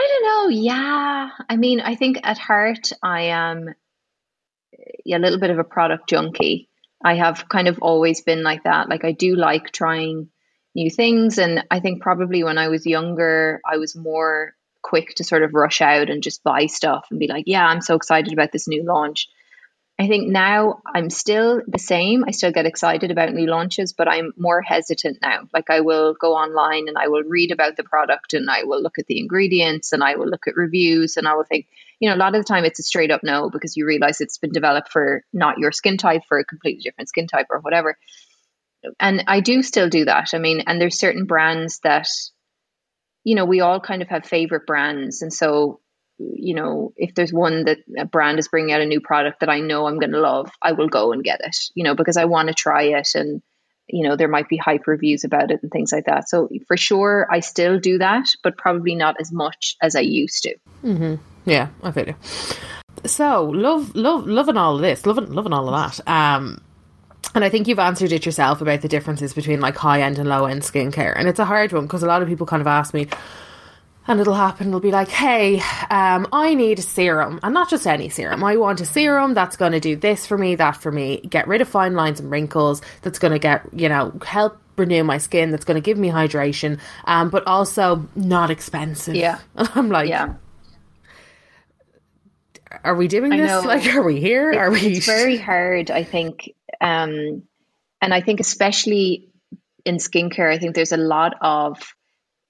I 0.00 0.06
don't 0.06 0.24
know. 0.24 0.48
Yeah. 0.50 1.30
I 1.48 1.56
mean, 1.56 1.80
I 1.80 1.96
think 1.96 2.20
at 2.22 2.38
heart, 2.38 2.92
I 3.02 3.22
am 3.22 3.74
a 5.16 5.18
little 5.18 5.38
bit 5.38 5.50
of 5.50 5.58
a 5.58 5.64
product 5.64 6.08
junkie. 6.08 6.68
I 7.04 7.14
have 7.14 7.48
kind 7.48 7.68
of 7.68 7.78
always 7.80 8.22
been 8.22 8.42
like 8.42 8.64
that. 8.64 8.88
Like 8.88 9.04
I 9.04 9.12
do 9.12 9.36
like 9.36 9.70
trying 9.70 10.28
new 10.74 10.90
things 10.90 11.38
and 11.38 11.64
I 11.70 11.80
think 11.80 12.02
probably 12.02 12.44
when 12.44 12.58
I 12.58 12.68
was 12.68 12.86
younger 12.86 13.60
I 13.64 13.78
was 13.78 13.96
more 13.96 14.54
quick 14.82 15.14
to 15.16 15.24
sort 15.24 15.42
of 15.42 15.54
rush 15.54 15.80
out 15.80 16.08
and 16.10 16.22
just 16.22 16.42
buy 16.42 16.66
stuff 16.66 17.06
and 17.10 17.18
be 17.18 17.26
like, 17.26 17.44
yeah, 17.46 17.66
I'm 17.66 17.80
so 17.80 17.94
excited 17.94 18.32
about 18.32 18.52
this 18.52 18.68
new 18.68 18.84
launch. 18.84 19.28
I 20.00 20.06
think 20.06 20.28
now 20.28 20.80
I'm 20.94 21.10
still 21.10 21.60
the 21.66 21.80
same. 21.80 22.24
I 22.24 22.30
still 22.30 22.52
get 22.52 22.66
excited 22.66 23.10
about 23.10 23.32
new 23.32 23.46
launches, 23.46 23.92
but 23.92 24.06
I'm 24.06 24.32
more 24.36 24.62
hesitant 24.62 25.18
now. 25.20 25.48
Like 25.52 25.70
I 25.70 25.80
will 25.80 26.14
go 26.14 26.34
online 26.34 26.86
and 26.86 26.96
I 26.96 27.08
will 27.08 27.24
read 27.24 27.50
about 27.50 27.76
the 27.76 27.82
product 27.82 28.32
and 28.32 28.48
I 28.48 28.62
will 28.62 28.80
look 28.80 29.00
at 29.00 29.06
the 29.06 29.18
ingredients 29.18 29.92
and 29.92 30.04
I 30.04 30.14
will 30.14 30.28
look 30.28 30.46
at 30.46 30.56
reviews 30.56 31.16
and 31.16 31.26
I 31.26 31.34
will 31.34 31.44
think, 31.44 31.66
you 32.00 32.08
know, 32.08 32.14
a 32.14 32.18
lot 32.18 32.34
of 32.34 32.40
the 32.40 32.46
time 32.46 32.64
it's 32.64 32.78
a 32.78 32.82
straight 32.82 33.10
up 33.10 33.22
no 33.24 33.50
because 33.50 33.76
you 33.76 33.86
realize 33.86 34.20
it's 34.20 34.38
been 34.38 34.52
developed 34.52 34.90
for 34.92 35.24
not 35.32 35.58
your 35.58 35.72
skin 35.72 35.96
type, 35.96 36.22
for 36.28 36.38
a 36.38 36.44
completely 36.44 36.82
different 36.82 37.08
skin 37.08 37.26
type 37.26 37.46
or 37.50 37.58
whatever. 37.60 37.96
And 39.00 39.24
I 39.26 39.40
do 39.40 39.62
still 39.62 39.88
do 39.88 40.04
that. 40.04 40.30
I 40.34 40.38
mean, 40.38 40.62
and 40.66 40.80
there's 40.80 40.98
certain 40.98 41.26
brands 41.26 41.80
that, 41.82 42.08
you 43.24 43.34
know, 43.34 43.44
we 43.44 43.60
all 43.60 43.80
kind 43.80 44.02
of 44.02 44.08
have 44.08 44.24
favorite 44.24 44.66
brands. 44.66 45.22
And 45.22 45.32
so, 45.32 45.80
you 46.18 46.54
know, 46.54 46.92
if 46.96 47.14
there's 47.14 47.32
one 47.32 47.64
that 47.64 47.78
a 47.98 48.04
brand 48.04 48.38
is 48.38 48.48
bringing 48.48 48.72
out 48.72 48.80
a 48.80 48.86
new 48.86 49.00
product 49.00 49.40
that 49.40 49.48
I 49.48 49.60
know 49.60 49.86
I'm 49.86 49.98
going 49.98 50.12
to 50.12 50.20
love, 50.20 50.50
I 50.62 50.72
will 50.72 50.88
go 50.88 51.12
and 51.12 51.24
get 51.24 51.40
it, 51.42 51.56
you 51.74 51.84
know, 51.84 51.94
because 51.94 52.16
I 52.16 52.26
want 52.26 52.48
to 52.48 52.54
try 52.54 52.84
it 52.84 53.08
and, 53.14 53.42
you 53.88 54.06
know, 54.06 54.16
there 54.16 54.28
might 54.28 54.48
be 54.48 54.56
hype 54.56 54.86
reviews 54.86 55.24
about 55.24 55.50
it 55.50 55.60
and 55.62 55.72
things 55.72 55.92
like 55.92 56.06
that. 56.06 56.28
So 56.28 56.48
for 56.66 56.76
sure, 56.76 57.26
I 57.30 57.40
still 57.40 57.80
do 57.80 57.98
that, 57.98 58.28
but 58.42 58.58
probably 58.58 58.94
not 58.94 59.16
as 59.20 59.32
much 59.32 59.76
as 59.82 59.96
I 59.96 60.00
used 60.00 60.42
to. 60.44 60.54
Mm-hmm. 60.84 61.14
Yeah, 61.48 61.68
I 61.82 61.90
feel 61.92 62.06
you. 62.06 62.14
So 63.06 63.44
love, 63.44 63.94
love, 63.94 64.26
loving 64.26 64.56
all 64.56 64.76
of 64.76 64.82
this, 64.82 65.06
loving, 65.06 65.32
loving 65.32 65.52
all 65.52 65.72
of 65.72 65.96
that. 65.96 66.08
Um, 66.10 66.60
and 67.34 67.44
I 67.44 67.48
think 67.48 67.68
you've 67.68 67.78
answered 67.78 68.12
it 68.12 68.26
yourself 68.26 68.60
about 68.60 68.82
the 68.82 68.88
differences 68.88 69.32
between 69.32 69.60
like 69.60 69.76
high 69.76 70.02
end 70.02 70.18
and 70.18 70.28
low 70.28 70.44
end 70.44 70.62
skincare, 70.62 71.14
and 71.16 71.28
it's 71.28 71.38
a 71.38 71.44
hard 71.44 71.72
one 71.72 71.84
because 71.84 72.02
a 72.02 72.06
lot 72.06 72.22
of 72.22 72.28
people 72.28 72.46
kind 72.46 72.60
of 72.60 72.66
ask 72.66 72.92
me, 72.94 73.08
and 74.06 74.20
it'll 74.20 74.34
happen. 74.34 74.68
It'll 74.68 74.80
be 74.80 74.90
like, 74.90 75.08
hey, 75.08 75.60
um, 75.90 76.26
I 76.32 76.54
need 76.54 76.78
a 76.78 76.82
serum, 76.82 77.40
and 77.42 77.54
not 77.54 77.70
just 77.70 77.86
any 77.86 78.08
serum. 78.08 78.44
I 78.44 78.56
want 78.56 78.80
a 78.80 78.86
serum 78.86 79.34
that's 79.34 79.56
going 79.56 79.72
to 79.72 79.80
do 79.80 79.96
this 79.96 80.26
for 80.26 80.38
me, 80.38 80.54
that 80.56 80.76
for 80.76 80.92
me, 80.92 81.18
get 81.20 81.48
rid 81.48 81.60
of 81.60 81.68
fine 81.68 81.94
lines 81.94 82.20
and 82.20 82.30
wrinkles. 82.30 82.82
That's 83.02 83.18
going 83.18 83.32
to 83.32 83.38
get 83.38 83.62
you 83.72 83.88
know 83.88 84.12
help 84.24 84.58
renew 84.76 85.04
my 85.04 85.18
skin. 85.18 85.50
That's 85.50 85.64
going 85.64 85.80
to 85.80 85.84
give 85.84 85.98
me 85.98 86.08
hydration, 86.08 86.78
um, 87.04 87.30
but 87.30 87.46
also 87.46 88.08
not 88.14 88.50
expensive. 88.50 89.16
Yeah, 89.16 89.38
I'm 89.56 89.90
like, 89.90 90.08
yeah 90.08 90.34
are 92.84 92.94
we 92.94 93.08
doing 93.08 93.30
this? 93.30 93.64
Like, 93.64 93.86
are 93.94 94.02
we 94.02 94.20
here? 94.20 94.52
Are 94.52 94.70
we? 94.70 94.80
It's 94.80 95.06
very 95.06 95.36
hard, 95.36 95.90
I 95.90 96.04
think. 96.04 96.54
Um, 96.80 97.42
and 98.00 98.14
I 98.14 98.20
think, 98.20 98.40
especially 98.40 99.30
in 99.84 99.96
skincare, 99.96 100.52
I 100.52 100.58
think 100.58 100.74
there's 100.74 100.92
a 100.92 100.96
lot 100.96 101.34
of 101.40 101.94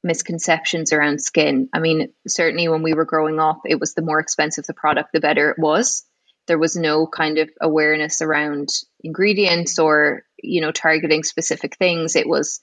misconceptions 0.02 0.92
around 0.92 1.20
skin. 1.20 1.68
I 1.72 1.80
mean, 1.80 2.12
certainly 2.26 2.68
when 2.68 2.82
we 2.82 2.94
were 2.94 3.04
growing 3.04 3.40
up, 3.40 3.62
it 3.64 3.80
was 3.80 3.94
the 3.94 4.02
more 4.02 4.20
expensive 4.20 4.66
the 4.66 4.74
product, 4.74 5.10
the 5.12 5.20
better 5.20 5.50
it 5.50 5.58
was. 5.58 6.04
There 6.46 6.58
was 6.58 6.76
no 6.76 7.06
kind 7.06 7.38
of 7.38 7.50
awareness 7.60 8.22
around 8.22 8.70
ingredients 9.02 9.78
or, 9.78 10.22
you 10.42 10.60
know, 10.60 10.72
targeting 10.72 11.24
specific 11.24 11.76
things. 11.76 12.16
It 12.16 12.28
was 12.28 12.60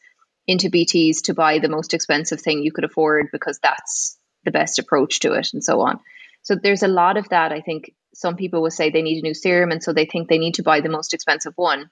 into 0.47 0.69
BTs 0.69 1.23
to 1.23 1.33
buy 1.33 1.59
the 1.59 1.69
most 1.69 1.93
expensive 1.93 2.41
thing 2.41 2.63
you 2.63 2.71
could 2.71 2.83
afford 2.83 3.27
because 3.31 3.59
that's 3.61 4.17
the 4.43 4.51
best 4.51 4.79
approach 4.79 5.19
to 5.21 5.33
it 5.33 5.49
and 5.53 5.63
so 5.63 5.81
on. 5.81 5.99
So 6.45 6.55
there's 6.55 6.83
a 6.83 6.87
lot 6.87 7.17
of 7.17 7.27
that. 7.29 7.51
I 7.51 7.61
think 7.61 7.91
some 8.13 8.35
people 8.37 8.61
will 8.61 8.71
say 8.71 8.89
they 8.89 9.01
need 9.01 9.17
a 9.17 9.27
new 9.27 9.33
serum, 9.33 9.71
and 9.71 9.83
so 9.83 9.93
they 9.93 10.05
think 10.05 10.29
they 10.29 10.37
need 10.37 10.55
to 10.55 10.63
buy 10.63 10.79
the 10.79 10.89
most 10.89 11.13
expensive 11.13 11.53
one 11.55 11.89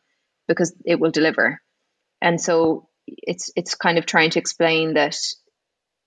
because 0.48 0.74
it 0.86 1.00
will 1.00 1.12
deliver. 1.12 1.60
And 2.22 2.40
so 2.40 2.88
it's 3.08 3.52
it's 3.56 3.76
kind 3.76 3.98
of 3.98 4.06
trying 4.06 4.30
to 4.32 4.40
explain 4.40 4.94
that 4.94 5.18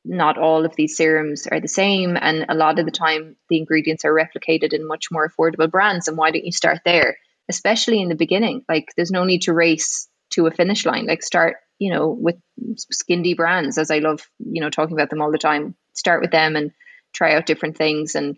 not 0.04 0.38
all 0.38 0.64
of 0.64 0.76
these 0.76 0.96
serums 0.96 1.48
are 1.50 1.60
the 1.60 1.68
same, 1.68 2.16
and 2.16 2.46
a 2.48 2.54
lot 2.54 2.78
of 2.78 2.84
the 2.84 2.92
time 2.92 3.36
the 3.50 3.58
ingredients 3.58 4.04
are 4.04 4.14
replicated 4.14 4.72
in 4.72 4.86
much 4.86 5.08
more 5.10 5.28
affordable 5.28 5.70
brands. 5.70 6.06
And 6.06 6.16
why 6.16 6.30
don't 6.30 6.44
you 6.44 6.52
start 6.52 6.78
there, 6.84 7.18
especially 7.48 8.00
in 8.00 8.08
the 8.08 8.14
beginning? 8.14 8.62
Like 8.68 8.86
there's 8.96 9.10
no 9.10 9.24
need 9.24 9.42
to 9.42 9.52
race 9.52 10.08
to 10.34 10.46
a 10.46 10.52
finish 10.52 10.86
line. 10.86 11.06
Like 11.06 11.24
start, 11.24 11.56
you 11.80 11.92
know, 11.92 12.10
with 12.10 12.36
skinny 12.78 13.34
brands, 13.34 13.76
as 13.76 13.90
I 13.90 13.98
love, 13.98 14.20
you 14.38 14.62
know, 14.62 14.70
talking 14.70 14.96
about 14.96 15.10
them 15.10 15.20
all 15.20 15.32
the 15.32 15.38
time. 15.38 15.74
Start 15.94 16.20
with 16.20 16.30
them 16.30 16.54
and 16.54 16.70
try 17.16 17.34
out 17.34 17.46
different 17.46 17.76
things. 17.76 18.14
And 18.14 18.36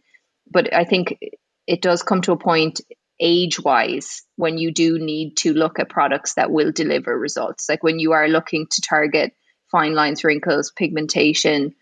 but 0.51 0.73
I 0.73 0.85
think 0.85 1.19
it 1.67 1.83
does 1.83 2.03
come 2.03 2.23
to 2.23 2.33
a 2.33 2.39
point 2.39 2.81
age 3.21 3.61
wise 3.61 4.23
when 4.37 4.59
you 4.59 4.73
do 4.73 4.99
need 4.99 5.37
to 5.39 5.53
look 5.53 5.79
at 5.79 5.89
products 5.89 6.35
that 6.35 6.51
will 6.51 6.73
deliver 6.73 7.19
results. 7.19 7.69
Like 7.69 7.83
when 7.83 7.99
you 7.99 8.13
are 8.13 8.29
looking 8.29 8.67
to 8.71 8.83
target 8.83 9.35
fine 9.71 9.95
lines 9.95 10.25
wrinkles 10.25 10.73
pigmentation 10.75 11.75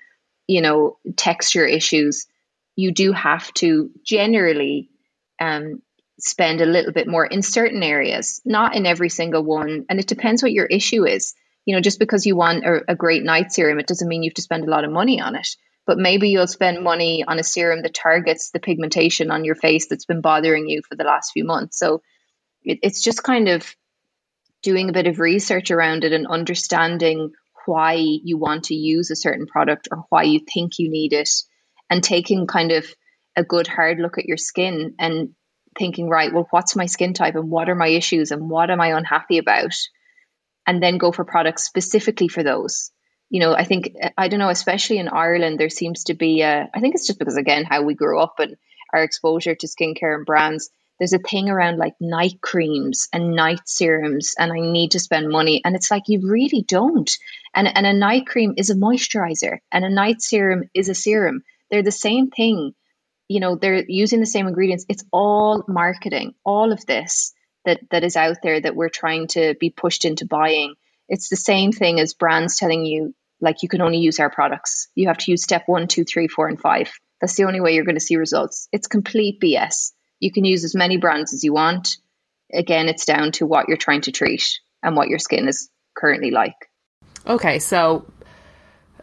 you 0.47 0.61
know 0.61 0.99
texture 1.17 1.67
issues 1.67 2.27
you 2.75 2.93
do 2.93 3.13
have 3.13 3.53
to 3.55 3.91
generally 4.05 4.91
um, 5.41 5.81
spend 6.19 6.61
a 6.61 6.67
little 6.67 6.93
bit 6.93 7.09
more 7.09 7.25
in 7.25 7.43
certain 7.43 7.83
areas 7.83 8.41
not 8.45 8.75
in 8.75 8.87
every 8.87 9.09
single 9.09 9.43
one. 9.43 9.87
And 9.89 9.99
it 9.99 10.07
depends 10.07 10.43
what 10.43 10.53
your 10.53 10.67
issue 10.67 11.05
is. 11.07 11.35
You 11.65 11.75
know 11.75 11.81
just 11.81 11.99
because 11.99 12.27
you 12.27 12.37
want 12.37 12.65
a, 12.65 12.93
a 12.93 12.95
great 12.95 13.25
night 13.25 13.53
serum 13.53 13.79
it 13.79 13.87
doesn't 13.87 14.09
mean 14.09 14.23
you 14.23 14.31
have 14.31 14.35
to 14.35 14.43
spend 14.43 14.65
a 14.65 14.71
lot 14.71 14.85
of 14.85 14.93
money 14.93 15.21
on 15.21 15.35
it 15.37 15.49
but 15.87 15.99
maybe 15.99 16.29
you'll 16.29 16.49
spend 16.49 16.83
money 16.83 17.25
on 17.27 17.39
a 17.39 17.45
serum 17.45 17.83
that 17.83 17.95
targets 17.95 18.51
the 18.51 18.61
pigmentation 18.61 19.31
on 19.31 19.45
your 19.45 19.55
face 19.55 19.87
that's 19.89 20.05
been 20.05 20.21
bothering 20.21 20.69
you 20.69 20.83
for 20.89 20.97
the 20.97 21.05
last 21.05 21.31
few 21.33 21.45
months. 21.45 21.79
So 21.79 22.03
it, 22.63 22.81
it's 22.83 23.03
just 23.03 23.23
kind 23.23 23.49
of 23.49 23.75
doing 24.63 24.89
a 24.89 24.93
bit 24.93 25.07
of 25.07 25.21
research 25.21 25.71
around 25.71 26.05
it 26.05 26.13
and 26.13 26.27
understanding 26.27 27.31
why 27.67 27.95
you 27.95 28.37
want 28.37 28.65
to 28.65 28.75
use 28.75 29.11
a 29.11 29.17
certain 29.17 29.47
product 29.47 29.89
or 29.91 30.05
why 30.09 30.25
you 30.25 30.41
think 30.53 30.79
you 30.79 30.91
need 30.91 31.13
it 31.13 31.31
and 31.89 32.03
taking 32.03 32.47
kind 32.47 32.73
of 32.73 32.87
a 33.37 33.45
good 33.45 33.67
hard 33.67 33.99
look 33.99 34.19
at 34.19 34.25
your 34.25 34.37
skin 34.37 34.95
and 34.99 35.31
thinking 35.79 36.09
right 36.09 36.33
well 36.33 36.47
what's 36.51 36.75
my 36.75 36.87
skin 36.87 37.13
type 37.13 37.35
and 37.35 37.51
what 37.51 37.69
are 37.69 37.75
my 37.75 37.89
issues 37.89 38.31
and 38.31 38.49
what 38.49 38.71
am 38.71 38.81
i 38.81 38.97
unhappy 38.97 39.39
about 39.39 39.75
and 40.67 40.83
then 40.83 40.97
go 40.97 41.13
for 41.13 41.25
products 41.25 41.67
specifically 41.67 42.29
for 42.29 42.43
those 42.43 42.91
you 43.29 43.41
know, 43.41 43.55
I 43.55 43.65
think, 43.65 43.97
I 44.17 44.29
don't 44.29 44.41
know, 44.41 44.49
especially 44.49 44.99
in 44.99 45.09
Ireland, 45.09 45.59
there 45.59 45.71
seems 45.71 46.05
to 46.05 46.15
be, 46.15 46.43
a, 46.43 46.69
I 46.73 46.81
think 46.81 46.95
it's 46.95 47.07
just 47.07 47.19
because, 47.19 47.37
again, 47.37 47.65
how 47.65 47.83
we 47.83 47.95
grew 47.95 48.21
up 48.21 48.35
and 48.39 48.57
our 48.93 49.03
exposure 49.03 49.55
to 49.55 49.67
skincare 49.67 50.15
and 50.15 50.27
brands. 50.27 50.71
There's 50.99 51.13
a 51.13 51.19
thing 51.19 51.51
around 51.51 51.77
like 51.77 51.95
night 52.01 52.41
creams 52.41 53.09
and 53.13 53.35
night 53.35 53.61
serums, 53.67 54.35
and 54.39 54.51
I 54.51 54.61
need 54.61 54.93
to 54.93 55.01
spend 55.01 55.29
money. 55.29 55.61
And 55.65 55.77
it's 55.77 55.91
like, 55.91 56.05
you 56.07 56.21
really 56.31 56.63
don't. 56.63 57.11
And, 57.55 57.69
and 57.69 57.87
a 57.87 57.93
night 57.93 58.27
cream 58.27 58.55
is 58.57 58.71
a 58.71 58.75
moisturizer, 58.75 59.59
and 59.71 59.85
a 59.85 59.91
night 59.91 60.23
serum 60.23 60.71
is 60.73 60.89
a 60.89 60.95
serum. 60.95 61.43
They're 61.71 61.83
the 61.83 61.93
same 61.93 62.31
thing. 62.31 62.75
You 63.29 63.41
know, 63.41 63.57
they're 63.57 63.85
using 63.87 64.21
the 64.21 64.27
same 64.27 64.47
ingredients. 64.47 64.87
It's 64.89 65.05
all 65.13 65.65
marketing, 65.67 66.35
all 66.45 66.73
of 66.73 66.87
this 66.87 67.35
that, 67.65 67.81
that 67.91 68.05
is 68.05 68.17
out 68.17 68.39
there 68.43 68.61
that 68.61 68.77
we're 68.77 68.89
trying 68.89 69.27
to 69.29 69.55
be 69.59 69.71
pushed 69.71 70.05
into 70.05 70.27
buying 70.27 70.77
it's 71.09 71.29
the 71.29 71.37
same 71.37 71.73
thing 71.73 72.01
as 72.01 72.15
brands 72.15 72.59
telling 72.59 72.85
you, 72.85 73.15
like, 73.41 73.63
you 73.63 73.69
can 73.69 73.83
only 73.83 73.99
use 73.99 74.19
our 74.19 74.31
products. 74.31 74.89
You 74.95 75.09
have 75.09 75.19
to 75.19 75.31
use 75.31 75.43
step 75.43 75.65
one, 75.67 75.89
two, 75.89 76.05
three, 76.05 76.29
four, 76.29 76.49
and 76.49 76.61
five. 76.61 76.91
That's 77.21 77.35
the 77.35 77.45
only 77.45 77.61
way 77.61 77.75
you're 77.75 77.85
going 77.85 77.97
to 77.97 78.01
see 78.01 78.17
results. 78.17 78.69
It's 78.73 78.87
complete 78.87 79.41
BS. 79.41 79.93
You 80.21 80.33
can 80.33 80.45
use 80.45 80.65
as 80.65 80.75
many 80.75 80.97
brands 80.97 81.35
as 81.35 81.45
you 81.45 81.53
want. 81.53 81.97
Again, 82.53 82.89
it's 82.89 83.05
down 83.05 83.33
to 83.33 83.47
what 83.47 83.69
you're 83.69 83.77
trying 83.77 84.03
to 84.03 84.13
treat 84.13 84.45
and 84.83 84.97
what 84.97 85.09
your 85.09 85.19
skin 85.19 85.49
is 85.49 85.69
currently 85.97 86.31
like. 86.31 86.55
Okay, 87.27 87.59
so 87.59 88.07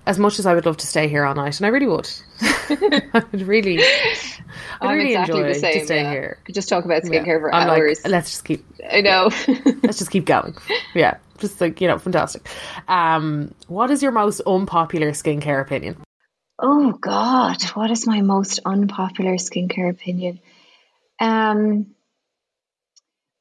as 0.05 0.19
much 0.19 0.39
as 0.39 0.45
I 0.45 0.53
would 0.53 0.65
love 0.65 0.77
to 0.77 0.87
stay 0.87 1.07
here 1.07 1.25
all 1.25 1.35
night, 1.35 1.59
and 1.59 1.65
I 1.65 1.69
really 1.69 1.87
would, 1.87 2.09
I 3.13 3.23
would 3.31 3.41
really, 3.43 3.79
I'd 3.79 3.85
I'm 4.81 4.97
really 4.97 5.13
exactly 5.13 5.39
enjoy 5.39 5.53
the 5.53 5.59
same, 5.59 5.79
to 5.79 5.85
stay 5.85 6.01
yeah. 6.01 6.11
here. 6.11 6.37
Could 6.45 6.55
just 6.55 6.69
talk 6.69 6.85
about 6.85 7.03
Yeah. 7.03 7.09
skincare 7.23 7.39
for 7.39 7.53
I'm 7.53 7.67
like, 7.67 7.79
hours. 7.79 8.05
let's 8.05 8.31
just 8.31 8.45
keep, 8.45 8.65
I 8.89 9.01
know. 9.01 9.29
let's 9.83 9.97
just 9.97 10.11
keep 10.11 10.25
going. 10.25 10.55
Yeah, 10.93 11.17
just 11.39 11.59
like 11.61 11.81
you 11.81 11.87
know, 11.87 11.97
fantastic. 11.99 12.47
Um, 12.87 13.53
what 13.67 13.91
is 13.91 14.01
your 14.03 14.11
most 14.11 14.41
unpopular 14.41 15.11
skincare 15.11 15.61
opinion? 15.61 15.97
Oh 16.59 16.91
God, 16.93 17.61
what 17.73 17.91
is 17.91 18.05
my 18.07 18.21
most 18.21 18.59
unpopular 18.65 19.33
skincare 19.33 19.89
opinion? 19.89 20.39
Um, 21.19 21.95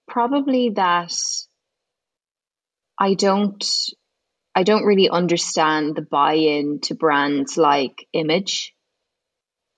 probably 0.08 0.70
that 0.70 1.12
I 2.98 3.14
don't, 3.14 3.64
I 4.54 4.62
don't 4.62 4.84
really 4.84 5.08
understand 5.08 5.96
the 5.96 6.02
buy-in 6.02 6.80
to 6.84 6.94
brands 6.94 7.56
like 7.56 8.06
Image 8.12 8.74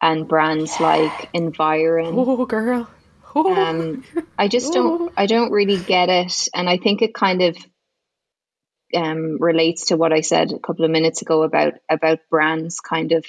and 0.04 0.28
brands 0.28 0.78
like 0.80 1.30
Environ. 1.32 2.14
Oh, 2.14 2.44
girl. 2.44 2.88
Oh. 3.34 3.54
Um, 3.54 4.04
I 4.38 4.48
just 4.48 4.72
don't, 4.72 5.10
I 5.16 5.24
don't 5.26 5.50
really 5.50 5.78
get 5.78 6.10
it, 6.10 6.46
and 6.54 6.68
I 6.68 6.76
think 6.76 7.00
it 7.00 7.14
kind 7.14 7.42
of 7.42 7.56
um, 8.94 9.38
relates 9.40 9.86
to 9.86 9.96
what 9.96 10.12
I 10.12 10.20
said 10.20 10.52
a 10.52 10.58
couple 10.58 10.84
of 10.84 10.90
minutes 10.90 11.22
ago 11.22 11.42
about 11.42 11.72
about 11.88 12.20
brands 12.30 12.80
kind 12.80 13.12
of 13.12 13.24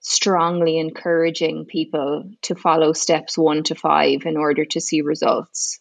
strongly 0.00 0.78
encouraging 0.78 1.64
people 1.64 2.30
to 2.42 2.54
follow 2.54 2.92
steps 2.92 3.38
one 3.38 3.62
to 3.62 3.74
five 3.74 4.26
in 4.26 4.36
order 4.36 4.66
to 4.66 4.80
see 4.80 5.00
results. 5.00 5.80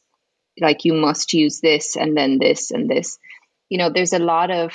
Like 0.61 0.85
you 0.85 0.93
must 0.93 1.33
use 1.33 1.59
this 1.59 1.97
and 1.97 2.15
then 2.15 2.37
this 2.37 2.71
and 2.71 2.89
this. 2.89 3.17
You 3.69 3.79
know, 3.79 3.89
there's 3.89 4.13
a 4.13 4.19
lot 4.19 4.49
of 4.49 4.71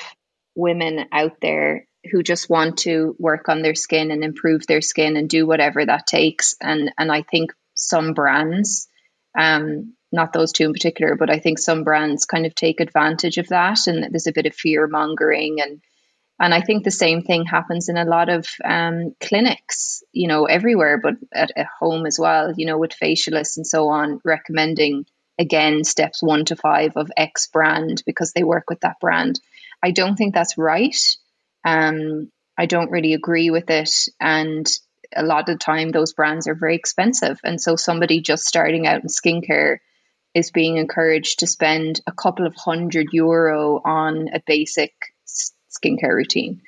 women 0.55 1.07
out 1.13 1.41
there 1.41 1.88
who 2.11 2.23
just 2.23 2.51
want 2.51 2.79
to 2.79 3.15
work 3.19 3.49
on 3.49 3.63
their 3.63 3.75
skin 3.75 4.11
and 4.11 4.25
improve 4.25 4.67
their 4.67 4.81
skin 4.81 5.17
and 5.17 5.29
do 5.29 5.47
whatever 5.47 5.85
that 5.85 6.07
takes. 6.07 6.55
And 6.61 6.93
and 6.99 7.11
I 7.13 7.23
think 7.23 7.53
some 7.75 8.15
brands, 8.15 8.89
um, 9.39 9.95
not 10.11 10.33
those 10.33 10.53
two 10.53 10.65
in 10.65 10.73
particular, 10.73 11.15
but 11.17 11.31
I 11.31 11.39
think 11.39 11.59
some 11.59 11.85
brands 11.85 12.25
kind 12.25 12.47
of 12.47 12.55
take 12.55 12.81
advantage 12.81 13.39
of 13.39 13.49
that 13.49 13.87
and 13.87 14.13
there's 14.13 14.27
a 14.27 14.33
bit 14.33 14.47
of 14.47 14.55
fear 14.55 14.87
mongering 14.87 15.61
and 15.61 15.81
and 16.41 16.55
I 16.55 16.61
think 16.61 16.85
the 16.85 16.91
same 16.91 17.23
thing 17.23 17.45
happens 17.45 17.89
in 17.89 17.97
a 17.97 18.05
lot 18.05 18.29
of 18.29 18.47
um, 18.65 19.15
clinics, 19.21 20.05
you 20.13 20.29
know, 20.29 20.45
everywhere, 20.45 21.01
but 21.03 21.15
at, 21.33 21.51
at 21.57 21.67
home 21.67 22.07
as 22.07 22.17
well, 22.17 22.53
you 22.57 22.65
know, 22.65 22.79
with 22.79 22.93
facialists 22.93 23.57
and 23.57 23.67
so 23.67 23.89
on, 23.89 24.21
recommending 24.25 25.05
again 25.39 25.83
steps 25.85 26.23
one 26.23 26.45
to 26.47 26.57
five 26.57 26.93
of 26.97 27.11
X 27.17 27.49
brand 27.49 28.03
because 28.07 28.33
they 28.33 28.45
work 28.45 28.65
with 28.69 28.81
that 28.81 29.01
brand. 29.01 29.41
I 29.83 29.91
don't 29.91 30.17
think 30.17 30.35
that's 30.35 30.59
right. 30.59 30.97
Um, 31.65 32.31
I 32.57 32.67
don't 32.67 32.91
really 32.91 33.15
agree 33.15 33.51
with 33.51 33.71
it. 33.71 33.91
And 34.21 34.67
a 35.15 35.23
lot 35.23 35.41
of 35.41 35.47
the 35.47 35.57
time, 35.57 35.91
those 35.91 36.13
brands 36.13 36.49
are 36.49 36.55
very 36.55 36.77
expensive. 36.77 37.39
And 37.45 37.61
so 37.61 37.77
somebody 37.77 38.21
just 38.21 38.45
starting 38.45 38.87
out 38.87 39.03
in 39.03 39.09
skincare 39.09 39.79
is 40.35 40.51
being 40.51 40.77
encouraged 40.77 41.41
to 41.41 41.47
spend 41.47 42.01
a 42.07 42.13
couple 42.13 42.47
of 42.47 42.55
hundred 42.55 43.09
euro 43.13 43.81
on 43.85 44.29
a 44.33 44.43
basic 44.47 44.93
skincare 45.27 46.15
routine. 46.15 46.63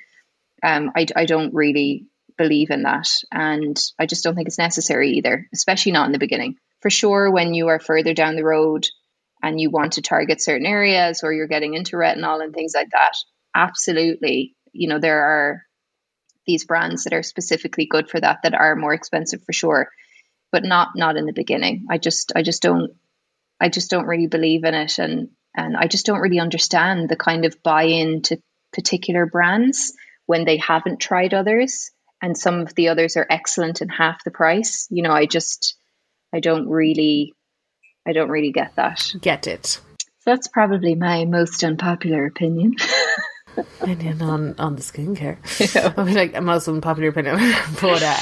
Um, 0.63 0.91
I, 0.95 1.05
I 1.15 1.25
don't 1.25 1.53
really 1.53 2.07
believe 2.37 2.71
in 2.71 2.83
that. 2.83 3.07
And 3.31 3.79
I 3.99 4.05
just 4.05 4.23
don't 4.23 4.35
think 4.35 4.47
it's 4.47 4.57
necessary 4.57 5.11
either, 5.11 5.47
especially 5.53 5.91
not 5.91 6.07
in 6.07 6.11
the 6.11 6.19
beginning. 6.19 6.55
For 6.81 6.89
sure, 6.89 7.31
when 7.31 7.53
you 7.53 7.67
are 7.67 7.79
further 7.79 8.13
down 8.13 8.35
the 8.35 8.43
road 8.43 8.87
and 9.43 9.59
you 9.59 9.69
want 9.69 9.93
to 9.93 10.01
target 10.01 10.41
certain 10.41 10.65
areas 10.65 11.21
or 11.23 11.33
you're 11.33 11.47
getting 11.47 11.73
into 11.73 11.95
retinol 11.95 12.43
and 12.43 12.53
things 12.53 12.73
like 12.75 12.89
that, 12.91 13.13
absolutely. 13.55 14.55
You 14.73 14.87
know, 14.87 14.99
there 14.99 15.23
are 15.23 15.63
these 16.45 16.65
brands 16.65 17.03
that 17.03 17.13
are 17.13 17.23
specifically 17.23 17.85
good 17.85 18.09
for 18.09 18.19
that 18.19 18.39
that 18.43 18.53
are 18.53 18.75
more 18.75 18.93
expensive 18.93 19.43
for 19.43 19.53
sure, 19.53 19.89
but 20.51 20.63
not 20.63 20.89
not 20.95 21.17
in 21.17 21.25
the 21.25 21.33
beginning. 21.33 21.87
I 21.89 21.97
just 21.97 22.31
I 22.35 22.41
just 22.41 22.61
don't 22.61 22.91
I 23.59 23.69
just 23.69 23.91
don't 23.91 24.07
really 24.07 24.27
believe 24.27 24.63
in 24.63 24.73
it 24.73 24.97
and 24.97 25.29
and 25.55 25.75
I 25.75 25.87
just 25.87 26.05
don't 26.05 26.21
really 26.21 26.39
understand 26.39 27.09
the 27.09 27.15
kind 27.15 27.45
of 27.45 27.61
buy-in 27.61 28.21
to 28.23 28.37
particular 28.71 29.25
brands 29.25 29.93
when 30.25 30.45
they 30.45 30.57
haven't 30.57 30.99
tried 30.99 31.33
others 31.33 31.91
and 32.21 32.37
some 32.37 32.61
of 32.61 32.73
the 32.75 32.89
others 32.89 33.17
are 33.17 33.27
excellent 33.29 33.81
and 33.81 33.91
half 33.91 34.23
the 34.23 34.31
price. 34.31 34.87
You 34.89 35.03
know, 35.03 35.11
I 35.11 35.25
just 35.25 35.75
I 36.33 36.39
don't 36.39 36.69
really 36.69 37.33
I 38.07 38.13
don't 38.13 38.29
really 38.29 38.51
get 38.51 38.75
that. 38.75 39.13
Get 39.19 39.47
it. 39.47 39.65
So 39.65 39.81
that's 40.25 40.47
probably 40.47 40.95
my 40.95 41.25
most 41.25 41.63
unpopular 41.63 42.25
opinion. 42.25 42.75
opinion 43.57 44.21
on 44.21 44.55
on 44.59 44.75
the 44.75 44.81
skincare. 44.81 45.37
I 45.97 46.03
mean, 46.03 46.15
like 46.15 46.35
a 46.35 46.41
most 46.41 46.67
unpopular 46.67 47.09
opinion, 47.09 47.37
but 47.81 48.01
uh, 48.03 48.15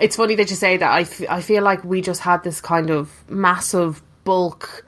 it's 0.00 0.16
funny 0.16 0.34
that 0.36 0.50
you 0.50 0.56
say 0.56 0.76
that. 0.76 0.90
I, 0.90 1.00
f- 1.02 1.28
I 1.30 1.40
feel 1.40 1.62
like 1.62 1.84
we 1.84 2.00
just 2.02 2.20
had 2.20 2.42
this 2.44 2.60
kind 2.60 2.90
of 2.90 3.10
massive 3.28 4.02
bulk 4.24 4.84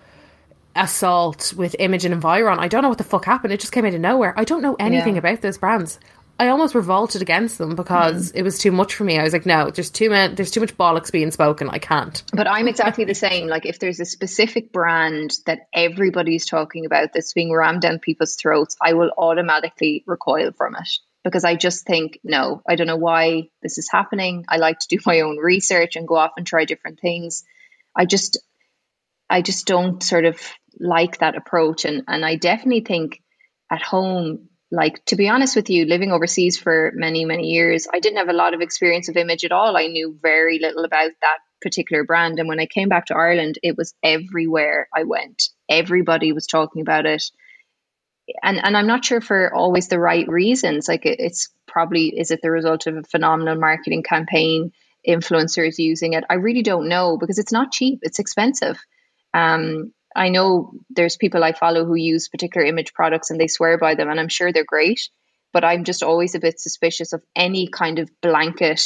assault 0.75 1.55
with 1.57 1.75
Image 1.79 2.05
and 2.05 2.13
Environ. 2.13 2.59
I 2.59 2.69
don't 2.69 2.83
know 2.83 2.89
what 2.89 2.99
the 2.99 3.05
fuck 3.05 3.25
happened. 3.25 3.53
It 3.53 3.61
just 3.61 3.73
came 3.73 3.85
out 3.87 3.95
of 3.95 4.01
nowhere. 4.01 4.35
I 4.37 4.45
don't 4.45 4.63
know 4.63 4.77
anything 4.79 5.15
Yeah. 5.15 5.21
about 5.21 5.41
those 5.41 5.57
brands. 5.59 5.99
I 6.39 6.49
almost 6.49 6.75
revolted 6.75 7.23
against 7.23 7.59
them 7.59 7.75
because 7.75 8.31
hmm. 8.31 8.39
it 8.39 8.43
was 8.43 8.59
too 8.59 8.73
much 8.73 8.95
for 8.95 9.05
me. 9.05 9.19
I 9.19 9.23
was 9.23 9.33
like, 9.33 9.47
no, 9.47 9.71
there's 9.71 9.91
too 9.91 10.11
many, 10.11 10.35
there's 10.35 10.51
too 10.51 10.61
much 10.61 10.77
bollocks 10.77 11.11
being 11.11 11.31
spoken. 11.31 11.71
I 11.71 11.79
can't. 11.79 12.23
But 12.33 12.49
I'm 12.49 12.69
exactly 12.69 13.05
the 13.05 13.15
same. 13.15 13.47
Like 13.47 13.65
if 13.67 13.79
there's 13.79 14.01
a 14.01 14.05
specific 14.05 14.73
brand 14.73 15.33
that 15.47 15.69
everybody's 15.73 16.47
talking 16.47 16.85
about 16.85 17.13
that's 17.15 17.33
being 17.33 17.53
rammed 17.53 17.83
down 17.83 17.99
people's 17.99 18.37
throats, 18.37 18.77
I 18.83 18.93
will 18.93 19.13
automatically 19.17 20.05
recoil 20.07 20.53
from 20.53 20.77
it 20.77 20.89
because 21.25 21.45
I 21.45 21.57
just 21.57 21.87
think, 21.87 22.21
no, 22.23 22.63
I 22.69 22.77
don't 22.77 22.87
know 22.87 22.97
why 22.97 23.49
this 23.63 23.79
is 23.79 23.89
happening. 23.91 24.45
I 24.49 24.59
like 24.59 24.79
to 24.81 24.89
do 24.89 24.99
my 25.07 25.21
own 25.21 25.39
research 25.39 25.97
and 25.97 26.07
go 26.07 26.17
off 26.17 26.33
and 26.37 26.47
try 26.47 26.65
different 26.65 27.01
things. 27.01 27.45
I 27.97 28.05
just 28.05 28.39
I 29.29 29.43
just 29.43 29.67
don't 29.67 30.03
sort 30.03 30.25
of 30.25 30.41
like 30.79 31.19
that 31.19 31.37
approach 31.37 31.87
and 31.87 32.05
and 32.07 32.25
I 32.25 32.37
definitely 32.37 32.83
think 32.83 33.23
at 33.71 33.83
home 33.83 34.51
like 34.71 35.05
to 35.07 35.17
be 35.17 35.29
honest 35.29 35.55
with 35.55 35.71
you 35.71 35.85
living 35.85 36.11
overseas 36.11 36.59
for 36.59 36.93
many 36.95 37.25
many 37.25 37.49
years 37.49 37.87
I 37.93 38.01
didn't 38.01 38.19
have 38.19 38.29
a 38.29 38.33
lot 38.33 38.55
of 38.55 38.61
experience 38.61 39.09
of 39.09 39.17
image 39.17 39.45
at 39.45 39.53
all. 39.53 39.77
I 39.77 39.87
knew 39.87 40.19
very 40.21 40.59
little 40.59 40.85
about 40.85 41.11
that 41.21 41.39
particular 41.61 42.05
brand. 42.05 42.39
And 42.39 42.49
when 42.49 42.61
I 42.61 42.67
came 42.67 42.89
back 42.89 43.07
to 43.07 43.17
Ireland 43.17 43.59
it 43.63 43.77
was 43.77 43.95
everywhere 44.03 44.89
I 44.95 45.05
went. 45.05 45.51
Everybody 45.69 46.33
was 46.33 46.47
talking 46.47 46.83
about 46.83 47.07
it. 47.07 47.25
And 48.43 48.65
and 48.65 48.77
I'm 48.77 48.89
not 48.89 49.05
sure 49.05 49.21
for 49.21 49.55
always 49.55 49.89
the 49.89 50.01
right 50.01 50.27
reasons. 50.27 50.89
Like 50.89 51.07
it, 51.07 51.21
it's 51.21 51.49
probably 51.67 52.09
is 52.09 52.31
it 52.31 52.41
the 52.43 52.51
result 52.51 52.87
of 52.87 52.97
a 52.97 53.03
phenomenal 53.05 53.57
marketing 53.57 54.03
campaign 54.03 54.73
influencers 55.07 55.79
using 55.79 56.15
it? 56.15 56.25
I 56.29 56.35
really 56.35 56.63
don't 56.63 56.89
know 56.89 57.17
because 57.19 57.39
it's 57.39 57.53
not 57.53 57.71
cheap. 57.71 58.01
It's 58.03 58.19
expensive. 58.19 58.79
Um, 59.33 59.93
I 60.17 60.31
know 60.31 60.73
there's 60.91 61.17
people 61.17 61.45
I 61.45 61.53
follow 61.53 61.85
who 61.85 61.95
use 61.95 62.29
particular 62.29 62.67
image 62.67 62.95
products 62.95 63.31
and 63.31 63.39
they 63.41 63.49
swear 63.49 63.77
by 63.79 63.95
them, 63.95 64.09
and 64.09 64.19
I'm 64.19 64.29
sure 64.29 64.53
they're 64.53 64.65
great. 64.65 65.09
But 65.53 65.65
I'm 65.65 65.85
just 65.85 66.03
always 66.03 66.35
a 66.35 66.41
bit 66.41 66.59
suspicious 66.61 67.13
of 67.13 67.23
any 67.35 67.69
kind 67.69 67.99
of 67.99 68.11
blanket 68.21 68.83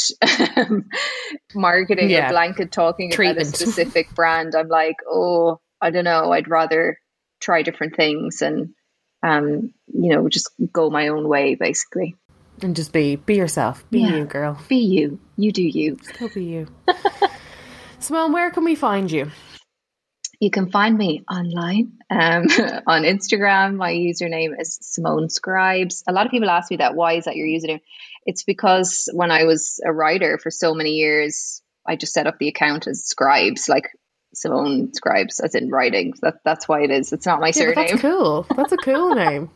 marketing 1.55 2.11
Yeah. 2.11 2.27
or 2.27 2.31
blanket 2.31 2.71
talking 2.73 3.11
Treatment. 3.11 3.49
about 3.49 3.55
a 3.55 3.57
specific 3.67 4.15
brand. 4.15 4.55
I'm 4.55 4.69
like, 4.69 4.97
oh, 5.09 5.61
I 5.81 5.91
don't 5.91 6.05
know. 6.05 6.33
I'd 6.33 6.49
rather 6.49 6.99
try 7.41 7.63
different 7.63 7.97
things 7.97 8.43
and, 8.43 8.75
um, 9.23 9.73
you 9.89 10.11
know, 10.15 10.29
just 10.29 10.51
go 10.73 10.91
my 10.91 11.09
own 11.09 11.27
way, 11.29 11.55
basically. 11.55 12.17
And 12.63 12.77
just 12.77 12.93
be 12.93 13.17
be 13.17 13.37
yourself. 13.37 13.89
Be 13.91 14.01
Yeah. 14.01 14.17
you, 14.17 14.25
girl. 14.27 14.59
Be 14.69 14.77
you. 14.77 15.19
You 15.37 15.51
do 15.53 15.63
you. 15.63 15.97
Go 16.19 16.29
be 16.29 16.45
you. 16.45 16.67
Simone, 17.99 18.33
where 18.33 18.51
can 18.51 18.65
we 18.65 18.75
find 18.75 19.11
you? 19.11 19.31
You 20.41 20.51
can 20.51 20.71
find 20.71 20.97
me 20.97 21.23
online 21.31 21.99
um, 22.11 22.45
on 22.87 23.03
Instagram. 23.03 23.77
My 23.77 23.93
username 23.93 24.59
is 24.59 24.79
Simone 24.81 25.29
Scribes. 25.29 26.03
A 26.09 26.13
lot 26.13 26.25
of 26.25 26.33
people 26.33 26.49
ask 26.49 26.71
me 26.71 26.79
that. 26.79 26.95
Why 26.95 27.15
is 27.15 27.27
that 27.27 27.37
your 27.37 27.47
username? 27.47 27.81
It's 28.25 28.43
because 28.43 29.11
when 29.13 29.31
I 29.31 29.45
was 29.45 29.81
a 29.85 29.93
writer 29.93 30.39
for 30.39 30.51
so 30.51 30.75
many 30.75 30.93
years, 30.93 31.63
I 31.87 31.97
just 31.97 32.15
set 32.15 32.27
up 32.27 32.39
the 32.39 32.49
account 32.49 32.87
as 32.87 33.05
Scribes, 33.05 33.69
like 33.69 33.91
Simone 34.35 34.93
Scribes, 34.95 35.41
as 35.41 35.55
in 35.55 35.71
writing. 35.71 36.15
That, 36.23 36.37
that's 36.45 36.69
why 36.69 36.83
it 36.83 36.91
is. 36.91 37.13
It's 37.13 37.27
not 37.27 37.41
my 37.41 37.49
Yeah, 37.49 37.53
surname. 37.53 37.75
that's 37.75 38.01
cool. 38.01 38.47
That's 38.57 38.73
a 38.73 38.77
cool 38.77 39.15
name. 39.15 39.51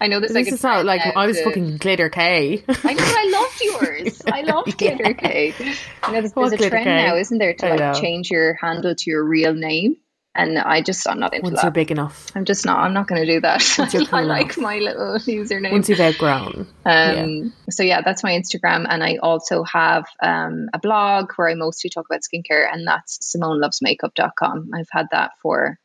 I 0.00 0.06
know 0.06 0.20
this. 0.20 0.28
This 0.32 0.46
like 0.46 0.52
is 0.54 0.62
not 0.62 0.84
like 0.84 1.00
I 1.16 1.26
was 1.26 1.36
to- 1.38 1.44
fucking 1.44 1.78
glitter 1.78 2.08
K. 2.08 2.62
I 2.68 2.92
know. 2.94 3.02
I 3.04 3.30
loved 3.32 3.60
yours. 4.06 4.22
I 4.26 4.42
loved 4.42 4.78
Glitter 4.78 5.14
K. 5.14 5.54
You 5.58 5.64
know, 6.12 6.20
there's, 6.20 6.32
there's 6.32 6.52
a 6.52 6.68
trend 6.70 6.84
K? 6.84 7.06
now, 7.06 7.16
isn't 7.16 7.38
there, 7.38 7.54
to 7.54 7.74
like 7.74 8.00
change 8.00 8.30
your 8.30 8.54
handle 8.54 8.94
to 8.94 9.10
your 9.10 9.24
real 9.24 9.54
name? 9.54 9.96
And 10.38 10.56
I 10.56 10.82
just, 10.82 11.08
I'm 11.08 11.18
not 11.18 11.34
into 11.34 11.42
that. 11.42 11.50
Once 11.50 11.56
that. 11.56 11.64
you're 11.64 11.72
big 11.72 11.90
enough. 11.90 12.30
I'm 12.36 12.44
just 12.44 12.64
not. 12.64 12.78
I'm 12.78 12.94
not 12.94 13.08
going 13.08 13.26
to 13.26 13.32
do 13.34 13.40
that. 13.40 13.60
I 14.12 14.22
like 14.22 14.44
enough. 14.44 14.58
my 14.58 14.78
little 14.78 15.18
username. 15.18 15.72
Once 15.72 15.88
you've 15.88 16.00
outgrown. 16.00 16.68
um, 16.86 17.52
So 17.70 17.82
yeah, 17.82 18.02
that's 18.02 18.22
my 18.22 18.30
Instagram, 18.30 18.86
and 18.88 19.02
I 19.02 19.16
also 19.16 19.64
have 19.64 20.04
um, 20.22 20.68
a 20.72 20.78
blog 20.78 21.32
where 21.34 21.48
I 21.48 21.54
mostly 21.54 21.90
talk 21.90 22.06
about 22.08 22.20
skincare, 22.20 22.72
and 22.72 22.86
that's 22.86 23.34
SimoneLovesMakeup.com. 23.36 24.70
I've 24.74 24.88
had 24.92 25.08
that 25.10 25.32
for 25.42 25.76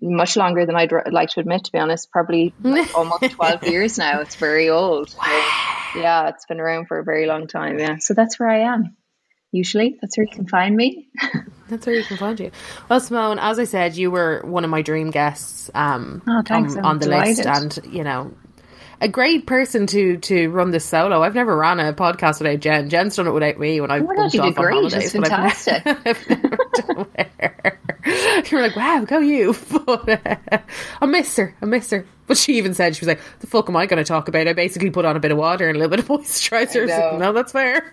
much 0.00 0.36
longer 0.36 0.66
than 0.66 0.76
I'd 0.76 0.92
like 1.10 1.30
to 1.30 1.40
admit, 1.40 1.64
to 1.64 1.72
be 1.72 1.78
honest. 1.78 2.10
Probably 2.10 2.54
like 2.62 2.94
almost 2.94 3.30
12 3.30 3.64
years 3.64 3.96
now. 3.96 4.20
It's 4.20 4.36
very 4.36 4.68
old. 4.68 5.14
Wow. 5.18 5.88
So, 5.94 6.00
yeah, 6.00 6.28
it's 6.28 6.44
been 6.46 6.60
around 6.60 6.88
for 6.88 6.98
a 6.98 7.04
very 7.04 7.26
long 7.26 7.46
time. 7.46 7.78
Yeah. 7.78 7.96
So 7.98 8.14
that's 8.14 8.38
where 8.38 8.48
I 8.50 8.74
am. 8.74 8.96
Usually, 9.52 9.98
that's 10.00 10.16
where 10.16 10.24
you 10.24 10.32
can 10.34 10.46
find 10.46 10.74
me. 10.74 11.08
that's 11.68 11.86
where 11.86 11.94
you 11.94 12.04
can 12.04 12.16
find 12.16 12.40
you. 12.40 12.50
Well, 12.88 13.00
Simone, 13.00 13.38
as 13.38 13.58
I 13.58 13.64
said, 13.64 13.96
you 13.96 14.10
were 14.10 14.40
one 14.44 14.64
of 14.64 14.70
my 14.70 14.80
dream 14.80 15.10
guests 15.10 15.70
um, 15.74 16.22
oh, 16.26 16.42
thanks. 16.44 16.74
on, 16.74 16.84
on 16.84 16.98
the 16.98 17.04
delighted. 17.04 17.44
list. 17.44 17.78
And, 17.78 17.94
you 17.94 18.02
know, 18.02 18.32
a 19.02 19.08
great 19.08 19.46
person 19.46 19.86
to 19.88 20.16
to 20.18 20.48
run 20.48 20.70
this 20.70 20.84
solo. 20.84 21.22
I've 21.22 21.34
never 21.34 21.54
ran 21.56 21.80
a 21.80 21.92
podcast 21.92 22.38
without 22.40 22.60
Jen. 22.60 22.88
Jen's 22.88 23.16
done 23.16 23.26
it 23.26 23.32
without 23.32 23.58
me 23.58 23.80
when 23.80 23.90
I've 23.90 24.04
oh 24.04 24.06
off 24.06 24.34
on 24.34 24.54
holidays. 24.54 24.94
It's 24.94 25.12
fantastic. 25.12 25.82
I've, 25.84 25.98
I've 26.06 26.28
never 26.28 26.58
done 26.74 27.06
You're 28.50 28.62
like, 28.62 28.76
wow, 28.76 29.04
go 29.06 29.18
you. 29.18 29.54
But 29.84 30.08
uh, 30.08 30.58
I 31.00 31.06
miss 31.06 31.36
her. 31.36 31.54
I 31.60 31.66
miss 31.66 31.90
her. 31.90 32.06
But 32.26 32.36
she 32.36 32.56
even 32.56 32.74
said, 32.74 32.94
she 32.96 33.00
was 33.00 33.08
like, 33.08 33.20
the 33.40 33.46
fuck 33.46 33.68
am 33.68 33.76
I 33.76 33.86
going 33.86 34.02
to 34.02 34.08
talk 34.08 34.28
about? 34.28 34.48
I 34.48 34.52
basically 34.52 34.90
put 34.90 35.04
on 35.04 35.16
a 35.16 35.20
bit 35.20 35.32
of 35.32 35.38
water 35.38 35.68
and 35.68 35.76
a 35.76 35.80
little 35.80 35.90
bit 35.90 36.00
of 36.00 36.08
moisturizer. 36.24 36.88
Like, 36.88 37.18
no, 37.20 37.32
that's 37.32 37.52
fair. 37.52 37.90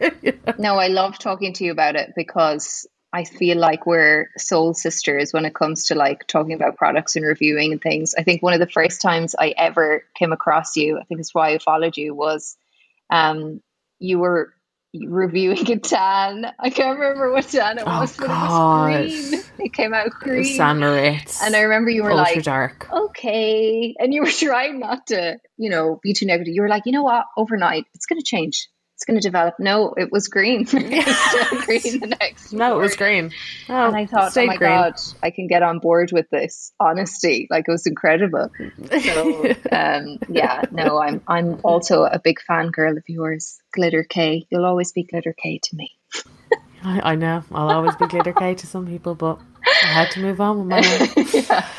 No, 0.57 0.75
I 0.75 0.87
love 0.87 1.17
talking 1.17 1.53
to 1.53 1.63
you 1.63 1.71
about 1.71 1.95
it 1.95 2.13
because 2.15 2.87
I 3.11 3.23
feel 3.23 3.57
like 3.57 3.85
we're 3.85 4.29
soul 4.37 4.73
sisters 4.73 5.33
when 5.33 5.45
it 5.45 5.55
comes 5.55 5.85
to 5.85 5.95
like 5.95 6.27
talking 6.27 6.53
about 6.53 6.77
products 6.77 7.15
and 7.15 7.25
reviewing 7.25 7.71
and 7.71 7.81
things. 7.81 8.13
I 8.15 8.23
think 8.23 8.43
one 8.43 8.53
of 8.53 8.59
the 8.59 8.67
first 8.67 9.01
times 9.01 9.35
I 9.37 9.53
ever 9.57 10.03
came 10.15 10.31
across 10.31 10.77
you, 10.77 10.99
I 10.99 11.03
think 11.03 11.19
that's 11.19 11.33
why 11.33 11.53
I 11.53 11.57
followed 11.57 11.97
you, 11.97 12.13
was 12.13 12.55
um, 13.09 13.61
you 13.97 14.19
were 14.19 14.53
reviewing 14.93 15.71
a 15.71 15.79
tan. 15.79 16.45
I 16.59 16.69
can't 16.69 16.99
remember 16.99 17.31
what 17.31 17.47
tan 17.47 17.77
it 17.77 17.83
oh, 17.85 17.99
was, 17.99 18.15
oh, 18.19 18.21
but 18.21 18.27
God. 18.27 18.87
it 18.87 19.05
was 19.05 19.29
green. 19.29 19.43
It 19.59 19.73
came 19.73 19.93
out 19.93 20.09
green. 20.11 20.43
St 20.43 20.79
Moriz. 20.79 21.39
And 21.43 21.55
I 21.55 21.61
remember 21.61 21.89
you 21.89 22.03
were 22.03 22.11
Ultra 22.11 22.35
like, 22.35 22.43
dark. 22.43 22.87
okay. 22.91 23.95
And 23.99 24.13
you 24.13 24.21
were 24.21 24.31
trying 24.31 24.79
not 24.79 25.07
to, 25.07 25.37
you 25.57 25.69
know, 25.69 25.99
be 26.01 26.13
too 26.13 26.25
negative. 26.25 26.53
You 26.53 26.61
were 26.61 26.69
like, 26.69 26.83
you 26.85 26.91
know 26.91 27.03
what? 27.03 27.25
Overnight, 27.37 27.85
it's 27.93 28.05
going 28.05 28.19
to 28.19 28.25
change 28.25 28.69
it's 28.99 29.05
going 29.05 29.17
to 29.17 29.25
develop. 29.25 29.55
No, 29.59 29.93
it 29.95 30.11
was 30.11 30.27
green. 30.27 30.63
green 30.65 30.81
the 30.81 32.17
next. 32.19 32.51
No, 32.51 32.77
it 32.77 32.81
was 32.81 32.97
green. 32.97 33.31
Oh, 33.69 33.87
and 33.87 33.95
I 33.95 34.05
thought, 34.05 34.35
oh 34.35 34.45
my 34.45 34.57
green. 34.57 34.69
god, 34.71 34.95
I 35.23 35.31
can 35.31 35.47
get 35.47 35.63
on 35.63 35.79
board 35.79 36.11
with 36.11 36.29
this 36.29 36.73
honesty. 36.81 37.47
Like 37.49 37.63
it 37.69 37.71
was 37.71 37.87
incredible. 37.87 38.49
So 39.01 39.53
um, 39.71 40.19
yeah, 40.27 40.63
no, 40.71 41.01
I'm 41.01 41.21
I'm 41.29 41.61
also 41.63 42.03
a 42.03 42.19
big 42.19 42.41
fan 42.41 42.71
girl 42.71 42.97
of 42.97 43.03
yours, 43.07 43.61
Glitter 43.71 44.03
K. 44.03 44.45
You'll 44.49 44.65
always 44.65 44.91
be 44.91 45.03
Glitter 45.03 45.33
K 45.33 45.61
to 45.63 45.75
me. 45.77 45.91
I, 46.83 47.11
I, 47.11 47.15
know. 47.15 47.45
I'll 47.53 47.71
always 47.71 47.95
be 47.95 48.05
Glitter 48.05 48.33
K 48.33 48.55
to 48.55 48.67
some 48.67 48.85
people, 48.85 49.15
but 49.15 49.39
I 49.65 49.87
had 49.87 50.11
to 50.11 50.19
move 50.19 50.41
on 50.41 50.57
with 50.59 50.67
my 50.67 50.81
life. 50.81 51.33
yeah. 51.33 51.69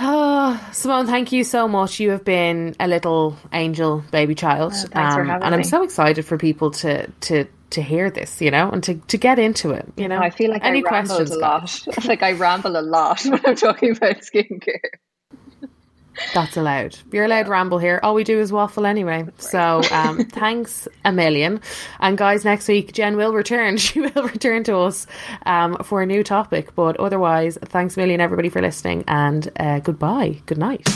Oh, 0.00 0.70
Simone, 0.72 1.06
thank 1.06 1.32
you 1.32 1.44
so 1.44 1.68
much. 1.68 2.00
You 2.00 2.10
have 2.10 2.24
been 2.24 2.74
a 2.80 2.88
little 2.88 3.36
angel 3.52 4.04
baby 4.10 4.34
child. 4.34 4.72
Oh, 4.94 5.00
um, 5.00 5.30
and 5.30 5.44
I'm 5.44 5.58
me. 5.58 5.64
so 5.64 5.82
excited 5.82 6.24
for 6.24 6.38
people 6.38 6.70
to 6.72 7.06
to 7.08 7.46
to 7.72 7.82
hear 7.82 8.10
this, 8.10 8.40
you 8.40 8.50
know, 8.50 8.70
and 8.70 8.82
to, 8.84 8.94
to 8.94 9.16
get 9.16 9.38
into 9.38 9.70
it, 9.70 9.86
you 9.96 10.08
know. 10.08 10.18
I 10.18 10.30
feel 10.30 10.50
like 10.50 10.64
Any 10.64 10.84
I 10.86 10.90
ramble 10.90 11.22
a 11.22 11.36
lot. 11.36 11.86
like 12.04 12.22
I 12.22 12.32
ramble 12.32 12.76
a 12.76 12.82
lot 12.82 13.22
when 13.24 13.40
I'm 13.44 13.56
talking 13.56 13.96
about 13.96 14.18
skincare. 14.18 14.80
That's 16.34 16.56
allowed. 16.56 16.98
You're 17.10 17.24
allowed 17.24 17.48
ramble 17.48 17.78
here. 17.78 18.00
All 18.02 18.14
we 18.14 18.24
do 18.24 18.38
is 18.38 18.52
waffle 18.52 18.86
anyway. 18.86 19.26
So 19.38 19.82
um, 19.90 20.24
thanks 20.32 20.88
a 21.04 21.12
million. 21.12 21.60
And 22.00 22.16
guys, 22.18 22.44
next 22.44 22.68
week 22.68 22.92
Jen 22.92 23.16
will 23.16 23.32
return. 23.32 23.78
She 23.82 24.00
will 24.00 24.28
return 24.28 24.64
to 24.64 24.78
us 24.78 25.06
um, 25.44 25.76
for 25.82 26.02
a 26.02 26.06
new 26.06 26.22
topic. 26.22 26.74
But 26.74 26.96
otherwise, 26.98 27.58
thanks 27.64 27.96
a 27.96 28.00
million 28.00 28.20
everybody 28.20 28.48
for 28.48 28.62
listening 28.62 29.04
and 29.08 29.50
uh, 29.58 29.80
goodbye. 29.80 30.40
Good 30.46 30.58
night. 30.58 30.88